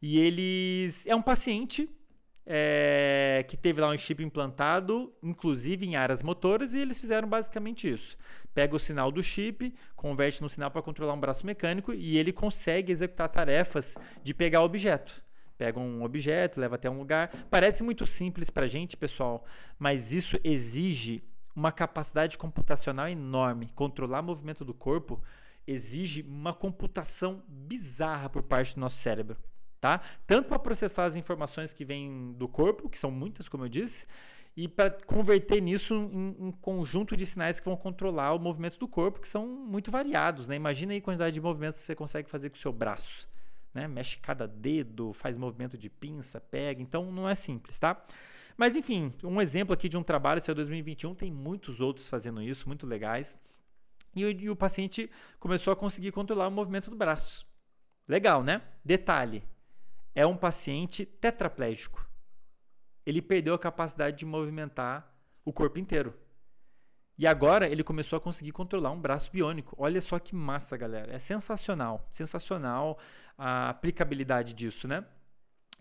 E 0.00 0.20
eles. 0.20 1.06
É 1.08 1.16
um 1.16 1.20
paciente 1.22 1.90
é, 2.46 3.44
que 3.48 3.56
teve 3.56 3.80
lá 3.80 3.90
um 3.90 3.96
chip 3.96 4.22
implantado, 4.22 5.12
inclusive 5.20 5.84
em 5.84 5.96
áreas 5.96 6.22
motoras, 6.22 6.74
e 6.74 6.78
eles 6.78 7.00
fizeram 7.00 7.28
basicamente 7.28 7.92
isso 7.92 8.16
pega 8.54 8.74
o 8.74 8.78
sinal 8.78 9.10
do 9.10 9.22
chip, 9.22 9.74
converte 9.94 10.42
no 10.42 10.48
sinal 10.48 10.70
para 10.70 10.82
controlar 10.82 11.14
um 11.14 11.20
braço 11.20 11.46
mecânico 11.46 11.92
e 11.92 12.18
ele 12.18 12.32
consegue 12.32 12.92
executar 12.92 13.28
tarefas 13.28 13.96
de 14.22 14.34
pegar 14.34 14.62
objeto. 14.62 15.24
Pega 15.56 15.78
um 15.78 16.02
objeto, 16.02 16.58
leva 16.58 16.76
até 16.76 16.88
um 16.88 16.98
lugar. 16.98 17.28
Parece 17.50 17.82
muito 17.82 18.06
simples 18.06 18.48
para 18.48 18.64
a 18.64 18.68
gente, 18.68 18.96
pessoal, 18.96 19.44
mas 19.78 20.12
isso 20.12 20.38
exige 20.42 21.22
uma 21.54 21.70
capacidade 21.70 22.38
computacional 22.38 23.08
enorme. 23.08 23.70
Controlar 23.74 24.20
o 24.20 24.24
movimento 24.24 24.64
do 24.64 24.72
corpo 24.72 25.22
exige 25.66 26.22
uma 26.22 26.54
computação 26.54 27.42
bizarra 27.46 28.28
por 28.28 28.42
parte 28.42 28.74
do 28.74 28.80
nosso 28.80 28.96
cérebro. 28.96 29.36
Tá? 29.80 30.00
Tanto 30.26 30.48
para 30.48 30.58
processar 30.58 31.04
as 31.04 31.16
informações 31.16 31.72
que 31.72 31.84
vêm 31.84 32.32
do 32.32 32.46
corpo, 32.46 32.88
que 32.88 32.98
são 32.98 33.10
muitas, 33.10 33.48
como 33.48 33.64
eu 33.64 33.68
disse, 33.68 34.06
e 34.56 34.68
para 34.68 34.90
converter 34.90 35.60
nisso 35.60 35.94
em 35.94 36.36
um 36.38 36.52
conjunto 36.52 37.16
de 37.16 37.24
sinais 37.24 37.60
que 37.60 37.66
vão 37.66 37.76
controlar 37.76 38.34
o 38.34 38.38
movimento 38.38 38.78
do 38.78 38.88
corpo, 38.88 39.20
que 39.20 39.28
são 39.28 39.46
muito 39.46 39.90
variados. 39.90 40.48
Né? 40.48 40.56
Imagina 40.56 40.92
aí 40.92 40.98
a 40.98 41.02
quantidade 41.02 41.34
de 41.34 41.40
movimentos 41.40 41.78
que 41.78 41.84
você 41.84 41.94
consegue 41.94 42.28
fazer 42.28 42.50
com 42.50 42.56
o 42.56 42.58
seu 42.58 42.72
braço. 42.72 43.28
Né? 43.72 43.86
Mexe 43.86 44.18
cada 44.18 44.46
dedo, 44.46 45.12
faz 45.12 45.38
movimento 45.38 45.78
de 45.78 45.88
pinça, 45.88 46.40
pega. 46.40 46.82
Então 46.82 47.10
não 47.12 47.28
é 47.28 47.34
simples, 47.34 47.78
tá? 47.78 48.04
Mas 48.56 48.74
enfim, 48.76 49.14
um 49.22 49.40
exemplo 49.40 49.72
aqui 49.72 49.88
de 49.88 49.96
um 49.96 50.02
trabalho, 50.02 50.38
esse 50.38 50.50
é 50.50 50.54
2021, 50.54 51.14
tem 51.14 51.30
muitos 51.30 51.80
outros 51.80 52.08
fazendo 52.08 52.42
isso, 52.42 52.66
muito 52.66 52.86
legais. 52.86 53.38
E 54.14 54.24
o, 54.24 54.30
e 54.30 54.50
o 54.50 54.56
paciente 54.56 55.08
começou 55.38 55.72
a 55.72 55.76
conseguir 55.76 56.10
controlar 56.12 56.48
o 56.48 56.50
movimento 56.50 56.90
do 56.90 56.96
braço. 56.96 57.46
Legal, 58.08 58.42
né? 58.42 58.60
Detalhe: 58.84 59.44
é 60.14 60.26
um 60.26 60.36
paciente 60.36 61.06
tetraplégico. 61.06 62.09
Ele 63.10 63.20
perdeu 63.20 63.54
a 63.54 63.58
capacidade 63.58 64.16
de 64.16 64.24
movimentar 64.24 65.12
o 65.44 65.52
corpo 65.52 65.78
inteiro. 65.78 66.14
E 67.18 67.26
agora 67.26 67.68
ele 67.68 67.84
começou 67.84 68.16
a 68.16 68.20
conseguir 68.20 68.52
controlar 68.52 68.90
um 68.90 69.00
braço 69.00 69.30
biônico. 69.30 69.76
Olha 69.78 70.00
só 70.00 70.18
que 70.18 70.34
massa, 70.34 70.76
galera. 70.76 71.12
É 71.12 71.18
sensacional, 71.18 72.06
sensacional 72.10 72.98
a 73.36 73.68
aplicabilidade 73.68 74.54
disso, 74.54 74.88
né? 74.88 75.04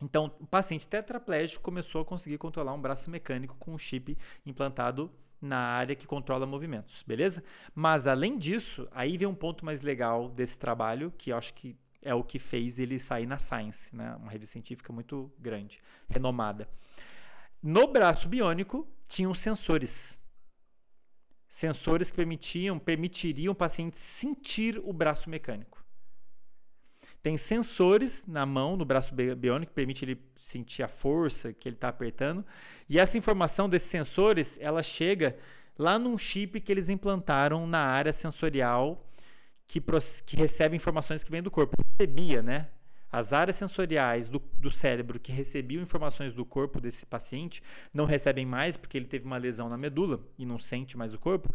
Então, 0.02 0.34
o 0.40 0.48
paciente 0.48 0.88
tetraplégico 0.88 1.62
começou 1.62 2.02
a 2.02 2.06
conseguir 2.06 2.38
controlar 2.38 2.74
um 2.74 2.82
braço 2.82 3.10
mecânico 3.10 3.56
com 3.58 3.74
um 3.74 3.78
chip 3.78 4.18
implantado 4.46 5.12
na 5.42 5.58
área 5.58 5.96
que 5.96 6.06
controla 6.06 6.46
movimentos, 6.46 7.04
beleza? 7.04 7.44
Mas 7.74 8.06
além 8.06 8.38
disso, 8.38 8.88
aí 8.92 9.18
vem 9.18 9.28
um 9.28 9.36
ponto 9.36 9.64
mais 9.64 9.82
legal 9.82 10.30
desse 10.30 10.58
trabalho, 10.58 11.14
que 11.18 11.32
eu 11.32 11.38
acho 11.38 11.54
que 11.54 11.78
é 12.02 12.14
o 12.14 12.24
que 12.24 12.40
fez 12.40 12.80
ele 12.80 13.00
sair 13.00 13.26
na 13.26 13.38
Science, 13.38 13.96
né? 13.96 14.16
uma 14.16 14.32
revista 14.32 14.54
científica 14.54 14.92
muito 14.92 15.32
grande, 15.38 15.80
renomada. 16.10 16.68
No 17.62 17.88
braço 17.88 18.28
biônico 18.28 18.88
tinham 19.06 19.34
sensores. 19.34 20.20
Sensores 21.50 22.10
que 22.10 22.18
permitiam, 22.18 22.80
permitiriam 22.80 23.52
o 23.52 23.56
paciente 23.56 23.98
sentir 23.98 24.80
o 24.84 24.94
braço 24.94 25.30
mecânico. 25.30 25.84
Tem 27.22 27.38
sensores 27.38 28.24
na 28.26 28.46
mão, 28.46 28.78
no 28.78 28.86
braço 28.86 29.14
biônico, 29.14 29.72
que 29.72 29.76
permite 29.76 30.06
ele 30.06 30.22
sentir 30.38 30.84
a 30.84 30.88
força 30.88 31.52
que 31.52 31.68
ele 31.68 31.76
está 31.76 31.90
apertando. 31.90 32.46
E 32.88 32.98
essa 32.98 33.18
informação 33.18 33.68
desses 33.68 33.90
sensores, 33.90 34.58
ela 34.62 34.82
chega 34.82 35.38
lá 35.78 36.00
num 36.00 36.18
chip 36.18 36.62
que 36.62 36.72
eles 36.72 36.88
implantaram 36.88 37.68
na 37.68 37.80
área 37.80 38.14
sensorial 38.14 39.06
que, 39.68 39.82
que 40.26 40.38
recebe 40.38 40.76
informações 40.76 41.24
que 41.24 41.32
vêm 41.32 41.44
do 41.44 41.52
corpo. 41.52 41.76
Recebia, 42.00 42.42
né? 42.42 42.70
As 43.12 43.34
áreas 43.34 43.56
sensoriais 43.56 44.30
do, 44.30 44.40
do, 44.60 44.70
cérebro 44.70 45.20
que 45.20 45.32
recebiam 45.32 45.82
informações 45.82 46.32
do 46.32 46.46
corpo 46.46 46.80
desse 46.80 47.06
paciente 47.06 47.62
não 47.92 48.06
recebem 48.06 48.46
mais 48.46 48.78
porque 48.78 48.98
ele 48.98 49.08
teve 49.08 49.26
uma 49.26 49.38
lesão 49.38 49.68
na 49.68 49.78
medula 49.78 50.24
e 50.38 50.46
não 50.46 50.60
sente 50.60 50.96
mais 50.96 51.14
o 51.14 51.20
corpo. 51.20 51.54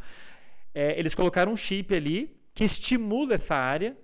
É, 0.74 0.98
eles 0.98 1.14
colocaram 1.14 1.52
um 1.52 1.56
chip 1.56 1.94
ali 1.94 2.36
que 2.52 2.64
estimula 2.64 3.34
essa 3.34 3.54
área 3.54 3.96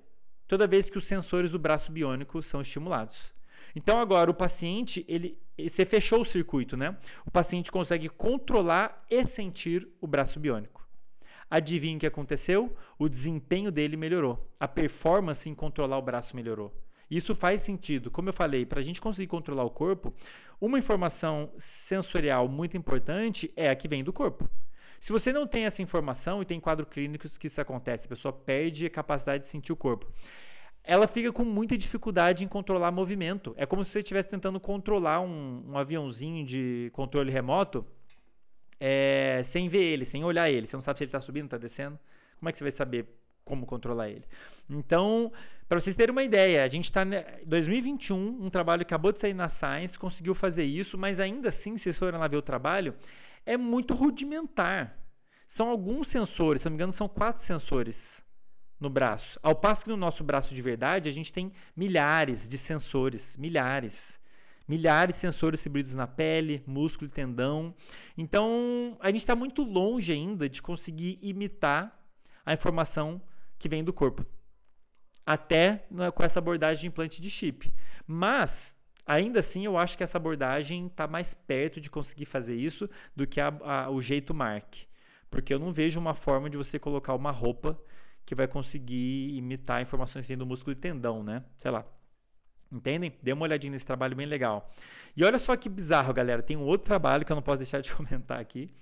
toda 0.47 0.67
vez 0.67 0.89
que 0.89 0.99
os 0.99 1.07
sensores 1.07 1.51
do 1.51 1.59
braço 1.59 1.91
biônico 1.91 2.41
são 2.43 2.61
estimulados. 2.61 3.35
Então 3.75 3.99
agora 3.99 4.31
o 4.31 4.35
paciente, 4.35 5.05
ele, 5.09 5.39
você 5.59 5.85
fechou 5.85 6.21
o 6.21 6.25
circuito, 6.25 6.77
né? 6.77 6.97
O 7.27 7.31
paciente 7.31 7.71
consegue 7.71 8.09
controlar 8.09 9.05
e 9.11 9.25
sentir 9.27 9.89
o 10.01 10.07
braço 10.07 10.39
biônico. 10.39 10.87
Adivinha 11.51 11.97
o 11.97 12.01
que 12.01 12.07
aconteceu? 12.07 12.77
O 12.97 13.09
desempenho 13.09 13.73
dele 13.73 13.97
melhorou. 13.97 14.49
A 14.59 14.69
performance 14.69 15.49
em 15.49 15.55
controlar 15.55 15.99
o 15.99 16.03
braço 16.03 16.37
melhorou. 16.37 16.73
Isso 17.11 17.35
faz 17.35 17.63
sentido. 17.63 18.11
Como 18.11 18.29
eu 18.29 18.33
falei, 18.33 18.65
para 18.65 18.79
a 18.79 18.83
gente 18.83 19.01
conseguir 19.01 19.27
controlar 19.27 19.65
o 19.65 19.71
corpo, 19.71 20.15
uma 20.61 20.79
informação 20.79 21.53
sensorial 21.59 22.49
muito 22.49 22.77
importante 22.77 23.53
é 23.57 23.69
a 23.69 23.75
que 23.75 23.89
vem 23.89 24.05
do 24.05 24.13
corpo. 24.13 24.49
Se 25.01 25.11
você 25.11 25.33
não 25.33 25.47
tem 25.47 25.65
essa 25.65 25.83
informação, 25.83 26.43
e 26.43 26.45
tem 26.45 26.61
quadro 26.61 26.87
clínicos 26.87 27.39
que 27.39 27.47
isso 27.47 27.61
acontece, 27.61 28.07
a 28.07 28.09
pessoa 28.11 28.33
perde 28.33 28.87
a 28.87 28.91
capacidade 28.91 29.45
de 29.45 29.51
sentir 29.51 29.73
o 29.73 29.77
corpo. 29.77 30.07
Ela 30.85 31.07
fica 31.07 31.33
com 31.33 31.45
muita 31.45 31.77
dificuldade 31.77 32.45
em 32.45 32.49
controlar 32.49 32.93
movimento. 32.93 33.55
É 33.57 33.65
como 33.67 33.83
se 33.83 33.91
você 33.91 34.01
estivesse 34.01 34.29
tentando 34.29 34.61
controlar 34.61 35.21
um, 35.21 35.65
um 35.69 35.79
aviãozinho 35.79 36.45
de 36.45 36.91
controle 36.93 37.31
remoto 37.31 37.85
é, 38.79 39.43
sem 39.45 39.69
ver 39.69 39.83
ele, 39.83 40.05
sem 40.05 40.23
olhar 40.23 40.51
ele. 40.51 40.67
Você 40.67 40.77
não 40.77 40.81
sabe 40.81 40.99
se 40.99 41.05
ele 41.05 41.09
está 41.09 41.21
subindo, 41.21 41.47
está 41.47 41.59
descendo. 41.59 41.99
Como 42.39 42.49
é 42.49 42.53
que 42.53 42.59
você 42.59 42.65
vai 42.65 42.71
saber 42.71 43.20
como 43.51 43.67
controlar 43.67 44.09
ele? 44.09 44.25
Então, 44.69 45.33
para 45.69 45.81
vocês 45.81 45.97
terem 45.97 46.13
uma 46.13 46.23
ideia, 46.23 46.65
a 46.65 46.69
gente 46.69 46.85
está 46.85 47.03
em 47.05 47.47
2021, 47.47 48.17
um 48.17 48.49
trabalho 48.49 48.85
que 48.85 48.95
acabou 48.95 49.13
de 49.13 49.21
sair 49.21 49.35
na 49.35 49.49
Science, 49.49 49.99
conseguiu 49.99 50.35
fazer 50.35 50.65
isso, 50.65 50.97
mas 50.97 51.19
ainda 51.19 51.49
assim, 51.49 51.77
se 51.77 51.85
vocês 51.85 51.99
forem 51.99 52.19
lá 52.19 52.29
ver 52.29 52.37
o 52.37 52.43
trabalho, 52.43 52.95
é 53.45 53.57
muito 53.57 53.93
rudimentar. 53.93 54.97
São 55.47 55.69
alguns 55.69 56.09
sensores, 56.09 56.63
se 56.63 56.67
não 56.67 56.71
me 56.71 56.77
engano, 56.77 56.93
são 56.93 57.09
quatro 57.09 57.43
sensores 57.43 58.23
no 58.79 58.89
braço. 58.89 59.39
Ao 59.43 59.55
passo 59.55 59.85
que 59.85 59.91
no 59.91 59.97
nosso 59.97 60.25
braço 60.25 60.55
de 60.55 60.63
verdade, 60.63 61.09
a 61.09 61.13
gente 61.13 61.33
tem 61.33 61.53
milhares 61.77 62.49
de 62.49 62.57
sensores, 62.57 63.37
milhares. 63.37 64.19
Milhares 64.67 65.17
de 65.17 65.21
sensores 65.21 65.59
distribuídos 65.59 65.95
na 65.95 66.07
pele, 66.07 66.63
músculo 66.67 67.09
e 67.11 67.13
tendão. 67.13 67.75
Então, 68.17 68.97
a 69.01 69.09
gente 69.09 69.21
está 69.21 69.35
muito 69.35 69.65
longe 69.65 70.13
ainda 70.13 70.49
de 70.49 70.63
conseguir 70.63 71.19
imitar 71.21 71.97
a 72.47 72.53
informação 72.53 73.21
que 73.61 73.69
vem 73.69 73.85
do 73.85 73.93
corpo. 73.93 74.27
Até 75.25 75.87
né, 75.89 76.11
com 76.11 76.25
essa 76.25 76.41
abordagem 76.41 76.81
de 76.81 76.89
implante 76.89 77.23
de 77.23 77.31
chip. 77.31 77.73
Mas 78.05 78.81
Ainda 79.07 79.41
assim, 79.41 79.65
eu 79.65 79.77
acho 79.77 79.97
que 79.97 80.05
essa 80.05 80.19
abordagem 80.19 80.87
está 80.87 81.09
mais 81.09 81.35
perto 81.35 81.81
de 81.81 81.91
conseguir 81.91 82.27
fazer 82.27 82.55
isso 82.55 82.89
do 83.17 83.27
que 83.27 83.41
a, 83.41 83.49
a, 83.49 83.91
o 83.91 84.01
jeito 84.01 84.33
Mark. 84.33 84.73
Porque 85.29 85.53
eu 85.53 85.59
não 85.59 85.73
vejo 85.73 85.99
uma 85.99 86.15
forma 86.15 86.49
de 86.49 86.57
você 86.57 86.79
colocar 86.79 87.15
uma 87.15 87.33
roupa 87.33 87.77
que 88.25 88.37
vai 88.37 88.47
conseguir 88.47 89.35
imitar 89.37 89.83
informações 89.83 90.29
do 90.29 90.47
músculo 90.47 90.73
e 90.73 90.77
tendão, 90.77 91.25
né? 91.25 91.45
Sei 91.59 91.73
lá. 91.73 91.85
Entendem? 92.71 93.13
Dê 93.21 93.33
uma 93.33 93.43
olhadinha 93.43 93.73
nesse 93.73 93.85
trabalho 93.85 94.15
bem 94.15 94.27
legal. 94.27 94.71
E 95.17 95.25
olha 95.25 95.41
só 95.41 95.57
que 95.57 95.69
bizarro, 95.69 96.15
galera. 96.15 96.41
Tem 96.41 96.57
um 96.57 96.63
outro 96.63 96.87
trabalho 96.87 97.25
que 97.25 97.33
eu 97.33 97.35
não 97.35 97.43
posso 97.43 97.59
deixar 97.59 97.81
de 97.81 97.91
comentar 97.95 98.39
aqui. 98.39 98.73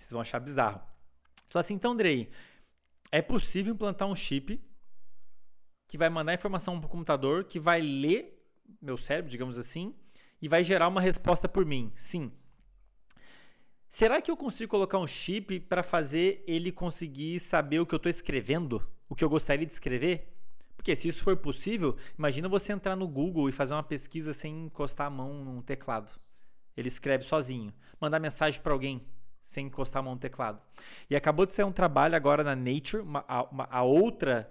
Vocês 0.00 0.12
vão 0.12 0.20
achar 0.20 0.40
bizarro. 0.40 0.80
Só 1.46 1.58
assim, 1.58 1.74
então, 1.74 1.92
Andrei, 1.92 2.30
é 3.12 3.20
possível 3.20 3.74
implantar 3.74 4.08
um 4.08 4.14
chip 4.14 4.62
que 5.86 5.98
vai 5.98 6.08
mandar 6.08 6.32
informação 6.32 6.78
para 6.78 6.86
o 6.86 6.90
computador, 6.90 7.44
que 7.44 7.60
vai 7.60 7.80
ler 7.80 8.40
meu 8.80 8.96
cérebro, 8.96 9.30
digamos 9.30 9.58
assim, 9.58 9.94
e 10.40 10.48
vai 10.48 10.64
gerar 10.64 10.88
uma 10.88 11.00
resposta 11.00 11.48
por 11.48 11.66
mim. 11.66 11.92
Sim. 11.94 12.32
Será 13.88 14.22
que 14.22 14.30
eu 14.30 14.36
consigo 14.36 14.70
colocar 14.70 14.98
um 14.98 15.06
chip 15.06 15.60
para 15.60 15.82
fazer 15.82 16.44
ele 16.46 16.70
conseguir 16.70 17.40
saber 17.40 17.80
o 17.80 17.86
que 17.86 17.94
eu 17.94 17.98
estou 17.98 18.08
escrevendo? 18.08 18.88
O 19.08 19.16
que 19.16 19.24
eu 19.24 19.28
gostaria 19.28 19.66
de 19.66 19.72
escrever? 19.72 20.32
Porque 20.76 20.94
se 20.94 21.08
isso 21.08 21.22
for 21.22 21.36
possível, 21.36 21.96
imagina 22.16 22.48
você 22.48 22.72
entrar 22.72 22.96
no 22.96 23.06
Google 23.06 23.48
e 23.48 23.52
fazer 23.52 23.74
uma 23.74 23.82
pesquisa 23.82 24.32
sem 24.32 24.66
encostar 24.66 25.08
a 25.08 25.10
mão 25.10 25.44
num 25.44 25.60
teclado. 25.60 26.12
Ele 26.76 26.88
escreve 26.88 27.24
sozinho. 27.24 27.74
Mandar 28.00 28.20
mensagem 28.20 28.60
para 28.62 28.72
alguém 28.72 29.04
sem 29.40 29.66
encostar 29.66 30.00
a 30.00 30.02
mão 30.02 30.14
no 30.14 30.20
teclado. 30.20 30.60
E 31.08 31.16
acabou 31.16 31.46
de 31.46 31.52
sair 31.52 31.64
um 31.64 31.72
trabalho 31.72 32.14
agora 32.14 32.44
na 32.44 32.54
Nature, 32.54 33.02
uma, 33.02 33.24
uma, 33.50 33.68
a 33.70 33.82
outra 33.82 34.50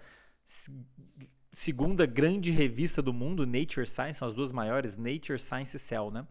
segunda 1.52 2.06
grande 2.06 2.52
revista 2.52 3.02
do 3.02 3.14
mundo, 3.14 3.46
Nature 3.46 3.86
Science, 3.86 4.20
são 4.20 4.28
as 4.28 4.34
duas 4.34 4.52
maiores, 4.52 4.98
Nature 4.98 5.40
Science 5.40 5.76
e 5.76 5.80
Cell, 5.80 6.12
né? 6.12 6.26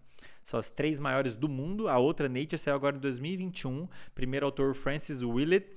São 0.44 0.58
as 0.58 0.70
três 0.70 0.98
maiores 0.98 1.36
do 1.36 1.48
mundo. 1.48 1.88
A 1.88 1.98
outra, 1.98 2.28
Nature, 2.28 2.56
saiu 2.56 2.74
agora 2.74 2.96
em 2.96 3.00
2021. 3.00 3.86
Primeiro 4.14 4.46
autor, 4.46 4.74
Francis 4.74 5.22
Willett. 5.22 5.68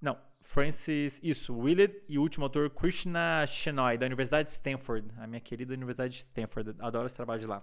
Não, 0.00 0.16
Francis, 0.40 1.20
isso, 1.20 1.52
Willett. 1.52 2.04
E 2.08 2.16
o 2.16 2.22
último 2.22 2.44
autor, 2.44 2.70
Krishna 2.70 3.44
Shenoy, 3.44 3.98
da 3.98 4.06
Universidade 4.06 4.46
de 4.46 4.52
Stanford. 4.52 5.08
A 5.18 5.26
minha 5.26 5.40
querida 5.40 5.74
Universidade 5.74 6.14
de 6.14 6.20
Stanford. 6.20 6.76
Adoro 6.78 7.06
esse 7.06 7.16
trabalho 7.16 7.40
de 7.40 7.48
lá. 7.48 7.60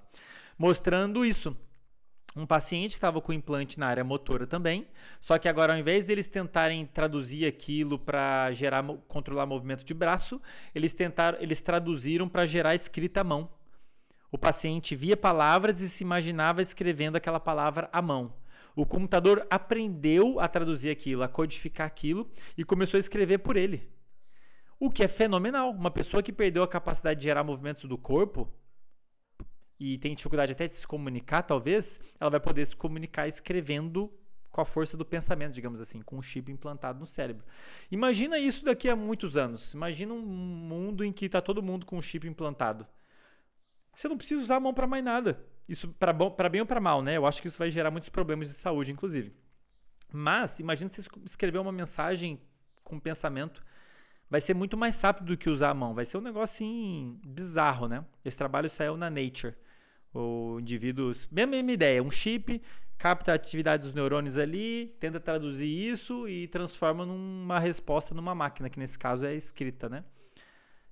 Mostrando 0.57 1.23
isso 1.23 1.55
um 2.36 2.45
paciente 2.45 2.91
estava 2.91 3.21
com 3.21 3.31
implante 3.31 3.79
na 3.79 3.88
área 3.88 4.03
motora 4.03 4.45
também, 4.45 4.86
só 5.21 5.38
que 5.38 5.47
agora 5.47 5.73
ao 5.73 5.79
invés 5.79 6.05
deles 6.05 6.27
tentarem 6.27 6.86
traduzir 6.86 7.47
aquilo 7.47 7.97
para 7.97 8.51
gerar 8.51 8.83
controlar 9.07 9.45
movimento 9.45 9.86
de 9.86 9.93
braço, 9.93 10.41
eles 10.73 10.91
tentaram, 10.91 11.38
eles 11.39 11.61
traduziram 11.61 12.27
para 12.27 12.45
gerar 12.45 12.75
escrita 12.75 13.21
à 13.21 13.23
mão. 13.23 13.49
O 14.29 14.38
paciente 14.38 14.95
via 14.97 15.15
palavras 15.15 15.79
e 15.79 15.88
se 15.88 16.03
imaginava 16.03 16.61
escrevendo 16.61 17.15
aquela 17.15 17.39
palavra 17.39 17.89
à 17.93 18.01
mão. 18.01 18.33
O 18.75 18.86
computador 18.86 19.47
aprendeu 19.49 20.38
a 20.38 20.47
traduzir 20.49 20.89
aquilo, 20.89 21.23
a 21.23 21.29
codificar 21.29 21.88
aquilo 21.88 22.30
e 22.57 22.65
começou 22.65 22.97
a 22.97 22.99
escrever 22.99 23.38
por 23.38 23.55
ele. 23.55 23.89
O 24.77 24.89
que 24.89 25.05
é 25.05 25.07
fenomenal. 25.07 25.72
Uma 25.72 25.89
pessoa 25.89 26.22
que 26.22 26.34
perdeu 26.34 26.64
a 26.64 26.68
capacidade 26.68 27.22
de 27.22 27.23
gerar 27.23 27.45
movimentos 27.45 27.85
do 27.85 27.97
corpo, 27.97 28.51
e 29.80 29.97
tem 29.97 30.15
dificuldade 30.15 30.53
até 30.53 30.68
de 30.68 30.76
se 30.76 30.88
comunicar, 30.88 31.43
talvez, 31.43 31.99
ela 32.19 32.30
vai 32.30 32.39
poder 32.39 32.65
se 32.65 32.76
comunicar 32.76 33.27
escrevendo 33.27 34.11
com 34.49 34.61
a 34.61 34.65
força 34.65 34.95
do 34.95 35.03
pensamento, 35.03 35.53
digamos 35.53 35.81
assim, 35.81 36.02
com 36.02 36.18
um 36.18 36.22
chip 36.22 36.49
implantado 36.49 36.99
no 36.99 37.06
cérebro. 37.06 37.45
Imagina 37.91 38.39
isso 38.39 38.64
daqui 38.64 38.88
a 38.88 38.95
muitos 38.95 39.35
anos. 39.35 39.73
Imagina 39.73 40.14
um 40.14 40.22
mundo 40.22 41.03
em 41.03 41.11
que 41.11 41.26
está 41.26 41.41
todo 41.41 41.61
mundo 41.61 41.85
com 41.85 41.97
um 41.97 42.02
chip 42.02 42.26
implantado. 42.26 42.88
Você 43.93 44.07
não 44.07 44.18
precisa 44.18 44.41
usar 44.41 44.56
a 44.56 44.60
mão 44.61 44.73
para 44.73 44.88
mais 44.88 45.03
nada. 45.03 45.45
Isso 45.68 45.89
para 45.89 46.14
bem 46.49 46.61
ou 46.61 46.68
para 46.68 46.80
mal, 46.80 47.02
né? 47.02 47.18
Eu 47.18 47.26
acho 47.26 47.41
que 47.41 47.49
isso 47.49 47.57
vai 47.57 47.69
gerar 47.69 47.91
muitos 47.91 48.07
problemas 48.07 48.47
de 48.47 48.53
saúde, 48.53 48.93
inclusive. 48.93 49.34
Mas 50.10 50.60
imagina 50.61 50.89
você 50.89 51.02
escrever 51.26 51.57
uma 51.57 51.72
mensagem 51.72 52.39
com 52.84 52.97
pensamento 52.97 53.61
vai 54.30 54.41
ser 54.41 54.53
muito 54.53 54.76
mais 54.76 54.99
rápido 55.02 55.27
do 55.27 55.38
que 55.38 55.49
usar 55.49 55.69
a 55.69 55.73
mão. 55.73 55.93
Vai 55.93 56.06
ser 56.06 56.18
um 56.18 56.22
negócio 56.22 56.56
assim 56.56 57.19
bizarro, 57.26 57.88
né? 57.88 58.06
Esse 58.23 58.38
trabalho 58.38 58.69
saiu 58.69 58.97
na 58.97 59.10
Nature. 59.10 59.56
O 60.17 60.59
indivíduo, 60.61 61.11
mesma, 61.29 61.51
mesma 61.51 61.71
ideia, 61.73 62.01
um 62.01 62.09
chip 62.09 62.61
capta 62.97 63.33
a 63.33 63.35
atividade 63.35 63.83
dos 63.83 63.93
neurônios 63.93 64.37
ali, 64.37 64.95
tenta 64.97 65.19
traduzir 65.19 65.67
isso 65.67 66.25
e 66.25 66.47
transforma 66.47 67.05
numa 67.05 67.59
resposta 67.59 68.15
numa 68.15 68.33
máquina, 68.33 68.69
que 68.69 68.79
nesse 68.79 68.97
caso 68.97 69.25
é 69.25 69.35
escrita, 69.35 69.89
né? 69.89 70.05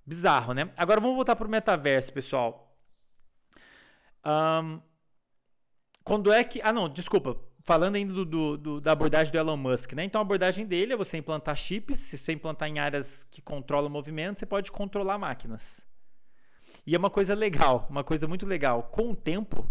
Bizarro, 0.05 0.53
né? 0.53 0.69
Agora 0.75 0.99
vamos 0.99 1.15
voltar 1.15 1.37
para 1.37 1.47
o 1.47 1.49
metaverso, 1.49 2.11
pessoal. 2.11 2.77
Um, 4.25 4.81
quando 6.03 6.29
é 6.29 6.43
que. 6.43 6.61
Ah, 6.61 6.73
não, 6.73 6.89
desculpa. 6.89 7.37
Falando 7.65 7.95
ainda 7.95 8.11
do, 8.11 8.25
do, 8.25 8.57
do, 8.57 8.81
da 8.81 8.91
abordagem 8.91 9.31
do 9.31 9.39
Elon 9.39 9.55
Musk, 9.55 9.93
né? 9.93 10.03
Então 10.03 10.19
a 10.19 10.21
abordagem 10.21 10.65
dele 10.65 10.91
é 10.91 10.97
você 10.97 11.15
implantar 11.15 11.55
chips. 11.55 11.97
Se 11.97 12.17
você 12.17 12.33
implantar 12.33 12.67
em 12.67 12.79
áreas 12.79 13.23
que 13.31 13.41
controlam 13.41 13.87
o 13.87 13.93
movimento, 13.93 14.37
você 14.37 14.45
pode 14.45 14.69
controlar 14.69 15.17
máquinas. 15.17 15.87
E 16.85 16.95
é 16.95 16.97
uma 16.97 17.10
coisa 17.10 17.34
legal, 17.34 17.88
uma 17.89 18.03
coisa 18.03 18.27
muito 18.27 18.45
legal. 18.45 18.84
Com 18.84 19.11
o 19.11 19.15
tempo, 19.15 19.65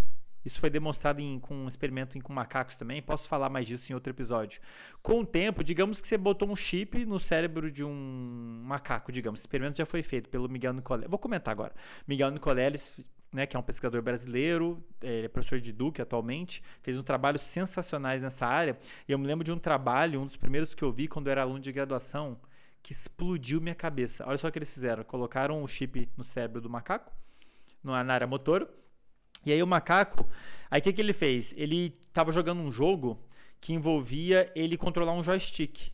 isso 0.45 0.59
foi 0.59 0.71
demonstrado 0.71 1.21
em, 1.21 1.39
com 1.39 1.55
um 1.55 1.69
experimento 1.69 2.17
em, 2.17 2.21
com 2.21 2.33
macacos 2.33 2.77
também. 2.77 3.03
Posso 3.03 3.29
falar 3.29 3.49
mais 3.49 3.67
disso 3.67 3.93
em 3.93 3.95
outro 3.95 4.11
episódio. 4.11 4.61
Com 5.03 5.21
o 5.21 5.27
tempo, 5.27 5.63
digamos 5.63 6.01
que 6.01 6.09
você 6.09 6.17
botou 6.17 6.49
um 6.49 6.57
chip 6.57 7.05
no 7.05 7.21
cérebro 7.21 7.71
de 7.71 7.85
um 7.85 8.63
macaco, 8.65 9.13
digamos. 9.13 9.41
Esse 9.41 9.47
experimento 9.47 9.77
já 9.77 9.87
foi 9.87 10.03
feito 10.03 10.29
pelo 10.29 10.49
Miguel 10.49 10.73
Nicoleles. 10.73 11.11
Vou 11.11 11.19
comentar 11.19 11.53
agora. 11.53 11.73
Miguel 12.07 12.31
Nicoleles, 12.31 12.99
né, 13.33 13.47
que 13.47 13.57
é 13.57 13.61
um 13.61 13.63
pesquisador 13.63 14.03
brasileiro, 14.03 14.83
ele 15.01 15.27
é 15.27 15.29
professor 15.29 15.61
de 15.61 15.73
Duke 15.73 16.03
atualmente, 16.03 16.63
fez 16.83 16.99
um 16.99 17.03
trabalho 17.03 17.39
sensacionais 17.39 18.23
nessa 18.23 18.47
área. 18.47 18.77
E 19.07 19.13
eu 19.13 19.19
me 19.19 19.27
lembro 19.27 19.45
de 19.45 19.53
um 19.53 19.59
trabalho, 19.59 20.21
um 20.21 20.27
dos 20.27 20.37
primeiros 20.37 20.75
que 20.75 20.83
eu 20.83 20.91
vi 20.91 21.09
quando 21.09 21.29
eu 21.29 21.33
era 21.33 21.43
aluno 21.43 21.61
de 21.61 21.71
graduação, 21.71 22.39
que 22.83 22.93
explodiu 22.93 23.61
minha 23.61 23.75
cabeça. 23.75 24.25
Olha 24.27 24.37
só 24.37 24.49
o 24.49 24.53
que 24.53 24.59
eles 24.59 24.73
fizeram. 24.73 25.05
Colocaram 25.05 25.63
o 25.63 25.69
chip 25.69 26.11
no 26.17 26.25
cérebro 26.25 26.61
do 26.61 26.69
macaco, 26.69 27.13
na 27.83 28.13
área 28.13 28.27
motor 28.27 28.69
e 29.45 29.53
aí 29.53 29.63
o 29.63 29.67
macaco, 29.67 30.29
aí 30.71 30.81
o 30.81 30.83
que, 30.83 30.93
que 30.93 31.01
ele 31.01 31.13
fez? 31.13 31.53
Ele 31.57 31.95
estava 32.07 32.31
jogando 32.31 32.61
um 32.61 32.71
jogo 32.71 33.21
que 33.61 33.73
envolvia 33.73 34.51
ele 34.55 34.77
controlar 34.77 35.13
um 35.13 35.23
joystick. 35.23 35.93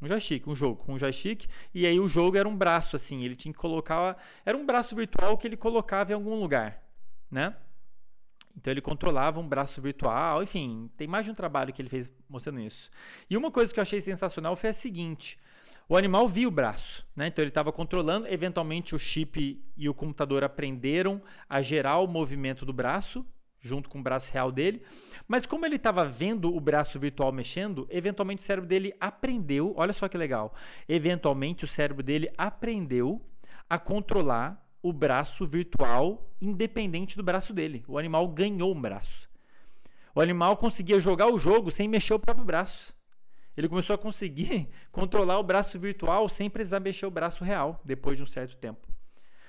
Um 0.00 0.08
joystick, 0.08 0.46
um 0.48 0.54
jogo 0.54 0.82
um 0.88 0.98
joystick, 0.98 1.46
e 1.74 1.84
aí 1.84 2.00
o 2.00 2.08
jogo 2.08 2.38
era 2.38 2.48
um 2.48 2.56
braço 2.56 2.96
assim, 2.96 3.22
ele 3.22 3.36
tinha 3.36 3.52
que 3.52 3.58
colocar, 3.58 4.16
era 4.46 4.56
um 4.56 4.64
braço 4.64 4.96
virtual 4.96 5.36
que 5.36 5.46
ele 5.46 5.58
colocava 5.58 6.12
em 6.12 6.14
algum 6.14 6.40
lugar, 6.40 6.82
né? 7.30 7.54
Então 8.56 8.72
ele 8.72 8.80
controlava 8.80 9.38
um 9.38 9.46
braço 9.46 9.80
virtual, 9.82 10.42
enfim, 10.42 10.90
tem 10.96 11.06
mais 11.06 11.26
de 11.26 11.30
um 11.30 11.34
trabalho 11.34 11.70
que 11.70 11.82
ele 11.82 11.90
fez 11.90 12.10
mostrando 12.26 12.60
isso. 12.60 12.90
E 13.28 13.36
uma 13.36 13.50
coisa 13.50 13.74
que 13.74 13.78
eu 13.78 13.82
achei 13.82 14.00
sensacional 14.00 14.56
foi 14.56 14.70
a 14.70 14.72
seguinte: 14.72 15.38
o 15.90 15.96
animal 15.96 16.28
viu 16.28 16.48
o 16.48 16.52
braço, 16.52 17.04
né? 17.16 17.26
Então 17.26 17.42
ele 17.42 17.50
estava 17.50 17.72
controlando. 17.72 18.28
Eventualmente 18.28 18.94
o 18.94 18.98
chip 18.98 19.60
e 19.76 19.88
o 19.88 19.92
computador 19.92 20.44
aprenderam 20.44 21.20
a 21.48 21.60
gerar 21.60 21.98
o 21.98 22.06
movimento 22.06 22.64
do 22.64 22.72
braço 22.72 23.26
junto 23.58 23.88
com 23.90 23.98
o 23.98 24.02
braço 24.02 24.32
real 24.32 24.52
dele. 24.52 24.84
Mas 25.26 25.44
como 25.44 25.66
ele 25.66 25.74
estava 25.74 26.06
vendo 26.06 26.54
o 26.54 26.60
braço 26.60 26.96
virtual 27.00 27.32
mexendo, 27.32 27.88
eventualmente 27.90 28.40
o 28.40 28.46
cérebro 28.46 28.68
dele 28.68 28.94
aprendeu. 29.00 29.74
Olha 29.76 29.92
só 29.92 30.06
que 30.06 30.16
legal. 30.16 30.54
Eventualmente 30.88 31.64
o 31.64 31.68
cérebro 31.68 32.04
dele 32.04 32.30
aprendeu 32.38 33.20
a 33.68 33.76
controlar 33.76 34.64
o 34.80 34.92
braço 34.92 35.44
virtual 35.44 36.32
independente 36.40 37.16
do 37.16 37.24
braço 37.24 37.52
dele. 37.52 37.84
O 37.88 37.98
animal 37.98 38.28
ganhou 38.28 38.72
um 38.72 38.80
braço. 38.80 39.28
O 40.14 40.20
animal 40.20 40.56
conseguia 40.56 41.00
jogar 41.00 41.26
o 41.26 41.36
jogo 41.36 41.68
sem 41.68 41.88
mexer 41.88 42.14
o 42.14 42.20
próprio 42.20 42.46
braço. 42.46 42.94
Ele 43.60 43.68
começou 43.68 43.94
a 43.94 43.98
conseguir 43.98 44.68
controlar 44.90 45.38
o 45.38 45.42
braço 45.42 45.78
virtual 45.78 46.28
sem 46.28 46.48
precisar 46.48 46.80
mexer 46.80 47.06
o 47.06 47.10
braço 47.10 47.44
real 47.44 47.80
depois 47.84 48.16
de 48.16 48.22
um 48.22 48.26
certo 48.26 48.56
tempo. 48.56 48.88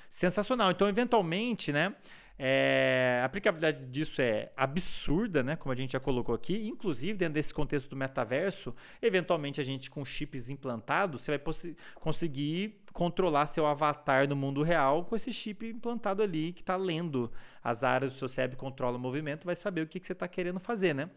Sensacional. 0.10 0.72
Então, 0.72 0.90
eventualmente, 0.90 1.72
né? 1.72 1.96
É, 2.44 3.20
a 3.22 3.26
aplicabilidade 3.26 3.86
disso 3.86 4.22
é 4.22 4.52
absurda, 4.58 5.44
né? 5.44 5.56
Como 5.56 5.72
a 5.72 5.76
gente 5.76 5.94
já 5.94 6.00
colocou 6.00 6.36
aqui. 6.36 6.68
Inclusive, 6.68 7.18
dentro 7.18 7.36
desse 7.36 7.54
contexto 7.54 7.90
do 7.90 7.96
metaverso, 7.96 8.76
eventualmente 9.02 9.62
a 9.62 9.64
gente 9.64 9.90
com 9.90 10.04
chips 10.04 10.50
implantados, 10.50 11.22
você 11.22 11.38
vai 11.38 11.54
conseguir 11.96 12.82
controlar 12.92 13.46
seu 13.46 13.66
avatar 13.66 14.28
no 14.28 14.36
mundo 14.36 14.64
real 14.64 15.06
com 15.06 15.16
esse 15.16 15.32
chip 15.32 15.66
implantado 15.66 16.22
ali 16.22 16.52
que 16.52 16.62
está 16.62 16.76
lendo 16.76 17.32
as 17.64 17.84
áreas 17.84 18.14
do 18.14 18.18
seu 18.18 18.28
cérebro, 18.28 18.58
controla 18.58 18.98
o 18.98 19.00
movimento, 19.00 19.46
vai 19.46 19.56
saber 19.56 19.82
o 19.82 19.88
que, 19.88 20.00
que 20.00 20.08
você 20.08 20.14
está 20.14 20.28
querendo 20.28 20.60
fazer, 20.60 20.94
né? 20.94 21.10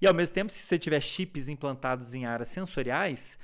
E 0.00 0.06
ao 0.06 0.14
mesmo 0.14 0.34
tempo, 0.34 0.50
se 0.50 0.62
você 0.62 0.78
tiver 0.78 1.00
chips 1.00 1.48
implantados 1.48 2.14
em 2.14 2.26
áreas 2.26 2.48
sensoriais, 2.48 3.38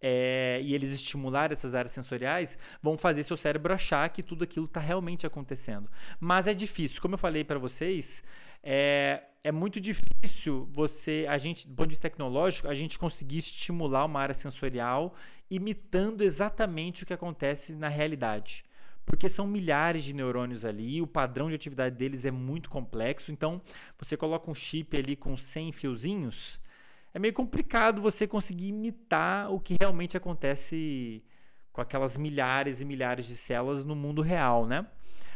é, 0.00 0.60
e 0.62 0.74
eles 0.74 0.92
estimularem 0.92 1.52
essas 1.52 1.74
áreas 1.74 1.92
sensoriais, 1.92 2.58
vão 2.82 2.98
fazer 2.98 3.22
seu 3.22 3.36
cérebro 3.36 3.72
achar 3.72 4.08
que 4.10 4.22
tudo 4.22 4.42
aquilo 4.42 4.66
está 4.66 4.80
realmente 4.80 5.26
acontecendo. 5.26 5.88
Mas 6.18 6.46
é 6.46 6.54
difícil, 6.54 7.00
como 7.00 7.14
eu 7.14 7.18
falei 7.18 7.44
para 7.44 7.58
vocês, 7.58 8.22
é, 8.62 9.22
é 9.44 9.52
muito 9.52 9.80
difícil 9.80 10.68
você, 10.72 11.24
a 11.28 11.38
gente, 11.38 11.68
do 11.68 11.74
ponto 11.74 11.86
de 11.86 11.92
vista 11.92 12.10
tecnológico, 12.10 12.68
a 12.68 12.74
gente 12.74 12.98
conseguir 12.98 13.38
estimular 13.38 14.04
uma 14.04 14.20
área 14.20 14.34
sensorial 14.34 15.14
imitando 15.48 16.22
exatamente 16.22 17.04
o 17.04 17.06
que 17.06 17.12
acontece 17.12 17.74
na 17.74 17.88
realidade 17.88 18.64
porque 19.04 19.28
são 19.28 19.46
milhares 19.46 20.04
de 20.04 20.12
neurônios 20.12 20.64
ali, 20.64 21.02
o 21.02 21.06
padrão 21.06 21.48
de 21.48 21.54
atividade 21.54 21.96
deles 21.96 22.24
é 22.24 22.30
muito 22.30 22.70
complexo. 22.70 23.32
Então, 23.32 23.60
você 23.98 24.16
coloca 24.16 24.50
um 24.50 24.54
chip 24.54 24.96
ali 24.96 25.16
com 25.16 25.36
100 25.36 25.72
fiozinhos, 25.72 26.60
é 27.14 27.18
meio 27.18 27.34
complicado 27.34 28.00
você 28.00 28.26
conseguir 28.26 28.68
imitar 28.68 29.52
o 29.52 29.60
que 29.60 29.76
realmente 29.78 30.16
acontece 30.16 31.22
com 31.72 31.80
aquelas 31.80 32.16
milhares 32.16 32.80
e 32.80 32.84
milhares 32.84 33.26
de 33.26 33.36
células 33.36 33.84
no 33.84 33.94
mundo 33.94 34.22
real, 34.22 34.66
né? 34.66 34.86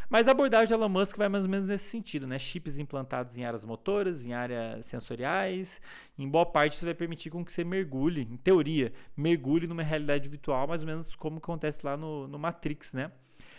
Mas 0.09 0.27
a 0.27 0.31
abordagem 0.31 0.69
do 0.69 0.73
Elon 0.73 0.89
Musk 0.89 1.17
vai 1.17 1.27
mais 1.27 1.43
ou 1.43 1.49
menos 1.49 1.67
nesse 1.67 1.85
sentido, 1.85 2.25
né? 2.25 2.39
Chips 2.39 2.79
implantados 2.79 3.37
em 3.37 3.43
áreas 3.43 3.65
motoras, 3.65 4.25
em 4.25 4.33
áreas 4.33 4.85
sensoriais. 4.85 5.81
Em 6.17 6.27
boa 6.27 6.45
parte, 6.45 6.73
isso 6.73 6.85
vai 6.85 6.93
permitir 6.93 7.29
com 7.29 7.43
que 7.43 7.51
você 7.51 7.63
mergulhe, 7.63 8.21
em 8.21 8.37
teoria, 8.37 8.93
mergulhe 9.17 9.67
numa 9.67 9.83
realidade 9.83 10.29
virtual, 10.29 10.65
mais 10.65 10.81
ou 10.81 10.87
menos 10.87 11.13
como 11.13 11.39
acontece 11.39 11.85
lá 11.85 11.97
no, 11.97 12.27
no 12.27 12.39
Matrix, 12.39 12.93
né? 12.93 13.11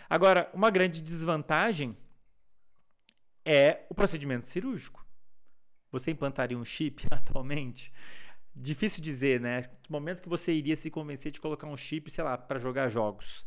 Agora, 0.09 0.49
uma 0.53 0.71
grande 0.71 1.01
desvantagem 1.01 1.95
é 3.45 3.85
o 3.89 3.93
procedimento 3.93 4.47
cirúrgico. 4.47 5.05
Você 5.91 6.11
implantaria 6.11 6.57
um 6.57 6.65
chip 6.65 7.05
atualmente? 7.11 7.93
Difícil 8.55 9.01
dizer, 9.03 9.39
né? 9.39 9.61
Que 9.61 9.91
momento 9.91 10.21
que 10.21 10.29
você 10.29 10.51
iria 10.51 10.75
se 10.75 10.89
convencer 10.89 11.31
de 11.31 11.39
colocar 11.39 11.67
um 11.67 11.77
chip, 11.77 12.09
sei 12.09 12.23
lá, 12.23 12.37
para 12.37 12.59
jogar 12.59 12.89
jogos? 12.89 13.45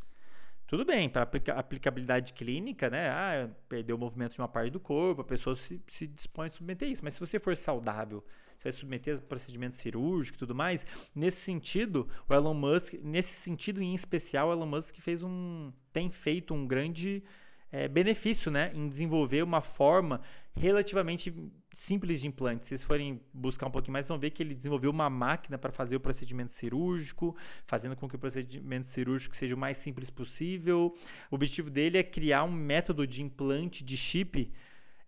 Tudo 0.67 0.85
bem, 0.85 1.09
para 1.09 1.23
aplica 1.23 1.53
aplicabilidade 1.53 2.33
clínica, 2.33 2.89
né? 2.89 3.11
Ah, 3.11 3.51
perdeu 3.69 3.97
o 3.97 3.99
movimento 3.99 4.35
de 4.35 4.41
uma 4.41 4.49
parte 4.49 4.71
do 4.71 4.81
corpo, 4.81 5.21
a 5.21 5.25
pessoa 5.25 5.55
se, 5.55 5.83
se 5.87 6.07
dispõe 6.07 6.47
a 6.47 6.51
submeter 6.51 6.89
isso. 6.89 7.05
Mas 7.05 7.15
se 7.15 7.21
você 7.21 7.39
for 7.39 7.55
saudável, 7.57 8.25
você 8.63 8.71
vai 8.71 8.73
submeter 8.73 9.19
a 9.19 9.21
procedimento 9.21 9.77
cirúrgico 9.77 10.37
e 10.37 10.39
tudo 10.39 10.55
mais. 10.55 10.87
Nesse 11.15 11.41
sentido, 11.41 12.09
o 12.29 12.35
Elon 12.35 12.55
Musk, 12.55 12.95
nesse 13.03 13.35
sentido 13.35 13.83
em 13.83 13.95
especial, 13.95 14.49
o 14.49 14.53
Elon 14.53 14.67
Musk 14.67 14.97
fez 15.01 15.23
um, 15.23 15.73
tem 15.93 16.09
feito 16.09 16.55
um 16.55 16.67
grande 16.67 17.25
é, 17.73 17.89
benefício 17.89 18.51
né, 18.51 18.71
em 18.75 18.89
desenvolver 18.89 19.43
uma 19.43 19.63
forma 19.63 20.21
relativamente 20.55 21.35
simples 21.73 22.21
de 22.21 22.29
implante. 22.29 22.67
Se 22.67 22.69
vocês 22.69 22.85
forem 22.85 23.21
buscar 23.33 23.67
um 23.67 23.71
pouquinho 23.71 23.95
mais, 23.95 24.07
vão 24.07 24.19
ver 24.19 24.31
que 24.31 24.43
ele 24.43 24.55
desenvolveu 24.55 24.91
uma 24.91 25.09
máquina 25.09 25.57
para 25.57 25.73
fazer 25.73 25.97
o 25.97 26.01
procedimento 26.01 26.53
cirúrgico, 26.53 27.35
fazendo 27.65 27.97
com 27.97 28.07
que 28.07 28.15
o 28.15 28.19
procedimento 28.19 28.87
cirúrgico 28.87 29.35
seja 29.35 29.55
o 29.55 29.59
mais 29.59 29.79
simples 29.79 30.11
possível. 30.11 30.95
O 31.31 31.35
objetivo 31.35 31.71
dele 31.71 31.97
é 31.97 32.03
criar 32.03 32.45
um 32.45 32.53
método 32.53 33.07
de 33.07 33.23
implante 33.23 33.83
de 33.83 33.97
chip 33.97 34.53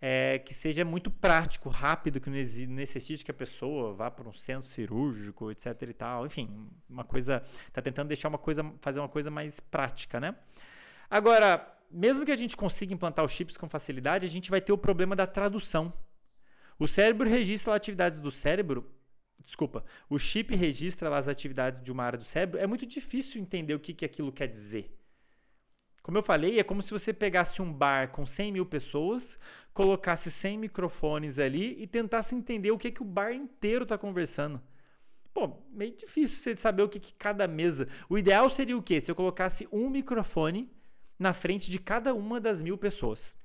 é, 0.06 0.38
que 0.38 0.52
seja 0.52 0.84
muito 0.84 1.10
prático, 1.10 1.70
rápido, 1.70 2.20
que 2.20 2.28
não 2.28 2.36
necessite 2.74 3.24
que 3.24 3.30
a 3.30 3.34
pessoa 3.34 3.94
vá 3.94 4.10
para 4.10 4.28
um 4.28 4.34
centro 4.34 4.68
cirúrgico, 4.68 5.50
etc 5.50 5.80
e 5.80 5.94
tal. 5.94 6.26
Enfim, 6.26 6.68
uma 6.86 7.04
coisa, 7.04 7.42
está 7.66 7.80
tentando 7.80 8.08
deixar 8.08 8.28
uma 8.28 8.36
coisa, 8.36 8.70
fazer 8.82 9.00
uma 9.00 9.08
coisa 9.08 9.30
mais 9.30 9.60
prática, 9.60 10.20
né? 10.20 10.36
Agora, 11.08 11.66
mesmo 11.90 12.22
que 12.22 12.30
a 12.30 12.36
gente 12.36 12.54
consiga 12.54 12.92
implantar 12.92 13.24
os 13.24 13.32
chips 13.32 13.56
com 13.56 13.66
facilidade, 13.66 14.26
a 14.26 14.28
gente 14.28 14.50
vai 14.50 14.60
ter 14.60 14.72
o 14.72 14.76
problema 14.76 15.16
da 15.16 15.26
tradução. 15.26 15.90
O 16.78 16.86
cérebro 16.86 17.26
registra 17.26 17.72
as 17.72 17.78
atividades 17.78 18.20
do 18.20 18.30
cérebro. 18.30 18.86
Desculpa, 19.42 19.86
o 20.10 20.18
chip 20.18 20.54
registra 20.54 21.16
as 21.16 21.28
atividades 21.28 21.80
de 21.80 21.90
uma 21.90 22.04
área 22.04 22.18
do 22.18 22.26
cérebro. 22.26 22.60
É 22.60 22.66
muito 22.66 22.84
difícil 22.84 23.40
entender 23.40 23.72
o 23.72 23.80
que, 23.80 23.94
que 23.94 24.04
aquilo 24.04 24.30
quer 24.30 24.48
dizer. 24.48 24.94
Como 26.04 26.18
eu 26.18 26.22
falei, 26.22 26.58
é 26.58 26.62
como 26.62 26.82
se 26.82 26.90
você 26.90 27.14
pegasse 27.14 27.62
um 27.62 27.72
bar 27.72 28.10
com 28.10 28.26
100 28.26 28.52
mil 28.52 28.66
pessoas, 28.66 29.38
colocasse 29.72 30.30
100 30.30 30.58
microfones 30.58 31.38
ali 31.38 31.82
e 31.82 31.86
tentasse 31.86 32.34
entender 32.34 32.70
o 32.70 32.76
que, 32.76 32.90
que 32.90 33.00
o 33.00 33.06
bar 33.06 33.32
inteiro 33.32 33.84
está 33.84 33.96
conversando. 33.96 34.60
Pô, 35.32 35.62
meio 35.72 35.96
difícil 35.96 36.36
você 36.36 36.54
saber 36.54 36.82
o 36.82 36.90
que, 36.90 37.00
que 37.00 37.14
cada 37.14 37.48
mesa. 37.48 37.88
O 38.06 38.18
ideal 38.18 38.50
seria 38.50 38.76
o 38.76 38.82
quê? 38.82 39.00
Se 39.00 39.10
eu 39.10 39.14
colocasse 39.14 39.66
um 39.72 39.88
microfone 39.88 40.70
na 41.18 41.32
frente 41.32 41.70
de 41.70 41.78
cada 41.78 42.12
uma 42.12 42.38
das 42.38 42.60
mil 42.60 42.76
pessoas. 42.76 43.38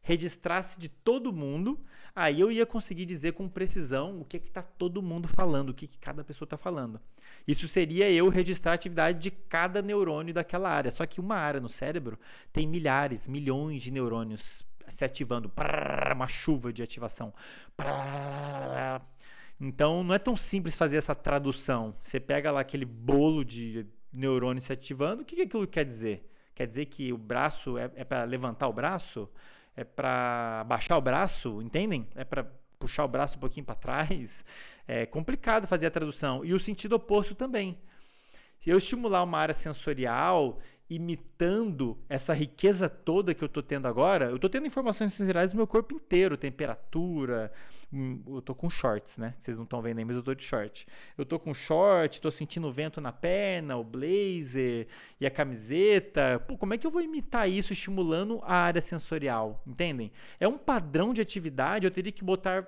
Registrasse 0.00 0.80
de 0.80 0.88
todo 0.88 1.32
mundo 1.32 1.78
Aí 2.14 2.40
eu 2.40 2.52
ia 2.52 2.66
conseguir 2.66 3.06
dizer 3.06 3.32
com 3.32 3.48
precisão 3.48 4.20
o 4.20 4.24
que 4.24 4.36
está 4.36 4.60
todo 4.60 5.02
mundo 5.02 5.26
falando, 5.26 5.70
o 5.70 5.74
que, 5.74 5.86
que 5.86 5.98
cada 5.98 6.22
pessoa 6.22 6.44
está 6.44 6.58
falando. 6.58 7.00
Isso 7.48 7.66
seria 7.66 8.10
eu 8.10 8.28
registrar 8.28 8.72
a 8.72 8.74
atividade 8.74 9.18
de 9.18 9.30
cada 9.30 9.80
neurônio 9.80 10.34
daquela 10.34 10.68
área. 10.68 10.90
Só 10.90 11.06
que 11.06 11.20
uma 11.20 11.36
área 11.36 11.60
no 11.60 11.70
cérebro 11.70 12.18
tem 12.52 12.66
milhares, 12.66 13.28
milhões 13.28 13.80
de 13.80 13.90
neurônios 13.90 14.64
se 14.88 15.04
ativando, 15.04 15.50
uma 16.14 16.28
chuva 16.28 16.72
de 16.72 16.82
ativação. 16.82 17.32
Então 19.58 20.04
não 20.04 20.14
é 20.14 20.18
tão 20.18 20.36
simples 20.36 20.76
fazer 20.76 20.98
essa 20.98 21.14
tradução. 21.14 21.94
Você 22.02 22.20
pega 22.20 22.50
lá 22.50 22.60
aquele 22.60 22.84
bolo 22.84 23.44
de 23.44 23.86
neurônios 24.12 24.64
se 24.64 24.72
ativando, 24.72 25.22
o 25.22 25.24
que, 25.24 25.36
que 25.36 25.42
aquilo 25.42 25.66
quer 25.66 25.84
dizer? 25.84 26.28
Quer 26.54 26.66
dizer 26.66 26.86
que 26.86 27.12
o 27.12 27.16
braço 27.16 27.78
é, 27.78 27.90
é 27.94 28.04
para 28.04 28.24
levantar 28.24 28.68
o 28.68 28.72
braço? 28.72 29.28
É 29.76 29.84
para 29.84 30.64
baixar 30.68 30.96
o 30.96 31.00
braço, 31.00 31.60
entendem? 31.62 32.06
É 32.14 32.24
para 32.24 32.44
puxar 32.78 33.04
o 33.04 33.08
braço 33.08 33.36
um 33.36 33.40
pouquinho 33.40 33.66
para 33.66 33.74
trás. 33.74 34.44
É 34.84 35.06
complicado 35.06 35.64
fazer 35.64 35.86
a 35.86 35.90
tradução. 35.90 36.44
E 36.44 36.52
o 36.52 36.58
sentido 36.58 36.94
oposto 36.94 37.36
também. 37.36 37.78
Se 38.58 38.68
eu 38.68 38.76
estimular 38.76 39.22
uma 39.22 39.38
área 39.38 39.54
sensorial 39.54 40.58
imitando 40.90 41.96
essa 42.08 42.34
riqueza 42.34 42.88
toda 42.88 43.32
que 43.32 43.42
eu 43.42 43.46
estou 43.46 43.62
tendo 43.62 43.86
agora, 43.86 44.26
eu 44.26 44.36
estou 44.36 44.50
tendo 44.50 44.66
informações 44.66 45.12
sensoriais 45.14 45.52
do 45.52 45.56
meu 45.56 45.68
corpo 45.68 45.94
inteiro, 45.94 46.36
temperatura. 46.36 47.52
Eu 47.92 48.38
estou 48.38 48.54
com 48.54 48.70
shorts, 48.70 49.18
né? 49.18 49.34
Vocês 49.38 49.56
não 49.56 49.64
estão 49.64 49.82
vendo 49.82 49.98
aí, 49.98 50.04
mas 50.04 50.14
eu 50.14 50.20
estou 50.20 50.34
de 50.34 50.42
short. 50.42 50.86
Eu 51.18 51.24
estou 51.24 51.38
com 51.38 51.52
short, 51.52 52.14
estou 52.14 52.30
sentindo 52.30 52.66
o 52.66 52.72
vento 52.72 53.00
na 53.00 53.12
perna, 53.12 53.76
o 53.76 53.84
blazer 53.84 54.86
e 55.20 55.26
a 55.26 55.30
camiseta. 55.30 56.42
Pô, 56.48 56.56
como 56.56 56.72
é 56.72 56.78
que 56.78 56.86
eu 56.86 56.90
vou 56.90 57.02
imitar 57.02 57.48
isso 57.48 57.72
estimulando 57.72 58.40
a 58.44 58.56
área 58.56 58.80
sensorial? 58.80 59.62
Entendem? 59.66 60.10
É 60.40 60.48
um 60.48 60.56
padrão 60.56 61.12
de 61.12 61.20
atividade, 61.20 61.84
eu 61.84 61.90
teria 61.90 62.12
que 62.12 62.24
botar 62.24 62.66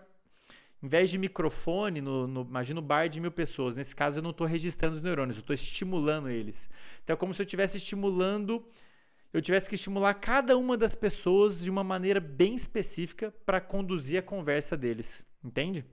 em 0.83 0.89
vez 0.89 1.09
de 1.09 1.17
microfone, 1.17 2.03
no, 2.03 2.27
no, 2.27 2.43
imagina 2.43 2.79
um 2.79 2.83
bar 2.83 3.09
de 3.09 3.19
mil 3.19 3.33
pessoas. 3.33 3.75
Nesse 3.75 3.97
caso, 3.97 4.19
eu 4.19 4.23
não 4.23 4.33
estou 4.33 4.47
registrando 4.47 4.95
os 4.95 5.01
neurônios, 5.01 5.39
eu 5.39 5.41
estou 5.41 5.55
estimulando 5.55 6.29
eles. 6.29 6.69
Então, 7.03 7.15
é 7.15 7.17
como 7.17 7.33
se 7.33 7.41
eu 7.41 7.45
estivesse 7.45 7.79
estimulando, 7.79 8.63
eu 9.35 9.43
tivesse 9.43 9.69
que 9.69 9.75
estimular 9.75 10.15
cada 10.15 10.57
uma 10.57 10.77
das 10.77 10.95
pessoas 10.95 11.61
de 11.61 11.69
uma 11.69 11.83
maneira 11.83 12.21
bem 12.21 12.55
específica 12.55 13.35
para 13.45 13.61
conduzir 13.61 14.17
a 14.17 14.23
conversa 14.23 14.77
deles. 14.77 15.27
Entende? 15.43 15.85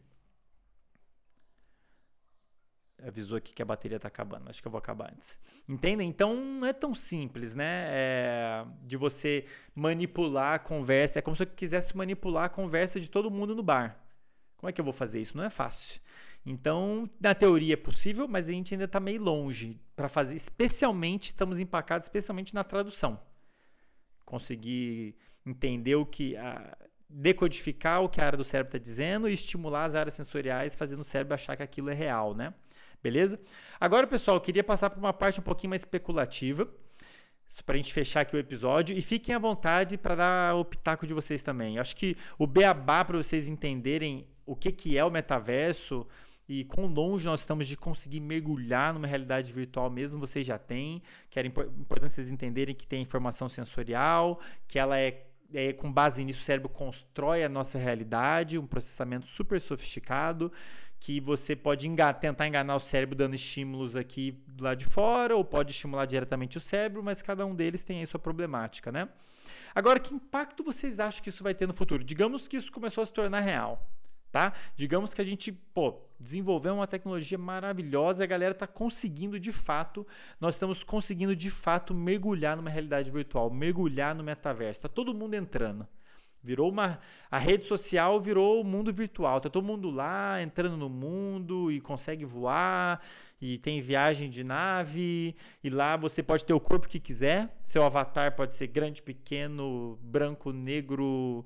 Avisou 3.02 3.40
aqui 3.40 3.52
que 3.52 3.64
a 3.64 3.66
bateria 3.66 3.96
está 3.96 4.08
acabando, 4.08 4.48
acho 4.48 4.62
que 4.62 4.68
eu 4.68 4.72
vou 4.72 4.78
acabar 4.78 5.12
antes. 5.12 5.40
Entendem? 5.68 6.08
Então 6.08 6.36
não 6.36 6.68
é 6.68 6.72
tão 6.72 6.94
simples, 6.94 7.56
né? 7.56 7.88
É, 7.90 8.66
de 8.84 8.96
você 8.96 9.46
manipular 9.74 10.54
a 10.54 10.60
conversa. 10.60 11.18
É 11.18 11.22
como 11.24 11.36
se 11.36 11.42
eu 11.42 11.48
quisesse 11.48 11.98
manipular 11.98 12.44
a 12.44 12.50
conversa 12.50 13.00
de 13.00 13.10
todo 13.10 13.32
mundo 13.32 13.56
no 13.56 13.64
bar. 13.64 14.00
Como 14.56 14.70
é 14.70 14.72
que 14.72 14.80
eu 14.80 14.86
vou 14.86 14.94
fazer 14.94 15.20
isso? 15.20 15.36
Não 15.36 15.44
é 15.44 15.50
fácil. 15.50 16.00
Então, 16.46 17.10
na 17.20 17.34
teoria 17.34 17.74
é 17.74 17.78
possível, 17.78 18.28
mas 18.28 18.48
a 18.48 18.52
gente 18.52 18.76
ainda 18.76 18.86
está 18.86 19.00
meio 19.00 19.20
longe 19.20 19.82
para 19.96 20.08
fazer. 20.08 20.36
Especialmente, 20.36 21.30
estamos 21.30 21.58
empacados, 21.58 22.06
especialmente 22.06 22.54
na 22.54 22.64
tradução. 22.64 23.31
Conseguir 24.32 25.16
entender 25.46 25.96
o 25.96 26.06
que. 26.06 26.38
A, 26.38 26.78
decodificar 27.14 28.02
o 28.02 28.08
que 28.08 28.22
a 28.22 28.26
área 28.26 28.38
do 28.38 28.44
cérebro 28.46 28.70
está 28.70 28.78
dizendo 28.78 29.28
e 29.28 29.34
estimular 29.34 29.84
as 29.84 29.96
áreas 29.96 30.14
sensoriais, 30.14 30.78
fazendo 30.78 31.02
o 31.02 31.04
cérebro 31.04 31.34
achar 31.34 31.58
que 31.58 31.64
aquilo 31.64 31.90
é 31.90 31.94
real, 31.94 32.34
né? 32.34 32.54
Beleza? 33.04 33.38
Agora, 33.78 34.08
pessoal, 34.08 34.38
eu 34.38 34.42
queria 34.42 34.64
passar 34.64 34.90
para 34.90 34.98
uma 35.00 35.12
parte 35.12 35.42
um 35.42 35.44
pouquinho 35.44 35.72
mais 35.72 35.82
especulativa 35.82 36.70
para 37.66 37.76
a 37.76 37.78
gente 37.78 37.92
fechar 37.92 38.22
aqui 38.22 38.34
o 38.34 38.40
episódio. 38.40 38.98
E 38.98 39.02
fiquem 39.02 39.36
à 39.36 39.40
vontade 39.40 39.98
para 39.98 40.16
dar 40.16 40.56
o 40.56 40.64
pitaco 40.64 41.06
de 41.06 41.14
vocês 41.14 41.44
também. 41.44 41.76
Eu 41.76 41.82
acho 41.82 41.98
que 41.98 42.16
o 42.38 42.48
beabá 42.48 43.04
para 43.04 43.18
vocês 43.18 43.50
entenderem 43.50 44.26
o 44.46 44.56
que, 44.56 44.72
que 44.72 44.98
é 44.98 45.04
o 45.04 45.12
metaverso 45.12 46.08
e 46.52 46.66
quão 46.66 46.86
longe 46.86 47.26
nós 47.26 47.40
estamos 47.40 47.66
de 47.66 47.78
conseguir 47.78 48.20
mergulhar 48.20 48.94
numa 48.94 49.08
realidade 49.08 49.54
virtual 49.54 49.90
mesmo, 49.90 50.20
vocês 50.20 50.46
já 50.46 50.58
têm, 50.58 51.02
que 51.30 51.40
importante 51.40 52.12
vocês 52.12 52.30
entenderem 52.30 52.76
que 52.76 52.86
tem 52.86 53.02
informação 53.02 53.48
sensorial, 53.48 54.38
que 54.68 54.78
ela 54.78 55.00
é, 55.00 55.28
é 55.54 55.72
com 55.72 55.90
base 55.90 56.26
nisso 56.26 56.42
o 56.42 56.44
cérebro 56.44 56.68
constrói 56.68 57.46
a 57.46 57.48
nossa 57.48 57.78
realidade, 57.78 58.60
um 58.60 58.68
processamento 58.68 59.28
super 59.28 59.62
sofisticado, 59.62 60.52
que 61.00 61.22
você 61.22 61.56
pode 61.56 61.90
tentar 62.20 62.46
enganar 62.46 62.76
o 62.76 62.80
cérebro 62.80 63.16
dando 63.16 63.34
estímulos 63.34 63.96
aqui 63.96 64.44
do 64.46 64.66
lado 64.66 64.78
de 64.78 64.86
fora, 64.86 65.34
ou 65.34 65.46
pode 65.46 65.72
estimular 65.72 66.06
diretamente 66.06 66.58
o 66.58 66.60
cérebro, 66.60 67.02
mas 67.02 67.22
cada 67.22 67.46
um 67.46 67.56
deles 67.56 67.82
tem 67.82 68.00
aí 68.00 68.06
sua 68.06 68.20
problemática, 68.20 68.92
né? 68.92 69.08
Agora, 69.74 70.02
que 70.02 70.14
impacto 70.14 70.66
vocês 70.66 71.00
acham 71.00 71.24
que 71.24 71.30
isso 71.30 71.44
vai 71.46 71.56
ter 71.56 71.66
no 71.66 71.74
futuro? 71.74 72.04
Digamos 72.04 72.46
que 72.46 72.58
isso 72.58 72.70
começou 72.74 73.04
a 73.04 73.06
se 73.06 73.14
tornar 73.14 73.40
real 73.40 73.90
tá? 74.32 74.54
Digamos 74.76 75.14
que 75.14 75.22
a 75.22 75.24
gente, 75.24 75.52
pô, 75.52 76.02
desenvolveu 76.20 76.76
uma 76.76 76.88
tecnologia 76.88 77.38
maravilhosa 77.38 78.24
a 78.24 78.28
galera 78.28 78.54
está 78.54 78.68
conseguindo 78.68 79.40
de 79.40 79.52
fato, 79.52 80.06
nós 80.40 80.56
estamos 80.56 80.84
conseguindo 80.84 81.36
de 81.36 81.50
fato 81.50 81.94
mergulhar 81.94 82.56
numa 82.56 82.70
realidade 82.70 83.10
virtual, 83.12 83.50
mergulhar 83.50 84.16
no 84.16 84.24
metaverso. 84.24 84.80
Está 84.80 84.90
todo 84.90 85.14
mundo 85.14 85.36
entrando. 85.36 85.88
Virou 86.44 86.72
uma. 86.72 87.00
A 87.30 87.38
rede 87.38 87.66
social 87.66 88.20
virou 88.20 88.62
o 88.62 88.64
mundo 88.64 88.92
virtual. 88.92 89.40
Tá 89.40 89.50
todo 89.50 89.64
mundo 89.64 89.92
lá 89.92 90.42
entrando 90.42 90.76
no 90.76 90.90
mundo 90.90 91.72
e 91.72 91.80
consegue 91.80 92.26
voar. 92.26 93.00
E 93.40 93.60
tem 93.60 93.80
viagem 93.80 94.28
de 94.28 94.44
nave. 94.44 95.36
E 95.64 95.70
lá 95.70 95.96
você 95.96 96.24
pode 96.24 96.44
ter 96.44 96.54
o 96.54 96.60
corpo 96.60 96.88
que 96.88 97.00
quiser. 97.00 97.56
Seu 97.64 97.84
avatar 97.84 98.36
pode 98.36 98.58
ser 98.58 98.68
grande, 98.68 99.04
pequeno, 99.04 100.00
branco, 100.02 100.52
negro, 100.52 101.46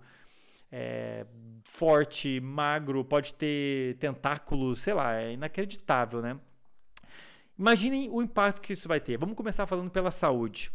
é, 0.72 1.26
forte, 1.64 2.40
magro, 2.40 3.04
pode 3.04 3.34
ter 3.34 3.98
tentáculos, 3.98 4.82
sei 4.82 4.94
lá, 4.94 5.16
é 5.16 5.34
inacreditável, 5.34 6.22
né? 6.22 6.40
Imaginem 7.58 8.10
o 8.10 8.22
impacto 8.22 8.62
que 8.62 8.74
isso 8.74 8.88
vai 8.88 9.00
ter. 9.00 9.18
Vamos 9.18 9.36
começar 9.36 9.66
falando 9.66 9.90
pela 9.90 10.12
saúde. 10.12 10.72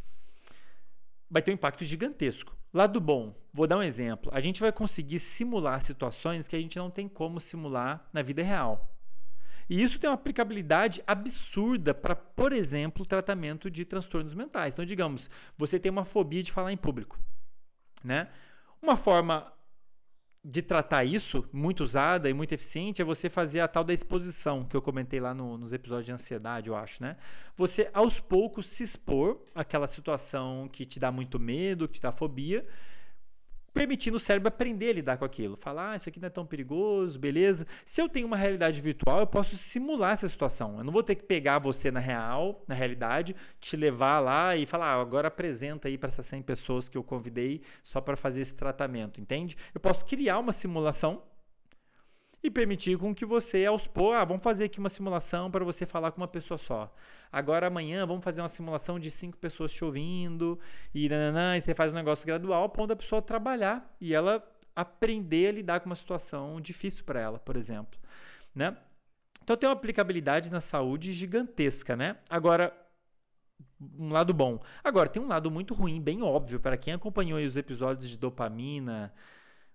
Vai 1.30 1.42
ter 1.42 1.50
um 1.50 1.54
impacto 1.54 1.84
gigantesco. 1.84 2.56
Lado 2.72 3.00
bom, 3.00 3.34
vou 3.52 3.66
dar 3.66 3.76
um 3.76 3.82
exemplo. 3.82 4.30
A 4.34 4.40
gente 4.40 4.60
vai 4.60 4.72
conseguir 4.72 5.18
simular 5.18 5.82
situações 5.82 6.48
que 6.48 6.56
a 6.56 6.60
gente 6.60 6.78
não 6.78 6.90
tem 6.90 7.08
como 7.08 7.40
simular 7.40 8.08
na 8.12 8.22
vida 8.22 8.42
real. 8.42 8.96
E 9.68 9.82
isso 9.82 10.00
tem 10.00 10.10
uma 10.10 10.14
aplicabilidade 10.14 11.02
absurda 11.06 11.94
para, 11.94 12.16
por 12.16 12.52
exemplo, 12.52 13.06
tratamento 13.06 13.70
de 13.70 13.84
transtornos 13.84 14.34
mentais. 14.34 14.74
Então, 14.74 14.84
digamos, 14.84 15.30
você 15.56 15.78
tem 15.78 15.92
uma 15.92 16.04
fobia 16.04 16.42
de 16.42 16.50
falar 16.50 16.72
em 16.72 16.76
público, 16.76 17.18
né? 18.02 18.28
Uma 18.82 18.96
forma 18.96 19.52
de 20.42 20.62
tratar 20.62 21.04
isso, 21.04 21.46
muito 21.52 21.82
usada 21.82 22.28
e 22.30 22.32
muito 22.32 22.52
eficiente, 22.52 23.02
é 23.02 23.04
você 23.04 23.28
fazer 23.28 23.60
a 23.60 23.68
tal 23.68 23.84
da 23.84 23.92
exposição, 23.92 24.64
que 24.64 24.74
eu 24.74 24.80
comentei 24.80 25.20
lá 25.20 25.34
no, 25.34 25.58
nos 25.58 25.72
episódios 25.72 26.06
de 26.06 26.12
ansiedade, 26.12 26.70
eu 26.70 26.76
acho, 26.76 27.02
né? 27.02 27.16
Você, 27.56 27.90
aos 27.92 28.20
poucos, 28.20 28.66
se 28.66 28.82
expor 28.82 29.38
àquela 29.54 29.86
situação 29.86 30.66
que 30.72 30.86
te 30.86 30.98
dá 30.98 31.12
muito 31.12 31.38
medo, 31.38 31.86
que 31.86 31.94
te 31.94 32.02
dá 32.02 32.10
fobia, 32.10 32.66
permitindo 33.72 34.16
o 34.16 34.20
cérebro 34.20 34.48
aprender 34.48 34.90
a 34.90 34.92
lidar 34.94 35.16
com 35.16 35.24
aquilo. 35.24 35.56
Falar, 35.56 35.92
ah, 35.92 35.96
isso 35.96 36.08
aqui 36.08 36.20
não 36.20 36.26
é 36.26 36.30
tão 36.30 36.46
perigoso, 36.46 37.18
beleza. 37.18 37.66
Se 37.84 38.00
eu 38.00 38.08
tenho 38.08 38.26
uma 38.26 38.36
realidade 38.36 38.80
virtual, 38.80 39.20
eu 39.20 39.26
posso 39.26 39.56
simular 39.56 40.12
essa 40.12 40.28
situação. 40.28 40.78
Eu 40.78 40.84
não 40.84 40.92
vou 40.92 41.02
ter 41.02 41.14
que 41.14 41.24
pegar 41.24 41.58
você 41.58 41.90
na 41.90 42.00
real, 42.00 42.64
na 42.66 42.74
realidade, 42.74 43.34
te 43.60 43.76
levar 43.76 44.20
lá 44.20 44.56
e 44.56 44.66
falar, 44.66 44.94
ah, 44.94 45.00
agora 45.00 45.28
apresenta 45.28 45.88
aí 45.88 45.96
para 45.96 46.08
essas 46.08 46.26
100 46.26 46.42
pessoas 46.42 46.88
que 46.88 46.96
eu 46.98 47.04
convidei 47.04 47.62
só 47.82 48.00
para 48.00 48.16
fazer 48.16 48.40
esse 48.40 48.54
tratamento, 48.54 49.20
entende? 49.20 49.56
Eu 49.74 49.80
posso 49.80 50.04
criar 50.04 50.38
uma 50.38 50.52
simulação 50.52 51.22
e 52.42 52.50
permitir 52.50 52.96
com 52.96 53.14
que 53.14 53.24
você, 53.24 53.66
aos 53.66 53.86
poucos, 53.86 54.16
ah, 54.16 54.24
vamos 54.24 54.42
fazer 54.42 54.64
aqui 54.64 54.78
uma 54.78 54.88
simulação 54.88 55.50
para 55.50 55.64
você 55.64 55.84
falar 55.84 56.10
com 56.10 56.20
uma 56.20 56.28
pessoa 56.28 56.56
só. 56.56 56.94
Agora 57.30 57.66
amanhã 57.66 58.06
vamos 58.06 58.24
fazer 58.24 58.40
uma 58.40 58.48
simulação 58.48 58.98
de 58.98 59.10
cinco 59.10 59.36
pessoas 59.36 59.72
te 59.72 59.84
ouvindo 59.84 60.58
e, 60.94 61.08
nananã, 61.08 61.56
e 61.56 61.60
você 61.60 61.74
faz 61.74 61.92
um 61.92 61.96
negócio 61.96 62.26
gradual, 62.26 62.68
ponto 62.68 62.88
da 62.88 62.96
pessoa 62.96 63.20
trabalhar 63.20 63.94
e 64.00 64.14
ela 64.14 64.42
aprender 64.74 65.48
a 65.48 65.52
lidar 65.52 65.80
com 65.80 65.86
uma 65.86 65.96
situação 65.96 66.60
difícil 66.60 67.04
para 67.04 67.20
ela, 67.20 67.38
por 67.38 67.56
exemplo, 67.56 67.98
né? 68.54 68.76
Então 69.42 69.56
tem 69.56 69.68
uma 69.68 69.74
aplicabilidade 69.74 70.50
na 70.50 70.60
saúde 70.60 71.12
gigantesca, 71.12 71.96
né? 71.96 72.16
Agora 72.28 72.72
um 73.98 74.10
lado 74.10 74.34
bom. 74.34 74.60
Agora 74.84 75.08
tem 75.08 75.22
um 75.22 75.28
lado 75.28 75.50
muito 75.50 75.74
ruim, 75.74 76.00
bem 76.00 76.22
óbvio 76.22 76.60
para 76.60 76.76
quem 76.76 76.94
acompanhou 76.94 77.40
os 77.40 77.56
episódios 77.56 78.10
de 78.10 78.18
dopamina, 78.18 79.12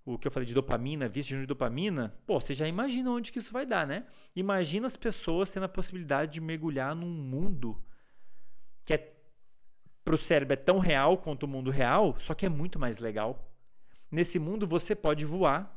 o 0.06 0.19
que 0.19 0.27
eu 0.27 0.32
falei 0.32 0.45
de 0.45 0.53
dopamina, 0.53 1.10
vício 1.10 1.40
de 1.40 1.48
dopamina, 1.48 2.15
pô, 2.27 2.40
você 2.40 2.53
já 2.53 2.68
imagina 2.68 3.10
onde 3.10 3.32
que 3.32 3.40
isso 3.40 3.52
vai 3.52 3.65
dar, 3.65 3.88
né? 3.88 4.06
Imagina 4.36 4.86
as 4.86 4.95
pessoas 4.95 5.49
tendo 5.49 5.64
a 5.64 5.69
possibilidade 5.69 6.34
de 6.34 6.41
mergulhar 6.41 6.95
num 6.95 7.10
mundo 7.10 7.82
que 8.86 8.94
é 8.94 9.15
para 10.03 10.14
o 10.14 10.18
cérebro 10.18 10.53
é 10.53 10.56
tão 10.56 10.77
real 10.77 11.18
quanto 11.18 11.44
o 11.44 11.48
mundo 11.48 11.72
real, 11.72 12.15
só 12.19 12.36
que 12.36 12.45
é 12.45 12.49
muito 12.49 12.77
mais 12.77 12.99
legal. 12.99 13.52
Nesse 14.11 14.38
mundo 14.38 14.68
você 14.68 14.95
pode 14.95 15.26
voar. 15.26 15.73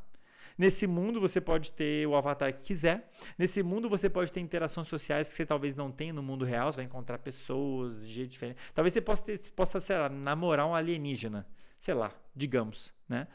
Nesse 0.58 0.86
mundo 0.86 1.18
você 1.18 1.40
pode 1.40 1.72
ter 1.72 2.06
o 2.06 2.14
avatar 2.14 2.52
que 2.52 2.60
quiser. 2.60 3.10
Nesse 3.38 3.62
mundo 3.62 3.88
você 3.88 4.10
pode 4.10 4.30
ter 4.30 4.40
interações 4.40 4.86
sociais 4.86 5.30
que 5.30 5.34
você 5.34 5.46
talvez 5.46 5.74
não 5.74 5.90
tenha 5.90 6.12
no 6.12 6.22
mundo 6.22 6.44
real. 6.44 6.70
Você 6.70 6.76
vai 6.76 6.84
encontrar 6.84 7.18
pessoas 7.18 8.06
de 8.06 8.12
jeito 8.12 8.30
diferente. 8.30 8.58
Talvez 8.74 8.92
você 8.92 9.00
possa, 9.00 9.24
ter, 9.24 9.38
possa 9.52 9.80
sei 9.80 9.96
lá, 9.96 10.10
namorar 10.10 10.66
um 10.66 10.74
alienígena. 10.74 11.46
Sei 11.78 11.94
lá, 11.94 12.12
digamos, 12.34 12.92
né? 13.08 13.28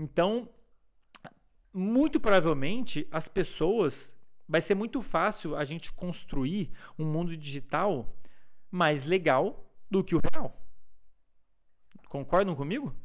Então, 0.00 0.48
muito 1.74 2.18
provavelmente 2.18 3.06
as 3.10 3.28
pessoas 3.28 4.16
vai 4.48 4.62
ser 4.62 4.74
muito 4.74 5.02
fácil 5.02 5.54
a 5.54 5.62
gente 5.62 5.92
construir 5.92 6.70
um 6.98 7.04
mundo 7.04 7.36
digital 7.36 8.16
mais 8.70 9.04
legal 9.04 9.70
do 9.90 10.02
que 10.02 10.16
o 10.16 10.20
real. 10.32 10.58
Concordam 12.08 12.56
comigo? 12.56 12.96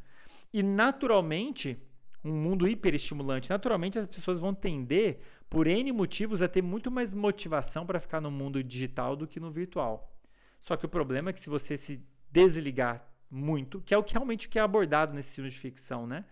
E 0.53 0.63
naturalmente, 0.63 1.77
um 2.23 2.33
mundo 2.33 2.65
hiperestimulante, 2.65 3.49
naturalmente 3.49 3.99
as 3.99 4.07
pessoas 4.07 4.39
vão 4.39 4.53
tender, 4.53 5.19
por 5.49 5.67
N 5.67 5.91
motivos, 5.91 6.41
a 6.41 6.47
ter 6.47 6.61
muito 6.61 6.89
mais 6.89 7.13
motivação 7.13 7.85
para 7.85 7.99
ficar 7.99 8.21
no 8.21 8.31
mundo 8.31 8.63
digital 8.63 9.17
do 9.17 9.27
que 9.27 9.39
no 9.39 9.51
virtual. 9.51 10.17
Só 10.61 10.77
que 10.77 10.85
o 10.85 10.89
problema 10.89 11.29
é 11.29 11.33
que 11.33 11.41
se 11.41 11.49
você 11.49 11.75
se 11.75 12.01
desligar 12.31 13.05
muito, 13.29 13.81
que 13.81 13.93
é 13.93 13.97
o 13.97 14.03
que 14.03 14.13
realmente 14.13 14.49
é 14.57 14.61
abordado 14.61 15.13
nesse 15.13 15.35
filme 15.35 15.49
de 15.49 15.59
ficção, 15.59 16.07
né? 16.07 16.23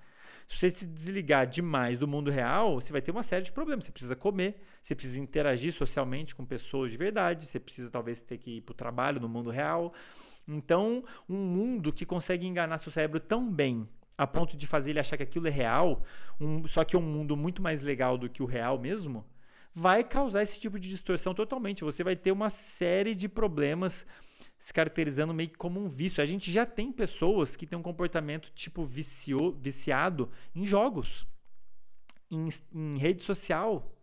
Se 0.47 0.57
você 0.57 0.69
se 0.69 0.87
desligar 0.87 1.47
demais 1.47 1.99
do 1.99 2.07
mundo 2.07 2.29
real, 2.29 2.79
você 2.79 2.91
vai 2.91 3.01
ter 3.01 3.11
uma 3.11 3.23
série 3.23 3.43
de 3.43 3.51
problemas. 3.51 3.85
Você 3.85 3.91
precisa 3.91 4.15
comer, 4.15 4.55
você 4.81 4.93
precisa 4.95 5.19
interagir 5.19 5.73
socialmente 5.73 6.35
com 6.35 6.45
pessoas 6.45 6.91
de 6.91 6.97
verdade, 6.97 7.45
você 7.45 7.59
precisa 7.59 7.89
talvez 7.89 8.19
ter 8.19 8.37
que 8.37 8.57
ir 8.57 8.61
para 8.61 8.71
o 8.71 8.75
trabalho 8.75 9.19
no 9.19 9.29
mundo 9.29 9.49
real. 9.49 9.93
Então, 10.47 11.03
um 11.27 11.37
mundo 11.37 11.93
que 11.93 12.05
consegue 12.05 12.45
enganar 12.45 12.77
seu 12.77 12.91
cérebro 12.91 13.19
tão 13.19 13.51
bem 13.51 13.87
a 14.17 14.27
ponto 14.27 14.55
de 14.55 14.67
fazer 14.67 14.91
ele 14.91 14.99
achar 14.99 15.17
que 15.17 15.23
aquilo 15.23 15.47
é 15.47 15.51
real, 15.51 16.03
um, 16.39 16.67
só 16.67 16.83
que 16.83 16.95
é 16.95 16.99
um 16.99 17.01
mundo 17.01 17.35
muito 17.35 17.61
mais 17.61 17.81
legal 17.81 18.17
do 18.17 18.29
que 18.29 18.43
o 18.43 18.45
real 18.45 18.77
mesmo, 18.77 19.25
vai 19.73 20.03
causar 20.03 20.43
esse 20.43 20.59
tipo 20.59 20.79
de 20.79 20.87
distorção 20.87 21.33
totalmente. 21.33 21.83
Você 21.83 22.03
vai 22.03 22.15
ter 22.15 22.31
uma 22.31 22.49
série 22.49 23.15
de 23.15 23.27
problemas 23.27 24.05
se 24.63 24.73
caracterizando 24.73 25.33
meio 25.33 25.49
que 25.49 25.57
como 25.57 25.77
um 25.77 25.89
vício. 25.89 26.23
A 26.23 26.25
gente 26.25 26.49
já 26.49 26.65
tem 26.65 26.89
pessoas 26.89 27.53
que 27.53 27.67
têm 27.67 27.77
um 27.77 27.81
comportamento 27.83 28.49
tipo 28.55 28.85
vicio, 28.85 29.51
viciado 29.59 30.31
em 30.55 30.65
jogos, 30.65 31.27
em, 32.31 32.47
em 32.73 32.97
rede 32.97 33.21
social. 33.23 33.93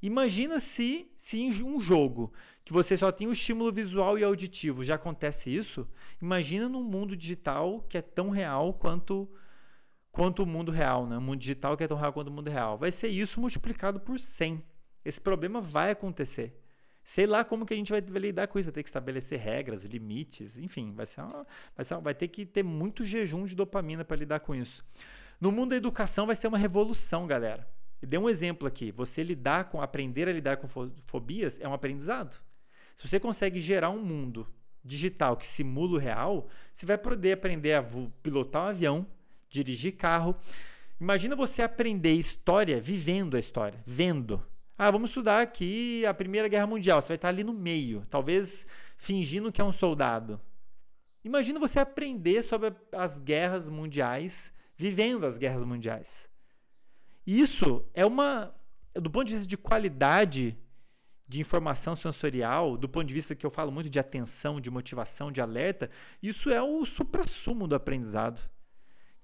Imagina 0.00 0.58
se, 0.58 1.12
se 1.14 1.42
em 1.42 1.62
um 1.62 1.78
jogo 1.78 2.32
que 2.64 2.72
você 2.72 2.96
só 2.96 3.12
tem 3.12 3.26
o 3.26 3.32
estímulo 3.32 3.70
visual 3.70 4.18
e 4.18 4.24
auditivo 4.24 4.82
já 4.82 4.94
acontece 4.94 5.54
isso. 5.54 5.86
Imagina 6.18 6.66
num 6.66 6.82
mundo 6.82 7.14
digital 7.14 7.82
que 7.82 7.98
é 7.98 8.02
tão 8.02 8.30
real 8.30 8.72
quanto 8.72 9.30
quanto 10.10 10.44
o 10.44 10.46
mundo 10.46 10.72
real, 10.72 11.06
né? 11.06 11.18
O 11.18 11.20
mundo 11.20 11.40
digital 11.40 11.76
que 11.76 11.84
é 11.84 11.88
tão 11.88 11.98
real 11.98 12.14
quanto 12.14 12.28
o 12.28 12.32
mundo 12.32 12.48
real. 12.48 12.78
Vai 12.78 12.90
ser 12.90 13.08
isso 13.08 13.38
multiplicado 13.38 14.00
por 14.00 14.18
100. 14.18 14.64
Esse 15.04 15.20
problema 15.20 15.60
vai 15.60 15.90
acontecer. 15.90 16.58
Sei 17.10 17.26
lá 17.26 17.42
como 17.42 17.66
que 17.66 17.74
a 17.74 17.76
gente 17.76 17.90
vai, 17.90 18.00
lidar 18.00 18.46
com 18.46 18.56
isso, 18.56 18.68
vai 18.68 18.74
ter 18.74 18.84
que 18.84 18.88
estabelecer 18.88 19.40
regras, 19.40 19.84
limites, 19.84 20.56
enfim, 20.56 20.92
vai 20.92 21.04
ser, 21.04 21.22
uma, 21.22 21.44
vai, 21.74 21.84
ser 21.84 21.94
uma, 21.94 22.00
vai 22.00 22.14
ter 22.14 22.28
que 22.28 22.46
ter 22.46 22.62
muito 22.62 23.02
jejum 23.02 23.46
de 23.46 23.56
dopamina 23.56 24.04
para 24.04 24.16
lidar 24.16 24.38
com 24.38 24.54
isso. 24.54 24.84
No 25.40 25.50
mundo 25.50 25.70
da 25.70 25.76
educação 25.76 26.26
vai 26.26 26.36
ser 26.36 26.46
uma 26.46 26.56
revolução, 26.56 27.26
galera. 27.26 27.68
E 28.00 28.06
dei 28.06 28.16
um 28.16 28.30
exemplo 28.30 28.68
aqui. 28.68 28.92
Você 28.92 29.24
lidar 29.24 29.70
com, 29.70 29.82
aprender 29.82 30.28
a 30.28 30.32
lidar 30.32 30.58
com 30.58 30.68
fobias 31.04 31.58
é 31.60 31.66
um 31.66 31.74
aprendizado. 31.74 32.40
Se 32.94 33.08
você 33.08 33.18
consegue 33.18 33.58
gerar 33.58 33.90
um 33.90 34.00
mundo 34.00 34.46
digital 34.84 35.36
que 35.36 35.48
simula 35.48 35.96
o 35.96 36.00
real, 36.00 36.46
você 36.72 36.86
vai 36.86 36.96
poder 36.96 37.32
aprender 37.32 37.74
a 37.74 37.84
pilotar 38.22 38.66
um 38.66 38.68
avião, 38.68 39.06
dirigir 39.48 39.96
carro. 39.96 40.36
Imagina 41.00 41.34
você 41.34 41.60
aprender 41.60 42.12
história 42.12 42.80
vivendo 42.80 43.36
a 43.36 43.40
história, 43.40 43.82
vendo. 43.84 44.40
Ah, 44.82 44.90
vamos 44.90 45.10
estudar 45.10 45.42
aqui 45.42 46.06
a 46.06 46.14
Primeira 46.14 46.48
Guerra 46.48 46.66
Mundial. 46.66 47.02
Você 47.02 47.08
vai 47.08 47.16
estar 47.16 47.28
ali 47.28 47.44
no 47.44 47.52
meio, 47.52 48.06
talvez 48.08 48.66
fingindo 48.96 49.52
que 49.52 49.60
é 49.60 49.64
um 49.64 49.70
soldado. 49.70 50.40
Imagina 51.22 51.60
você 51.60 51.78
aprender 51.78 52.40
sobre 52.40 52.72
as 52.90 53.20
guerras 53.20 53.68
mundiais, 53.68 54.50
vivendo 54.78 55.26
as 55.26 55.36
guerras 55.36 55.64
mundiais. 55.64 56.30
Isso 57.26 57.84
é 57.92 58.06
uma, 58.06 58.54
do 58.94 59.10
ponto 59.10 59.26
de 59.26 59.34
vista 59.34 59.46
de 59.46 59.58
qualidade 59.58 60.56
de 61.28 61.42
informação 61.42 61.94
sensorial, 61.94 62.78
do 62.78 62.88
ponto 62.88 63.04
de 63.04 63.12
vista 63.12 63.34
que 63.34 63.44
eu 63.44 63.50
falo 63.50 63.70
muito 63.70 63.90
de 63.90 63.98
atenção, 63.98 64.62
de 64.62 64.70
motivação, 64.70 65.30
de 65.30 65.42
alerta, 65.42 65.90
isso 66.22 66.48
é 66.48 66.62
o 66.62 66.86
supra-sumo 66.86 67.68
do 67.68 67.74
aprendizado. 67.74 68.40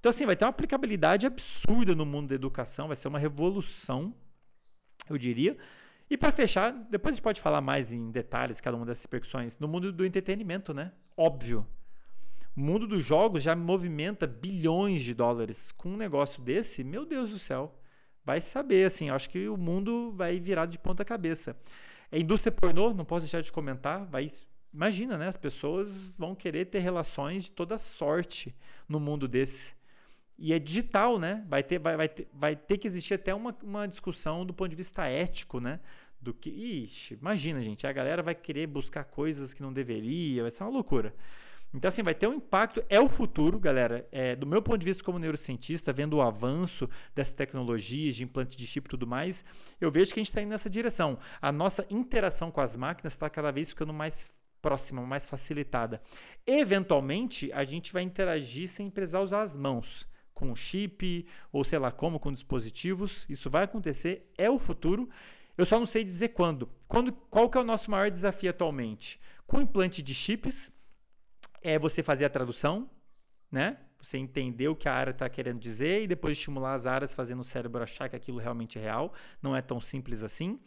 Então, 0.01 0.11
assim, 0.11 0.27
vai 0.27 0.37
ter 0.37 0.45
uma 0.45 0.51
aplicabilidade 0.51 1.25
absurda 1.25 1.95
no 1.95 2.05
mundo 2.05 2.29
da 2.29 2.35
educação, 2.35 2.89
vai 2.89 2.97
ser 2.97 3.09
uma 3.09 3.19
revolução 3.19 4.15
eu 5.09 5.19
diria. 5.19 5.57
E 6.09 6.17
para 6.17 6.31
fechar, 6.31 6.73
depois 6.91 7.13
a 7.13 7.17
gente 7.17 7.23
pode 7.23 7.41
falar 7.41 7.61
mais 7.61 7.93
em 7.93 8.11
detalhes 8.11 8.61
cada 8.61 8.77
uma 8.77 8.87
dessas 8.87 9.05
repercussões. 9.05 9.59
No 9.59 9.67
mundo 9.67 9.93
do 9.93 10.05
entretenimento, 10.05 10.73
né? 10.73 10.93
Óbvio. 11.17 11.67
O 12.57 12.61
mundo 12.61 12.87
dos 12.87 13.05
jogos 13.05 13.43
já 13.43 13.55
movimenta 13.55 14.27
bilhões 14.27 15.03
de 15.03 15.13
dólares. 15.13 15.73
Com 15.73 15.91
um 15.91 15.97
negócio 15.97 16.43
desse, 16.43 16.85
meu 16.85 17.05
Deus 17.05 17.31
do 17.31 17.39
céu. 17.39 17.79
Vai 18.25 18.41
saber, 18.41 18.87
assim, 18.87 19.11
acho 19.11 19.31
que 19.31 19.49
o 19.49 19.57
mundo 19.57 20.13
vai 20.13 20.41
virar 20.41 20.67
de 20.67 20.79
ponta 20.79 21.05
cabeça. 21.05 21.57
A 22.11 22.19
indústria 22.19 22.53
pornô, 22.53 22.95
não 22.95 23.05
posso 23.05 23.27
deixar 23.27 23.41
de 23.41 23.53
comentar, 23.53 24.05
vai 24.07 24.27
imagina, 24.73 25.17
né? 25.17 25.29
As 25.29 25.37
pessoas 25.37 26.15
vão 26.19 26.35
querer 26.35 26.67
ter 26.67 26.81
relações 26.81 27.45
de 27.45 27.53
toda 27.53 27.79
sorte 27.79 28.55
no 28.89 29.01
mundo 29.01 29.27
desse. 29.29 29.76
E 30.39 30.53
é 30.53 30.59
digital, 30.59 31.19
né? 31.19 31.45
Vai 31.49 31.63
ter, 31.63 31.79
vai, 31.79 31.97
vai, 31.97 32.09
ter, 32.09 32.29
vai 32.33 32.55
ter 32.55 32.77
que 32.77 32.87
existir 32.87 33.15
até 33.15 33.35
uma, 33.35 33.57
uma 33.63 33.87
discussão 33.89 34.45
do 34.45 34.53
ponto 34.53 34.69
de 34.69 34.77
vista 34.77 35.07
ético, 35.07 35.61
né? 35.61 35.81
Do 36.21 36.35
que. 36.35 36.51
Ixi, 36.51 37.15
imagina, 37.15 37.61
gente. 37.63 37.87
A 37.87 37.93
galera 37.93 38.23
vai 38.23 38.35
querer 38.35 38.67
buscar 38.67 39.05
coisas 39.05 39.55
que 39.55 39.63
não 39.63 39.73
deveria, 39.73 40.43
vai 40.43 40.51
ser 40.51 40.63
uma 40.65 40.71
loucura. 40.71 41.15
Então, 41.73 41.89
assim, 41.89 42.03
vai 42.03 42.15
ter 42.15 42.27
um 42.27 42.35
impacto. 42.35 42.85
É 42.89 43.01
o 43.01 43.09
futuro, 43.09 43.59
galera. 43.59 44.07
É, 44.13 44.37
do 44.37 44.47
meu 44.47 44.61
ponto 44.61 44.79
de 44.79 44.85
vista 44.85 45.03
como 45.03 45.19
neurocientista, 45.19 45.93
vendo 45.93 46.15
o 46.19 46.23
avanço 46.23 46.89
dessas 47.15 47.35
tecnologias 47.35 48.15
de 48.15 48.25
implante 48.25 48.57
de 48.57 48.67
chip 48.67 48.87
e 48.87 48.91
tudo 48.91 49.07
mais, 49.07 49.45
eu 49.81 49.91
vejo 49.91 50.13
que 50.13 50.21
a 50.21 50.23
gente 50.23 50.31
está 50.31 50.43
indo 50.43 50.51
nessa 50.51 50.69
direção. 50.69 51.19
A 51.41 51.51
nossa 51.51 51.87
interação 51.91 52.51
com 52.51 52.61
as 52.61 52.77
máquinas 52.77 53.15
está 53.15 53.29
cada 53.31 53.51
vez 53.51 53.71
ficando 53.71 53.93
mais 53.93 54.31
próxima, 54.61 55.03
mais 55.03 55.27
facilitada. 55.27 56.01
Eventualmente, 56.47 57.51
a 57.53 57.65
gente 57.65 57.93
vai 57.93 58.03
interagir 58.03 58.69
sem 58.69 58.91
precisar 58.91 59.21
usar 59.21 59.43
as 59.43 59.57
mãos 59.57 60.07
com 60.37 60.55
chip 60.55 61.27
ou 61.51 61.65
sei 61.65 61.79
lá 61.79 61.91
como, 61.91 62.21
com 62.21 62.31
dispositivos. 62.31 63.25
Isso 63.27 63.49
vai 63.49 63.65
acontecer, 63.65 64.31
é 64.37 64.51
o 64.51 64.59
futuro. 64.59 65.09
Eu 65.57 65.65
só 65.65 65.81
não 65.81 65.87
sei 65.87 66.05
dizer 66.05 66.29
quando. 66.29 66.69
quando 66.87 67.11
qual 67.11 67.49
que 67.49 67.57
é 67.57 67.61
o 67.63 67.65
nosso 67.65 67.91
maior 67.91 68.11
desafio 68.11 68.51
atualmente? 68.51 69.19
Com 69.47 69.63
implante 69.63 70.03
de 70.03 70.13
chips, 70.13 70.71
é 71.63 71.79
você 71.79 72.03
fazer 72.03 72.27
a 72.27 72.29
tradução, 72.29 72.91
né? 73.51 73.79
Você 73.99 74.19
entender 74.19 74.69
o 74.69 74.77
que 74.77 74.91
a 74.91 74.93
área 74.93 75.11
está 75.11 75.27
querendo 75.27 75.59
dizer 75.59 76.03
e 76.03 76.07
depois 76.07 76.37
estimular 76.37 76.75
as 76.75 76.87
áreas 76.87 77.15
fazendo 77.15 77.41
o 77.41 77.45
cérebro 77.45 77.83
achar 77.83 78.11
que 78.11 78.15
aquilo 78.15 78.39
realmente 78.39 78.79
é 78.79 78.83
real. 78.83 79.15
Não 79.41 79.57
é 79.57 79.63
tão 79.63 79.81
simples 79.81 80.23
assim. 80.23 80.61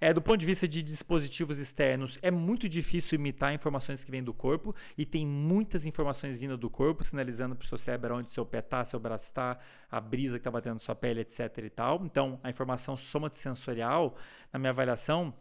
É, 0.00 0.12
do 0.12 0.20
ponto 0.20 0.38
de 0.38 0.46
vista 0.46 0.68
de 0.68 0.82
dispositivos 0.82 1.58
externos, 1.58 2.18
é 2.22 2.30
muito 2.30 2.68
difícil 2.68 3.18
imitar 3.18 3.54
informações 3.54 4.04
que 4.04 4.10
vêm 4.10 4.22
do 4.22 4.34
corpo 4.34 4.74
e 4.96 5.06
tem 5.06 5.26
muitas 5.26 5.86
informações 5.86 6.38
vindo 6.38 6.56
do 6.56 6.68
corpo, 6.68 7.02
sinalizando 7.02 7.56
para 7.56 7.64
o 7.64 7.68
seu 7.68 7.78
cérebro 7.78 8.16
onde 8.16 8.32
seu 8.32 8.44
pé 8.44 8.58
está, 8.58 8.84
seu 8.84 9.00
braço 9.00 9.26
está, 9.26 9.58
a 9.90 10.00
brisa 10.00 10.36
que 10.36 10.40
está 10.40 10.50
batendo 10.50 10.74
na 10.74 10.80
sua 10.80 10.94
pele, 10.94 11.20
etc. 11.20 11.58
e 11.58 11.70
tal. 11.70 12.04
Então, 12.04 12.38
a 12.42 12.50
informação 12.50 12.96
sensorial, 13.32 14.16
na 14.52 14.58
minha 14.58 14.70
avaliação, 14.70 15.34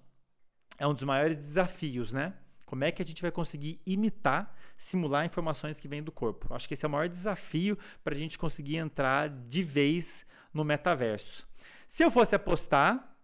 é 0.77 0.87
um 0.87 0.93
dos 0.93 1.03
maiores 1.03 1.37
desafios, 1.37 2.13
né? 2.13 2.33
Como 2.65 2.83
é 2.83 2.91
que 2.91 3.01
a 3.01 3.05
gente 3.05 3.21
vai 3.21 3.31
conseguir 3.31 3.79
imitar, 3.85 4.53
simular 4.75 5.25
informações 5.25 5.79
que 5.79 5.87
vêm 5.87 6.01
do 6.01 6.11
corpo? 6.11 6.53
Acho 6.53 6.67
que 6.67 6.73
esse 6.73 6.85
é 6.85 6.87
o 6.87 6.91
maior 6.91 7.07
desafio 7.07 7.77
para 8.03 8.15
a 8.15 8.17
gente 8.17 8.37
conseguir 8.37 8.77
entrar 8.77 9.29
de 9.29 9.61
vez 9.61 10.25
no 10.53 10.63
metaverso. 10.63 11.47
Se 11.87 12.03
eu 12.03 12.09
fosse 12.09 12.35
apostar, 12.35 13.14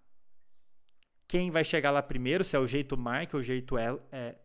quem 1.31 1.49
vai 1.49 1.63
chegar 1.63 1.91
lá 1.91 2.03
primeiro, 2.03 2.43
se 2.43 2.57
é 2.57 2.59
o 2.59 2.67
jeito 2.67 2.97
Mark 2.97 3.33
ou 3.33 3.39
o 3.39 3.43
jeito 3.43 3.77
El, 3.77 4.05
é, 4.11 4.35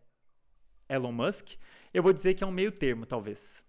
Elon 0.87 1.11
Musk, 1.11 1.57
eu 1.93 2.01
vou 2.01 2.13
dizer 2.13 2.33
que 2.33 2.45
é 2.45 2.47
um 2.47 2.51
meio 2.51 2.71
termo, 2.71 3.05
talvez. 3.05 3.65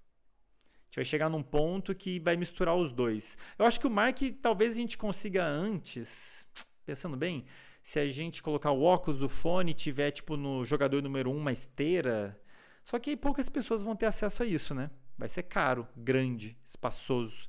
A 0.62 0.85
gente 0.85 0.97
vai 0.99 1.05
chegar 1.05 1.28
num 1.28 1.43
ponto 1.43 1.93
que 1.97 2.20
vai 2.20 2.36
misturar 2.36 2.77
os 2.77 2.93
dois. 2.93 3.36
Eu 3.59 3.66
acho 3.66 3.81
que 3.81 3.89
o 3.89 3.90
Mark 3.90 4.20
talvez 4.40 4.74
a 4.74 4.77
gente 4.77 4.97
consiga 4.97 5.45
antes, 5.45 6.47
pensando 6.86 7.16
bem, 7.16 7.45
se 7.82 7.99
a 7.99 8.07
gente 8.07 8.40
colocar 8.40 8.70
o 8.70 8.85
óculos, 8.85 9.20
o 9.20 9.28
fone, 9.28 9.74
tiver 9.74 10.12
tipo 10.12 10.36
no 10.36 10.65
jogador 10.65 11.03
número 11.03 11.28
1 11.28 11.35
um, 11.35 11.39
uma 11.39 11.51
esteira. 11.51 12.40
Só 12.85 13.01
que 13.01 13.11
aí 13.11 13.16
poucas 13.16 13.49
pessoas 13.49 13.82
vão 13.82 13.97
ter 13.97 14.07
acesso 14.07 14.45
a 14.45 14.47
isso, 14.47 14.77
né? 14.77 14.93
Vai 15.19 15.28
ser 15.28 15.43
caro, 15.43 15.89
grande, 15.97 16.57
espaçoso. 16.65 17.49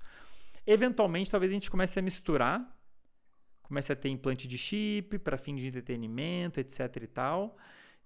Eventualmente, 0.65 1.29
talvez 1.29 1.51
a 1.51 1.53
gente 1.53 1.69
comece 1.69 1.99
a 1.99 2.01
misturar 2.01 2.78
comece 3.69 3.93
a 3.93 3.95
ter 3.95 4.09
implante 4.09 4.47
de 4.47 4.57
chip 4.57 5.19
para 5.19 5.37
fim 5.37 5.55
de 5.55 5.67
entretenimento, 5.67 6.59
etc 6.59 7.03
e 7.03 7.07
tal. 7.07 7.55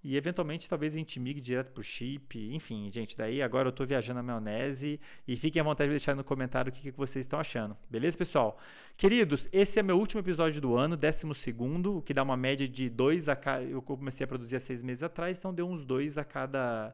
E 0.03 0.17
eventualmente 0.17 0.67
talvez 0.67 0.93
a 0.93 0.97
gente 0.97 1.17
migre 1.17 1.41
direto 1.41 1.71
para 1.71 1.79
o 1.79 1.83
chip. 1.83 2.37
Enfim, 2.53 2.91
gente, 2.91 3.15
daí 3.15 3.41
agora 3.41 3.69
eu 3.69 3.69
estou 3.69 3.87
viajando 3.87 4.17
na 4.17 4.23
maionese. 4.23 4.99
E 5.25 5.37
fiquem 5.37 5.61
à 5.61 5.63
vontade 5.63 5.87
de 5.87 5.93
deixar 5.93 6.13
no 6.13 6.23
comentário 6.25 6.69
o 6.69 6.75
que, 6.75 6.91
que 6.91 6.97
vocês 6.97 7.25
estão 7.25 7.39
achando. 7.39 7.77
Beleza, 7.89 8.17
pessoal? 8.17 8.59
Queridos, 8.97 9.47
esse 9.53 9.79
é 9.79 9.83
meu 9.83 9.97
último 9.97 10.19
episódio 10.19 10.59
do 10.59 10.75
ano, 10.75 10.97
12 10.97 11.33
segundo, 11.33 11.99
o 11.99 12.01
que 12.01 12.13
dá 12.13 12.21
uma 12.21 12.35
média 12.35 12.67
de 12.67 12.89
dois 12.89 13.29
a 13.29 13.35
cada. 13.35 13.63
Eu 13.63 13.81
comecei 13.81 14.25
a 14.25 14.27
produzir 14.27 14.57
há 14.57 14.59
seis 14.59 14.83
meses 14.83 15.03
atrás, 15.03 15.37
então 15.37 15.53
deu 15.53 15.65
uns 15.69 15.85
dois 15.85 16.17
a 16.17 16.25
cada. 16.25 16.93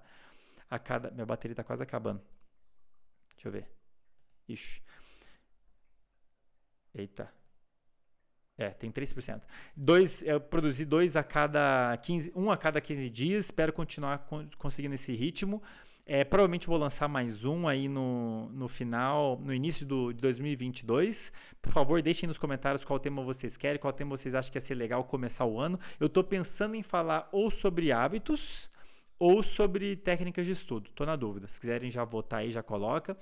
A 0.70 0.78
cada. 0.78 1.10
Minha 1.10 1.26
bateria 1.26 1.54
está 1.54 1.64
quase 1.64 1.82
acabando. 1.82 2.22
Deixa 3.34 3.48
eu 3.48 3.52
ver. 3.52 3.68
Ixi. 4.48 4.84
Eita. 6.94 7.39
É, 8.60 8.72
tem 8.72 8.92
3%. 8.92 9.42
Dois, 9.74 10.22
eu 10.24 10.42
produzi 10.42 10.84
dois 10.84 11.16
a 11.16 11.24
cada 11.24 11.98
15, 12.04 12.34
um 12.36 12.52
a 12.52 12.58
cada 12.58 12.82
15 12.82 13.10
dias, 13.10 13.46
espero 13.46 13.72
continuar 13.72 14.28
conseguindo 14.58 14.94
esse 14.96 15.16
ritmo. 15.16 15.64
É, 16.06 16.26
provavelmente 16.26 16.68
vou 16.68 16.78
lançar 16.78 17.08
mais 17.08 17.46
um 17.46 17.70
aí 17.70 17.88
no, 17.88 18.50
no 18.50 18.68
final, 18.68 19.40
no 19.40 19.54
início 19.54 19.86
do, 19.86 20.12
de 20.12 20.20
2022. 20.20 21.32
Por 21.62 21.72
favor, 21.72 22.02
deixem 22.02 22.28
nos 22.28 22.38
comentários 22.38 22.84
qual 22.84 23.00
tema 23.00 23.24
vocês 23.24 23.56
querem, 23.56 23.80
qual 23.80 23.94
tema 23.94 24.18
vocês 24.18 24.36
acham 24.36 24.52
que 24.52 24.58
ia 24.58 24.62
ser 24.62 24.76
legal 24.76 25.06
começar 25.06 25.46
o 25.46 25.58
ano. 25.58 25.80
Eu 25.98 26.08
estou 26.08 26.24
pensando 26.24 26.76
em 26.76 26.84
falar 26.84 27.30
ou 27.32 27.50
sobre 27.50 27.94
hábitos 27.94 28.70
ou 29.20 29.44
sobre 29.44 29.98
técnicas 29.98 30.46
de 30.46 30.54
estudo. 30.54 30.90
Estou 30.90 31.06
na 31.06 31.18
dúvida. 31.18 31.48
Se 31.48 31.60
quiserem 31.60 31.92
já 31.92 32.06
votar 32.06 32.40
aí, 32.40 32.52
já 32.52 32.64
coloca. 32.64 33.18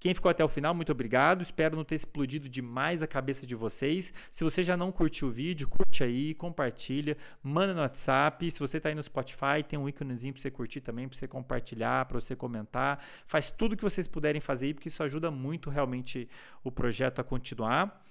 Quem 0.00 0.14
ficou 0.14 0.30
até 0.30 0.44
o 0.44 0.48
final, 0.48 0.74
muito 0.74 0.90
obrigado. 0.90 1.42
Espero 1.42 1.76
não 1.76 1.84
ter 1.84 1.94
explodido 1.94 2.48
demais 2.48 3.02
a 3.02 3.06
cabeça 3.06 3.46
de 3.46 3.54
vocês. 3.54 4.12
Se 4.32 4.42
você 4.42 4.60
já 4.60 4.76
não 4.76 4.90
curtiu 4.90 5.28
o 5.28 5.30
vídeo, 5.30 5.68
curte 5.68 6.02
aí, 6.02 6.34
compartilha, 6.34 7.16
manda 7.40 7.72
no 7.72 7.82
WhatsApp. 7.82 8.50
Se 8.50 8.58
você 8.58 8.78
está 8.78 8.88
aí 8.88 8.96
no 8.96 9.02
Spotify, 9.02 9.62
tem 9.68 9.78
um 9.78 9.88
íconezinho 9.88 10.32
para 10.32 10.42
você 10.42 10.50
curtir 10.50 10.80
também, 10.80 11.06
para 11.06 11.16
você 11.16 11.28
compartilhar, 11.28 12.06
para 12.06 12.18
você 12.18 12.34
comentar. 12.34 13.04
Faz 13.26 13.48
tudo 13.48 13.76
que 13.76 13.82
vocês 13.84 14.08
puderem 14.08 14.40
fazer 14.40 14.66
aí, 14.66 14.74
porque 14.74 14.88
isso 14.88 15.04
ajuda 15.04 15.30
muito 15.30 15.70
realmente 15.70 16.28
o 16.64 16.72
projeto 16.72 17.20
a 17.20 17.24
continuar. 17.24 18.02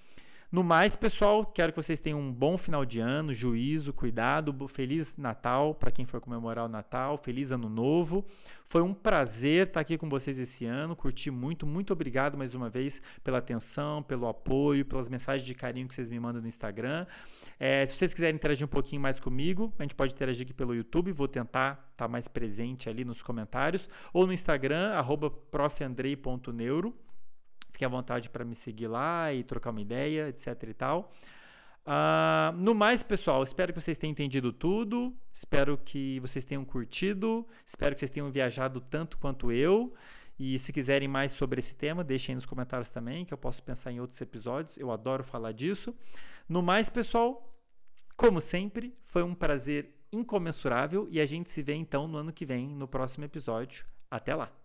No 0.52 0.66
mais, 0.66 0.98
pessoal, 0.98 1.46
quero 1.46 1.72
que 1.72 1.82
vocês 1.82 1.98
tenham 1.98 2.20
um 2.20 2.30
bom 2.30 2.58
final 2.58 2.84
de 2.84 3.00
ano, 3.00 3.34
juízo, 3.34 3.94
cuidado, 3.94 4.68
feliz 4.68 5.16
Natal 5.16 5.74
para 5.74 5.90
quem 5.90 6.04
for 6.04 6.20
comemorar 6.20 6.66
o 6.66 6.68
Natal, 6.68 7.16
feliz 7.16 7.52
Ano 7.52 7.70
Novo. 7.70 8.26
Foi 8.66 8.82
um 8.82 8.94
prazer 8.94 9.68
estar 9.68 9.80
aqui 9.80 9.98
com 9.98 10.10
vocês 10.10 10.38
esse 10.38 10.66
ano, 10.66 10.94
curti 10.94 11.32
muito, 11.32 11.66
muito 11.66 11.94
obrigado 11.94 12.38
mais 12.38 12.54
uma 12.54 12.70
vez 12.70 13.02
pela 13.24 13.38
atenção, 13.38 14.04
pelo 14.04 14.28
apoio, 14.28 14.84
pelas 14.84 15.08
mensagens 15.08 15.48
de 15.48 15.56
carinho 15.56 15.88
que 15.88 15.96
vocês 15.96 16.10
me 16.10 16.20
mandam 16.20 16.42
no 16.42 16.50
Instagram. 16.50 17.06
É, 17.58 17.86
se 17.86 17.96
vocês 17.96 18.14
quiserem 18.14 18.36
interagir 18.36 18.66
um 18.66 18.70
pouquinho 18.70 19.02
mais 19.02 19.22
comigo, 19.22 19.74
a 19.80 19.84
gente 19.84 19.96
pode 19.96 20.14
interagir 20.14 20.44
aqui 20.44 20.54
pelo 20.54 20.76
YouTube, 20.76 21.14
vou 21.14 21.30
tentar 21.30 21.72
estar 21.94 21.96
tá 21.96 22.08
mais 22.10 22.28
presente 22.28 22.90
ali 22.90 23.06
nos 23.06 23.24
comentários, 23.24 23.88
ou 24.12 24.28
no 24.28 24.34
Instagram, 24.34 24.92
profandrei.neuro. 25.50 26.94
Fique 27.72 27.86
à 27.86 27.88
vontade 27.88 28.30
para 28.30 28.44
me 28.46 28.56
seguir 28.56 28.88
lá 28.88 29.34
e 29.34 29.44
trocar 29.44 29.72
uma 29.72 29.82
ideia, 29.82 30.30
etc 30.30 30.64
e 30.68 30.74
tal. 30.74 31.12
Uh, 31.86 32.56
no 32.58 32.76
mais, 32.76 33.02
pessoal, 33.02 33.42
espero 33.44 33.74
que 33.74 33.82
vocês 33.82 33.98
tenham 33.98 34.12
entendido 34.12 34.54
tudo. 34.54 35.16
Espero 35.32 35.78
que 35.78 36.20
vocês 36.20 36.44
tenham 36.44 36.64
curtido. 36.64 37.48
Espero 37.66 37.96
que 37.96 38.00
vocês 38.00 38.12
tenham 38.12 38.30
viajado 38.32 38.80
tanto 38.82 39.18
quanto 39.18 39.52
eu. 39.52 39.94
E 40.38 40.58
se 40.60 40.74
quiserem 40.74 41.08
mais 41.08 41.32
sobre 41.32 41.60
esse 41.60 41.76
tema, 41.76 42.04
deixem 42.04 42.36
nos 42.36 42.46
comentários 42.46 42.90
também, 42.90 43.26
que 43.26 43.34
eu 43.34 43.38
posso 43.38 43.62
pensar 43.64 43.92
em 43.92 44.00
outros 44.00 44.20
episódios. 44.22 44.78
Eu 44.78 44.92
adoro 44.92 45.24
falar 45.24 45.52
disso. 45.52 45.96
No 46.48 46.62
mais, 46.62 46.90
pessoal, 46.90 47.56
como 48.16 48.42
sempre, 48.42 48.96
foi 49.02 49.24
um 49.24 49.36
prazer 49.36 49.96
incomensurável 50.12 51.08
e 51.10 51.20
a 51.20 51.26
gente 51.26 51.50
se 51.50 51.62
vê 51.62 51.74
então 51.74 52.08
no 52.08 52.18
ano 52.18 52.34
que 52.34 52.46
vem, 52.46 52.68
no 52.68 52.88
próximo 52.88 53.24
episódio. 53.24 53.86
Até 54.10 54.36
lá! 54.36 54.61